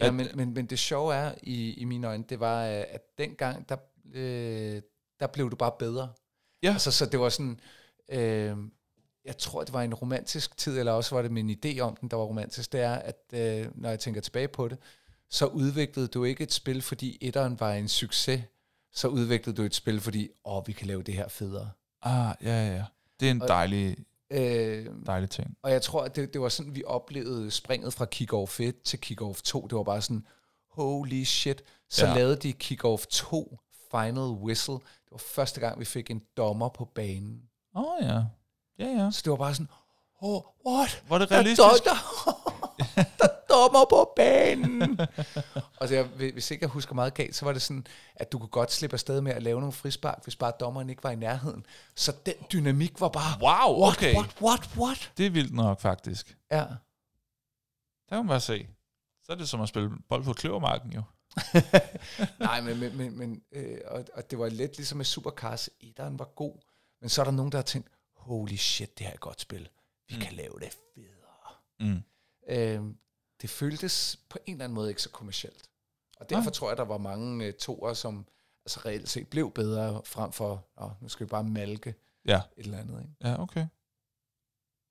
Ja, 0.00 0.06
At- 0.06 0.14
men, 0.14 0.28
men, 0.34 0.54
men 0.54 0.66
det 0.66 0.78
sjove 0.78 1.14
er, 1.14 1.34
i, 1.42 1.72
i 1.74 1.84
mine 1.84 2.06
øjne, 2.06 2.24
det 2.28 2.40
var, 2.40 2.64
øh, 2.66 2.70
at 2.88 3.00
dengang, 3.18 3.68
der, 3.68 3.76
øh, 4.14 4.82
der 5.20 5.26
blev 5.26 5.50
du 5.50 5.56
bare 5.56 5.72
bedre. 5.78 6.12
Ja. 6.62 6.72
Altså, 6.72 6.90
så 6.90 7.06
det 7.06 7.20
var 7.20 7.28
sådan, 7.28 7.60
øh, 8.08 8.56
jeg 9.24 9.38
tror, 9.38 9.64
det 9.64 9.72
var 9.72 9.82
en 9.82 9.94
romantisk 9.94 10.56
tid, 10.56 10.78
eller 10.78 10.92
også 10.92 11.14
var 11.14 11.22
det 11.22 11.30
min 11.30 11.50
idé 11.64 11.78
om 11.80 11.96
den, 11.96 12.08
der 12.10 12.16
var 12.16 12.24
romantisk, 12.24 12.72
det 12.72 12.80
er, 12.80 12.94
at 12.94 13.16
øh, 13.32 13.66
når 13.74 13.88
jeg 13.88 14.00
tænker 14.00 14.20
tilbage 14.20 14.48
på 14.48 14.68
det, 14.68 14.78
så 15.30 15.46
udviklede 15.46 16.08
du 16.08 16.24
ikke 16.24 16.42
et 16.44 16.52
spil, 16.52 16.82
fordi 16.82 17.18
etteren 17.20 17.60
var 17.60 17.72
en 17.72 17.88
succes, 17.88 18.42
så 18.94 19.08
udviklede 19.08 19.56
du 19.56 19.62
et 19.62 19.74
spil, 19.74 20.00
fordi, 20.00 20.28
åh, 20.44 20.62
vi 20.66 20.72
kan 20.72 20.86
lave 20.86 21.02
det 21.02 21.14
her 21.14 21.28
federe. 21.28 21.70
Ah, 22.02 22.34
ja, 22.42 22.66
ja, 22.66 22.74
ja. 22.76 22.84
Det 23.20 23.26
er 23.26 23.30
en 23.30 23.42
Og- 23.42 23.48
dejlig, 23.48 23.96
Øh, 24.30 24.86
dejlig 25.06 25.30
ting. 25.30 25.56
og 25.62 25.70
jeg 25.70 25.82
tror, 25.82 26.04
at 26.04 26.16
det, 26.16 26.32
det 26.32 26.40
var 26.40 26.48
sådan, 26.48 26.74
vi 26.74 26.82
oplevede 26.86 27.50
springet 27.50 27.92
fra 27.94 28.06
Kick-Off 28.14 28.60
1 28.60 28.80
til 28.82 28.98
Kick-Off 29.06 29.40
2. 29.42 29.66
Det 29.66 29.76
var 29.76 29.82
bare 29.82 30.02
sådan, 30.02 30.26
holy 30.70 31.24
shit. 31.24 31.62
Så 31.90 32.06
Ja. 32.06 32.14
lavede 32.14 32.36
de 32.36 32.52
Kick-Off 32.64 33.04
2 33.10 33.58
Final 33.90 34.22
Whistle. 34.22 34.74
Det 34.74 35.10
var 35.10 35.18
første 35.18 35.60
gang, 35.60 35.80
vi 35.80 35.84
fik 35.84 36.10
en 36.10 36.22
dommer 36.36 36.68
på 36.68 36.84
banen. 36.84 37.42
Åh 37.76 37.82
oh, 37.84 37.98
ja. 38.02 38.20
Ja, 38.78 38.86
ja. 38.86 39.10
Så 39.10 39.20
det 39.24 39.30
var 39.30 39.36
bare 39.36 39.54
sådan, 39.54 39.68
oh, 40.20 40.42
what? 40.66 41.02
Var 41.08 41.18
det 41.18 41.28
Der 41.28 41.34
realistisk? 41.36 41.84
der 41.84 41.90
er 41.90 43.43
dommer 43.54 43.84
på 43.90 44.12
banen. 44.16 45.00
og 45.80 45.88
så 45.88 45.94
jeg, 45.94 46.04
hvis 46.04 46.50
ikke 46.50 46.62
jeg 46.62 46.70
husker 46.70 46.94
meget 46.94 47.14
galt, 47.14 47.34
så 47.36 47.44
var 47.44 47.52
det 47.52 47.62
sådan, 47.62 47.86
at 48.14 48.32
du 48.32 48.38
kunne 48.38 48.48
godt 48.48 48.72
slippe 48.72 48.94
afsted 48.94 49.20
med 49.20 49.32
at 49.32 49.42
lave 49.42 49.60
nogle 49.60 49.72
frispark, 49.72 50.24
hvis 50.24 50.36
bare 50.36 50.52
dommeren 50.60 50.90
ikke 50.90 51.04
var 51.04 51.10
i 51.10 51.16
nærheden. 51.16 51.66
Så 51.94 52.12
den 52.26 52.34
dynamik 52.52 53.00
var 53.00 53.08
bare, 53.08 53.40
Wow, 53.40 53.82
what, 53.82 53.96
okay. 53.96 54.14
what, 54.14 54.36
what, 54.42 54.70
what? 54.76 55.12
Det 55.16 55.26
er 55.26 55.30
vildt 55.30 55.54
nok, 55.54 55.80
faktisk. 55.80 56.36
Ja. 56.50 56.56
Der 56.56 56.66
kan 58.10 58.18
man 58.18 58.28
bare 58.28 58.40
se. 58.40 58.66
Så 59.22 59.32
er 59.32 59.36
det 59.36 59.48
som 59.48 59.60
at 59.60 59.68
spille 59.68 59.90
bold 60.08 60.24
på 60.24 60.32
kløvermarken, 60.32 60.92
jo. 60.92 61.02
Nej, 62.38 62.60
men, 62.60 62.80
men, 62.80 62.96
men, 62.96 63.18
men 63.18 63.42
øh, 63.52 63.78
og, 63.86 64.04
og 64.14 64.30
det 64.30 64.38
var 64.38 64.48
lidt 64.48 64.76
ligesom 64.76 64.96
med 64.96 65.04
Supercars. 65.04 65.70
Etteren 65.80 66.18
var 66.18 66.24
god, 66.24 66.54
men 67.00 67.10
så 67.10 67.22
er 67.22 67.24
der 67.24 67.32
nogen, 67.32 67.52
der 67.52 67.58
har 67.58 67.62
tænkt, 67.62 67.88
holy 68.16 68.56
shit, 68.56 68.98
det 68.98 69.06
her 69.06 69.10
er 69.10 69.14
et 69.14 69.20
godt 69.20 69.40
spil. 69.40 69.68
Vi 70.08 70.14
mm. 70.14 70.20
kan 70.20 70.32
lave 70.32 70.54
det 70.60 70.76
federe. 70.94 71.14
Mm. 71.80 72.02
Øh, 72.48 72.94
det 73.44 73.50
føltes 73.50 74.18
på 74.28 74.38
en 74.46 74.52
eller 74.54 74.64
anden 74.64 74.74
måde 74.74 74.88
ikke 74.88 75.02
så 75.02 75.10
kommercielt. 75.10 75.70
Og 76.20 76.30
derfor 76.30 76.42
Nej. 76.42 76.50
tror 76.52 76.68
jeg, 76.70 76.76
der 76.76 76.84
var 76.84 76.98
mange 76.98 77.44
øh, 77.46 77.52
toer, 77.52 77.92
som 77.94 78.26
altså 78.64 78.80
reelt 78.86 79.08
set 79.08 79.28
blev 79.28 79.50
bedre, 79.50 80.02
frem 80.04 80.32
for, 80.32 80.66
Åh, 80.80 80.90
nu 81.02 81.08
skal 81.08 81.26
vi 81.26 81.28
bare 81.28 81.44
malke 81.44 81.94
Ja. 82.26 82.36
et 82.56 82.64
eller 82.64 82.78
andet. 82.78 83.00
Ikke? 83.00 83.12
Ja, 83.24 83.42
okay. 83.42 83.66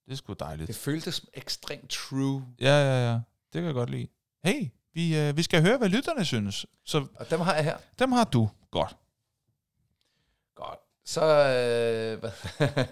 Det 0.05 0.11
er 0.11 0.15
sgu 0.15 0.33
dejligt. 0.33 0.67
Det 0.67 0.75
føltes 0.75 1.25
ekstremt 1.33 1.89
true. 1.89 2.45
Ja, 2.59 2.65
ja, 2.83 3.11
ja. 3.11 3.13
Det 3.13 3.23
kan 3.53 3.63
jeg 3.65 3.73
godt 3.73 3.89
lide. 3.89 4.07
Hey, 4.43 4.69
vi, 4.93 5.17
øh, 5.19 5.37
vi 5.37 5.43
skal 5.43 5.61
høre, 5.61 5.77
hvad 5.77 5.89
lytterne 5.89 6.25
synes. 6.25 6.65
Så 6.85 7.07
Og 7.15 7.29
dem 7.29 7.39
har 7.39 7.55
jeg 7.55 7.63
her. 7.63 7.77
dem 7.99 8.11
har 8.11 8.23
du. 8.23 8.49
Godt. 8.71 8.97
Godt. 10.55 10.79
Så 11.05 11.23
øh, 11.25 12.31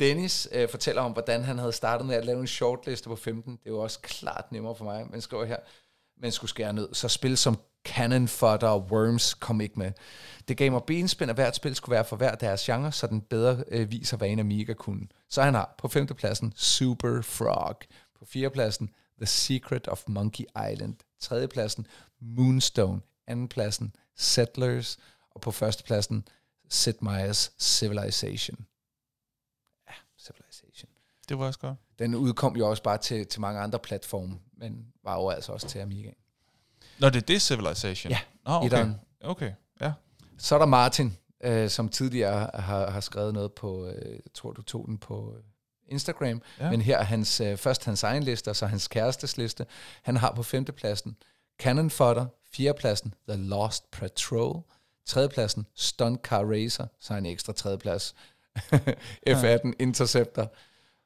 Dennis 0.00 0.48
øh, 0.52 0.68
fortæller 0.68 1.02
om, 1.02 1.12
hvordan 1.12 1.44
han 1.44 1.58
havde 1.58 1.72
startet 1.72 2.06
med 2.06 2.14
at 2.14 2.24
lave 2.24 2.40
en 2.40 2.46
shortliste 2.46 3.08
på 3.08 3.16
15. 3.16 3.58
Det 3.64 3.72
var 3.72 3.78
også 3.78 4.00
klart 4.00 4.52
nemmere 4.52 4.74
for 4.74 4.84
mig, 4.84 5.06
men 5.10 5.20
skriver 5.20 5.44
her, 5.44 5.56
men 6.20 6.32
skulle 6.32 6.48
skære 6.48 6.72
ned. 6.72 6.88
Så 6.92 7.08
spil 7.08 7.36
som 7.36 7.58
Cannon 7.84 8.28
Fodder 8.28 8.68
og 8.68 8.80
Worms 8.90 9.34
kom 9.34 9.60
ikke 9.60 9.78
med. 9.78 9.92
Det 10.48 10.56
gav 10.56 10.72
mig 10.72 10.82
benspænd, 10.86 11.30
at 11.30 11.36
hvert 11.36 11.56
spil 11.56 11.74
skulle 11.74 11.94
være 11.94 12.04
for 12.04 12.16
hver 12.16 12.34
deres 12.34 12.64
genre, 12.64 12.92
så 12.92 13.06
den 13.06 13.20
bedre 13.20 13.64
øh, 13.68 13.90
viser, 13.90 14.16
hvad 14.16 14.28
en 14.28 14.38
Amiga 14.38 14.72
kunne. 14.72 15.06
Så 15.30 15.42
han 15.42 15.54
har 15.54 15.74
på 15.78 15.88
femtepladsen 15.88 16.52
Super 16.56 17.22
Frog. 17.22 17.78
På 18.18 18.24
fjerdepladsen 18.24 18.90
The 19.18 19.26
Secret 19.26 19.88
of 19.88 20.02
Monkey 20.06 20.44
Island. 20.72 20.96
Tredjepladsen, 21.20 21.86
Moonstone. 22.20 23.00
Andenpladsen, 23.26 23.94
Settlers. 24.16 24.98
Og 25.34 25.40
på 25.40 25.50
førstepladsen, 25.50 26.28
Sid 26.68 26.94
Meier's 27.02 27.50
Civilization. 27.58 28.66
Ja. 31.28 31.34
Det 31.34 31.38
var 31.38 31.46
også 31.46 31.58
godt. 31.58 31.78
Den 31.98 32.14
udkom 32.14 32.56
jo 32.56 32.68
også 32.70 32.82
bare 32.82 32.98
til, 32.98 33.26
til 33.26 33.40
mange 33.40 33.60
andre 33.60 33.78
platforme, 33.78 34.38
men 34.56 34.86
var 35.04 35.14
jo 35.16 35.28
altså 35.28 35.52
også 35.52 35.68
til 35.68 35.78
Amiga. 35.78 36.10
Nå, 36.98 37.10
det 37.10 37.16
er 37.16 37.20
det 37.26 37.42
Civilization? 37.42 38.10
Ja, 38.10 38.18
Nå, 38.46 38.52
okay. 38.52 38.66
etteren. 38.66 39.00
Okay, 39.20 39.52
ja. 39.80 39.92
Så 40.38 40.54
er 40.54 40.58
der 40.58 40.66
Martin, 40.66 41.16
øh, 41.44 41.70
som 41.70 41.88
tidligere 41.88 42.50
har, 42.54 42.90
har 42.90 43.00
skrevet 43.00 43.34
noget 43.34 43.52
på, 43.52 43.86
øh, 43.86 44.12
jeg 44.12 44.32
tror 44.34 44.52
du 44.52 44.62
tog 44.62 44.86
den 44.86 44.98
på 44.98 45.34
øh, 45.36 45.42
Instagram, 45.88 46.42
Ja. 46.58 46.64
ja. 46.64 46.70
men 46.70 46.80
her 46.80 46.98
er 46.98 47.02
hans, 47.02 47.40
øh, 47.40 47.56
først 47.56 47.84
hans 47.84 48.02
egen 48.02 48.22
liste, 48.22 48.48
og 48.48 48.56
så 48.56 48.66
hans 48.66 48.88
kærestes 48.88 49.36
liste. 49.36 49.66
Han 50.02 50.16
har 50.16 50.32
på 50.32 50.42
femtepladsen 50.42 51.16
Cannon 51.58 51.90
Fodder, 51.90 52.26
fjerdepladsen 52.52 53.14
The 53.28 53.36
Lost 53.38 53.90
Patrol, 53.90 54.62
tredjepladsen 55.06 55.66
Stunt 55.74 56.20
Car 56.22 56.44
Racer, 56.44 56.86
så 57.00 57.14
en 57.14 57.26
ekstra 57.26 57.52
tredjeplads, 57.52 58.14
F-18 59.28 59.72
Interceptor. 59.78 60.52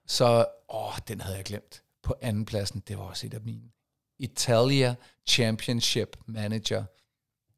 Så, 0.09 0.47
åh, 0.69 0.93
den 1.09 1.21
havde 1.21 1.37
jeg 1.37 1.45
glemt. 1.45 1.83
På 2.03 2.15
andenpladsen, 2.23 2.83
det 2.89 2.99
var 2.99 3.05
også 3.05 3.27
et 3.27 3.35
af 3.35 3.41
mine. 3.41 3.71
Italia 4.19 4.95
Championship 5.27 6.17
Manager. 6.27 6.85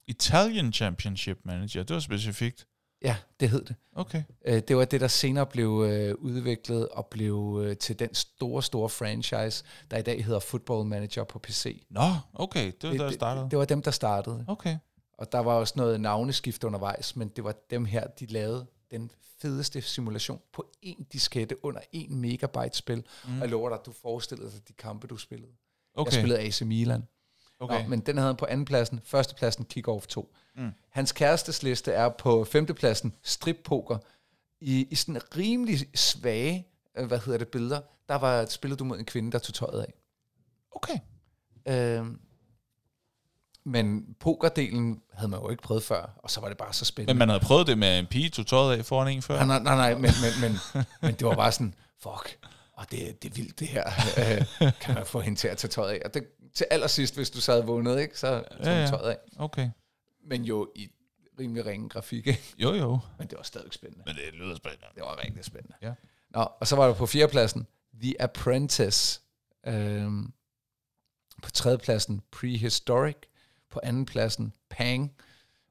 Italian 0.07 0.73
Championship 0.73 1.39
Manager, 1.45 1.83
det 1.83 1.95
var 1.95 2.01
specifikt. 2.01 2.67
Ja, 3.03 3.17
det 3.41 3.51
hed 3.51 3.65
det. 3.65 3.77
Okay. 3.97 4.23
Øh, 4.45 4.63
Det 4.69 4.77
var 4.77 4.85
det, 4.85 5.01
der 5.01 5.09
senere 5.09 5.47
blev 5.47 5.85
øh, 5.91 6.15
udviklet 6.15 6.89
og 6.89 7.07
blev 7.07 7.61
øh, 7.65 7.77
til 7.77 7.99
den 7.99 8.15
store, 8.15 8.63
store 8.63 8.89
franchise, 8.89 9.65
der 9.91 9.97
i 9.99 10.03
dag 10.03 10.25
hedder 10.25 10.41
Football 10.41 10.85
Manager 10.87 11.25
på 11.25 11.39
PC. 11.39 11.85
Nå, 11.91 12.01
okay, 12.35 12.73
det 12.83 12.91
var 12.91 12.97
der, 12.97 13.05
jeg 13.05 13.13
startede. 13.15 13.45
det, 13.45 13.51
det 13.51 13.59
var 13.59 13.65
dem, 13.65 13.83
der 13.83 13.91
startede. 13.91 14.45
Okay. 14.49 14.79
Og 15.19 15.33
der 15.33 15.39
var 15.39 15.53
også 15.53 15.75
noget 15.77 16.01
navneskift 16.01 16.65
undervejs, 16.65 17.17
men 17.17 17.29
det 17.29 17.45
var 17.45 17.55
dem 17.71 17.85
her, 17.85 18.07
de 18.07 18.27
lavede 18.27 18.67
den 18.91 19.11
fedeste 19.39 19.83
simulation 19.83 20.41
på 20.53 20.73
en 20.83 21.07
diskette 21.13 21.65
under 21.65 21.81
en 21.93 22.17
megabyte 22.17 22.77
spil. 22.77 22.97
Mm. 22.97 23.35
Og 23.35 23.41
jeg 23.41 23.49
lover 23.49 23.69
dig, 23.69 23.79
at 23.79 23.87
du 23.87 23.93
forestillede 23.93 24.51
dig 24.51 24.69
de 24.69 24.73
kampe, 24.73 25.07
du 25.07 25.17
spillede. 25.17 25.53
Okay. 25.95 26.13
Jeg 26.13 26.21
spillede 26.21 26.41
AC 26.41 26.61
Milan. 26.63 27.03
okay. 27.59 27.83
Nå, 27.83 27.89
men 27.89 28.01
den 28.01 28.17
havde 28.17 28.29
han 28.29 28.37
på 28.37 28.47
andenpladsen. 28.47 29.01
Førstepladsen 29.05 29.67
Kick-Off 29.73 30.07
2. 30.07 30.35
Mm. 30.57 30.71
Hans 30.91 31.13
kærestes 31.13 31.63
liste 31.63 31.93
er 31.93 32.09
på 32.09 32.45
femtepladsen 32.45 33.15
Strip-poker. 33.23 33.99
I, 34.61 34.87
I 34.91 34.95
sådan 34.95 35.37
rimelig 35.37 35.79
svage, 35.95 36.67
øh, 36.97 37.07
hvad 37.07 37.19
hedder 37.19 37.39
det, 37.39 37.49
billeder, 37.49 37.81
der 38.09 38.15
var 38.15 38.47
spillet 38.47 38.79
du 38.79 38.85
mod 38.85 38.99
en 38.99 39.05
kvinde, 39.05 39.33
der 39.33 39.39
tog 39.39 39.55
tøjet 39.55 39.81
af. 39.81 39.95
okay. 40.71 40.99
Øhm, 41.69 42.21
men 43.65 44.15
pokerdelen 44.21 45.03
havde 45.13 45.29
man 45.29 45.41
jo 45.41 45.51
ikke 45.51 45.63
prøvet 45.63 45.83
før, 45.83 46.11
og 46.17 46.31
så 46.31 46.41
var 46.41 46.49
det 46.49 46.57
bare 46.57 46.73
så 46.73 46.85
spændende. 46.85 47.15
Men 47.15 47.19
man 47.19 47.29
havde 47.29 47.41
prøvet 47.41 47.67
det 47.67 47.79
med 47.79 47.99
en 47.99 48.07
pige, 48.07 48.29
tog 48.29 48.47
tøjet 48.47 48.79
af 48.79 48.85
foran 48.85 49.09
en 49.09 49.23
før? 49.23 49.45
Nej, 49.45 49.47
nej, 49.47 49.63
nej, 49.63 49.77
nej 49.77 49.95
men, 49.95 50.11
men, 50.23 50.51
men, 50.51 50.85
men 51.03 51.15
det 51.15 51.27
var 51.27 51.35
bare 51.35 51.53
sådan, 51.53 51.75
fuck, 51.99 52.39
og 52.73 52.91
det, 52.91 53.23
det 53.23 53.31
er 53.31 53.35
vildt 53.35 53.61
det 53.61 53.69
her. 53.69 53.85
Øh, 54.19 54.73
kan 54.81 54.95
man 54.95 55.07
få 55.07 55.21
hende 55.21 55.39
til 55.39 55.49
at 55.49 55.59
tage 55.59 55.69
tøjet 55.69 55.93
af? 55.93 56.03
Og 56.05 56.15
det, 56.15 56.25
til 56.55 56.67
allersidst, 56.71 57.15
hvis 57.15 57.31
du 57.31 57.53
havde 57.53 57.67
vundet, 57.67 58.01
ikke, 58.01 58.19
så 58.19 58.43
tog 58.57 58.65
ja. 58.65 58.81
ja. 58.81 58.87
tøjet 58.87 59.11
af. 59.11 59.19
Okay. 59.39 59.71
Men 60.25 60.45
jo 60.45 60.71
i 60.77 60.89
rimelig 61.39 61.67
ringe 61.67 61.89
grafik, 61.89 62.27
ikke? 62.27 62.55
Jo, 62.59 62.75
jo. 62.75 62.99
Men 63.19 63.29
det 63.29 63.37
var 63.37 63.43
stadig 63.43 63.73
spændende. 63.73 64.03
Men 64.07 64.15
det 64.15 64.35
lyder 64.35 64.57
spændende. 64.57 64.87
Det 64.95 65.03
var 65.03 65.25
rigtig 65.25 65.45
spændende. 65.45 65.75
Ja. 65.83 65.93
Nå, 66.31 66.49
og 66.61 66.67
så 66.67 66.77
var 66.77 66.87
der 66.87 66.95
på 66.95 67.07
fjerdepladsen 67.07 67.67
The 68.03 68.23
Apprentice. 68.23 69.21
Øhm, 69.67 70.33
på 71.43 71.51
tredjepladsen 71.51 72.23
Prehistoric. 72.33 73.17
På 73.71 73.81
andenpladsen 73.83 74.53
Pang, 74.71 75.13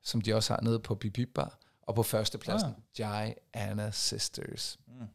som 0.04 0.22
de 0.22 0.34
også 0.34 0.54
har 0.54 0.62
nede 0.62 0.80
på 0.80 0.95
Bip 0.95 1.14
Bip 1.14 1.30
Bar. 1.36 1.60
Og 1.82 1.95
på 1.95 2.04
førstepladsen 2.04 2.70
ah. 2.70 3.34
Gianna 3.54 3.91
Sisters. 3.91 4.78
Mm. 4.88 5.08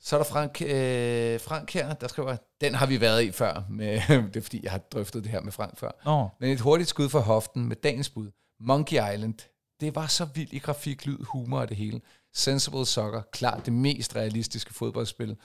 Så 0.00 0.16
er 0.16 0.22
der 0.22 0.30
Frank, 0.30 0.62
øh, 0.62 1.40
Frank 1.40 1.72
her, 1.72 1.94
der 1.94 2.08
skriver, 2.08 2.36
den 2.60 2.74
har 2.74 2.86
vi 2.86 3.00
været 3.00 3.22
i 3.22 3.32
før. 3.32 3.62
Med, 3.70 4.00
det 4.32 4.36
er 4.36 4.40
fordi, 4.40 4.60
jeg 4.62 4.70
har 4.70 4.78
drøftet 4.78 5.24
det 5.24 5.32
her 5.32 5.40
med 5.40 5.52
Frank 5.52 5.78
før. 5.78 5.90
Nå, 6.04 6.28
Men 6.40 6.50
et 6.50 6.60
hurtigt 6.60 6.88
skud 6.88 7.08
for 7.08 7.20
hoften 7.20 7.68
med 7.68 7.76
dagens 7.76 8.10
bud. 8.10 8.30
Monkey 8.60 9.14
Island. 9.14 9.34
Det 9.80 9.94
var 9.94 10.06
så 10.06 10.24
vildt 10.24 10.52
i 10.52 10.58
grafik, 10.58 11.06
lyd, 11.06 11.18
humor 11.24 11.60
og 11.60 11.68
det 11.68 11.76
hele. 11.76 12.00
Sensible 12.34 12.86
Soccer, 12.86 13.22
klart 13.32 13.66
det 13.66 13.72
mest 13.72 14.16
realistiske 14.16 14.74
fodboldspil. 14.74 15.36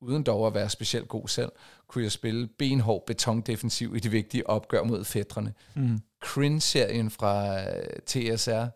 Uden 0.00 0.22
dog 0.22 0.46
at 0.46 0.54
være 0.54 0.70
specielt 0.70 1.08
god 1.08 1.28
selv, 1.28 1.52
kunne 1.86 2.04
jeg 2.04 2.12
spille 2.12 2.46
benhård 2.46 3.06
betondefensiv 3.06 3.96
i 3.96 3.98
de 3.98 4.10
vigtige 4.10 4.46
opgør 4.46 4.82
mod 4.82 5.04
fætterne. 5.04 5.54
Mm. 5.74 6.00
Cringe-serien 6.20 7.10
fra 7.10 7.62
øh, 7.70 8.00
TSR. 8.06 8.66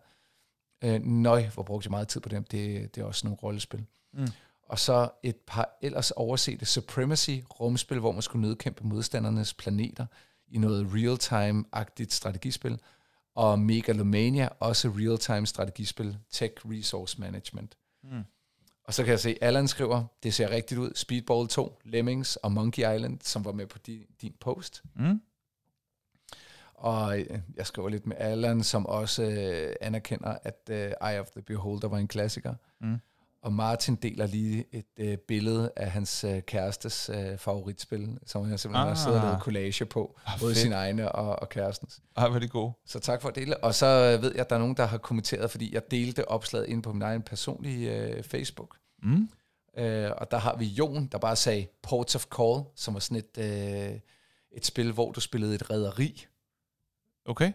Øh, 0.83 1.01
nøj, 1.01 1.47
hvor 1.53 1.63
brugte 1.63 1.87
jeg 1.87 1.91
meget 1.91 2.07
tid 2.07 2.21
på 2.21 2.29
dem. 2.29 2.43
Det, 2.43 2.95
det 2.95 3.01
er 3.01 3.05
også 3.05 3.27
nogle 3.27 3.37
rollespil. 3.43 3.85
Mm. 4.13 4.27
Og 4.63 4.79
så 4.79 5.09
et 5.23 5.35
par 5.35 5.77
ellers 5.81 6.11
oversete 6.11 6.65
Supremacy 6.65 7.31
rumspil, 7.59 7.99
hvor 7.99 8.11
man 8.11 8.21
skulle 8.21 8.47
nedkæmpe 8.47 8.87
modstandernes 8.87 9.53
planeter 9.53 10.05
i 10.47 10.57
noget 10.57 10.87
real-time-agtigt 10.93 12.13
strategispil. 12.13 12.79
Og 13.35 13.59
Megalomania, 13.59 14.49
også 14.59 14.89
real-time 14.89 15.47
strategispil, 15.47 16.17
Tech 16.31 16.53
Resource 16.65 17.21
Management. 17.21 17.77
Mm. 18.03 18.23
Og 18.87 18.93
så 18.93 19.03
kan 19.03 19.11
jeg 19.11 19.19
se, 19.19 19.37
Allan 19.41 19.67
skriver, 19.67 20.03
det 20.23 20.33
ser 20.33 20.49
rigtigt 20.49 20.79
ud, 20.79 20.91
Speedball 20.95 21.47
2, 21.47 21.79
Lemmings 21.83 22.35
og 22.35 22.51
Monkey 22.51 22.95
Island, 22.95 23.19
som 23.21 23.45
var 23.45 23.51
med 23.51 23.67
på 23.67 23.77
din, 23.77 24.05
din 24.21 24.33
post. 24.39 24.83
Mm. 24.95 25.21
Og 26.73 27.19
øh, 27.19 27.39
jeg 27.55 27.67
skriver 27.67 27.89
lidt 27.89 28.05
med 28.05 28.15
Allan, 28.19 28.63
som 28.63 28.85
også 28.85 29.23
øh, 29.23 29.75
anerkender, 29.81 30.37
at 30.43 30.69
øh, 30.69 30.91
Eye 31.09 31.19
of 31.19 31.29
the 31.29 31.41
Beholder 31.41 31.87
var 31.87 31.97
en 31.97 32.07
klassiker. 32.07 32.53
Mm. 32.81 32.97
Og 33.45 33.53
Martin 33.53 33.95
deler 33.95 34.27
lige 34.27 34.65
et 34.71 34.85
øh, 34.97 35.17
billede 35.17 35.71
af 35.75 35.91
hans 35.91 36.23
øh, 36.23 36.41
kærestes 36.41 37.09
øh, 37.13 37.37
favoritspil, 37.37 38.19
som 38.25 38.45
han 38.49 38.57
simpelthen 38.57 38.87
ah. 38.89 38.95
har 38.97 39.03
siddet 39.03 39.19
og 39.19 39.25
lavet 39.27 39.41
collage 39.41 39.85
på, 39.85 40.19
Ah, 40.25 40.39
både 40.39 40.53
fedt. 40.53 40.61
sin 40.61 40.71
egne 40.73 41.11
og, 41.11 41.39
og 41.39 41.49
kærestens. 41.49 42.01
Ej, 42.17 42.27
hvor 42.27 42.35
er 42.35 42.39
det 42.39 42.51
god. 42.51 42.71
Så 42.85 42.99
tak 42.99 43.21
for 43.21 43.29
at 43.29 43.35
dele. 43.35 43.63
Og 43.63 43.75
så 43.75 43.85
øh, 43.85 44.21
ved 44.21 44.31
jeg, 44.31 44.41
at 44.41 44.49
der 44.49 44.55
er 44.55 44.59
nogen, 44.59 44.77
der 44.77 44.85
har 44.85 44.97
kommenteret, 44.97 45.51
fordi 45.51 45.73
jeg 45.73 45.91
delte 45.91 46.27
opslaget 46.27 46.67
ind 46.67 46.83
på 46.83 46.93
min 46.93 47.01
egen 47.01 47.21
personlige 47.21 47.97
øh, 48.07 48.23
Facebook. 48.23 48.77
Mm. 49.03 49.29
Øh, 49.77 50.11
og 50.17 50.31
der 50.31 50.37
har 50.37 50.55
vi 50.55 50.65
Jon, 50.65 51.07
der 51.07 51.17
bare 51.17 51.35
sagde 51.35 51.67
Ports 51.83 52.15
of 52.15 52.25
Call, 52.37 52.63
som 52.75 52.93
var 52.93 52.99
sådan 52.99 53.17
et, 53.17 53.37
øh, 53.91 53.99
et 54.51 54.65
spil, 54.65 54.91
hvor 54.91 55.11
du 55.11 55.19
spillede 55.19 55.55
et 55.55 55.69
rederi. 55.71 56.25
Okay, 57.25 57.51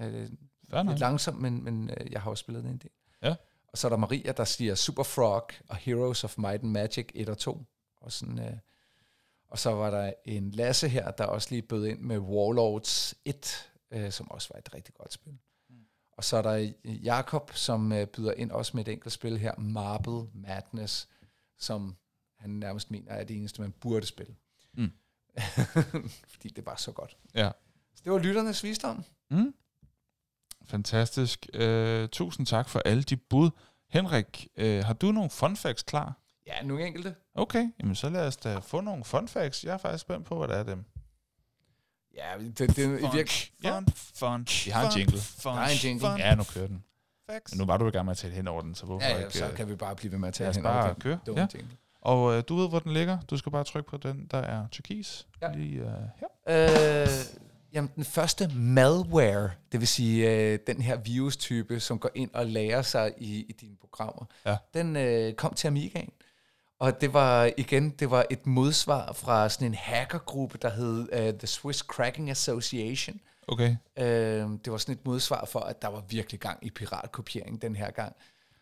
Øh, 0.00 0.28
fair 0.70 0.82
nok. 0.82 0.86
lidt 0.86 0.98
langsomt, 1.00 1.40
men, 1.40 1.64
men 1.64 1.90
øh, 2.00 2.12
jeg 2.12 2.20
har 2.20 2.30
også 2.30 2.40
spillet 2.40 2.64
det 2.64 2.70
en 2.70 2.78
del. 2.78 2.90
Ja. 3.22 3.34
Og 3.76 3.80
så 3.80 3.86
er 3.86 3.88
der 3.88 3.96
Maria, 3.96 4.32
der 4.32 4.44
siger 4.44 4.74
Super 4.74 5.02
Frog 5.02 5.50
og 5.68 5.76
Heroes 5.76 6.24
of 6.24 6.38
Might 6.38 6.62
and 6.62 6.70
Magic 6.70 7.08
1 7.14 7.28
og 7.28 7.38
2. 7.38 7.64
Og, 8.00 8.12
sådan, 8.12 8.38
øh, 8.38 8.52
og 9.48 9.58
så 9.58 9.70
var 9.70 9.90
der 9.90 10.12
en 10.24 10.50
Lasse 10.50 10.88
her, 10.88 11.10
der 11.10 11.24
også 11.24 11.48
lige 11.50 11.62
bød 11.62 11.86
ind 11.86 12.00
med 12.00 12.18
Warlords 12.18 13.14
1, 13.24 13.70
øh, 13.90 14.12
som 14.12 14.30
også 14.30 14.48
var 14.52 14.58
et 14.58 14.74
rigtig 14.74 14.94
godt 14.94 15.12
spil. 15.12 15.38
Mm. 15.68 15.76
Og 16.12 16.24
så 16.24 16.36
er 16.36 16.42
der 16.42 16.72
Jakob, 16.84 17.50
som 17.54 17.92
øh, 17.92 18.06
byder 18.06 18.32
ind 18.32 18.50
også 18.50 18.76
med 18.76 18.88
et 18.88 18.92
enkelt 18.92 19.12
spil 19.12 19.38
her, 19.38 19.54
Marble 19.58 20.30
Madness, 20.34 21.08
som 21.58 21.96
han 22.36 22.50
nærmest 22.50 22.90
mener 22.90 23.12
er 23.12 23.24
det 23.24 23.36
eneste, 23.36 23.60
man 23.60 23.72
burde 23.72 24.06
spille. 24.06 24.36
Mm. 24.72 24.92
Fordi 26.32 26.48
det 26.48 26.66
var 26.66 26.76
så 26.76 26.92
godt. 26.92 27.16
Ja. 27.34 27.50
Så 27.94 28.02
det 28.04 28.12
var 28.12 28.18
lytternes 28.18 28.64
visdom. 28.64 29.04
Mm. 29.30 29.54
Fantastisk. 30.64 31.46
Uh, 31.54 32.06
tusind 32.06 32.46
tak 32.46 32.68
for 32.68 32.78
alle 32.78 33.02
de 33.02 33.16
bud. 33.16 33.50
Henrik, 33.88 34.48
uh, 34.60 34.64
har 34.64 34.92
du 34.92 35.12
nogle 35.12 35.30
fun 35.30 35.56
facts 35.56 35.82
klar? 35.82 36.14
Ja, 36.46 36.62
nogle 36.62 36.86
enkelte. 36.86 37.14
Okay, 37.34 37.68
jamen 37.80 37.94
så 37.94 38.08
lad 38.08 38.26
os 38.26 38.36
da 38.36 38.58
få 38.58 38.80
nogle 38.80 39.04
fun 39.04 39.28
facts. 39.28 39.64
Jeg 39.64 39.74
er 39.74 39.78
faktisk 39.78 40.02
spændt 40.02 40.26
på, 40.26 40.38
hvad 40.38 40.48
der 40.48 40.54
er 40.54 40.62
dem. 40.62 40.84
Ja, 42.16 42.38
det, 42.38 42.58
det, 42.58 42.76
det 42.76 43.00
i 43.00 43.04
virke, 43.16 43.52
Ja. 43.64 43.76
Fun, 43.78 43.86
fun, 44.14 44.46
Vi 44.64 44.70
har 44.70 44.82
en 44.84 44.90
fun, 44.90 44.98
jingle. 44.98 45.18
Fun, 45.20 45.52
Der 45.56 45.60
er 45.60 45.66
en 45.68 45.76
jingle. 45.84 46.00
Fun, 46.08 46.18
Ja, 46.18 46.34
nu 46.34 46.42
kører 46.54 46.66
den. 46.66 46.84
facts. 47.30 47.52
Men 47.52 47.58
nu 47.58 47.64
var 47.66 47.76
du 47.76 47.86
i 47.88 47.90
gang 47.90 48.04
med 48.04 48.10
at 48.10 48.18
tale 48.18 48.34
hen 48.34 48.48
over 48.48 48.62
den, 48.62 48.74
så 48.74 48.86
hvorfor 48.86 49.06
ja, 49.06 49.12
ja, 49.18 49.24
ikke... 49.24 49.38
så 49.38 49.48
øh, 49.48 49.56
kan 49.56 49.68
vi 49.68 49.76
bare 49.76 49.96
blive 49.96 50.12
ved 50.12 50.18
med 50.18 50.28
at 50.28 50.34
tale 50.34 50.50
os 50.50 50.56
hen 50.56 50.66
over 50.66 50.74
bare 50.74 50.94
det. 50.94 51.02
køre. 51.02 51.18
Ja. 51.26 51.46
jingle. 51.54 51.76
Og 52.00 52.36
øh, 52.36 52.42
du 52.48 52.56
ved, 52.56 52.68
hvor 52.68 52.78
den 52.78 52.92
ligger. 52.92 53.18
Du 53.20 53.36
skal 53.36 53.52
bare 53.52 53.64
trykke 53.64 53.90
på 53.90 53.96
den, 53.96 54.26
der 54.30 54.38
er 54.38 54.66
turkis. 54.72 55.26
Ja. 55.42 55.52
Lige 55.54 55.80
øh, 55.80 55.86
her. 56.46 57.02
Øh, 57.02 57.08
jamen, 57.72 57.90
den 57.96 58.04
første 58.04 58.50
malware, 58.54 59.50
det 59.72 59.80
vil 59.80 59.88
sige 59.88 60.30
øh, 60.30 60.58
den 60.66 60.80
her 60.80 60.96
virustype, 60.96 61.80
som 61.80 61.98
går 61.98 62.10
ind 62.14 62.30
og 62.34 62.46
lærer 62.46 62.82
sig 62.82 63.12
i, 63.18 63.38
i 63.48 63.52
dine 63.52 63.76
programmer, 63.80 64.24
Ja. 64.46 64.56
den 64.74 64.96
øh, 64.96 65.34
kom 65.34 65.54
til 65.54 65.66
Amigaen. 65.66 66.10
Og 66.78 67.00
det 67.00 67.12
var 67.12 67.50
igen, 67.56 67.90
det 67.90 68.10
var 68.10 68.26
et 68.30 68.46
modsvar 68.46 69.12
fra 69.12 69.48
sådan 69.48 69.66
en 69.66 69.74
hackergruppe, 69.74 70.58
der 70.62 70.70
hed 70.70 70.98
uh, 71.12 71.38
The 71.38 71.46
Swiss 71.46 71.78
Cracking 71.80 72.30
Association. 72.30 73.20
Okay. 73.48 73.76
Øh, 73.98 74.04
det 74.64 74.70
var 74.72 74.76
sådan 74.76 74.94
et 74.94 75.06
modsvar 75.06 75.44
for, 75.44 75.60
at 75.60 75.82
der 75.82 75.88
var 75.88 76.04
virkelig 76.08 76.40
gang 76.40 76.58
i 76.66 76.70
piratkopiering 76.70 77.62
den 77.62 77.76
her 77.76 77.90
gang. 77.90 78.16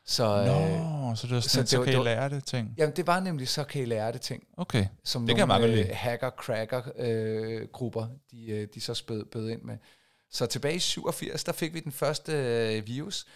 Så, 0.07 0.25
øh, 0.25 0.47
Nå, 0.47 1.15
så 1.15 1.27
det 1.27 1.35
var 1.35 1.41
så 1.41 1.49
sådan, 1.49 1.63
det 1.63 1.71
så, 1.71 1.83
kan 1.83 1.93
det 1.93 2.01
I 2.01 2.03
lære 2.03 2.29
det 2.29 2.45
ting. 2.45 2.75
jamen, 2.79 2.97
det 2.97 3.07
var 3.07 3.21
nemlig, 3.21 3.49
så 3.49 3.65
kan 3.65 3.83
I 3.83 3.85
lære 3.85 4.13
det 4.13 4.21
ting. 4.21 4.45
Okay. 4.57 4.87
som 5.05 5.27
Det 5.27 5.37
kan 5.37 5.39
jeg 5.39 5.47
nogle 5.47 5.67
meget 5.67 5.79
godt 5.79 5.91
øh, 5.91 5.97
hacker-cracker-grupper, 5.97 8.07
de, 8.31 8.51
øh, 8.51 8.69
de 8.75 8.81
så 8.81 8.95
spød, 8.95 9.25
bød 9.25 9.51
ind 9.51 9.63
med. 9.63 9.77
Så 10.31 10.47
tilbage 10.47 10.75
i 10.75 10.79
87, 10.79 11.45
der 11.45 11.53
fik 11.53 11.75
vi 11.75 11.81
den 11.81 11.93
første 11.93 12.33
øh, 12.33 12.87
virus, 12.87 13.27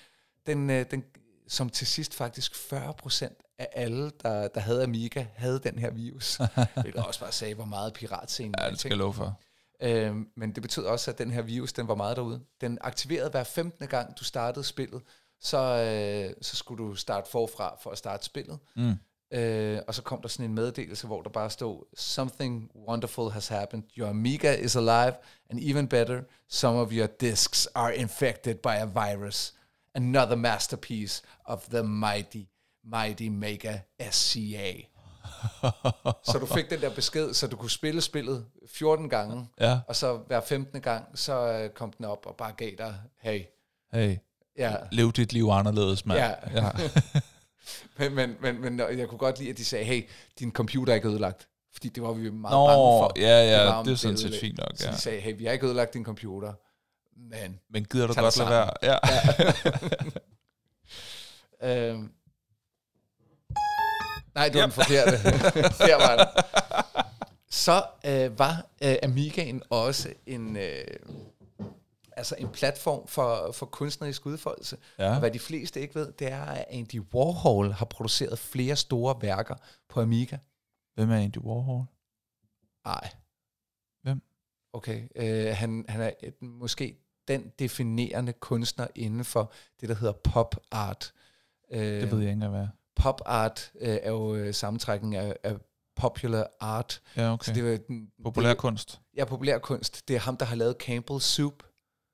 den, 0.47 0.71
øh, 0.71 0.87
den, 0.91 1.05
som 1.49 1.71
til 1.71 1.87
sidst 1.87 2.15
faktisk 2.15 2.55
40% 2.55 3.55
af 3.59 3.69
alle, 3.73 4.11
der, 4.23 4.49
der 4.49 4.61
havde 4.61 4.83
Amiga, 4.83 5.25
havde 5.35 5.59
den 5.59 5.79
her 5.79 5.91
virus. 5.91 6.41
Hvilket 6.83 7.05
også 7.05 7.21
bare 7.21 7.33
sagde, 7.33 7.55
hvor 7.55 7.65
meget 7.65 7.93
piratscenen 7.93 8.55
Ja, 8.59 8.71
det 8.71 8.79
skal 8.79 8.89
jeg 8.89 8.99
love 8.99 9.15
for. 9.15 9.41
Øhm, 9.83 10.29
men 10.37 10.53
det 10.53 10.63
betød 10.63 10.85
også, 10.85 11.11
at 11.11 11.19
den 11.19 11.31
her 11.31 11.43
virus, 11.43 11.73
den 11.73 11.89
var 11.89 11.95
meget 11.95 12.17
derude. 12.17 12.41
Den 12.61 12.79
aktiverede 12.81 13.31
hver 13.31 13.45
15. 13.45 13.87
gang, 13.87 14.19
du 14.19 14.25
startede 14.25 14.65
spillet. 14.65 15.03
Så, 15.41 15.59
øh, 15.59 16.35
så 16.43 16.57
skulle 16.57 16.85
du 16.85 16.95
starte 16.95 17.31
forfra 17.31 17.77
for 17.83 17.91
at 17.91 17.99
starte 17.99 18.25
spillet. 18.25 18.59
Mm. 18.77 18.95
Øh, 19.33 19.81
og 19.89 19.95
så 19.95 20.03
kom 20.03 20.23
der 20.23 20.29
sådan 20.29 20.45
en 20.51 20.55
meddelelse, 20.55 21.07
hvor 21.07 21.23
der 21.23 21.31
bare 21.31 21.51
stod, 21.51 21.85
Something 21.97 22.71
wonderful 22.89 23.31
has 23.31 23.49
happened. 23.49 23.83
Your 23.99 24.09
Amiga 24.09 24.53
is 24.55 24.77
alive. 24.77 25.15
And 25.51 25.61
even 25.61 25.89
better, 25.89 26.23
some 26.49 26.79
of 26.79 26.89
your 26.93 27.07
disks 27.07 27.67
are 27.75 27.95
infected 27.95 28.55
by 28.55 28.69
a 28.69 28.85
virus. 28.85 29.55
Another 29.95 30.37
masterpiece 30.37 31.23
of 31.45 31.61
the 31.71 31.83
mighty, 31.83 32.43
mighty 32.85 33.29
Mega 33.29 33.79
SCA. 34.11 34.73
så 36.25 36.39
du 36.41 36.47
fik 36.47 36.71
den 36.71 36.81
der 36.81 36.95
besked, 36.95 37.35
så 37.35 37.47
du 37.47 37.57
kunne 37.57 37.71
spille 37.71 38.01
spillet 38.01 38.47
14 38.75 39.09
gange, 39.09 39.49
Ja. 39.61 39.81
og 39.89 39.97
så 39.97 40.17
hver 40.17 40.41
15. 40.41 40.81
gang, 40.81 41.19
så 41.19 41.53
øh, 41.53 41.71
kom 41.71 41.93
den 41.93 42.05
op 42.05 42.27
og 42.27 42.37
bare 42.37 42.53
gav 42.53 42.71
dig, 42.79 42.95
hey, 43.21 43.43
Hey, 43.93 44.17
ja, 44.59 44.75
lev 44.93 45.13
dit 45.13 45.33
liv 45.33 45.49
anderledes, 45.51 46.07
mand. 46.07 46.21
Ja. 46.21 46.35
ja. 46.55 46.71
men, 47.99 48.15
men, 48.15 48.37
men, 48.41 48.61
men 48.61 48.99
jeg 48.99 49.09
kunne 49.09 49.19
godt 49.19 49.39
lide, 49.39 49.51
at 49.51 49.59
de 49.59 49.65
sagde, 49.65 49.85
hey, 49.85 50.09
din 50.39 50.53
computer 50.53 50.93
er 50.93 50.95
ikke 50.95 51.09
ødelagt. 51.09 51.49
Fordi 51.73 51.89
det 51.89 52.03
var 52.03 52.13
vi 52.13 52.31
meget 52.31 52.55
Nå, 52.55 52.67
bange 52.67 52.79
for. 52.79 53.13
ja, 53.17 53.63
ja, 53.63 53.79
Det 53.79 53.87
det 53.87 53.93
er 53.93 53.97
sådan 53.97 54.19
set 54.19 54.41
fint 54.41 54.59
nok, 54.59 54.69
Så 54.75 54.87
ja. 54.87 54.93
de 54.93 54.99
sagde, 54.99 55.21
hey, 55.21 55.39
vi 55.39 55.45
har 55.45 55.53
ikke 55.53 55.67
ødelagt 55.67 55.95
din 55.95 56.05
computer, 56.05 56.53
men... 57.17 57.61
Men 57.71 57.85
gider 57.85 58.07
du 58.07 58.15
godt 58.15 58.39
lade 58.39 58.51
være? 58.51 58.71
Ja. 58.83 58.99
Øhm. 61.63 62.11
Nej, 64.35 64.49
det 64.49 64.55
var 64.55 64.63
den 64.63 64.73
forkerte. 64.73 65.11
Der 65.87 65.97
var 65.97 66.17
den. 66.17 66.45
Så 67.51 67.83
øh, 68.07 68.39
var 68.39 68.67
øh, 68.83 68.97
Amigaen 69.03 69.63
også 69.71 70.09
en, 70.27 70.57
øh, 70.57 70.85
altså 72.19 72.35
en 72.39 72.49
platform 72.49 73.07
for, 73.07 73.53
for 73.53 73.67
kunstnerisk 73.67 74.27
udfoldelse. 74.27 74.77
Ja. 74.99 75.13
Og 75.13 75.19
hvad 75.19 75.31
de 75.31 75.39
fleste 75.39 75.81
ikke 75.81 75.95
ved, 75.95 76.13
det 76.13 76.33
er, 76.33 76.43
at 76.45 76.65
Andy 76.71 77.01
Warhol 77.15 77.73
har 77.73 77.85
produceret 77.87 78.39
flere 78.39 78.77
store 78.77 79.17
værker 79.23 79.55
på 79.89 80.01
Amiga. 80.01 80.39
Hvem 80.95 81.11
er 81.11 81.17
Andy 81.17 81.39
Warhol? 81.39 81.85
Nej. 82.85 83.11
Hvem? 84.03 84.23
Okay. 84.73 85.09
Øh, 85.17 85.57
han, 85.57 85.85
han 85.89 86.01
er 86.01 86.11
et, 86.23 86.43
måske 86.43 86.97
den 87.29 87.53
definerende 87.59 88.33
kunstner 88.33 88.87
inden 88.95 89.25
for 89.25 89.53
det, 89.81 89.89
der 89.89 89.95
hedder 89.95 90.15
pop 90.15 90.55
art. 90.71 91.13
Øh, 91.71 91.81
Det 91.81 92.11
ved 92.11 92.19
jeg 92.19 92.21
ikke 92.21 92.33
engang, 92.33 92.53
hvad. 92.53 92.67
Pop 92.97 93.21
art 93.27 93.73
øh, 93.81 93.99
er 94.03 94.11
jo 94.11 94.35
øh, 94.35 94.55
sammentrækning 94.55 95.17
af, 95.17 95.37
af 95.43 95.57
popular 95.97 96.47
art. 96.61 97.01
Ja, 97.17 97.33
Okay. 97.33 97.45
Så 97.45 97.53
det 97.53 97.65
var 97.65 97.79
Populær 98.25 98.49
det, 98.49 98.59
kunst. 98.59 99.01
Ja, 99.17 99.25
populær 99.25 99.59
kunst. 99.59 100.09
Det 100.09 100.17
er 100.17 100.21
ham, 100.21 100.37
der 100.37 100.47
har 100.47 100.57
lavet 100.57 100.77
Campbell's 100.83 101.21
Soup. 101.21 101.63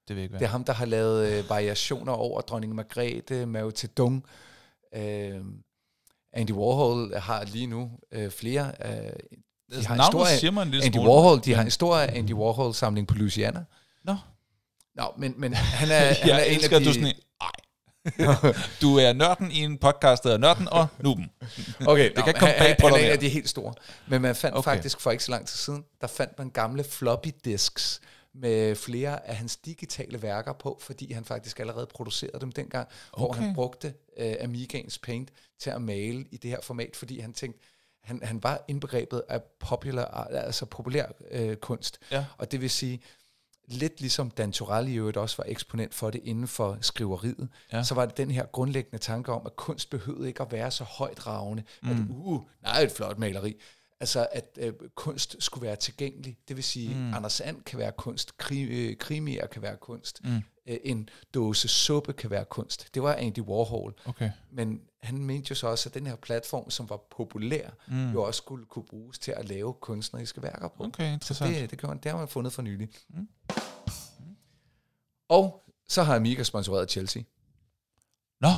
Det 0.09 0.15
jeg 0.15 0.23
ikke, 0.23 0.33
Det 0.33 0.39
hvad 0.39 0.49
er 0.49 0.53
ham, 0.53 0.65
der 0.65 0.73
har 0.73 0.85
lavet 0.87 1.33
øh, 1.33 1.51
variationer 1.51 2.13
over 2.13 2.41
dronning 2.41 2.75
Margrethe, 2.75 3.47
Mao 3.47 3.71
Zedong. 3.71 4.25
Øh, 4.95 5.41
Andy 6.33 6.51
Warhol 6.51 7.15
har 7.17 7.45
lige 7.45 7.67
nu 7.67 7.91
øh, 8.13 8.31
flere... 8.31 8.73
Øh, 8.85 8.91
de 9.71 9.77
Altså, 9.77 9.89
har 9.89 9.97
en 9.97 10.13
stor, 10.13 10.25
siger 10.25 10.51
en 10.51 10.59
Andy 10.59 10.81
smule. 10.95 11.11
Warhol, 11.11 11.41
de 11.45 11.55
har 11.55 11.63
en 11.63 11.71
stor 11.71 11.97
Andy 11.97 12.33
Warhol-samling 12.33 13.09
på 13.09 13.15
Louisiana. 13.15 13.65
Nå. 14.05 14.17
Nå, 14.95 15.05
men, 15.19 15.35
men 15.39 15.55
han 15.55 15.91
er, 15.91 16.15
han 16.23 16.31
er 16.31 16.39
en 16.45 16.55
elsker, 16.57 16.77
af 16.77 16.81
de... 16.83 16.85
du 16.85 16.91
er 16.91 16.95
sådan 16.95 17.07
en, 17.07 17.15
Ej. 17.41 18.55
du 18.83 18.97
er 18.99 19.13
nørden 19.13 19.51
i 19.51 19.59
en 19.59 19.79
podcast, 19.79 20.23
der 20.23 20.29
hedder 20.29 20.39
Nørden 20.41 20.69
og 20.69 20.87
Nuben. 21.03 21.31
Okay, 21.87 22.09
Det 22.09 22.17
nå, 22.17 22.23
kan 22.23 22.35
komme 22.35 22.55
bag 22.59 22.77
på 22.81 22.87
han 22.87 22.95
dig 22.95 23.01
er 23.01 23.05
en 23.05 23.07
der. 23.07 23.13
af 23.13 23.19
de 23.19 23.29
helt 23.29 23.49
store. 23.49 23.75
Men 24.09 24.23
man 24.23 24.35
fandt 24.37 24.57
okay. 24.57 24.71
faktisk 24.71 25.01
for 25.01 25.11
ikke 25.11 25.25
så 25.25 25.31
lang 25.31 25.47
tid 25.47 25.57
siden, 25.57 25.85
der 26.01 26.07
fandt 26.07 26.39
man 26.39 26.51
gamle 26.51 26.85
floppy 26.85 27.29
disks 27.45 28.01
med 28.35 28.75
flere 28.75 29.27
af 29.29 29.37
hans 29.37 29.57
digitale 29.57 30.23
værker 30.23 30.53
på, 30.53 30.79
fordi 30.81 31.13
han 31.13 31.25
faktisk 31.25 31.61
allerede 31.61 31.87
producerede 31.87 32.41
dem 32.41 32.53
dengang, 32.53 32.89
okay. 33.13 33.21
hvor 33.21 33.33
han 33.33 33.55
brugte 33.55 33.95
øh, 34.17 34.35
Amigaens 34.41 34.99
Paint 34.99 35.33
til 35.59 35.71
at 35.71 35.83
male 35.83 36.25
i 36.31 36.37
det 36.37 36.51
her 36.51 36.61
format, 36.63 36.97
fordi 36.97 37.21
han 37.21 37.33
tænkte, 37.33 37.61
han, 38.03 38.21
han 38.23 38.43
var 38.43 38.65
indbegrebet 38.69 39.23
af 39.29 39.43
popular, 39.43 40.05
altså 40.25 40.67
populær 40.67 41.07
øh, 41.31 41.57
kunst. 41.57 41.99
Ja. 42.11 42.25
Og 42.39 42.53
det 42.53 42.61
vil 42.61 42.71
sige, 42.71 43.01
lidt 43.67 44.01
ligesom 44.01 44.31
Dan 44.31 44.53
Turell 44.53 44.89
i 44.89 44.95
øvrigt 44.95 45.17
også 45.17 45.37
var 45.37 45.45
eksponent 45.49 45.95
for 45.95 46.11
det 46.11 46.21
inden 46.25 46.49
for 46.49 46.79
skriveriet, 46.81 47.49
Ja. 47.73 47.83
så 47.83 47.95
var 47.95 48.07
det 48.07 48.17
den 48.17 48.31
her 48.31 48.47
grundlæggende 48.47 48.99
tanke 48.99 49.33
om, 49.33 49.43
at 49.47 49.57
kunst 49.57 49.91
behøvede 49.91 50.29
ikke 50.29 50.43
at 50.43 50.53
være 50.53 50.71
så 50.71 50.85
højt 50.85 51.27
ravende, 51.27 51.63
mm. 51.83 51.91
at 51.91 51.97
uh, 52.11 52.43
nej, 52.63 52.81
et 52.81 52.93
flot 52.93 53.19
maleri. 53.19 53.57
Altså, 54.01 54.27
at 54.33 54.59
øh, 54.61 54.73
kunst 54.95 55.37
skulle 55.39 55.67
være 55.67 55.77
tilgængelig. 55.77 56.39
Det 56.49 56.57
vil 56.57 56.65
sige, 56.65 56.95
mm. 56.95 57.15
Anders 57.15 57.41
And 57.41 57.63
kan 57.63 57.79
være 57.79 57.93
kunst, 57.93 58.37
kri, 58.37 58.63
øh, 58.63 58.97
krimier 58.97 59.47
kan 59.47 59.63
være 59.63 59.77
kunst, 59.77 60.21
mm. 60.25 60.43
øh, 60.67 60.77
en 60.85 61.09
dåse 61.35 61.69
suppe 61.69 62.13
kan 62.13 62.31
være 62.31 62.45
kunst. 62.45 62.95
Det 62.95 63.03
var 63.03 63.15
Andy 63.15 63.41
Warhol. 63.41 63.95
Okay. 64.05 64.31
Men 64.51 64.81
han 65.03 65.19
mente 65.19 65.51
jo 65.51 65.55
så 65.55 65.67
også, 65.67 65.89
at 65.89 65.95
den 65.95 66.07
her 66.07 66.17
platform, 66.17 66.71
som 66.71 66.91
var 66.91 67.01
populær, 67.11 67.71
mm. 67.89 68.13
jo 68.13 68.23
også 68.23 68.39
skulle 68.39 68.67
kunne 68.67 68.85
bruges 68.91 69.19
til 69.19 69.33
at 69.37 69.49
lave 69.49 69.75
kunstneriske 69.75 70.43
værker 70.43 70.69
på. 70.69 70.85
Okay, 70.85 71.13
interessant. 71.13 71.57
Det, 71.57 71.71
det, 71.71 71.79
kan 71.79 71.89
man, 71.89 71.99
det 71.99 72.11
har 72.11 72.19
man 72.19 72.29
fundet 72.29 72.53
for 72.53 72.63
nylig. 72.63 72.89
Mm. 73.09 73.29
Og 75.29 75.65
så 75.89 76.03
har 76.03 76.17
Amiga 76.17 76.43
sponsoreret 76.43 76.91
Chelsea. 76.91 77.23
Nå, 78.41 78.49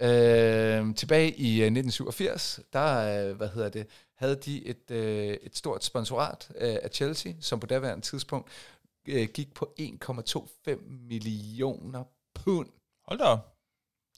Øh, 0.00 0.94
tilbage 0.94 1.32
i 1.32 1.60
øh, 1.60 1.66
1987, 1.66 2.60
der 2.72 3.28
øh, 3.28 3.36
hvad 3.36 3.48
hedder 3.48 3.68
det, 3.68 3.86
havde 4.16 4.36
de 4.36 4.66
et, 4.66 4.90
øh, 4.90 5.36
et 5.42 5.56
stort 5.56 5.84
sponsorat 5.84 6.48
øh, 6.58 6.76
af 6.82 6.90
Chelsea, 6.92 7.32
som 7.40 7.60
på 7.60 7.66
daværende 7.66 8.04
tidspunkt 8.04 8.48
øh, 9.08 9.28
gik 9.34 9.54
på 9.54 9.74
1,25 9.80 10.76
millioner 10.86 12.04
pund. 12.34 12.68
hold 13.08 13.18
da 13.18 13.24
op. 13.24 13.52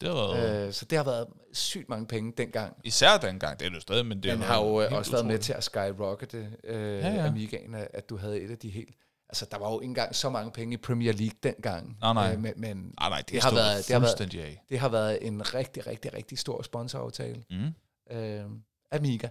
Det 0.01 0.09
har 0.09 0.15
været... 0.15 0.66
Øh, 0.66 0.73
så 0.73 0.85
det 0.85 0.99
har 0.99 1.05
været 1.05 1.27
sygt 1.53 1.89
mange 1.89 2.07
penge 2.07 2.33
dengang. 2.37 2.77
Især 2.85 3.16
dengang, 3.19 3.61
det 3.61 3.66
er 3.66 3.70
det 3.70 3.83
stadig, 3.83 4.07
men 4.07 4.23
det 4.23 4.33
Den 4.33 4.43
har 4.43 4.65
jo 4.65 4.83
øh, 4.83 4.93
også 4.93 5.11
været 5.11 5.25
med 5.27 5.35
utroligt. 5.35 5.43
til 5.45 5.53
at 5.53 5.65
skyrockete 5.65 6.57
øh, 6.65 6.99
Ja, 6.99 7.09
ja. 7.15 7.27
Amigaen, 7.27 7.75
at 7.75 8.09
du 8.11 8.16
havde 8.16 8.41
et 8.41 8.51
af 8.51 8.59
de 8.59 8.70
helt... 8.70 8.95
Altså, 9.29 9.47
der 9.51 9.59
var 9.59 9.70
jo 9.73 9.81
ikke 9.81 9.91
engang 9.91 10.15
så 10.15 10.31
mange 10.31 10.51
penge 10.53 10.75
i 10.75 10.77
Premier 10.77 11.12
League 11.12 11.37
dengang. 11.43 11.97
Nej, 12.01 12.12
nej. 12.15 12.33
Øh, 12.33 12.41
men 12.41 12.53
men 12.57 12.77
Nej, 13.01 13.09
nej, 13.09 13.19
det, 13.19 13.29
det 13.33 13.43
har 13.43 13.55
været- 13.55 13.87
det 13.89 13.93
har 13.95 14.01
været- 14.01 14.35
af. 14.45 14.65
det 14.69 14.79
har 14.79 14.89
været 14.89 15.27
en 15.27 15.55
rigtig, 15.55 15.87
rigtig, 15.87 16.15
rigtig 16.15 16.39
stor 16.39 16.62
sponsoraftale. 16.62 17.45
Mm. 17.51 18.16
Øh, 18.16 18.45
Amiga. 18.93 19.29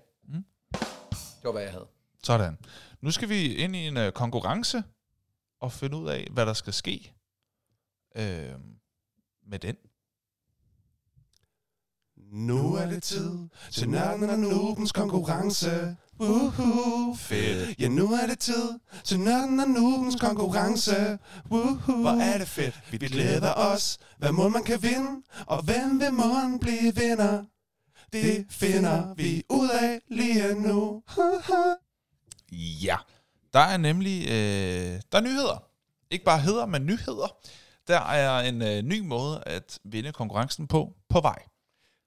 Det 1.37 1.43
var, 1.43 1.51
hvad 1.51 1.61
jeg 1.61 1.71
havde. 1.71 1.87
Sådan. 2.23 2.57
Nu 3.01 3.11
skal 3.11 3.29
vi 3.29 3.55
ind 3.55 3.75
i 3.75 3.87
en 3.87 3.97
uh, 3.97 4.09
konkurrence 4.09 4.83
og 5.59 5.71
finde 5.71 5.97
ud 5.97 6.09
af, 6.09 6.27
hvad 6.31 6.45
der 6.45 6.53
skal 6.53 6.73
ske 6.73 7.13
øh, 8.15 8.55
med 9.47 9.59
den. 9.59 9.75
Nu 12.31 12.75
er 12.75 12.85
det 12.85 13.03
tid 13.03 13.49
til 13.71 13.89
nørden 13.89 14.29
og 14.29 14.39
nubens 14.39 14.91
konkurrence. 14.91 15.97
Woohoo, 16.19 17.15
fedt. 17.15 17.79
Ja, 17.79 17.87
nu 17.87 18.13
er 18.13 18.27
det 18.27 18.39
tid 18.39 18.79
til 19.03 19.19
nørden 19.19 19.59
og 19.59 19.69
nubens 19.69 20.15
konkurrence. 20.15 21.19
Woohoo, 21.51 22.01
hvor 22.01 22.21
er 22.21 22.37
det 22.37 22.47
fedt. 22.47 22.81
Vi 22.91 22.97
glæder 22.97 23.53
os. 23.53 23.97
Hvad 24.17 24.31
må 24.31 24.49
man 24.49 24.63
kan 24.63 24.81
vinde? 24.81 25.23
Og 25.47 25.63
hvem 25.63 25.99
vil 25.99 26.13
måden 26.13 26.59
blive 26.59 26.95
vinder? 26.95 27.43
Det 28.13 28.45
finder 28.49 29.13
vi 29.15 29.43
ud 29.49 29.69
af 29.69 29.99
lige 30.09 30.55
nu. 30.61 31.03
Ja, 32.83 32.95
der 33.53 33.59
er 33.59 33.77
nemlig 33.77 34.21
øh, 34.27 35.01
der 35.11 35.17
er 35.17 35.21
nyheder. 35.21 35.63
Ikke 36.11 36.25
bare 36.25 36.39
heder, 36.39 36.65
men 36.65 36.85
nyheder. 36.85 37.37
Der 37.87 37.99
er 37.99 38.39
en 38.39 38.61
øh, 38.61 38.81
ny 38.81 38.99
måde 38.99 39.43
at 39.45 39.79
vinde 39.83 40.11
konkurrencen 40.11 40.67
på 40.67 40.93
på 41.09 41.21
vej. 41.21 41.39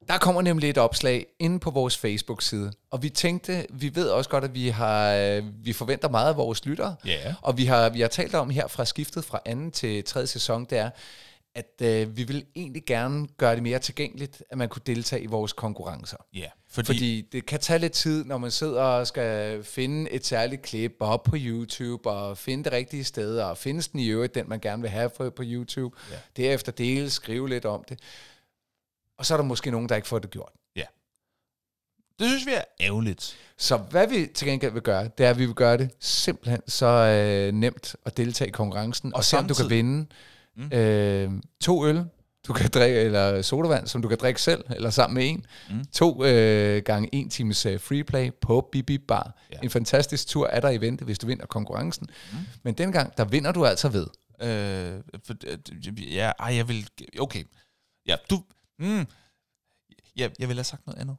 Der 0.09 0.19
kommer 0.19 0.43
nemlig 0.43 0.71
et 0.71 0.79
opslag 0.79 1.27
inde 1.39 1.61
på 1.61 1.71
vores 1.71 1.97
Facebook-side, 1.99 2.73
og 2.91 3.03
vi 3.03 3.09
tænkte, 3.09 3.67
vi 3.71 3.95
ved 3.95 4.09
også 4.09 4.31
godt, 4.31 4.45
at 4.45 4.55
vi 4.55 4.69
har, 4.69 5.13
øh, 5.15 5.45
vi 5.65 5.73
forventer 5.73 6.09
meget 6.09 6.29
af 6.29 6.37
vores 6.37 6.65
lyttere, 6.65 6.97
Ja. 7.05 7.35
og 7.43 7.57
vi 7.59 7.65
har, 7.65 7.89
vi 7.89 8.01
har 8.01 8.09
talt 8.09 8.35
om 8.35 8.51
her 8.51 8.67
fra 8.67 8.85
skiftet 8.85 9.25
fra 9.25 9.41
anden 9.45 9.71
til 9.71 10.05
tredje 10.05 10.27
sæson, 10.27 10.65
det 10.65 10.79
er, 10.79 10.91
at 11.55 11.83
øh, 11.83 12.17
vi 12.17 12.23
vil 12.23 12.47
egentlig 12.57 12.85
gerne 12.87 13.29
gøre 13.37 13.55
det 13.55 13.63
mere 13.63 13.79
tilgængeligt, 13.79 14.43
at 14.51 14.59
man 14.59 14.69
kunne 14.69 14.83
deltage 14.87 15.23
i 15.23 15.27
vores 15.27 15.53
konkurrencer. 15.53 16.17
Ja, 16.35 16.47
fordi, 16.71 16.87
Fordi, 16.87 16.99
Fordi 16.99 17.29
det 17.33 17.47
kan 17.47 17.61
tage 17.61 17.79
lidt 17.79 17.93
tid, 17.93 18.25
når 18.25 18.39
man 18.39 18.51
sidder 18.51 18.83
og 18.83 19.07
skal 19.07 19.65
finde 19.65 20.11
et 20.11 20.27
særligt 20.27 20.63
klip 20.63 20.97
op 21.01 21.23
på 21.23 21.37
YouTube, 21.39 22.11
og 22.11 22.39
finde 22.39 22.65
det 22.65 22.73
rigtige 22.73 23.05
sted, 23.05 23.39
og 23.39 23.59
findes 23.59 23.89
den 23.89 24.01
i 24.01 24.09
øvrigt, 24.09 24.35
den 24.35 24.49
man 24.49 24.61
gerne 24.61 24.83
vil 24.83 24.91
have 24.91 25.11
på, 25.11 25.31
på 25.31 25.43
YouTube. 25.47 25.97
Ja. 26.11 26.17
Derefter 26.37 26.73
dele, 26.73 27.11
skrive 27.11 27.49
lidt 27.49 27.65
om 27.65 27.85
det. 27.89 27.99
Og 29.19 29.27
så 29.27 29.35
er 29.35 29.39
der 29.39 29.45
måske 29.45 29.71
nogen, 29.71 29.89
der 29.89 29.97
ikke 29.97 30.09
får 30.09 30.19
det 30.19 30.31
gjort. 30.31 30.53
Det 32.21 32.29
synes 32.29 32.47
vi 32.47 32.53
er 32.53 32.65
ærgerligt. 32.81 33.37
Så 33.57 33.77
hvad 33.77 34.07
vi 34.07 34.27
til 34.35 34.49
gengæld 34.49 34.73
vil 34.73 34.83
gøre, 34.83 35.11
det 35.19 35.27
er, 35.27 35.31
at 35.31 35.39
vi 35.39 35.47
vil 35.47 35.55
gøre 35.55 35.79
det 35.79 35.91
simpelthen 36.01 36.61
så 36.67 36.87
øh, 36.87 37.53
nemt 37.53 37.97
at 38.05 38.17
deltage 38.17 38.49
i 38.49 38.51
konkurrencen, 38.51 39.13
og, 39.15 39.17
Og 39.17 39.25
se 39.25 39.39
om 39.39 39.49
du 39.49 39.55
kan 39.55 39.71
vinde 39.71 40.07
mm. 40.61 40.73
øh, 40.73 41.31
to 41.61 41.87
øl, 41.87 42.05
du 42.47 42.53
kan 42.53 42.71
drikke, 42.71 43.01
eller 43.01 43.43
sodavand, 43.43 43.87
som 43.87 44.03
du 44.03 44.09
kan 44.09 44.19
drikke 44.19 44.43
selv, 44.43 44.65
eller 44.71 44.91
sammen 44.91 45.15
med 45.15 45.29
en. 45.29 45.47
Mm. 45.71 45.85
To 45.93 46.25
øh, 46.25 46.83
gange 46.83 47.09
en 47.13 47.31
times 47.31 47.67
øh, 47.67 47.81
freeplay 47.81 48.31
på 48.41 48.69
Bibi 48.73 48.99
Bar. 48.99 49.39
Ja. 49.53 49.59
En 49.63 49.71
fantastisk 49.71 50.29
tur 50.29 50.47
er 50.47 50.61
der 50.61 50.71
i 50.71 50.81
vente, 50.81 51.05
hvis 51.05 51.19
du 51.19 51.27
vinder 51.27 51.47
konkurrencen. 51.47 52.07
Mm. 52.33 52.39
Men 52.63 52.75
dengang, 52.75 53.17
der 53.17 53.25
vinder 53.25 53.53
du 53.53 53.67
altså 53.67 53.89
ved. 53.89 54.07
Øh, 54.43 55.03
for, 55.25 55.35
øh, 55.47 56.15
ja, 56.15 56.33
ej, 56.39 56.55
jeg 56.55 56.69
vil... 56.69 56.89
Okay. 57.21 57.45
Ja, 58.07 58.17
du... 58.31 58.43
Mm, 58.79 59.07
ja, 60.17 60.29
jeg 60.39 60.49
ville 60.49 60.59
have 60.59 60.65
sagt 60.65 60.87
noget 60.87 61.01
andet. 61.01 61.17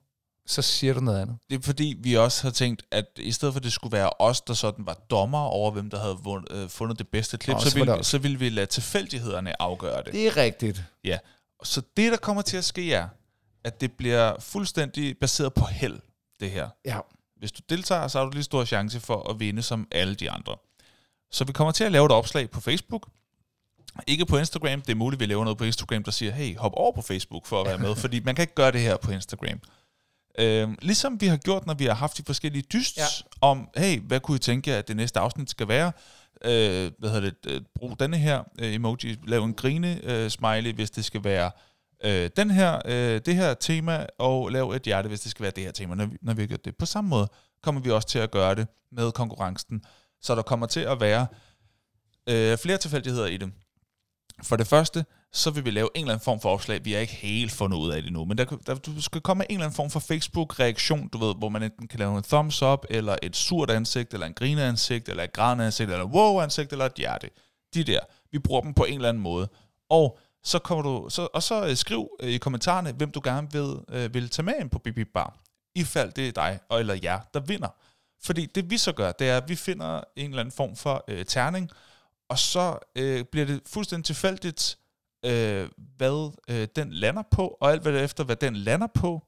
Så 0.47 0.61
siger 0.61 0.93
du 0.93 0.99
noget 0.99 1.21
andet. 1.21 1.37
Det 1.49 1.57
er 1.59 1.61
fordi, 1.61 1.95
vi 1.99 2.17
også 2.17 2.43
har 2.43 2.51
tænkt, 2.51 2.83
at 2.91 3.05
i 3.17 3.31
stedet 3.31 3.53
for, 3.53 3.59
at 3.59 3.63
det 3.63 3.73
skulle 3.73 3.97
være 3.97 4.09
os, 4.19 4.41
der 4.41 4.53
sådan 4.53 4.85
var 4.85 4.93
dommer 4.93 5.39
over, 5.39 5.71
hvem 5.71 5.89
der 5.89 5.99
havde 5.99 6.17
vundet, 6.23 6.51
øh, 6.51 6.69
fundet 6.69 6.99
det 6.99 7.07
bedste 7.07 7.37
klip, 7.37 7.55
Også 7.55 7.69
så 7.69 7.77
var 7.77 7.85
ville, 7.85 7.97
også. 7.97 8.11
så 8.11 8.17
ville 8.17 8.39
vi 8.39 8.49
lade 8.49 8.65
tilfældighederne 8.65 9.61
afgøre 9.61 10.03
det. 10.03 10.13
Det 10.13 10.27
er 10.27 10.37
rigtigt. 10.37 10.83
Ja. 11.03 11.17
Så 11.63 11.81
det, 11.97 12.11
der 12.11 12.17
kommer 12.17 12.41
til 12.41 12.57
at 12.57 12.63
ske, 12.63 12.93
er, 12.93 13.07
at 13.63 13.81
det 13.81 13.91
bliver 13.91 14.35
fuldstændig 14.39 15.17
baseret 15.17 15.53
på 15.53 15.65
held, 15.65 15.99
det 16.39 16.51
her. 16.51 16.69
Ja. 16.85 16.99
Hvis 17.37 17.51
du 17.51 17.61
deltager, 17.69 18.07
så 18.07 18.17
har 18.17 18.25
du 18.25 18.31
lige 18.31 18.43
stor 18.43 18.65
chance 18.65 18.99
for 18.99 19.29
at 19.29 19.39
vinde 19.39 19.61
som 19.61 19.87
alle 19.91 20.15
de 20.15 20.31
andre. 20.31 20.55
Så 21.31 21.43
vi 21.43 21.53
kommer 21.53 21.71
til 21.71 21.83
at 21.83 21.91
lave 21.91 22.05
et 22.05 22.11
opslag 22.11 22.49
på 22.49 22.61
Facebook. 22.61 23.07
Ikke 24.07 24.25
på 24.25 24.37
Instagram. 24.37 24.81
Det 24.81 24.91
er 24.91 24.95
muligt, 24.95 25.17
at 25.17 25.27
vi 25.27 25.31
laver 25.31 25.43
noget 25.43 25.57
på 25.57 25.63
Instagram, 25.63 26.03
der 26.03 26.11
siger, 26.11 26.31
hey, 26.31 26.57
hop 26.57 26.71
over 26.75 26.91
på 26.95 27.01
Facebook 27.01 27.45
for 27.45 27.61
at 27.61 27.67
være 27.67 27.77
med, 27.77 27.95
fordi 28.03 28.19
man 28.19 28.35
kan 28.35 28.43
ikke 28.43 28.55
gøre 28.55 28.71
det 28.71 28.81
her 28.81 28.97
på 28.97 29.11
Instagram. 29.11 29.59
Øhm, 30.39 30.77
ligesom 30.81 31.21
vi 31.21 31.27
har 31.27 31.37
gjort, 31.37 31.65
når 31.65 31.73
vi 31.73 31.85
har 31.85 31.93
haft 31.93 32.17
de 32.17 32.23
forskellige 32.25 32.61
dysts 32.73 32.97
ja. 32.97 33.03
Om, 33.41 33.69
hey, 33.77 33.99
hvad 33.99 34.19
kunne 34.19 34.35
I 34.35 34.39
tænke 34.39 34.75
at 34.75 34.87
det 34.87 34.95
næste 34.95 35.19
afsnit 35.19 35.49
skal 35.49 35.67
være? 35.67 35.91
Øh, 36.45 36.91
hvad 36.99 37.09
hedder 37.09 37.29
det? 37.43 37.51
Øh, 37.51 37.61
brug 37.75 37.99
denne 37.99 38.17
her 38.17 38.43
øh, 38.59 38.73
emoji. 38.73 39.17
Lav 39.27 39.43
en 39.43 39.53
grine 39.53 39.99
øh, 40.03 40.73
hvis 40.75 40.91
det 40.91 41.05
skal 41.05 41.23
være 41.23 41.51
øh, 42.03 42.29
den 42.37 42.51
her, 42.51 42.81
øh, 42.85 43.21
det 43.25 43.35
her 43.35 43.53
tema, 43.53 44.05
og 44.17 44.49
lav 44.49 44.69
et 44.69 44.83
hjerte, 44.83 45.07
hvis 45.07 45.21
det 45.21 45.31
skal 45.31 45.43
være 45.43 45.51
det 45.55 45.63
her 45.63 45.71
tema, 45.71 45.95
når 45.95 46.05
vi, 46.05 46.17
når 46.21 46.33
vi 46.33 46.41
har 46.41 46.47
gjort 46.47 46.65
det. 46.65 46.77
På 46.77 46.85
samme 46.85 47.09
måde 47.09 47.27
kommer 47.63 47.81
vi 47.81 47.91
også 47.91 48.07
til 48.07 48.19
at 48.19 48.31
gøre 48.31 48.55
det 48.55 48.67
med 48.91 49.11
konkurrencen, 49.11 49.83
så 50.21 50.35
der 50.35 50.41
kommer 50.41 50.67
til 50.67 50.79
at 50.79 50.99
være 50.99 51.27
øh, 52.29 52.57
flere 52.57 52.77
tilfældigheder 52.77 53.25
i 53.25 53.37
det. 53.37 53.51
For 54.43 54.55
det 54.55 54.67
første, 54.67 55.05
så 55.33 55.51
vil 55.51 55.65
vi 55.65 55.71
lave 55.71 55.89
en 55.95 56.01
eller 56.01 56.13
anden 56.13 56.23
form 56.23 56.39
for 56.39 56.49
opslag. 56.49 56.85
Vi 56.85 56.91
har 56.91 56.99
ikke 56.99 57.13
helt 57.13 57.51
fundet 57.51 57.77
ud 57.77 57.91
af 57.91 58.01
det 58.01 58.13
nu, 58.13 58.25
men 58.25 58.37
der, 58.37 58.45
der, 58.45 58.75
du 58.75 59.01
skal 59.01 59.21
komme 59.21 59.37
med 59.37 59.45
en 59.49 59.55
eller 59.55 59.65
anden 59.65 59.75
form 59.75 59.89
for 59.89 59.99
Facebook-reaktion, 59.99 61.07
du 61.07 61.17
ved, 61.17 61.35
hvor 61.37 61.49
man 61.49 61.63
enten 61.63 61.87
kan 61.87 61.99
lave 61.99 62.17
en 62.17 62.23
thumbs 62.23 62.61
up, 62.61 62.85
eller 62.89 63.15
et 63.23 63.35
surt 63.35 63.69
ansigt, 63.69 64.13
eller 64.13 64.27
en 64.27 64.33
grineansigt, 64.33 65.09
eller 65.09 65.23
et 65.23 65.33
grædende 65.33 65.65
ansigt, 65.65 65.91
eller 65.91 66.05
wow-ansigt, 66.05 66.71
eller 66.71 66.85
et 66.85 66.93
hjerte. 66.93 67.29
De 67.73 67.83
der. 67.83 67.99
Vi 68.31 68.39
bruger 68.39 68.61
dem 68.61 68.73
på 68.73 68.83
en 68.83 68.95
eller 68.95 69.09
anden 69.09 69.23
måde. 69.23 69.49
Og 69.89 70.19
så 70.43 70.59
kommer 70.59 70.83
du, 70.83 71.09
så, 71.09 71.27
og 71.33 71.43
så 71.43 71.67
øh, 71.67 71.75
skriv 71.75 72.09
øh, 72.19 72.29
i 72.29 72.37
kommentarerne, 72.37 72.91
hvem 72.91 73.11
du 73.11 73.21
gerne 73.23 73.51
vil, 73.51 73.75
øh, 73.89 74.13
vil 74.13 74.29
tage 74.29 74.45
med 74.45 74.53
ind 74.59 74.69
på 74.69 74.79
Bibi 74.79 75.03
Bar. 75.03 75.37
I 75.75 75.83
fald 75.83 76.11
det 76.11 76.27
er 76.27 76.31
dig, 76.31 76.59
og 76.69 76.79
eller 76.79 76.97
jer, 77.03 77.19
der 77.33 77.39
vinder. 77.39 77.75
Fordi 78.23 78.45
det 78.45 78.69
vi 78.69 78.77
så 78.77 78.91
gør, 78.91 79.11
det 79.11 79.29
er, 79.29 79.37
at 79.37 79.49
vi 79.49 79.55
finder 79.55 80.01
en 80.15 80.29
eller 80.29 80.39
anden 80.39 80.51
form 80.51 80.75
for 80.75 81.03
øh, 81.07 81.25
terning, 81.25 81.69
og 82.29 82.39
så 82.39 82.77
øh, 82.95 83.23
bliver 83.23 83.45
det 83.45 83.61
fuldstændig 83.67 84.05
tilfældigt, 84.05 84.77
øh, 85.25 85.69
hvad 85.97 86.31
øh, 86.47 86.67
den 86.75 86.93
lander 86.93 87.23
på, 87.31 87.57
og 87.61 87.71
alt 87.71 87.81
hvad 87.81 88.03
efter, 88.03 88.23
hvad 88.23 88.35
den 88.35 88.55
lander 88.55 88.87
på. 88.93 89.23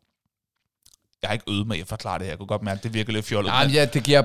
Jeg 1.21 1.29
har 1.29 1.33
ikke 1.33 1.51
øvet 1.51 1.67
mig 1.67 1.81
at 1.81 1.87
forklare 1.87 2.19
det 2.19 2.25
her. 2.25 2.31
Jeg 2.31 2.37
kunne 2.37 2.47
godt 2.47 2.61
mærke, 2.61 2.77
at 2.77 2.83
det 2.83 2.93
virker 2.93 3.13
lidt 3.13 3.25
fjollet. 3.25 3.51
Nej, 3.51 3.69
ja, 3.73 3.85
det 3.85 4.03
giver 4.03 4.23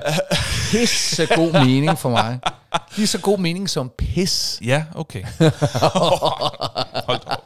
pisse 0.71 1.27
god 1.35 1.65
mening 1.65 1.97
for 1.97 2.09
mig. 2.09 2.39
Lige 2.95 3.07
så 3.07 3.21
god 3.21 3.37
mening 3.37 3.69
som 3.69 3.91
pis. 3.97 4.59
Ja, 4.65 4.85
okay. 4.95 5.23
Hold 7.07 7.19
op. 7.25 7.43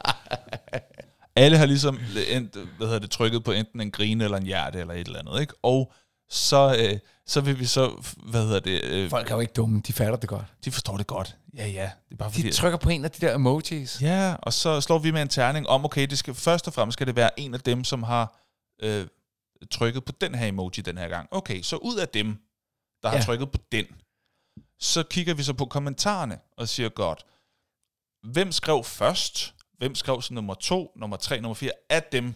Alle 1.36 1.58
har 1.58 1.66
ligesom 1.66 2.00
hvad 2.76 2.86
hedder 2.86 2.98
det, 2.98 3.10
trykket 3.10 3.44
på 3.44 3.52
enten 3.52 3.80
en 3.80 3.90
grine 3.90 4.24
eller 4.24 4.36
en 4.36 4.46
hjerte 4.46 4.78
eller 4.80 4.94
et 4.94 5.06
eller 5.06 5.18
andet, 5.18 5.40
ikke? 5.40 5.54
Og 5.62 5.92
så, 6.28 6.76
øh, 6.78 6.98
så 7.26 7.40
vil 7.40 7.58
vi 7.58 7.64
så, 7.66 8.02
hvad 8.16 8.42
hedder 8.42 8.60
det, 8.60 8.84
øh, 8.84 9.10
Folk 9.10 9.30
er 9.30 9.34
jo 9.34 9.40
ikke 9.40 9.52
dumme, 9.52 9.80
de 9.86 9.92
fatter 9.92 10.16
det 10.16 10.28
godt. 10.28 10.44
de 10.64 10.70
forstår 10.72 10.96
det 10.96 11.06
godt. 11.06 11.36
Ja, 11.56 11.66
ja. 11.66 11.90
Det 12.08 12.12
er 12.12 12.16
bare 12.16 12.30
fordi, 12.30 12.42
De 12.46 12.52
trykker 12.52 12.78
på 12.78 12.88
en 12.88 13.04
af 13.04 13.10
de 13.10 13.26
der 13.26 13.34
emojis. 13.34 14.02
Ja, 14.02 14.34
og 14.42 14.52
så 14.52 14.80
slår 14.80 14.98
vi 14.98 15.10
med 15.10 15.22
en 15.22 15.28
terning 15.28 15.68
om, 15.68 15.84
okay, 15.84 16.06
det 16.06 16.18
skal, 16.18 16.34
først 16.34 16.66
og 16.66 16.74
fremmest 16.74 16.96
skal 16.96 17.06
det 17.06 17.16
være 17.16 17.40
en 17.40 17.54
af 17.54 17.60
dem, 17.60 17.84
som 17.84 18.02
har 18.02 18.40
øh, 18.82 19.06
trykket 19.70 20.04
på 20.04 20.12
den 20.20 20.34
her 20.34 20.46
emoji 20.46 20.70
den 20.70 20.98
her 20.98 21.08
gang. 21.08 21.28
Okay, 21.30 21.62
så 21.62 21.76
ud 21.76 21.96
af 21.96 22.08
dem, 22.08 22.36
der 23.02 23.08
har 23.08 23.16
Ja. 23.16 23.22
trykket 23.22 23.50
på 23.50 23.58
den, 23.72 23.86
så 24.80 25.02
kigger 25.02 25.34
vi 25.34 25.42
så 25.42 25.52
på 25.52 25.66
kommentarerne 25.66 26.38
og 26.56 26.68
siger 26.68 26.88
godt, 26.88 27.26
hvem 28.32 28.52
skrev 28.52 28.84
først, 28.84 29.54
hvem 29.78 29.94
skrev 29.94 30.22
så 30.22 30.34
nummer 30.34 30.54
to, 30.54 30.92
nummer 30.96 31.16
tre, 31.16 31.40
nummer 31.40 31.54
fire, 31.54 31.70
af 31.90 32.02
dem, 32.02 32.34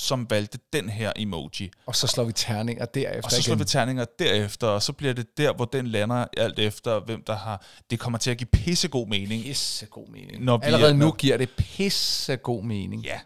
som 0.00 0.26
valgte 0.30 0.58
den 0.72 0.88
her 0.88 1.12
emoji. 1.16 1.70
Og 1.86 1.96
så 1.96 2.06
slår 2.06 2.24
vi 2.24 2.32
terninger 2.32 2.84
derefter 2.84 3.22
Og 3.24 3.30
så 3.30 3.42
slår 3.42 3.52
igen. 3.54 3.58
vi 3.60 3.64
terninger 3.64 4.04
derefter, 4.18 4.66
og 4.66 4.82
så 4.82 4.92
bliver 4.92 5.12
det 5.12 5.38
der, 5.38 5.52
hvor 5.54 5.64
den 5.64 5.86
lander, 5.86 6.26
alt 6.36 6.58
efter 6.58 7.00
hvem 7.00 7.22
der 7.26 7.36
har... 7.36 7.64
Det 7.90 7.98
kommer 8.00 8.18
til 8.18 8.30
at 8.30 8.36
give 8.38 8.48
pissegod 8.52 9.06
mening. 9.06 9.42
Pisse 9.44 9.86
god 9.86 10.08
mening. 10.08 10.44
Når 10.44 10.56
vi 10.58 10.64
Allerede 10.66 10.90
er- 10.92 10.96
nu 10.96 11.12
giver 11.12 11.36
det 11.36 11.50
pisse 11.58 12.36
god 12.36 12.64
mening. 12.64 13.02
Ja, 13.04 13.18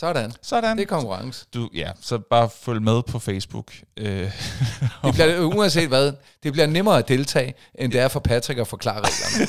Sådan. 0.00 0.32
sådan. 0.42 0.76
Det 0.76 0.82
er 0.82 0.86
konkurrence. 0.86 1.46
Du, 1.54 1.68
ja, 1.74 1.90
så 2.00 2.18
bare 2.18 2.50
følg 2.50 2.82
med 2.82 3.02
på 3.02 3.18
Facebook. 3.18 3.72
Øh, 3.96 4.32
Det 5.04 5.14
bliver, 5.14 5.40
uanset 5.40 5.88
hvad, 5.88 6.12
det 6.42 6.52
bliver 6.52 6.66
nemmere 6.66 6.98
at 6.98 7.08
deltage, 7.08 7.54
end 7.74 7.92
det 7.92 8.00
er 8.00 8.08
for 8.08 8.20
Patrick 8.20 8.60
at 8.60 8.68
forklare 8.68 9.00
reglerne. 9.04 9.46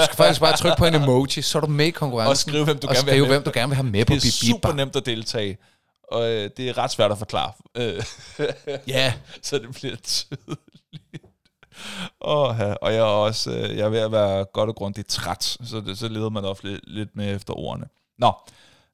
Du 0.00 0.04
skal 0.04 0.16
faktisk 0.16 0.40
bare 0.40 0.56
trykke 0.56 0.76
på 0.78 0.84
en 0.86 0.94
emoji, 0.94 1.42
så 1.42 1.58
er 1.58 1.60
du 1.60 1.66
med 1.66 1.86
i 1.86 1.90
konkurrencen. 1.90 2.30
Og 2.30 2.36
skrive, 2.36 2.64
hvem 2.64 2.78
du 2.78 2.86
og 2.88 2.94
gerne 2.94 3.04
vil 3.04 3.12
skrive, 3.12 3.26
have 3.26 3.28
med. 3.28 3.36
hvem 3.36 3.42
du 3.44 3.50
gerne 3.54 3.68
vil 3.68 3.76
have 3.76 3.86
med 3.86 4.04
på 4.04 4.14
det 4.14 4.24
er 4.24 4.30
super 4.30 4.72
nemt 4.72 4.96
at 4.96 5.06
deltage, 5.06 5.58
og 6.12 6.30
øh, 6.30 6.50
det 6.56 6.68
er 6.68 6.78
ret 6.78 6.90
svært 6.90 7.12
at 7.12 7.18
forklare. 7.18 7.52
Øh, 7.76 8.02
Ja, 8.86 9.12
så 9.42 9.58
det 9.58 9.68
bliver 9.74 9.96
tydeligt. 9.96 10.60
Oh, 12.20 12.56
ja. 12.58 12.72
Og 12.72 12.92
jeg 12.92 12.98
er 12.98 13.02
også 13.02 13.50
øh, 13.50 13.76
jeg 13.76 13.84
er 13.84 13.88
ved 13.88 13.98
at 13.98 14.12
være 14.12 14.44
godt 14.52 14.68
og 14.70 14.76
grundigt 14.76 15.08
træt, 15.08 15.42
så, 15.64 15.82
det, 15.86 15.98
så 15.98 16.08
leder 16.08 16.30
man 16.30 16.44
ofte 16.44 16.66
lidt, 16.66 16.80
lidt 16.86 17.08
med 17.16 17.36
efter 17.36 17.54
ordene. 17.58 17.86
Nå, 18.18 18.32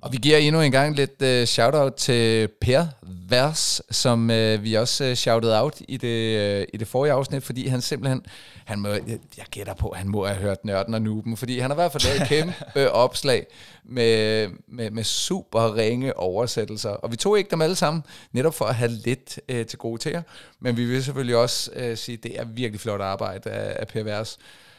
Og 0.00 0.12
vi 0.12 0.16
giver 0.16 0.36
endnu 0.36 0.60
en 0.60 0.72
gang 0.72 0.96
lidt 0.96 1.22
uh, 1.22 1.46
shout-out 1.46 1.94
til 1.94 2.48
Per 2.60 2.86
Vers, 3.02 3.82
som 3.90 4.30
uh, 4.30 4.62
vi 4.62 4.74
også 4.74 5.04
uh, 5.04 5.14
shoutede 5.14 5.60
out 5.62 5.74
i 5.88 5.96
det, 5.96 6.58
uh, 6.60 6.66
i 6.74 6.76
det 6.76 6.88
forrige 6.88 7.12
afsnit, 7.12 7.42
fordi 7.42 7.66
han 7.66 7.80
simpelthen, 7.80 8.22
han 8.64 8.78
må, 8.78 8.88
jeg, 8.88 9.02
jeg 9.38 9.46
gætter 9.50 9.74
på, 9.74 9.94
han 9.96 10.08
må 10.08 10.26
have 10.26 10.38
hørt 10.38 10.64
Nørden 10.64 10.94
og 10.94 11.02
Nuben, 11.02 11.36
fordi 11.36 11.58
han 11.58 11.70
har 11.70 11.74
i 11.74 11.80
hvert 11.80 11.92
fald 11.92 12.04
lavet 12.04 12.22
et 12.22 12.28
kæmpe 12.28 12.90
opslag 13.04 13.46
med, 13.84 14.48
med, 14.68 14.90
med 14.90 15.04
super 15.04 15.76
ringe 15.76 16.16
oversættelser. 16.16 16.90
Og 16.90 17.10
vi 17.10 17.16
tog 17.16 17.38
ikke 17.38 17.50
dem 17.50 17.62
alle 17.62 17.76
sammen, 17.76 18.02
netop 18.32 18.54
for 18.54 18.64
at 18.64 18.74
have 18.74 18.90
lidt 18.90 19.40
uh, 19.52 19.66
til 19.66 19.78
gode 19.78 20.00
til 20.00 20.12
jer. 20.12 20.22
Men 20.60 20.76
vi 20.76 20.84
vil 20.84 21.04
selvfølgelig 21.04 21.36
også 21.36 21.70
uh, 21.76 21.96
sige, 21.96 22.16
at 22.16 22.22
det 22.22 22.40
er 22.40 22.44
virkelig 22.44 22.80
flot 22.80 23.00
arbejde 23.00 23.50
af, 23.50 23.76
af 23.80 23.88
Per 23.88 24.02
Vers. 24.02 24.38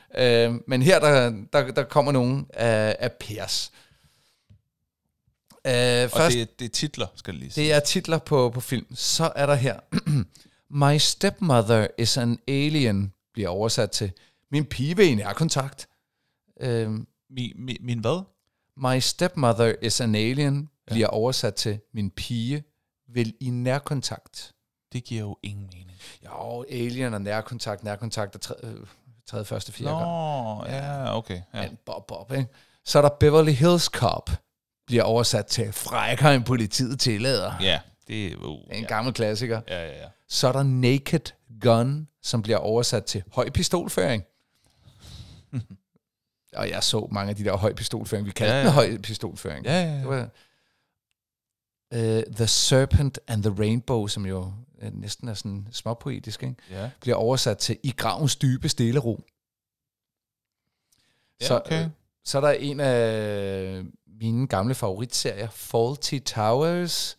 Uh, 0.09 0.55
men 0.67 0.81
her 0.81 0.99
der, 0.99 1.33
der, 1.53 1.71
der 1.71 1.83
kommer 1.83 2.11
nogen 2.11 2.47
af, 2.53 2.95
af 2.99 3.11
Pers. 3.11 3.71
Og 6.05 6.11
først, 6.11 6.33
det, 6.33 6.41
er- 6.41 6.45
det 6.59 6.65
er 6.65 6.69
titler, 6.69 7.07
skal 7.15 7.33
det 7.33 7.39
lige 7.39 7.51
sige. 7.51 7.63
det 7.65 7.73
er 7.73 7.79
titler 7.79 8.17
på, 8.17 8.49
på 8.49 8.61
film. 8.61 8.95
Så 8.95 9.31
er 9.35 9.45
der 9.45 9.55
her. 9.55 9.79
My 10.85 10.97
stepmother 10.97 11.87
is 11.97 12.17
an 12.17 12.39
alien, 12.47 13.13
bliver 13.33 13.49
oversat 13.49 13.91
til. 13.91 14.11
Min 14.51 14.65
pige 14.65 14.95
vil 14.97 15.07
i 15.07 15.15
nærkontakt. 15.15 15.87
Uh, 16.65 16.69
Min, 17.31 17.51
min, 17.55 17.77
min 17.81 17.99
hvad? 17.99 18.23
My 18.77 18.99
stepmother 18.99 19.73
is 19.81 20.01
an 20.01 20.15
alien, 20.15 20.69
bliver 20.87 21.07
oversat 21.07 21.55
til. 21.55 21.79
Min 21.93 22.09
pige 22.11 22.63
vil 23.13 23.33
i 23.39 23.49
nærkontakt. 23.49 24.51
Det 24.93 25.03
giver 25.03 25.21
jo 25.21 25.37
ingen 25.43 25.69
mening. 25.73 25.99
Jo, 26.25 26.65
alien 26.69 27.13
og 27.13 27.21
nærkontakt, 27.21 27.83
nærkontakt 27.83 28.35
er 28.35 28.39
tredje, 28.39 28.67
øh, 28.75 28.85
tredje 29.27 29.45
første, 29.45 29.71
fjerde 29.71 29.91
gang. 29.95 30.05
Nå, 30.07 30.65
ja, 30.65 31.17
okay. 31.17 31.41
Ja. 31.53 31.61
Men 31.61 31.77
Bob, 31.85 32.07
Bob, 32.07 32.31
ikke? 32.31 32.47
Så 32.85 32.97
er 32.97 33.01
der 33.01 33.09
Beverly 33.19 33.51
Hills 33.51 33.83
Cop, 33.83 34.29
bliver 34.89 35.03
oversat 35.03 35.45
til. 35.45 35.73
Frækker 35.73 36.29
en 36.29 36.43
politiet 36.43 36.99
tillader. 36.99 37.53
ja, 37.61 37.79
Det 38.07 38.27
er, 38.27 38.35
uh, 38.35 38.59
Det 38.59 38.65
er 38.69 38.75
en 38.75 38.81
ja. 38.81 38.87
gammel 38.87 39.13
klassiker. 39.13 39.61
Ja, 39.67 39.85
ja, 39.87 40.01
ja. 40.01 40.07
Så 40.27 40.47
er 40.47 40.51
der 40.51 40.63
Naked 40.63 41.19
Gun, 41.61 42.07
som 42.21 42.41
bliver 42.41 42.57
oversat 42.57 43.05
til 43.05 43.23
høj 43.33 43.49
pistolføring. 43.49 44.23
og 46.59 46.69
jeg 46.69 46.83
så 46.83 47.07
mange 47.11 47.29
af 47.29 47.35
de 47.35 47.43
der 47.43 47.57
høj 47.57 47.73
pistolføring. 47.73 48.25
Vi 48.25 48.31
kaldte 48.31 48.53
Ja, 48.53 48.59
ja, 48.59 48.65
ja. 48.65 48.71
høj 48.71 48.97
pistolføring. 48.97 49.65
Ja, 49.65 49.81
ja, 49.83 49.93
Det 49.93 49.99
ja. 49.99 50.05
var 50.05 50.29
uh, 51.95 52.35
The 52.35 52.47
Serpent 52.47 53.19
and 53.27 53.43
the 53.43 53.55
Rainbow, 53.59 54.07
som 54.07 54.25
jo 54.25 54.53
uh, 54.81 55.01
næsten 55.01 55.27
er 55.27 55.33
sådan 55.33 55.67
småpoetisk, 55.71 56.43
ikke? 56.43 56.55
ja. 56.71 56.89
bliver 57.01 57.15
oversat 57.15 57.57
til 57.57 57.77
I 57.83 57.91
gravens 57.97 58.35
dybe 58.35 58.69
stille 58.69 58.99
ro. 58.99 59.19
Ja, 61.41 61.45
så, 61.47 61.61
okay. 61.65 61.83
øh, 61.83 61.89
så 62.25 62.37
er 62.37 62.41
der 62.41 62.51
en 62.51 62.79
af 62.79 63.83
mine 64.21 64.47
gamle 64.47 64.75
favoritserier, 64.75 65.47
Faulty 65.51 66.19
Towers, 66.25 67.15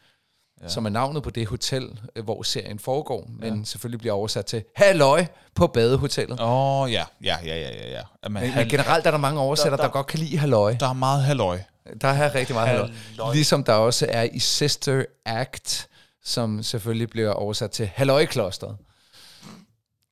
Ja. 0.62 0.68
som 0.68 0.84
er 0.86 0.90
navnet 0.90 1.22
på 1.22 1.30
det 1.30 1.46
hotel, 1.46 2.00
øh, 2.16 2.24
hvor 2.24 2.42
serien 2.42 2.78
foregår, 2.78 3.28
men 3.38 3.58
Ja. 3.58 3.64
selvfølgelig 3.64 3.98
bliver 3.98 4.12
oversat 4.12 4.46
til 4.46 4.64
Halløj 4.76 5.26
på 5.54 5.66
badehotellet. 5.66 6.40
Åh, 6.40 6.80
oh, 6.80 6.92
ja, 6.92 7.04
ja, 7.24 7.36
ja, 7.44 7.56
ja, 7.60 7.90
ja, 7.90 8.28
Men, 8.28 8.36
hal- 8.42 8.54
men 8.56 8.68
generelt 8.68 9.06
er 9.06 9.10
der 9.10 9.18
mange 9.18 9.40
oversættere, 9.40 9.76
der, 9.76 9.82
der, 9.82 9.90
godt 9.90 10.06
kan 10.06 10.18
lide 10.18 10.38
Halløj. 10.38 10.76
der 10.80 10.88
er 10.88 10.92
meget 10.92 11.22
halløj. 11.22 11.58
Der 12.00 12.08
er 12.08 12.34
rigtig 12.34 12.54
meget 12.54 12.68
halløj. 12.68 12.88
Halløj. 13.08 13.32
Ligesom 13.32 13.64
der 13.64 13.72
også 13.72 14.06
er 14.08 14.22
i 14.22 14.38
Sister 14.38 15.04
Act, 15.24 15.88
som 16.24 16.62
selvfølgelig 16.62 17.10
bliver 17.10 17.30
oversat 17.32 17.70
til 17.70 17.86
Halløjklosteret. 17.86 18.76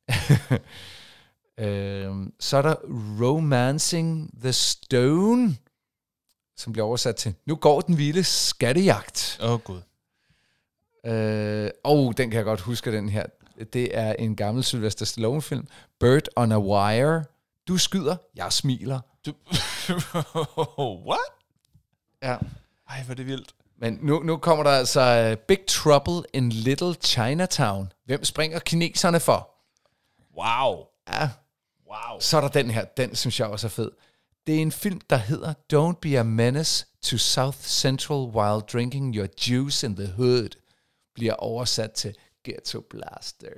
øhm, 1.58 2.32
så 2.40 2.56
er 2.56 2.62
der 2.62 2.74
Romancing 3.22 4.30
the 4.42 4.52
Stone, 4.52 5.56
som 6.58 6.72
bliver 6.72 6.86
oversat 6.86 7.16
til 7.16 7.34
Nu 7.46 7.56
går 7.56 7.80
den 7.80 7.98
vilde 7.98 8.24
skattejagt. 8.24 9.38
Åh, 9.42 9.50
oh, 9.50 9.60
gud. 9.60 9.80
Øh, 11.06 11.70
og 11.84 12.16
den 12.16 12.30
kan 12.30 12.36
jeg 12.36 12.44
godt 12.44 12.60
huske, 12.60 12.92
den 12.92 13.08
her. 13.08 13.26
Det 13.72 13.98
er 13.98 14.12
en 14.12 14.36
gammel 14.36 14.64
Sylvester 14.64 15.04
Stallone-film. 15.06 15.68
Bird 16.00 16.22
on 16.36 16.52
a 16.52 16.58
Wire. 16.58 17.24
Du 17.68 17.76
skyder, 17.76 18.16
jeg 18.36 18.52
smiler. 18.52 19.00
Du... 19.26 19.32
What? 21.08 21.18
Ja. 22.22 22.36
Ej, 22.88 23.02
hvor 23.02 23.12
er 23.12 23.14
det 23.14 23.26
vildt. 23.26 23.54
Men 23.80 23.98
nu, 24.02 24.22
nu 24.22 24.36
kommer 24.36 24.64
der 24.64 24.70
altså 24.70 25.30
uh, 25.32 25.38
Big 25.38 25.66
Trouble 25.68 26.22
in 26.32 26.48
Little 26.48 26.94
Chinatown. 26.94 27.92
Hvem 28.04 28.24
springer 28.24 28.58
kineserne 28.58 29.20
for? 29.20 29.50
Wow. 30.36 30.86
Ja. 31.08 31.30
Wow. 31.90 32.20
Så 32.20 32.36
er 32.36 32.40
der 32.40 32.48
den 32.48 32.70
her, 32.70 32.84
den 32.84 33.14
synes 33.14 33.40
jeg 33.40 33.48
også 33.48 33.66
er 33.66 33.70
fed. 33.70 33.90
Det 34.48 34.56
er 34.56 34.62
en 34.62 34.72
film, 34.72 35.00
der 35.10 35.16
hedder 35.16 35.54
Don't 35.72 35.98
be 36.00 36.18
a 36.18 36.22
menace 36.22 36.86
to 37.02 37.18
South 37.18 37.58
Central 37.58 38.18
while 38.18 38.60
drinking 38.60 39.16
your 39.16 39.26
juice 39.48 39.86
in 39.86 39.96
the 39.96 40.12
hood. 40.12 40.48
Bliver 41.14 41.32
oversat 41.32 41.92
til 41.92 42.14
Ghetto 42.44 42.80
Blaster. 42.80 43.48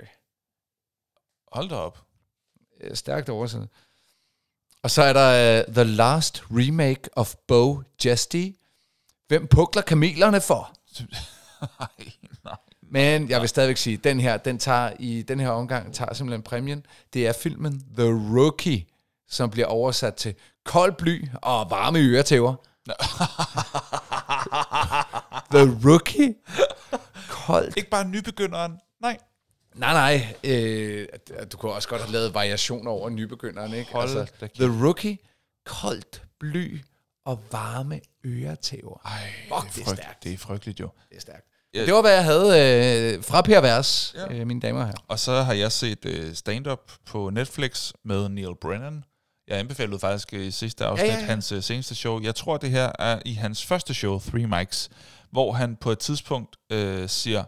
Hold 1.53 1.69
da 1.69 1.75
op. 1.75 1.99
Øh, 2.81 2.97
Stærkt 2.97 3.29
oversat. 3.29 3.69
Og 4.83 4.91
så 4.91 5.03
er 5.03 5.13
der 5.13 5.63
uh, 5.69 5.75
The 5.75 5.85
Last 5.85 6.43
Remake 6.51 7.03
of 7.13 7.35
Bo 7.49 7.83
Jesty. 8.05 8.57
Hvem 9.29 9.47
pukler 9.47 9.83
kamelerne 9.83 10.41
for? 10.41 10.73
Ej, 11.81 11.89
nej. 12.45 12.57
Men 12.83 13.31
jeg 13.31 13.41
vil 13.41 13.49
stadigvæk 13.49 13.77
sige, 13.77 13.95
at 13.95 14.05
den 14.05 14.21
her, 14.21 14.37
den 14.37 14.59
tager 14.59 14.93
i 14.99 15.23
den 15.23 15.41
her 15.41 15.49
omgang 15.51 15.95
tager 15.95 16.15
simpelthen 16.15 16.43
præmien. 16.43 16.87
Det 17.13 17.27
er 17.27 17.33
filmen 17.33 17.81
The 17.97 18.39
Rookie, 18.39 18.87
som 19.29 19.51
bliver 19.51 19.67
oversat 19.67 20.15
til 20.15 20.35
kold 20.65 20.93
bly 20.93 21.29
og 21.43 21.71
varme 21.71 21.99
øretæver. 21.99 22.55
The 25.51 25.79
Rookie? 25.91 26.35
Koldt? 27.29 27.77
Ikke 27.77 27.91
bare 27.91 28.05
nybegynderen. 28.09 28.73
Nej. 29.03 29.19
Nej, 29.75 29.93
nej. 29.93 30.35
Øh, 30.45 31.09
du 31.53 31.57
kunne 31.57 31.73
også 31.73 31.89
godt 31.89 32.03
have 32.03 32.13
lavet 32.13 32.35
variationer 32.35 32.91
over 32.91 33.11
nybegynderen, 33.11 33.75
ikke? 33.75 33.97
Altså, 33.99 34.17
Hold 34.17 34.29
da 34.41 34.47
kæft. 34.47 34.55
The 34.55 34.85
Rookie, 34.87 35.19
koldt 35.67 36.23
bly 36.41 36.81
og 37.27 37.41
varme 37.53 38.01
øretæver. 38.25 39.01
Ej, 39.05 39.31
Fuck, 39.49 39.75
det 39.75 39.81
er 39.81 39.85
frygt- 39.85 39.97
stærkt. 40.03 40.25
Det 40.25 40.33
er 40.33 40.39
frygteligt 40.39 40.81
jo. 40.81 40.89
Det 41.09 41.17
er 41.17 41.21
stærkt. 41.21 41.47
Ja. 41.75 41.87
Det 41.87 41.95
var, 41.95 42.01
hvad 42.01 42.13
jeg 42.13 42.25
havde 42.25 43.15
øh, 43.17 43.25
fra 43.25 43.43
Per 43.43 43.61
Vers, 43.61 44.15
ja. 44.17 44.35
øh, 44.35 44.47
mine 44.47 44.61
damer 44.61 44.81
og 44.81 44.87
herrer. 44.87 44.99
Og 45.09 45.19
så 45.19 45.43
har 45.43 45.53
jeg 45.53 45.73
set 45.73 46.05
uh, 46.05 46.35
stand-up 46.35 46.93
på 47.07 47.31
Netflix 47.31 47.93
med 48.05 48.29
Neil 48.29 48.55
Brennan. 48.61 49.05
Jeg 49.51 49.59
anbefalede 49.59 49.99
faktisk 49.99 50.29
uh, 50.33 50.41
i 50.41 50.51
sidste 50.51 50.85
afsnit 50.85 51.09
ja, 51.09 51.19
ja, 51.19 51.25
hans 51.25 51.53
uh, 51.53 51.63
seneste 51.63 51.95
show. 51.95 52.21
Jeg 52.23 52.35
tror, 52.35 52.57
det 52.57 52.71
her 52.71 52.93
er 52.99 53.23
i 53.25 53.33
hans 53.33 53.67
første 53.67 53.95
show, 53.95 54.19
Three 54.19 54.47
Mics, 54.47 54.91
hvor 55.31 55.53
han 55.53 55.77
på 55.77 55.91
et 55.91 55.99
tidspunkt 55.99 56.57
uh, 56.75 57.09
siger, 57.09 57.45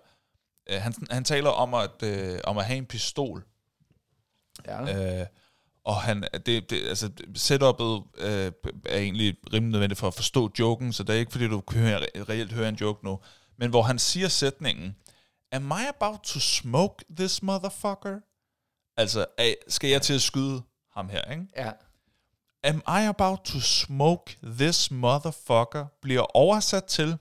uh, 0.72 0.76
han, 0.76 0.94
han 1.10 1.24
taler 1.24 1.50
om 1.50 1.74
at, 1.74 2.02
uh, 2.02 2.38
om 2.44 2.58
at 2.58 2.64
have 2.64 2.76
en 2.76 2.86
pistol. 2.86 3.44
Ja. 4.66 5.20
Øh, 5.20 5.26
og 5.84 5.96
han, 5.96 6.24
det, 6.46 6.70
det, 6.70 6.88
altså, 6.88 7.10
setupet 7.34 8.02
øh, 8.18 8.52
er 8.86 8.98
egentlig 8.98 9.36
rimelig 9.52 9.72
nødvendigt 9.72 9.98
for 9.98 10.06
at 10.06 10.14
forstå 10.14 10.50
joken, 10.58 10.92
så 10.92 11.02
det 11.02 11.14
er 11.14 11.18
ikke 11.18 11.32
fordi, 11.32 11.48
du 11.48 11.60
kan 11.60 11.80
høre, 11.80 12.00
reelt 12.28 12.52
høre 12.52 12.68
en 12.68 12.74
joke 12.74 13.04
nu. 13.04 13.20
Men 13.58 13.70
hvor 13.70 13.82
han 13.82 13.98
siger 13.98 14.28
sætningen, 14.28 14.96
Am 15.52 15.70
I 15.70 15.86
about 15.88 16.20
to 16.22 16.40
smoke 16.40 17.04
this 17.16 17.42
motherfucker? 17.42 18.20
Altså, 18.96 19.26
skal 19.68 19.90
jeg 19.90 20.02
til 20.02 20.14
at 20.14 20.22
skyde 20.22 20.62
ham 20.92 21.08
her, 21.08 21.30
ikke? 21.30 21.46
ja. 21.56 21.70
Am 22.64 22.76
I 22.86 23.06
about 23.08 23.38
to 23.44 23.60
smoke 23.60 24.36
this 24.42 24.90
motherfucker? 24.90 25.86
Bliver 26.02 26.36
oversat 26.36 26.84
til, 26.84 27.18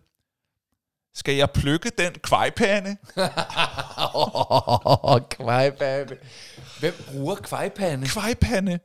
skal 1.14 1.36
jeg 1.36 1.52
plukke 1.52 1.90
den 1.98 2.14
kvejpande? 2.14 2.98
Kvejpande. 5.30 6.18
Hvem 6.80 6.94
bruger 7.12 7.36
kvejpande? 7.36 8.08
Kvejpande? 8.08 8.80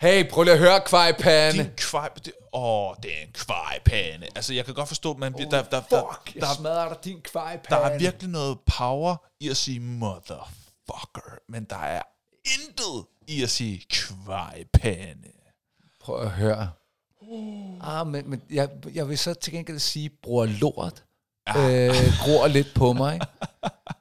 Hey, 0.00 0.30
prøv 0.30 0.42
lige 0.44 0.52
at 0.52 0.58
høre 0.58 0.80
kvejpande. 0.86 1.64
Din 1.64 1.72
kvej... 1.76 2.08
Det, 2.08 2.32
åh, 2.52 2.94
det 3.02 3.18
er 3.18 3.22
en 3.22 3.32
kvejpande. 3.32 4.26
Altså, 4.36 4.54
jeg 4.54 4.64
kan 4.64 4.74
godt 4.74 4.88
forstå, 4.88 5.14
men 5.14 5.34
oh, 5.34 5.40
der, 5.40 5.62
der, 5.62 5.80
Fuck, 5.80 5.90
der, 5.90 6.22
jeg 6.34 6.42
der, 6.42 6.54
smadrer 6.54 6.88
dig 6.88 7.04
din 7.04 7.20
kvejpande. 7.20 7.76
der 7.76 7.90
er 7.90 7.98
virkelig 7.98 8.30
noget 8.30 8.58
power 8.60 9.16
i 9.40 9.48
at 9.48 9.56
sige 9.56 9.80
motherfucker, 9.80 11.38
men 11.48 11.64
der 11.64 11.76
er 11.76 12.02
intet 12.44 13.06
i 13.26 13.42
at 13.42 13.50
sige 13.50 13.82
kvejpande. 13.90 15.28
Prøv 16.00 16.22
at 16.22 16.30
høre. 16.30 16.70
Ah, 17.80 18.06
men, 18.06 18.30
men 18.30 18.42
jeg, 18.50 18.68
jeg 18.94 19.08
vil 19.08 19.18
så 19.18 19.34
til 19.34 19.52
gengæld 19.52 19.78
sige, 19.78 20.10
bror 20.22 20.46
lort. 20.46 21.04
Øh, 21.48 21.90
gror 22.24 22.46
lidt 22.48 22.74
på 22.74 22.92
mig. 22.92 23.20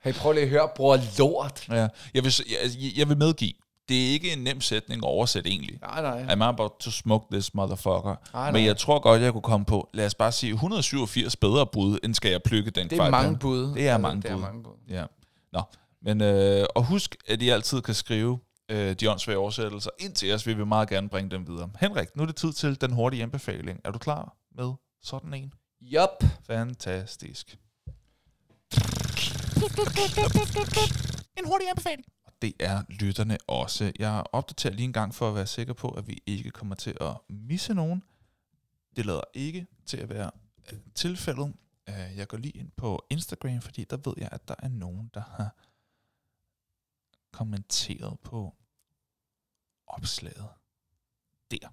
Hey, 0.03 0.13
prøv 0.13 0.31
lige 0.31 0.43
at 0.43 0.49
høre, 0.49 0.69
bror 0.75 0.99
lort. 1.19 1.67
Ja, 1.69 1.87
jeg, 2.13 2.23
vil, 2.23 2.33
jeg, 2.49 2.97
jeg 2.97 3.09
vil 3.09 3.17
medgive, 3.17 3.53
det 3.89 4.07
er 4.07 4.11
ikke 4.11 4.33
en 4.33 4.39
nem 4.39 4.61
sætning 4.61 4.99
at 5.03 5.07
oversætte 5.07 5.49
egentlig. 5.49 5.77
Nej, 5.81 6.01
nej. 6.01 6.35
I'm 6.35 6.43
about 6.43 6.71
to 6.79 6.91
smoke 6.91 7.25
this 7.31 7.53
motherfucker. 7.53 8.15
Nej, 8.33 8.51
Men 8.51 8.61
nej. 8.61 8.67
jeg 8.67 8.77
tror 8.77 8.99
godt, 8.99 9.21
jeg 9.21 9.31
kunne 9.31 9.41
komme 9.41 9.65
på, 9.65 9.89
lad 9.93 10.05
os 10.05 10.15
bare 10.15 10.31
sige, 10.31 10.53
187 10.53 11.35
bedre 11.35 11.65
bud, 11.67 11.99
end 12.03 12.13
skal 12.15 12.31
jeg 12.31 12.43
plukke 12.43 12.71
den 12.71 12.89
Det 12.89 12.99
er 12.99 13.09
mange 13.09 13.37
bud. 13.37 13.73
Det 13.75 13.87
er 13.87 13.97
mange 13.97 14.21
det 14.21 14.31
er 14.31 14.35
bud. 14.35 14.41
mange 14.41 14.63
bud. 14.63 14.73
Ja. 14.89 15.03
Nå, 15.53 15.61
men 16.01 16.21
øh, 16.21 16.65
og 16.75 16.83
husk, 16.83 17.15
at 17.27 17.41
I 17.41 17.49
altid 17.49 17.81
kan 17.81 17.93
skrive 17.93 18.39
øh, 18.69 18.93
de 18.95 19.11
åndssvage 19.11 19.37
oversættelser 19.37 19.89
ind 19.99 20.13
til 20.13 20.33
os. 20.33 20.47
Vi 20.47 20.53
vil 20.53 20.67
meget 20.67 20.89
gerne 20.89 21.09
bringe 21.09 21.31
dem 21.31 21.47
videre. 21.47 21.69
Henrik, 21.79 22.15
nu 22.15 22.23
er 22.23 22.27
det 22.27 22.35
tid 22.35 22.53
til 22.53 22.81
den 22.81 22.91
hurtige 22.93 23.23
anbefaling. 23.23 23.79
Er 23.83 23.91
du 23.91 23.99
klar 23.99 24.35
med 24.55 24.73
sådan 25.01 25.33
en? 25.33 25.53
Yup. 25.81 26.23
Fantastisk. 26.47 27.57
En 31.37 31.45
hurtig 31.45 31.69
anbefaling. 31.69 32.05
Og 32.25 32.33
det 32.41 32.53
er 32.59 32.83
lytterne 32.89 33.37
også. 33.47 33.91
Jeg 33.99 34.23
opdaterer 34.31 34.73
lige 34.73 34.83
en 34.85 34.93
gang 34.93 35.15
for 35.15 35.29
at 35.29 35.35
være 35.35 35.47
sikker 35.47 35.73
på, 35.73 35.89
at 35.89 36.07
vi 36.07 36.21
ikke 36.25 36.51
kommer 36.51 36.75
til 36.75 36.97
at 37.01 37.13
misse 37.29 37.73
nogen. 37.73 38.03
Det 38.95 39.05
lader 39.05 39.21
ikke 39.33 39.67
til 39.85 39.97
at 39.97 40.09
være 40.09 40.31
øh, 40.73 40.79
tilfældet. 40.95 41.53
Øh, 41.89 42.17
Jeg 42.17 42.27
går 42.27 42.37
lige 42.37 42.57
ind 42.57 42.71
på 42.77 43.05
Instagram, 43.09 43.61
fordi 43.61 43.83
der 43.89 43.97
ved 43.97 44.13
jeg, 44.17 44.29
at 44.31 44.47
der 44.47 44.55
er 44.59 44.67
nogen, 44.69 45.11
der 45.13 45.21
har 45.37 45.55
kommenteret 47.31 48.19
på 48.19 48.55
opslaget. 49.87 50.49
Der. 51.51 51.67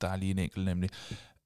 Der 0.00 0.08
er 0.08 0.16
lige 0.16 0.30
en 0.30 0.38
enkelt 0.38 0.64
nemlig. 0.64 0.90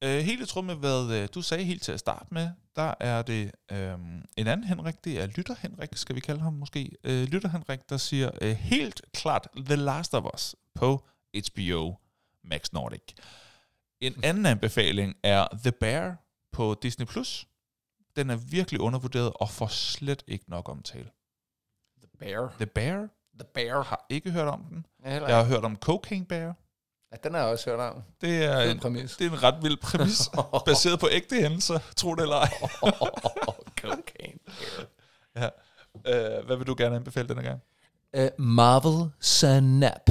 Øh, 0.02 0.20
helt 0.20 0.42
i 0.42 0.46
tråd 0.46 0.62
med, 0.62 0.74
hvad 0.74 1.12
øh, 1.12 1.28
du 1.34 1.42
sagde 1.42 1.64
helt 1.64 1.82
til 1.82 1.92
at 1.92 2.00
starte 2.00 2.34
med, 2.34 2.50
der 2.76 2.94
er 3.00 3.22
det 3.22 3.52
øh, 3.72 3.98
en 4.36 4.46
anden 4.46 4.64
Henrik, 4.64 5.04
det 5.04 5.22
er 5.22 5.26
Lytter 5.26 5.54
Henrik, 5.58 5.88
skal 5.92 6.16
vi 6.16 6.20
kalde 6.20 6.40
ham 6.40 6.52
måske. 6.52 6.90
Øh, 7.04 7.24
Lytter 7.24 7.48
Henrik, 7.48 7.80
der 7.88 7.96
siger 7.96 8.30
øh, 8.42 8.56
helt 8.56 9.02
klart 9.12 9.48
The 9.56 9.76
Last 9.76 10.14
of 10.14 10.34
Us 10.34 10.56
på 10.74 11.06
HBO 11.50 11.94
Max 12.44 12.72
Nordic. 12.72 13.14
En 14.00 14.24
anden 14.24 14.46
anbefaling 14.46 15.14
er 15.22 15.46
The 15.62 15.72
Bear 15.72 16.16
på 16.52 16.76
Disney+. 16.82 17.06
Plus. 17.06 17.46
Den 18.16 18.30
er 18.30 18.36
virkelig 18.36 18.80
undervurderet 18.80 19.32
og 19.34 19.50
får 19.50 19.66
slet 19.66 20.22
ikke 20.26 20.50
nok 20.50 20.68
omtale. 20.68 21.10
The 21.98 22.08
Bear. 22.18 22.54
The 22.58 22.66
Bear 22.66 23.08
The 23.38 23.48
Bear. 23.54 23.82
har 23.82 24.06
ikke 24.10 24.30
hørt 24.30 24.48
om 24.48 24.64
den. 24.64 24.86
Ja, 25.04 25.10
heller 25.10 25.28
Jeg 25.28 25.36
har 25.36 25.44
hørt 25.44 25.64
om 25.64 25.76
Cocaine 25.76 26.24
Bear. 26.26 26.56
ja, 27.12 27.16
den 27.24 27.34
har 27.34 27.40
jeg 27.40 27.50
også 27.50 27.70
hørt 27.70 27.80
om. 27.80 28.02
Det 28.20 28.44
er, 28.44 28.60
en, 28.60 28.78
præmis. 28.78 29.16
det 29.16 29.26
er 29.26 29.30
en 29.30 29.42
ret 29.42 29.62
vild 29.62 29.76
præmis, 29.76 30.30
baseret 30.66 31.00
på 31.00 31.08
ægte 31.12 31.36
hændelser, 31.36 31.78
tro 31.96 32.14
det 32.14 32.22
eller 32.22 32.36
ej. 32.36 32.48
Cocaine. 33.80 34.38
Ja. 35.36 35.48
Uh, 35.94 36.46
hvad 36.46 36.56
vil 36.56 36.66
du 36.66 36.74
gerne 36.78 36.96
anbefale 36.96 37.28
denne 37.28 37.42
gang? 37.42 37.60
Uh, 38.18 38.44
Marvel 38.44 39.10
Snap. 39.20 40.10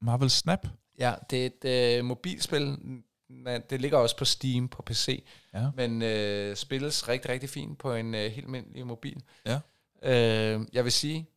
Marvel 0.00 0.30
Snap? 0.30 0.66
Ja, 0.98 1.14
det 1.30 1.64
er 1.64 1.68
et 1.68 2.00
uh, 2.00 2.04
mobilspil. 2.04 2.78
Men 3.28 3.62
det 3.70 3.80
ligger 3.80 3.98
også 3.98 4.16
på 4.16 4.24
Steam 4.24 4.68
på 4.68 4.82
PC. 4.82 5.24
Ja. 5.54 5.70
Men 5.74 5.92
uh, 6.02 6.56
spilles 6.56 7.08
rigtig, 7.08 7.30
rigtig 7.30 7.48
fint 7.50 7.78
på 7.78 7.94
en 7.94 8.14
uh, 8.14 8.20
helt 8.20 8.44
almindelig 8.44 8.86
mobil. 8.86 9.22
Ja. 9.46 9.60
Uh, 10.02 10.66
jeg 10.72 10.84
vil 10.84 10.92
sige, 10.92 11.28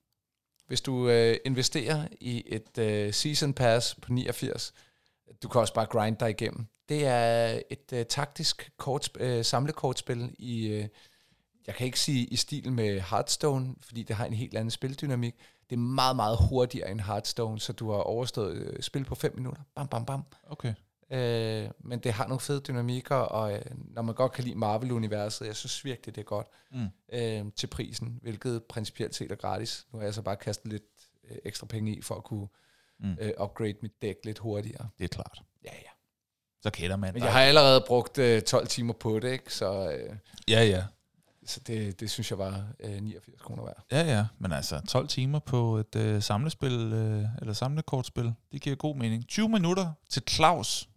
hvis 0.68 0.82
du 0.82 1.10
øh, 1.10 1.38
investerer 1.46 2.08
i 2.22 2.44
et 2.46 2.78
øh, 2.78 3.14
Season 3.14 3.54
Pass 3.54 3.96
på 3.96 4.14
89, 4.14 4.74
du 5.44 5.48
kan 5.48 5.62
også 5.62 5.74
bare 5.74 5.86
grind 5.86 6.18
dig 6.18 6.30
igennem. 6.30 6.68
Det 6.90 7.06
er 7.06 7.60
et 7.70 7.94
øh, 7.94 8.06
taktisk 8.06 8.72
kort, 8.78 9.10
øh, 9.20 9.46
samlekortspil 9.46 10.36
i, 10.40 10.68
øh, 10.68 10.88
jeg 11.68 11.76
kan 11.76 11.86
ikke 11.86 12.00
sige 12.00 12.26
i 12.26 12.36
stil 12.36 12.72
med 12.72 13.02
Hearthstone, 13.02 13.76
fordi 13.82 14.04
det 14.04 14.16
har 14.16 14.26
en 14.26 14.34
helt 14.34 14.58
anden 14.58 14.72
spildynamik. 14.72 15.36
Det 15.70 15.76
er 15.76 15.80
meget, 15.80 16.16
meget 16.16 16.38
hurtigere 16.50 16.92
end 16.92 17.02
Hearthstone, 17.02 17.60
så 17.60 17.74
du 17.74 17.92
har 17.92 17.98
overstået 17.98 18.56
øh, 18.56 18.82
spil 18.82 19.06
på 19.06 19.16
5 19.16 19.36
minutter. 19.36 19.62
Bam, 19.76 19.88
bam, 19.88 20.06
bam. 20.06 20.24
Okay. 20.44 20.74
Øh, 21.12 21.70
men 21.80 22.00
det 22.00 22.14
har 22.14 22.28
nogle 22.28 22.40
fede 22.40 22.60
dynamikker, 22.62 23.16
og 23.16 23.54
øh, 23.54 23.62
når 23.76 24.02
man 24.02 24.16
godt 24.16 24.32
kan 24.32 24.44
lide 24.44 24.56
Marvel-universet, 24.56 25.48
jeg 25.48 25.56
synes 25.56 25.86
virkelig, 25.86 26.16
det 26.16 26.22
er 26.22 26.26
godt 26.26 26.48
Mm. 26.72 26.88
øh, 27.14 27.46
til 27.56 27.68
prisen, 27.68 28.20
hvilket 28.22 28.64
principielt 28.64 29.16
set 29.16 29.32
er 29.32 29.36
gratis. 29.36 29.86
Nu 29.92 30.00
har 30.00 30.06
jeg 30.06 30.14
så 30.14 30.22
bare 30.22 30.36
kastet 30.36 30.72
lidt 30.72 30.84
øh, 31.32 31.38
ekstra 31.46 31.66
penge 31.68 31.96
i, 31.96 32.02
for 32.02 32.16
at 32.16 32.24
kunne 32.24 32.48
Mm. 33.00 33.18
øh, 33.22 33.32
upgrade 33.42 33.74
mit 33.82 33.92
dæk 34.02 34.16
lidt 34.24 34.40
hurtigere. 34.40 34.90
Det 34.98 35.04
er 35.04 35.08
klart. 35.08 35.42
Ja, 35.64 35.72
ja. 35.74 35.90
Så 36.62 36.70
kender 36.70 36.96
man 36.96 37.14
Men 37.14 37.24
jeg 37.24 37.32
har 37.34 37.42
allerede 37.42 37.84
brugt 37.88 38.18
øh, 38.18 38.42
12 38.42 38.68
timer 38.68 38.94
på 38.94 39.20
det, 39.20 39.32
ikke? 39.32 39.54
Så, 39.54 39.92
øh, 39.92 40.16
Ja, 40.48 40.64
ja. 40.64 40.84
så 41.46 41.60
det, 41.68 42.00
det 42.00 42.10
synes 42.12 42.30
jeg 42.32 42.38
var 42.40 42.68
øh, 42.80 43.02
89 43.02 43.42
kroner 43.42 43.64
værd. 43.66 43.86
Ja, 43.92 44.02
ja. 44.18 44.26
Men 44.40 44.52
altså, 44.52 44.82
12 44.88 45.08
timer 45.08 45.40
på 45.40 45.78
et 45.78 45.96
øh, 45.96 46.22
samlespil, 46.22 46.94
øh, 46.94 47.24
eller 47.42 47.54
samlekortspil, 47.54 48.34
det 48.52 48.62
giver 48.62 48.76
god 48.76 48.96
mening. 48.96 49.28
20 49.28 49.50
minutter 49.50 49.92
til 50.10 50.24
Claus. 50.30 50.90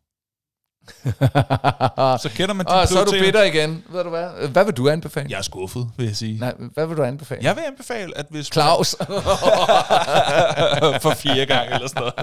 Så 2.23 2.31
kender 2.35 2.55
man 2.55 2.66
de 2.66 2.73
Og 2.73 2.89
så 2.89 3.01
er 3.01 3.05
du 3.05 3.10
bitter 3.10 3.43
igen. 3.43 3.85
Ved 3.89 4.05
du 4.05 4.10
hvad? 4.10 4.48
Hvad 4.48 4.65
vil 4.65 4.74
du 4.74 4.89
anbefale? 4.89 5.27
Jeg 5.31 5.39
er 5.39 5.43
skuffet, 5.43 5.90
vil 5.97 6.06
jeg 6.06 6.16
sige. 6.16 6.39
Nej, 6.39 6.55
hvad 6.74 6.86
vil 6.86 6.97
du 6.97 7.02
anbefale? 7.02 7.44
Jeg 7.44 7.56
vil 7.56 7.62
anbefale, 7.62 8.19
at 8.19 8.27
hvis... 8.31 8.47
Claus. 8.47 8.90
for 11.02 11.15
fire 11.15 11.47
gange 11.47 11.74
eller 11.74 11.89
sådan 11.89 12.02
noget. 12.02 12.15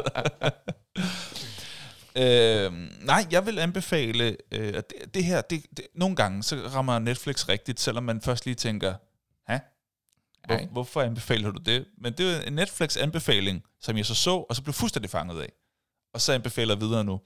øh, 2.65 2.71
nej, 3.05 3.25
jeg 3.31 3.45
vil 3.45 3.59
anbefale, 3.59 4.37
øh, 4.51 4.73
at 4.75 4.89
det, 4.89 5.13
det 5.13 5.23
her, 5.23 5.41
det, 5.41 5.63
det, 5.77 5.85
nogle 5.95 6.15
gange 6.15 6.43
så 6.43 6.55
rammer 6.75 6.99
Netflix 6.99 7.49
rigtigt, 7.49 7.79
selvom 7.79 8.03
man 8.03 8.21
først 8.21 8.45
lige 8.45 8.55
tænker, 8.55 8.93
hæ? 9.49 9.57
Hvor, 10.45 10.55
Nej. 10.55 10.67
hvorfor 10.71 11.01
anbefaler 11.01 11.51
du 11.51 11.59
det? 11.65 11.85
Men 12.01 12.13
det 12.13 12.35
er 12.35 12.41
en 12.41 12.53
Netflix-anbefaling, 12.53 13.63
som 13.81 13.97
jeg 13.97 14.05
så 14.05 14.15
så, 14.15 14.45
og 14.49 14.55
så 14.55 14.63
blev 14.63 14.73
fuldstændig 14.73 15.11
fanget 15.11 15.41
af. 15.41 15.51
Og 16.13 16.21
så 16.21 16.33
anbefaler 16.33 16.73
jeg 16.73 16.81
videre 16.81 17.03
nu. 17.03 17.19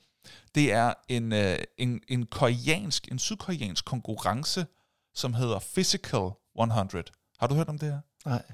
Det 0.56 0.72
er 0.72 0.94
en, 1.08 1.34
øh, 1.34 1.58
en, 1.78 2.02
en 2.08 2.26
koreansk, 2.26 3.08
en 3.12 3.20
sydkoreansk 3.20 3.86
konkurrence, 3.86 4.66
som 5.14 5.34
hedder 5.34 5.60
Physical 5.60 6.30
100. 6.56 7.04
Har 7.40 7.48
du 7.48 7.56
hørt 7.56 7.70
om 7.70 7.78
det 7.80 7.92
her? 7.92 8.02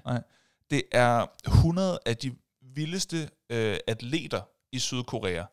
Nej. 0.05 0.23
Det 0.69 0.83
er 0.91 1.25
100 1.47 1.99
af 2.05 2.17
de 2.17 2.35
vildeste 2.61 3.29
øh, 3.49 3.77
atleter 3.87 4.41
i 4.71 4.79
Sydkorea, 4.79 5.43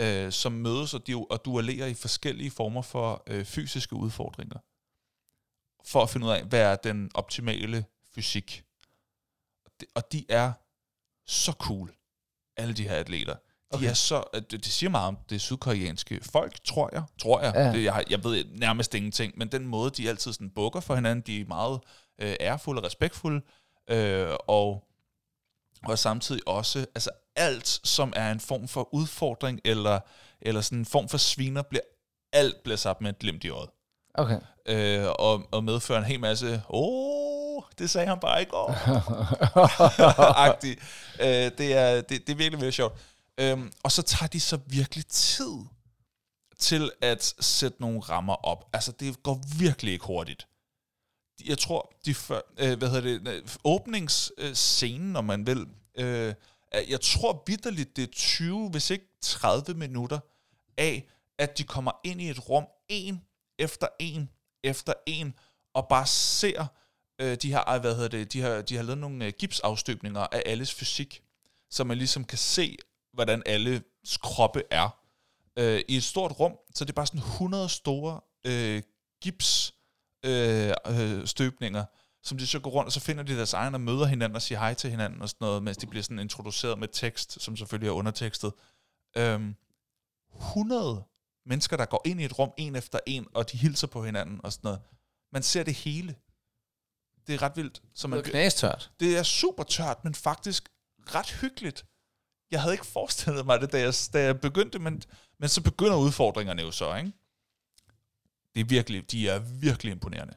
øh, 0.00 0.32
som 0.32 0.52
mødes 0.52 0.94
og, 0.94 1.06
de, 1.06 1.14
og 1.30 1.44
duellerer 1.44 1.86
i 1.86 1.94
forskellige 1.94 2.50
former 2.50 2.82
for 2.82 3.22
øh, 3.26 3.44
fysiske 3.44 3.96
udfordringer. 3.96 4.58
For 5.84 6.02
at 6.02 6.10
finde 6.10 6.26
ud 6.26 6.30
af, 6.32 6.44
hvad 6.44 6.60
er 6.60 6.76
den 6.76 7.10
optimale 7.14 7.84
fysik. 8.14 8.64
Det- 9.80 9.88
Og 9.94 10.12
de 10.12 10.24
er 10.28 10.52
så 11.26 11.52
cool, 11.52 11.94
alle 12.56 12.74
de 12.74 12.88
her 12.88 12.96
atleter. 12.96 13.36
De 13.72 13.76
Okay. 13.76 13.90
er 13.90 13.94
så, 13.94 14.16
at 14.16 14.50
det, 14.50 14.64
det 14.64 14.72
siger 14.72 14.90
meget 14.90 15.08
om 15.08 15.18
det 15.30 15.40
sydkoreanske 15.40 16.20
folk, 16.22 16.64
tror 16.64 16.90
jeg. 16.92 17.02
Tror 17.18 17.40
jeg. 17.40 17.52
Ja. 17.54 17.72
Det, 17.72 17.84
jeg, 17.84 18.04
jeg 18.10 18.24
ved 18.24 18.44
nærmest 18.44 18.94
ingenting, 18.94 19.32
men 19.36 19.48
den 19.48 19.66
måde, 19.66 19.90
de 19.90 20.08
altid 20.08 20.32
sådan 20.32 20.50
bukker 20.50 20.80
for 20.80 20.94
hinanden, 20.94 21.24
de 21.26 21.40
er 21.40 21.44
meget 21.48 21.80
øh, 22.20 22.34
ærefulde 22.40 22.80
og 22.80 22.84
respektfulde, 22.84 23.40
øh, 23.90 24.28
og, 24.48 24.84
og 25.86 25.98
samtidig 25.98 26.48
også, 26.48 26.86
altså 26.94 27.10
alt, 27.36 27.80
som 27.84 28.12
er 28.16 28.32
en 28.32 28.40
form 28.40 28.68
for 28.68 28.94
udfordring, 28.94 29.60
eller, 29.64 30.00
eller 30.40 30.60
sådan 30.60 30.78
en 30.78 30.86
form 30.86 31.08
for 31.08 31.18
sviner, 31.18 31.62
bliver 31.62 31.82
alt 32.32 32.62
bliver 32.62 32.76
sat 32.76 33.00
med 33.00 33.10
et 33.10 33.18
glimt 33.18 33.44
i 33.44 33.48
øjet. 33.48 33.70
Okay. 34.14 34.40
Øh, 34.66 35.06
og, 35.18 35.48
og 35.52 35.64
medfører 35.64 35.98
en 35.98 36.04
hel 36.04 36.20
masse, 36.20 36.62
åh, 36.68 37.62
det 37.78 37.90
sagde 37.90 38.08
han 38.08 38.20
bare 38.20 38.42
i 38.42 38.44
går. 38.44 38.74
Øh, 41.20 41.50
det, 41.58 41.76
er, 41.76 42.00
det, 42.00 42.08
det 42.08 42.28
er 42.28 42.36
virkelig, 42.36 42.52
virkelig 42.52 42.72
sjovt. 42.72 42.94
Øhm, 43.40 43.72
og 43.82 43.92
så 43.92 44.02
tager 44.02 44.28
de 44.28 44.40
så 44.40 44.58
virkelig 44.66 45.06
tid 45.06 45.54
til 46.58 46.90
at 47.00 47.34
sætte 47.40 47.80
nogle 47.80 48.00
rammer 48.00 48.34
op. 48.34 48.70
Altså, 48.72 48.92
det 48.92 49.22
går 49.22 49.40
virkelig 49.58 49.92
ikke 49.92 50.06
hurtigt. 50.06 50.48
Jeg 51.46 51.58
tror, 51.58 51.92
de 52.04 52.14
før, 52.14 52.40
øh, 52.58 52.78
hvad 52.78 52.88
hedder 52.88 53.18
det, 53.18 53.28
øh, 53.28 53.42
åbningsscenen, 53.64 55.08
øh, 55.08 55.12
når 55.12 55.20
man 55.20 55.46
vil, 55.46 55.66
øh, 55.94 56.34
jeg 56.88 57.00
tror 57.00 57.42
vidderligt, 57.46 57.96
det 57.96 58.02
er 58.02 58.12
20, 58.12 58.70
hvis 58.70 58.90
ikke 58.90 59.06
30 59.20 59.74
minutter 59.74 60.18
af, 60.76 61.08
at 61.38 61.58
de 61.58 61.64
kommer 61.64 61.92
ind 62.04 62.20
i 62.20 62.30
et 62.30 62.48
rum, 62.48 62.66
en 62.88 63.22
efter 63.58 63.86
en 63.98 64.30
efter 64.66 64.92
en, 65.06 65.34
og 65.74 65.88
bare 65.88 66.06
ser 66.06 66.66
øh, 67.20 67.36
de 67.42 67.52
har, 67.52 67.78
hvad 67.78 67.94
hedder 67.94 68.08
det, 68.08 68.32
de 68.32 68.40
har, 68.40 68.62
de 68.62 68.76
har 68.76 68.82
lavet 68.82 68.98
nogle 68.98 69.24
øh, 69.24 69.32
gipsafstøbninger 69.38 70.20
af 70.20 70.42
alles 70.46 70.74
fysik, 70.74 71.22
så 71.70 71.84
man 71.84 71.98
ligesom 71.98 72.24
kan 72.24 72.38
se, 72.38 72.76
hvordan 73.16 73.42
alles 73.46 73.82
kroppe 74.22 74.62
er. 74.70 74.98
Øh, 75.58 75.80
I 75.88 75.96
et 75.96 76.04
stort 76.04 76.40
rum, 76.40 76.52
så 76.74 76.84
det 76.84 76.90
er 76.90 76.94
bare 76.94 77.06
sådan 77.06 77.20
100 77.20 77.68
store 77.68 78.20
øh, 78.46 78.82
gips 79.22 79.74
øh, 80.24 80.72
øh, 80.86 81.26
støbninger, 81.26 81.84
som 82.22 82.38
de 82.38 82.46
så 82.46 82.60
går 82.60 82.70
rundt, 82.70 82.86
og 82.86 82.92
så 82.92 83.00
finder 83.00 83.22
de 83.22 83.36
deres 83.36 83.52
egen 83.52 83.74
og 83.74 83.80
møder 83.80 84.06
hinanden 84.06 84.36
og 84.36 84.42
siger 84.42 84.58
hej 84.58 84.74
til 84.74 84.90
hinanden 84.90 85.22
og 85.22 85.28
sådan 85.28 85.44
noget, 85.46 85.62
mens 85.62 85.76
de 85.76 85.86
bliver 85.86 86.02
sådan 86.02 86.18
introduceret 86.18 86.78
med 86.78 86.88
tekst, 86.92 87.42
som 87.42 87.56
selvfølgelig 87.56 87.88
er 87.88 87.92
undertekstet. 87.92 88.52
Øhm, 89.16 89.54
100 90.40 91.04
mennesker, 91.46 91.76
der 91.76 91.84
går 91.84 92.02
ind 92.04 92.20
i 92.20 92.24
et 92.24 92.38
rum 92.38 92.50
en 92.56 92.76
efter 92.76 92.98
en, 93.06 93.26
og 93.34 93.52
de 93.52 93.56
hilser 93.58 93.86
på 93.86 94.04
hinanden 94.04 94.40
og 94.44 94.52
sådan 94.52 94.68
noget. 94.68 94.80
Man 95.32 95.42
ser 95.42 95.62
det 95.62 95.74
hele. 95.74 96.16
Det 97.26 97.34
er 97.34 97.42
ret 97.42 97.56
vildt. 97.56 97.82
Så 97.94 98.08
man, 98.08 98.18
Det 98.18 98.26
er 98.26 98.30
knæstørt. 98.30 98.90
det 99.00 99.18
er 99.18 99.22
super 99.22 99.62
tørt, 99.62 100.04
men 100.04 100.14
faktisk 100.14 100.68
ret 101.14 101.30
hyggeligt. 101.30 101.84
Jeg 102.50 102.60
havde 102.62 102.74
ikke 102.74 102.86
forestillet 102.86 103.46
mig 103.46 103.60
det, 103.60 103.72
da 103.72 103.80
jeg, 103.80 103.94
da 104.12 104.22
jeg 104.22 104.40
begyndte, 104.40 104.78
men, 104.78 105.02
men 105.40 105.48
så 105.48 105.62
begynder 105.62 105.96
udfordringerne 105.96 106.62
jo 106.62 106.70
så, 106.70 106.94
ikke? 106.94 107.12
Det 108.54 108.60
er 108.60 108.64
virkelig, 108.64 109.10
de 109.10 109.28
er 109.28 109.38
virkelig 109.38 109.92
imponerende. 109.92 110.34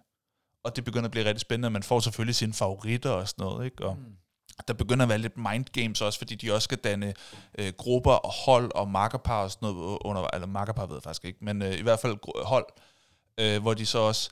Og 0.63 0.75
det 0.75 0.83
begynder 0.85 1.05
at 1.05 1.11
blive 1.11 1.25
rigtig 1.25 1.41
spændende, 1.41 1.69
man 1.69 1.83
får 1.83 1.99
selvfølgelig 1.99 2.35
sine 2.35 2.53
favoritter 2.53 3.09
og 3.09 3.27
sådan 3.29 3.43
noget, 3.43 3.65
ikke? 3.65 3.85
Og 3.85 3.95
Mm. 3.97 4.15
der 4.67 4.73
begynder 4.73 5.03
at 5.05 5.09
være 5.09 5.17
lidt 5.17 5.37
mind 5.37 5.65
games 5.65 6.01
også, 6.01 6.17
fordi 6.19 6.35
de 6.35 6.53
også 6.53 6.63
skal 6.63 6.77
danne 6.77 7.13
øh, 7.57 7.73
grupper 7.77 8.11
og 8.11 8.31
hold 8.31 8.71
og 8.75 8.87
makkerpar 8.87 9.43
og 9.43 9.51
sådan 9.51 9.69
noget 9.69 9.97
under, 10.01 10.27
eller 10.33 10.47
makkerpar 10.47 10.85
ved 10.85 10.95
jeg 10.95 11.03
faktisk 11.03 11.25
ikke, 11.25 11.45
men 11.45 11.61
øh, 11.61 11.79
i 11.79 11.81
hvert 11.81 11.99
fald 11.99 12.43
hold, 12.45 12.65
øh, 13.39 13.61
hvor 13.61 13.73
de 13.73 13.85
så 13.85 13.99
også, 13.99 14.29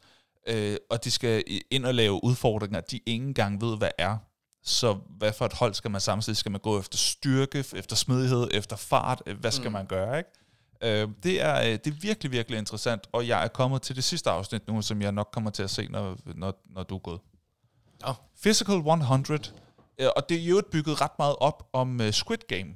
øh, 0.47 0.77
og 0.89 1.03
de 1.03 1.11
skal 1.11 1.43
ind 1.71 1.85
og 1.85 1.93
lave 1.93 2.23
udfordringer, 2.23 2.81
de 2.81 2.99
ikke 3.05 3.25
engang 3.25 3.61
ved, 3.61 3.77
hvad 3.77 3.91
er. 3.97 4.17
Så 4.67 4.97
hvad 5.09 5.33
for 5.33 5.45
et 5.45 5.53
hold 5.53 5.73
skal 5.73 5.91
man 5.91 6.01
samtidig? 6.01 6.37
Skal 6.37 6.51
man 6.51 6.61
gå 6.61 6.79
efter 6.79 6.97
styrke, 6.97 7.59
efter 7.75 7.95
smidighed, 7.95 8.47
efter 8.53 8.75
fart? 8.75 9.23
Øh, 9.25 9.39
Hvad 9.39 9.51
skal 9.51 9.67
Mm. 9.69 9.73
man 9.73 9.85
gøre, 9.85 10.17
ikke? 10.17 10.29
Øh, 10.81 11.09
det, 11.23 11.41
er, 11.41 11.59
øh, 11.61 11.65
det 11.71 11.87
er 11.87 11.91
virkelig, 12.01 12.31
virkelig 12.31 12.59
interessant, 12.59 13.07
og 13.11 13.27
jeg 13.27 13.43
er 13.43 13.47
kommet 13.47 13.81
til 13.81 13.95
det 13.95 14.03
sidste 14.03 14.29
afsnit 14.29 14.67
nu, 14.67 14.81
som 14.81 15.01
jeg 15.01 15.11
nok 15.11 15.29
kommer 15.33 15.49
til 15.51 15.63
at 15.63 15.69
se, 15.69 15.87
når, 15.87 16.17
når, 16.35 16.61
når 16.69 16.83
du 16.83 16.95
er 16.95 16.99
gået. 16.99 17.19
Nå. 18.05 18.13
Physical 18.43 18.75
100, 18.75 19.51
øh, 19.99 20.07
og 20.15 20.29
det 20.29 20.37
er 20.37 20.45
jo 20.45 20.61
bygget 20.71 21.01
ret 21.01 21.11
meget 21.19 21.35
op 21.39 21.69
om 21.73 21.99
uh, 21.99 22.09
Squid 22.11 22.37
Game. 22.47 22.75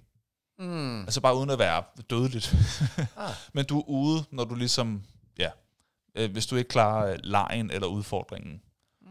Mm. 0.59 1.01
Altså 1.01 1.22
bare 1.22 1.38
uden 1.38 1.49
at 1.49 1.59
være 1.59 1.84
dødeligt. 2.09 2.55
Ah. 3.18 3.30
Men 3.53 3.65
du 3.65 3.80
er 3.80 3.84
ude, 3.89 4.23
når 4.31 4.43
du 4.43 4.55
ligesom, 4.55 5.03
ja, 5.39 5.49
øh, 6.15 6.31
hvis 6.31 6.45
du 6.47 6.55
ikke 6.55 6.68
klarer 6.68 7.18
lejen 7.23 7.72
eller 7.72 7.88
udfordringen. 7.88 8.61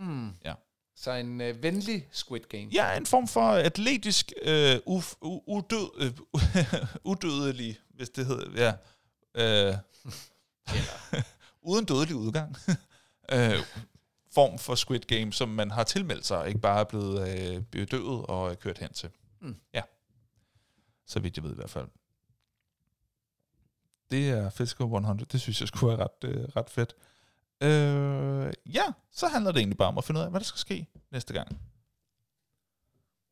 Mm. 0.00 0.30
Ja. 0.44 0.54
Så 1.00 1.12
en 1.12 1.40
øh, 1.40 1.62
venlig 1.62 2.08
Squid 2.12 2.40
Game. 2.40 2.68
Ja, 2.72 2.96
en 2.96 3.06
form 3.06 3.28
for 3.28 3.40
atletisk, 3.40 4.32
øh, 4.42 4.78
uf, 4.86 5.14
u, 5.20 5.40
udød, 5.46 5.90
øh, 6.00 6.12
udødelig, 7.12 7.78
hvis 7.94 8.10
det 8.10 8.26
hedder, 8.26 8.50
ja. 8.56 8.74
Øh, 9.34 9.76
uden 11.70 11.84
dødelig 11.84 12.16
udgang. 12.16 12.56
øh, 13.34 13.58
form 14.34 14.58
for 14.58 14.74
Squid 14.74 15.00
Game, 15.00 15.32
som 15.32 15.48
man 15.48 15.70
har 15.70 15.84
tilmeldt 15.84 16.26
sig, 16.26 16.48
ikke 16.48 16.60
bare 16.60 16.80
er 16.80 16.84
blevet 16.84 17.28
øh, 17.28 17.62
bedøvet 17.62 18.26
og 18.26 18.58
kørt 18.58 18.78
hen 18.78 18.92
til. 18.92 19.10
Mm. 19.40 19.56
Ja. 19.74 19.82
Så 21.06 21.20
vidt 21.20 21.36
jeg 21.36 21.44
ved 21.44 21.52
i 21.52 21.56
hvert 21.56 21.70
fald. 21.70 21.88
Det 24.10 24.30
er 24.30 24.50
Physical 24.50 24.84
100. 24.84 25.24
Det 25.32 25.40
synes 25.40 25.60
jeg 25.60 25.68
skulle 25.68 25.98
være 25.98 26.06
ret, 26.06 26.24
øh, 26.24 26.44
ret 26.56 26.70
fedt. 26.70 26.94
Øh, 27.62 28.52
ja, 28.66 28.84
så 29.12 29.28
handler 29.28 29.52
det 29.52 29.58
egentlig 29.58 29.78
bare 29.78 29.88
om 29.88 29.98
at 29.98 30.04
finde 30.04 30.20
ud 30.20 30.24
af, 30.24 30.30
hvad 30.30 30.40
der 30.40 30.44
skal 30.44 30.58
ske 30.58 30.86
næste 31.12 31.34
gang. 31.34 31.60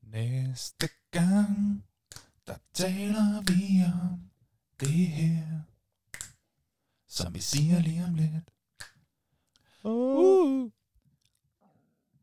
Næste 0.03 0.89
gang, 1.11 1.85
der 2.47 2.57
taler 2.75 3.43
vi 3.43 3.85
om 3.85 4.21
det 4.81 5.07
her, 5.09 5.61
som 7.09 7.35
vi 7.35 7.41
siger 7.41 7.81
lige 7.81 8.05
om 8.05 8.15
lidt. 8.15 8.51
Uh. 9.85 10.71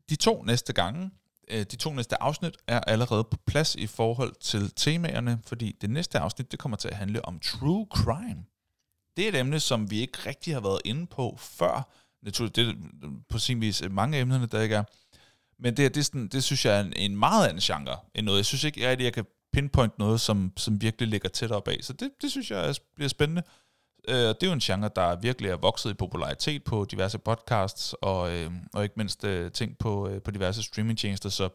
De 0.08 0.16
to 0.16 0.42
næste 0.42 0.72
gange, 0.72 1.10
øh, 1.48 1.66
de 1.70 1.76
to 1.76 1.92
næste 1.92 2.22
afsnit 2.22 2.56
er 2.66 2.80
allerede 2.80 3.24
på 3.24 3.36
plads 3.46 3.74
i 3.74 3.86
forhold 3.86 4.34
til 4.40 4.70
temaerne, 4.76 5.40
fordi 5.46 5.72
det 5.80 5.90
næste 5.90 6.18
afsnit, 6.18 6.50
det 6.50 6.58
kommer 6.58 6.76
til 6.76 6.88
at 6.88 6.96
handle 6.96 7.24
om 7.24 7.40
true 7.40 7.86
crime. 7.90 8.44
Det 9.16 9.24
er 9.24 9.28
et 9.28 9.34
emne, 9.40 9.60
som 9.60 9.90
vi 9.90 10.00
ikke 10.00 10.18
rigtig 10.26 10.54
har 10.54 10.60
været 10.60 10.80
inde 10.84 11.06
på 11.06 11.36
før. 11.40 11.88
Naturligt, 12.22 12.56
det 12.56 12.68
er 12.68 12.72
på 13.28 13.38
sin 13.38 13.60
vis 13.60 13.82
mange 13.90 14.16
af 14.18 14.20
emnerne, 14.22 14.46
der 14.46 14.60
ikke 14.62 14.74
er. 14.74 14.84
Men 15.58 15.76
det, 15.76 15.94
det, 15.94 16.00
er 16.00 16.04
sådan, 16.04 16.28
det 16.28 16.44
synes 16.44 16.64
jeg 16.64 16.76
er 16.76 16.80
en, 16.80 16.92
en 16.96 17.16
meget 17.16 17.48
anden 17.48 17.60
genre 17.60 17.96
end 18.14 18.26
noget. 18.26 18.38
Jeg 18.38 18.46
synes 18.46 18.64
ikke 18.64 18.90
rigtig, 18.90 19.04
jeg 19.04 19.12
kan 19.12 19.24
pinpoint 19.52 19.98
noget, 19.98 20.20
som, 20.20 20.52
som 20.56 20.80
virkelig 20.82 21.08
ligger 21.08 21.28
tæt 21.28 21.50
op 21.50 21.68
af. 21.68 21.76
Så 21.82 21.92
det, 21.92 22.10
det 22.22 22.30
synes 22.30 22.50
jeg 22.50 22.68
er- 22.68 22.78
bliver 22.94 23.08
spændende. 23.08 23.42
Øh, 24.08 24.14
det 24.16 24.42
er 24.42 24.46
jo 24.46 24.52
en 24.52 24.60
genre, 24.60 24.90
der 24.96 25.16
virkelig 25.20 25.50
er 25.50 25.56
vokset 25.56 25.90
i 25.90 25.94
popularitet 25.94 26.64
på 26.64 26.86
diverse 26.90 27.18
podcasts, 27.18 27.92
og, 28.02 28.32
øh, 28.32 28.50
og 28.74 28.82
ikke 28.82 28.94
mindst 28.96 29.24
øh, 29.24 29.52
ting 29.52 29.78
på, 29.78 30.08
øh, 30.08 30.22
på 30.22 30.30
diverse 30.30 30.62
streamingtjenester, 30.62 31.28
så 31.28 31.48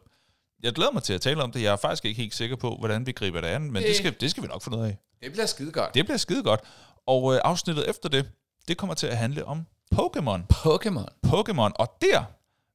jeg 0.62 0.72
glæder 0.72 0.90
mig 0.92 1.02
til 1.02 1.12
at 1.12 1.20
tale 1.20 1.42
om 1.42 1.52
det. 1.52 1.62
Jeg 1.62 1.72
er 1.72 1.76
faktisk 1.76 2.04
ikke 2.04 2.20
helt 2.22 2.34
sikker 2.34 2.56
på, 2.56 2.76
hvordan 2.78 3.06
vi 3.06 3.12
griber 3.12 3.40
det 3.40 3.48
an, 3.48 3.62
men 3.62 3.74
det 3.74 3.88
Det- 3.88 3.96
skal, 3.96 4.14
det 4.20 4.30
skal 4.30 4.42
vi 4.42 4.48
nok 4.48 4.62
finde 4.62 4.78
ud 4.78 4.82
af. 4.84 4.98
Det 5.22 5.32
bliver 5.32 5.46
skide 5.46 5.72
godt. 5.72 5.94
Det 5.94 6.04
bliver 6.04 6.16
skide 6.18 6.42
godt. 6.42 6.60
Og 7.06 7.34
øh, 7.34 7.40
afsnittet 7.44 7.90
efter 7.90 8.08
det, 8.08 8.30
det 8.68 8.76
kommer 8.76 8.94
til 8.94 9.06
at 9.06 9.16
handle 9.16 9.44
om 9.44 9.66
Pokémon. 9.94 10.40
Pokémon. 10.54 11.08
Pokémon, 11.26 11.72
og 11.74 11.96
der 12.00 12.24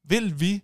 vil 0.03 0.39
vi 0.39 0.63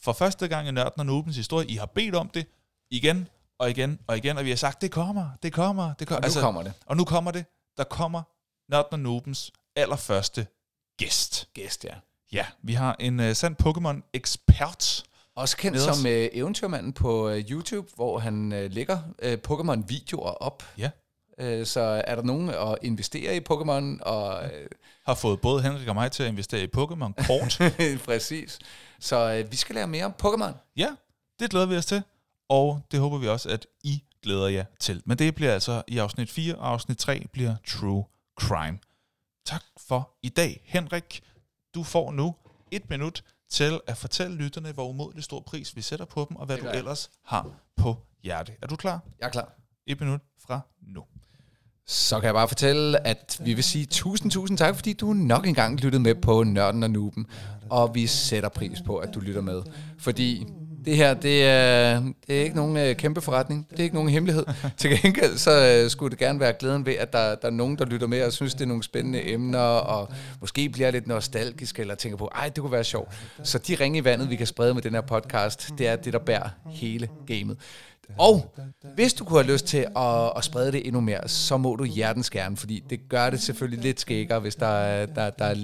for 0.00 0.12
første 0.12 0.48
gang 0.48 0.68
i 0.68 0.70
Nørden 0.70 1.00
og 1.00 1.06
Nubens 1.06 1.36
historie, 1.36 1.66
I 1.66 1.74
har 1.74 1.86
bedt 1.86 2.14
om 2.14 2.28
det 2.28 2.46
igen 2.90 3.28
og 3.58 3.70
igen 3.70 4.00
og 4.06 4.16
igen, 4.16 4.38
og 4.38 4.44
vi 4.44 4.48
har 4.48 4.56
sagt, 4.56 4.82
det 4.82 4.90
kommer, 4.90 5.30
det 5.42 5.52
kommer, 5.52 5.94
det 5.94 6.08
kommer. 6.08 6.28
Og 6.28 6.34
nu 6.34 6.40
kommer 6.40 6.62
det. 6.62 6.72
Og 6.86 6.96
nu 6.96 7.04
kommer 7.04 7.30
det. 7.30 7.46
Der 7.76 7.84
kommer 7.84 8.22
Nørden 8.70 8.92
og 8.92 8.98
Nubens 8.98 9.52
allerførste 9.76 10.46
gæst. 10.98 11.48
Gæst, 11.54 11.84
ja. 11.84 11.94
Ja, 12.32 12.46
vi 12.62 12.72
har 12.72 12.96
en 12.98 13.20
uh, 13.20 13.32
sand 13.32 13.56
Pokémon-ekspert. 13.62 15.04
Også 15.36 15.56
kendt 15.56 15.80
som 15.80 16.06
øh, 16.06 16.28
eventyrmanden 16.32 16.92
på 16.92 17.28
øh, 17.28 17.50
YouTube, 17.50 17.88
hvor 17.94 18.18
han 18.18 18.52
øh, 18.52 18.72
lægger 18.72 18.98
øh, 19.22 19.38
Pokémon-videoer 19.48 20.30
op. 20.30 20.62
Ja. 20.78 20.90
Øh, 21.38 21.66
så 21.66 21.80
er 22.06 22.14
der 22.14 22.22
nogen 22.22 22.48
at 22.50 22.78
investere 22.82 23.36
i 23.36 23.40
Pokémon, 23.50 24.02
og 24.02 24.44
øh, 24.44 24.66
Har 25.06 25.14
fået 25.14 25.40
både 25.40 25.62
Henrik 25.62 25.88
og 25.88 25.94
mig 25.94 26.12
til 26.12 26.22
at 26.22 26.28
investere 26.28 26.62
i 26.62 26.68
Pokémon 26.76 27.26
kort. 27.26 27.58
præcis. 28.06 28.58
Så 29.00 29.32
øh, 29.32 29.50
vi 29.52 29.56
skal 29.56 29.74
lære 29.74 29.86
mere 29.86 30.04
om 30.04 30.14
Pokémon. 30.22 30.52
Ja, 30.76 30.88
det 31.40 31.50
glæder 31.50 31.66
vi 31.66 31.76
os 31.76 31.86
til, 31.86 32.02
og 32.48 32.80
det 32.90 33.00
håber 33.00 33.18
vi 33.18 33.28
også, 33.28 33.48
at 33.48 33.66
I 33.84 34.02
glæder 34.22 34.48
jer 34.48 34.64
til. 34.80 35.02
Men 35.06 35.18
det 35.18 35.34
bliver 35.34 35.52
altså 35.52 35.82
i 35.88 35.98
afsnit 35.98 36.30
4, 36.30 36.54
og 36.54 36.68
afsnit 36.70 36.98
3 36.98 37.26
bliver 37.32 37.54
True 37.66 38.04
Crime. 38.40 38.78
Tak 39.46 39.62
for 39.88 40.10
i 40.22 40.28
dag, 40.28 40.62
Henrik. 40.64 41.22
Du 41.74 41.82
får 41.82 42.12
nu 42.12 42.34
et 42.70 42.90
minut 42.90 43.24
til 43.50 43.80
at 43.86 43.96
fortælle 43.96 44.36
lytterne, 44.36 44.72
hvor 44.72 44.88
umådelig 44.88 45.24
stor 45.24 45.40
pris 45.40 45.76
vi 45.76 45.82
sætter 45.82 46.04
på 46.04 46.26
dem, 46.28 46.36
og 46.36 46.46
hvad 46.46 46.56
Det 46.56 46.62
du 46.62 46.66
gør 46.66 46.72
jeg. 46.72 46.78
ellers 46.78 47.10
har 47.24 47.50
på 47.76 47.96
hjerte. 48.22 48.52
Er 48.62 48.66
du 48.66 48.76
klar? 48.76 49.00
Jeg 49.20 49.26
er 49.26 49.30
klar. 49.30 49.52
Et 49.86 50.00
minut 50.00 50.20
fra 50.46 50.60
nu. 50.94 51.02
Så 51.86 52.20
kan 52.20 52.26
jeg 52.26 52.34
bare 52.34 52.48
fortælle, 52.48 53.06
at 53.06 53.40
vi 53.44 53.54
vil 53.54 53.64
sige 53.64 53.86
tusind, 53.86 54.30
tusind 54.30 54.58
tak, 54.58 54.74
fordi 54.74 54.92
du 54.92 55.12
nok 55.12 55.46
engang 55.46 55.80
lyttede 55.80 56.02
med 56.02 56.14
på 56.14 56.42
Nørden 56.42 56.82
og 56.82 56.90
Nuben. 56.90 57.26
Og 57.70 57.94
vi 57.94 58.06
sætter 58.06 58.48
pris 58.48 58.80
på, 58.86 58.96
at 58.96 59.14
du 59.14 59.20
lytter 59.20 59.40
med. 59.40 59.62
Fordi 59.98 60.46
det 60.84 60.96
her, 60.96 61.14
det 61.14 61.44
er, 61.44 62.00
det 62.26 62.38
er 62.38 62.42
ikke 62.44 62.56
nogen 62.56 62.76
øh, 62.76 62.96
kæmpe 62.96 63.20
forretning. 63.20 63.66
Det 63.70 63.78
er 63.78 63.82
ikke 63.82 63.94
nogen 63.94 64.10
hemmelighed. 64.10 64.44
Til 64.76 64.90
gengæld, 65.02 65.38
så 65.38 65.82
øh, 65.84 65.90
skulle 65.90 66.10
det 66.10 66.18
gerne 66.18 66.40
være 66.40 66.52
glæden 66.52 66.86
ved, 66.86 66.94
at 66.94 67.12
der, 67.12 67.34
der 67.34 67.46
er 67.48 67.52
nogen, 67.52 67.78
der 67.78 67.84
lytter 67.84 68.06
med 68.06 68.22
og 68.22 68.32
synes, 68.32 68.54
det 68.54 68.62
er 68.62 68.66
nogle 68.66 68.82
spændende 68.82 69.32
emner, 69.32 69.58
og 69.58 70.08
måske 70.40 70.68
bliver 70.68 70.90
lidt 70.90 71.06
nostalgisk, 71.06 71.78
eller 71.78 71.94
tænker 71.94 72.18
på, 72.18 72.30
ej, 72.34 72.48
det 72.48 72.60
kunne 72.60 72.72
være 72.72 72.84
sjovt. 72.84 73.14
Så 73.42 73.58
de 73.58 73.74
ringe 73.74 73.98
i 73.98 74.04
vandet, 74.04 74.30
vi 74.30 74.36
kan 74.36 74.46
sprede 74.46 74.74
med 74.74 74.82
den 74.82 74.94
her 74.94 75.00
podcast, 75.00 75.70
det 75.78 75.88
er 75.88 75.96
det, 75.96 76.12
der 76.12 76.18
bærer 76.18 76.48
hele 76.66 77.08
gamet. 77.26 77.56
Og 78.18 78.54
hvis 78.94 79.14
du 79.14 79.24
kunne 79.24 79.42
have 79.42 79.52
lyst 79.52 79.66
til 79.66 79.86
at, 79.96 80.32
at 80.36 80.44
sprede 80.44 80.72
det 80.72 80.86
endnu 80.86 81.00
mere, 81.00 81.28
så 81.28 81.56
må 81.56 81.76
du 81.76 81.84
hjertens 81.84 82.30
gerne, 82.30 82.56
fordi 82.56 82.84
det 82.90 83.00
gør 83.08 83.30
det 83.30 83.42
selvfølgelig 83.42 83.84
lidt 83.84 84.00
skækkere, 84.00 84.40
hvis 84.40 84.56
der, 84.56 85.06
der, 85.06 85.30
der 85.30 85.44
er 85.44 85.54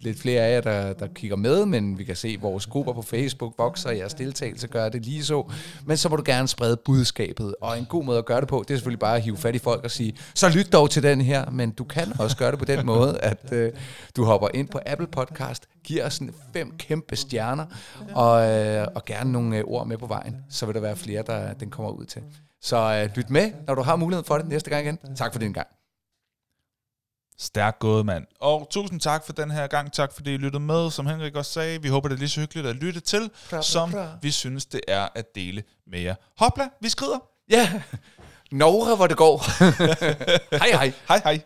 lidt 0.00 0.20
flere 0.20 0.42
af 0.42 0.54
jer, 0.54 0.60
der, 0.60 0.92
der 0.92 1.06
kigger 1.14 1.36
med, 1.36 1.66
men 1.66 1.98
vi 1.98 2.04
kan 2.04 2.16
se, 2.16 2.28
at 2.28 2.42
vores 2.42 2.66
grupper 2.66 2.92
på 2.92 3.02
Facebook 3.02 3.54
vokser, 3.58 3.88
og 3.88 3.96
jeres 3.96 4.14
deltagelse 4.14 4.68
gør 4.68 4.88
det 4.88 5.06
lige 5.06 5.24
så. 5.24 5.52
Men 5.84 5.96
så 5.96 6.08
må 6.08 6.16
du 6.16 6.22
gerne 6.26 6.48
sprede 6.48 6.76
budskabet, 6.76 7.54
og 7.60 7.78
en 7.78 7.84
god 7.84 8.04
måde 8.04 8.18
at 8.18 8.24
gøre 8.24 8.40
det 8.40 8.48
på, 8.48 8.64
det 8.68 8.74
er 8.74 8.78
selvfølgelig 8.78 9.00
bare 9.00 9.16
at 9.16 9.22
hive 9.22 9.36
fat 9.36 9.54
i 9.54 9.58
folk 9.58 9.84
og 9.84 9.90
sige, 9.90 10.16
så 10.34 10.48
lyt 10.48 10.72
dog 10.72 10.90
til 10.90 11.02
den 11.02 11.20
her, 11.20 11.50
men 11.50 11.70
du 11.70 11.84
kan 11.84 12.12
også 12.18 12.36
gøre 12.36 12.50
det 12.50 12.58
på 12.58 12.64
den 12.64 12.86
måde, 12.86 13.18
at 13.18 13.52
øh, 13.52 13.72
du 14.16 14.24
hopper 14.24 14.48
ind 14.54 14.68
på 14.68 14.80
Apple 14.86 15.06
Podcast, 15.06 15.66
giver 15.90 16.06
os 16.06 16.14
sådan 16.14 16.34
fem 16.52 16.76
kæmpe 16.78 17.16
stjerner, 17.16 17.66
og, 18.14 18.50
øh, 18.50 18.86
og 18.94 19.04
gerne 19.04 19.32
nogle 19.32 19.56
øh, 19.56 19.64
ord 19.66 19.86
med 19.86 19.98
på 19.98 20.06
vejen, 20.06 20.36
så 20.50 20.66
vil 20.66 20.74
der 20.74 20.80
være 20.80 20.96
flere, 20.96 21.22
der 21.22 21.54
den 21.54 21.70
kommer 21.70 21.90
ud 21.90 22.04
til. 22.04 22.22
Så 22.60 22.76
øh, 22.76 23.16
lyt 23.16 23.30
med, 23.30 23.52
når 23.66 23.74
du 23.74 23.82
har 23.82 23.96
mulighed 23.96 24.24
for 24.24 24.38
det 24.38 24.48
næste 24.48 24.70
gang 24.70 24.86
igen. 24.86 24.98
Tak 25.16 25.32
for 25.32 25.38
den 25.38 25.52
gang. 25.52 25.66
Stærkt 27.38 27.78
gået, 27.78 28.06
mand. 28.06 28.26
Og 28.40 28.68
tusind 28.70 29.00
tak 29.00 29.26
for 29.26 29.32
den 29.32 29.50
her 29.50 29.66
gang. 29.66 29.92
Tak 29.92 30.12
fordi 30.12 30.34
I 30.34 30.36
lyttede 30.36 30.62
med. 30.62 30.90
Som 30.90 31.06
Henrik 31.06 31.34
også 31.34 31.52
sagde, 31.52 31.82
vi 31.82 31.88
håber, 31.88 32.08
det 32.08 32.14
er 32.14 32.18
lige 32.18 32.28
så 32.28 32.40
hyggeligt 32.40 32.66
at 32.66 32.76
lytte 32.76 33.00
til, 33.00 33.30
bra, 33.50 33.62
som 33.62 33.90
bra. 33.90 34.06
vi 34.22 34.30
synes, 34.30 34.66
det 34.66 34.80
er 34.88 35.08
at 35.14 35.34
dele 35.34 35.62
med 35.86 36.00
jer. 36.00 36.14
Hopla, 36.38 36.68
vi 36.80 36.88
skrider. 36.88 37.18
Ja, 37.50 37.82
Norge, 38.52 38.96
hvor 38.96 39.06
det 39.06 39.16
går. 39.16 39.44
hej 40.62 40.68
hej. 40.72 40.92
Hej 41.08 41.20
hej. 41.24 41.40